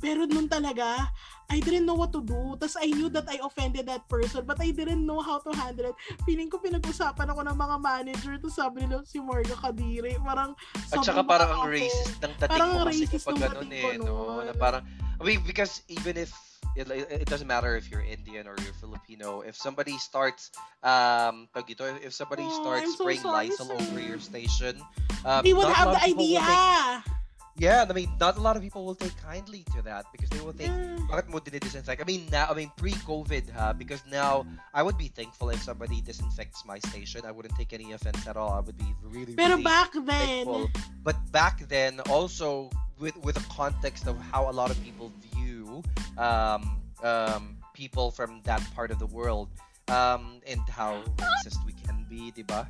Pero 0.00 0.24
nun 0.24 0.48
talaga, 0.48 1.12
I 1.50 1.58
didn't 1.60 1.84
know 1.84 1.94
what 1.94 2.14
to 2.14 2.22
do. 2.22 2.56
Tapos 2.56 2.78
I 2.78 2.88
knew 2.88 3.10
that 3.10 3.26
I 3.28 3.42
offended 3.42 3.84
that 3.90 4.06
person, 4.08 4.46
but 4.46 4.56
I 4.62 4.70
didn't 4.70 5.02
know 5.04 5.20
how 5.20 5.42
to 5.44 5.50
handle 5.52 5.92
it. 5.92 5.96
Feeling 6.24 6.48
ko 6.48 6.56
pinag-usapan 6.56 7.26
ako 7.28 7.42
ng 7.44 7.56
mga 7.58 7.76
manager. 7.76 8.32
Tapos 8.38 8.54
sabi 8.56 8.86
nila, 8.86 9.02
si 9.04 9.18
Morga 9.20 9.52
Kadiri. 9.58 10.14
Parang, 10.22 10.54
At 10.94 11.02
saka 11.04 11.20
parang 11.20 11.50
ang 11.52 11.62
racist 11.68 12.16
ng 12.22 12.32
dating 12.38 12.50
Parang 12.54 12.70
mo 12.72 12.78
kasi 12.86 13.04
racist 13.04 13.24
kapag 13.28 13.38
ganun 13.50 13.70
eh, 13.70 13.98
no? 13.98 14.40
Na 14.40 14.54
parang, 14.54 14.82
I 15.18 15.22
mean, 15.26 15.42
because 15.44 15.82
even 15.90 16.14
if, 16.16 16.30
it, 16.78 16.86
it 16.86 17.26
doesn't 17.26 17.50
matter 17.50 17.74
if 17.74 17.90
you're 17.90 18.06
Indian 18.06 18.46
or 18.46 18.54
you're 18.62 18.76
Filipino, 18.78 19.42
if 19.42 19.58
somebody 19.58 19.98
starts, 19.98 20.54
um, 20.86 21.50
pag 21.50 21.66
ito, 21.66 21.82
if 21.98 22.14
somebody 22.14 22.46
Oh, 22.46 22.56
starts 22.62 22.94
so 22.94 23.02
spraying 23.04 23.26
sorry, 23.26 23.50
Lysol 23.50 23.68
sir. 23.68 23.74
over 23.74 23.98
your 23.98 24.22
station, 24.22 24.78
um, 25.26 25.42
They 25.42 25.50
would 25.52 25.66
have 25.66 25.98
the 25.98 26.14
people 26.14 26.30
will 26.30 26.38
idea. 26.38 26.46
take- 26.46 27.19
yeah, 27.60 27.84
I 27.84 27.92
mean, 27.92 28.08
not 28.18 28.40
a 28.40 28.40
lot 28.40 28.56
of 28.56 28.62
people 28.64 28.88
will 28.88 28.96
take 28.96 29.12
kindly 29.20 29.68
to 29.76 29.82
that 29.84 30.08
because 30.10 30.32
they 30.32 30.40
will 30.40 30.56
think, 30.56 30.72
Yeah. 30.72 30.96
bakit 31.12 31.28
mo 31.28 31.44
dinidisinfect? 31.44 32.00
I 32.00 32.06
mean, 32.08 32.24
now, 32.32 32.48
I 32.48 32.56
mean, 32.56 32.72
pre-COVID, 32.80 33.52
ha? 33.52 33.76
Because 33.76 34.00
now, 34.08 34.48
I 34.72 34.80
would 34.80 34.96
be 34.96 35.12
thankful 35.12 35.52
if 35.52 35.60
somebody 35.60 36.00
disinfects 36.00 36.64
my 36.64 36.80
station. 36.88 37.28
I 37.28 37.32
wouldn't 37.36 37.52
take 37.60 37.76
any 37.76 37.92
offense 37.92 38.24
at 38.24 38.40
all. 38.40 38.56
I 38.56 38.64
would 38.64 38.80
be 38.80 38.88
really, 39.04 39.36
Pero 39.36 39.60
really 39.60 39.68
back 39.68 39.92
then, 39.92 40.48
thankful. 40.48 40.72
But 41.04 41.20
back 41.36 41.68
then, 41.68 42.00
also 42.08 42.72
with 42.96 43.16
with 43.20 43.36
the 43.36 43.44
context 43.52 44.08
of 44.08 44.16
how 44.32 44.48
a 44.48 44.54
lot 44.56 44.72
of 44.72 44.80
people 44.80 45.12
view 45.32 45.84
um, 46.16 46.80
um, 47.04 47.60
people 47.76 48.08
from 48.08 48.40
that 48.48 48.64
part 48.72 48.88
of 48.88 48.98
the 48.98 49.08
world 49.08 49.48
um, 49.88 50.40
and 50.48 50.60
how 50.68 51.04
racist 51.20 51.60
we 51.68 51.72
can 51.84 52.08
be, 52.08 52.32
di 52.32 52.40
ba? 52.44 52.68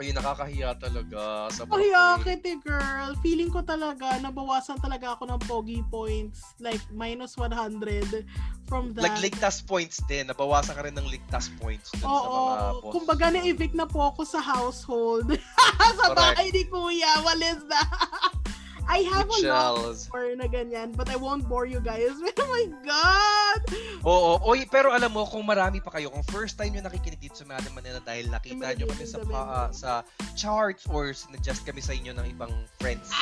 Ay, 0.00 0.16
nakakahiya 0.16 0.80
talaga. 0.80 1.52
Sa 1.52 1.68
Ay, 1.68 1.92
eh, 1.92 2.56
girl. 2.64 3.12
Feeling 3.20 3.52
ko 3.52 3.60
talaga, 3.60 4.16
nabawasan 4.16 4.80
talaga 4.80 5.12
ako 5.12 5.28
ng 5.28 5.40
pogi 5.44 5.84
points. 5.92 6.56
Like, 6.56 6.80
minus 6.88 7.36
100 7.36 8.24
from 8.64 8.96
that. 8.96 9.04
Like, 9.04 9.20
ligtas 9.20 9.60
points 9.60 10.00
din. 10.08 10.32
Nabawasan 10.32 10.72
ka 10.72 10.88
rin 10.88 10.96
ng 10.96 11.04
ligtas 11.04 11.52
points 11.60 11.92
dun 12.00 12.08
sa 12.08 12.08
mga 12.08 12.16
Oo. 12.16 12.80
boss. 12.80 12.92
Kumbaga, 12.96 13.28
na-evict 13.28 13.76
na 13.76 13.84
po 13.84 14.00
ako 14.08 14.24
sa 14.24 14.40
household. 14.40 15.36
sa 16.00 16.08
Correct. 16.08 16.16
bahay 16.16 16.48
ni 16.48 16.64
Kuya. 16.64 17.20
Walis 17.20 17.60
na. 17.68 17.80
I 18.90 19.06
have 19.06 19.30
a 19.30 19.38
lot 19.46 19.94
more 20.10 20.34
na 20.34 20.50
ganyan, 20.50 20.98
but 20.98 21.06
I 21.06 21.14
won't 21.14 21.46
bore 21.46 21.70
you 21.70 21.78
guys. 21.78 22.10
Oh 22.40 22.50
my 22.50 22.66
God! 22.82 23.60
Oo, 24.02 24.42
oy, 24.42 24.66
pero 24.66 24.90
alam 24.90 25.14
mo 25.14 25.22
kung 25.22 25.46
marami 25.46 25.78
pa 25.78 25.94
kayo, 25.94 26.10
kung 26.10 26.26
first 26.34 26.58
time 26.58 26.74
nyo 26.74 26.82
nakikinig 26.82 27.22
dito 27.22 27.38
sa 27.38 27.46
Madam 27.46 27.70
Manila 27.78 28.02
dahil 28.02 28.26
nakita 28.26 28.74
nyo 28.74 28.90
kami 28.90 29.06
sa 29.06 29.22
pa- 29.22 29.46
ah, 29.46 29.68
sa 29.70 30.02
charts 30.34 30.82
or 30.90 31.14
sinadjust 31.14 31.62
kami 31.62 31.78
sa 31.78 31.94
inyo 31.94 32.10
ng 32.18 32.26
ibang 32.34 32.50
friends, 32.82 33.14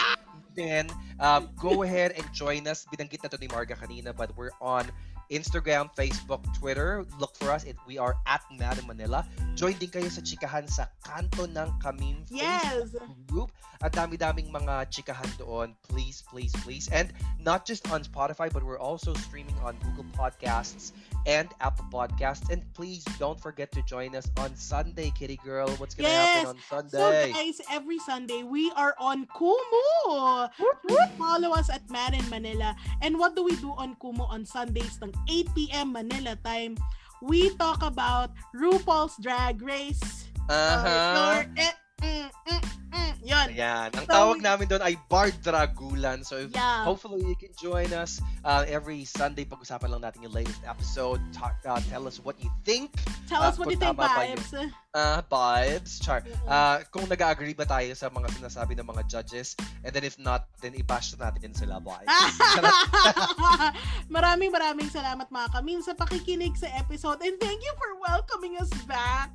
then 0.56 0.88
um, 1.20 1.52
go 1.60 1.84
ahead 1.84 2.16
and 2.16 2.24
join 2.32 2.64
us. 2.64 2.88
Binanggit 2.88 3.20
na 3.20 3.28
to 3.28 3.36
ni 3.36 3.52
Marga 3.52 3.76
kanina, 3.76 4.16
but 4.16 4.32
we're 4.32 4.56
on 4.64 4.88
Instagram, 5.28 5.92
Facebook, 5.94 6.42
Twitter. 6.56 7.04
Look 7.20 7.36
for 7.36 7.52
us. 7.52 7.64
It, 7.64 7.76
we 7.86 7.98
are 7.98 8.16
at 8.26 8.40
Madam 8.56 8.88
Manila. 8.88 9.26
Join 9.54 9.76
din 9.76 9.92
kayo 9.92 10.08
sa 10.08 10.24
chikahan 10.24 10.64
sa 10.68 10.88
kanto 11.04 11.44
ng 11.44 11.68
Kamim 11.80 12.24
Yes! 12.32 12.96
group. 13.28 13.52
Ang 13.84 13.92
dami-daming 13.94 14.50
mga 14.50 14.88
chikahan 14.90 15.28
doon. 15.38 15.76
Please, 15.86 16.24
please, 16.26 16.50
please. 16.64 16.88
And 16.90 17.12
not 17.38 17.68
just 17.68 17.86
on 17.92 18.02
Spotify, 18.02 18.50
but 18.50 18.64
we're 18.64 18.80
also 18.80 19.12
streaming 19.28 19.56
on 19.62 19.76
Google 19.84 20.08
Podcasts 20.16 20.96
and 21.28 21.52
Apple 21.60 21.84
Podcasts. 21.92 22.48
And 22.48 22.64
please 22.72 23.04
don't 23.20 23.36
forget 23.38 23.68
to 23.76 23.84
join 23.84 24.16
us 24.16 24.24
on 24.40 24.56
Sunday, 24.56 25.12
Kitty 25.12 25.36
Girl. 25.44 25.68
What's 25.76 25.92
gonna 25.94 26.08
Yes. 26.08 26.48
happen 26.48 26.56
on 26.56 26.88
So 26.88 26.98
Sunday? 26.98 27.30
guys, 27.36 27.60
every 27.68 28.00
Sunday, 28.00 28.42
we 28.42 28.72
are 28.72 28.96
on 28.96 29.28
Kumu! 29.36 30.48
Please 30.88 31.12
follow 31.20 31.52
us 31.52 31.68
at 31.68 31.84
Man 31.92 32.16
in 32.16 32.24
Manila. 32.32 32.72
And 33.04 33.20
what 33.20 33.36
do 33.36 33.44
we 33.44 33.52
do 33.60 33.76
on 33.76 33.94
Kumu 34.00 34.24
on 34.24 34.48
Sundays 34.48 34.96
ng 35.04 35.12
8pm 35.28 35.92
Manila 35.92 36.34
time? 36.40 36.80
We 37.20 37.52
talk 37.60 37.84
about 37.84 38.32
RuPaul's 38.56 39.20
Drag 39.20 39.60
Race. 39.60 40.32
Uh-huh. 40.48 41.44
Or, 41.44 41.44
eh, 41.60 41.76
mm, 41.98 42.28
mm, 42.46 42.62
mm, 42.90 43.12
yun. 43.22 43.46
Ayan. 43.52 43.88
Ang 43.92 44.06
So, 44.06 44.10
tawag 44.10 44.38
namin 44.40 44.66
doon 44.66 44.80
ay 44.80 44.94
Bard 45.06 45.34
Dragulan. 45.40 46.22
So 46.22 46.38
if, 46.38 46.50
Yeah. 46.50 46.82
hopefully 46.82 47.22
you 47.22 47.34
can 47.34 47.52
join 47.54 47.92
us 47.92 48.18
uh, 48.42 48.64
every 48.66 49.04
Sunday. 49.04 49.44
Pag-usapan 49.44 49.90
lang 49.90 50.02
natin 50.02 50.22
yung 50.22 50.32
latest 50.32 50.60
episode. 50.64 51.20
Talk, 51.30 51.58
uh, 51.64 51.78
tell 51.88 52.06
us 52.06 52.18
what 52.18 52.38
you 52.38 52.50
think. 52.62 52.90
Tell 53.28 53.44
Ah, 53.44 53.52
us 53.52 53.60
what 53.60 53.68
you 53.68 53.76
think, 53.76 53.94
vibes. 53.94 54.48
Uh, 54.96 55.20
vibes. 55.28 56.00
Char. 56.00 56.24
Mm-mm. 56.24 56.48
Uh, 56.48 56.80
kung 56.88 57.04
nag-agree 57.04 57.52
ba 57.52 57.62
tayo 57.62 57.92
sa 57.92 58.08
mga 58.08 58.32
sinasabi 58.34 58.72
ng 58.74 58.86
mga 58.88 59.02
judges. 59.06 59.52
And 59.84 59.92
then 59.92 60.02
if 60.02 60.16
not, 60.16 60.48
then 60.58 60.72
i-bash 60.74 61.12
na 61.14 61.28
natin 61.28 61.52
sila. 61.52 61.76
Bye. 61.78 62.08
maraming 64.08 64.48
maraming 64.48 64.88
salamat 64.88 65.28
mga 65.28 65.48
kamin 65.52 65.84
sa 65.84 65.92
pakikinig 65.92 66.56
sa 66.56 66.66
episode 66.74 67.20
and 67.20 67.36
thank 67.38 67.60
you 67.60 67.74
for 67.76 68.00
welcoming 68.00 68.56
us 68.56 68.72
back. 68.88 69.30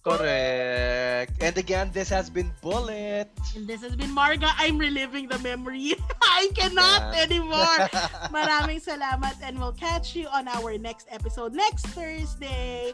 Correct. 0.00 1.32
And 1.42 1.54
again, 1.56 1.90
this 1.96 2.10
has 2.12 2.28
been 2.28 2.52
Bullet. 2.60 3.32
And 3.56 3.64
this 3.66 3.80
has 3.80 3.96
been 3.96 4.12
Marga. 4.12 4.52
I'm 4.60 4.76
reliving 4.76 5.28
the 5.32 5.38
memory. 5.40 5.96
I 6.22 6.52
cannot 6.52 7.16
Yeah. 7.16 7.24
anymore. 7.24 7.80
Maraming 8.36 8.84
salamat 8.84 9.40
and 9.40 9.56
we'll 9.56 9.72
catch 9.72 10.12
you 10.12 10.28
on 10.28 10.44
our 10.44 10.76
next 10.76 11.08
episode 11.08 11.56
next 11.56 11.88
Thursday. 11.96 12.92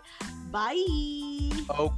Bye! 0.55 1.51
oh. 1.75 1.91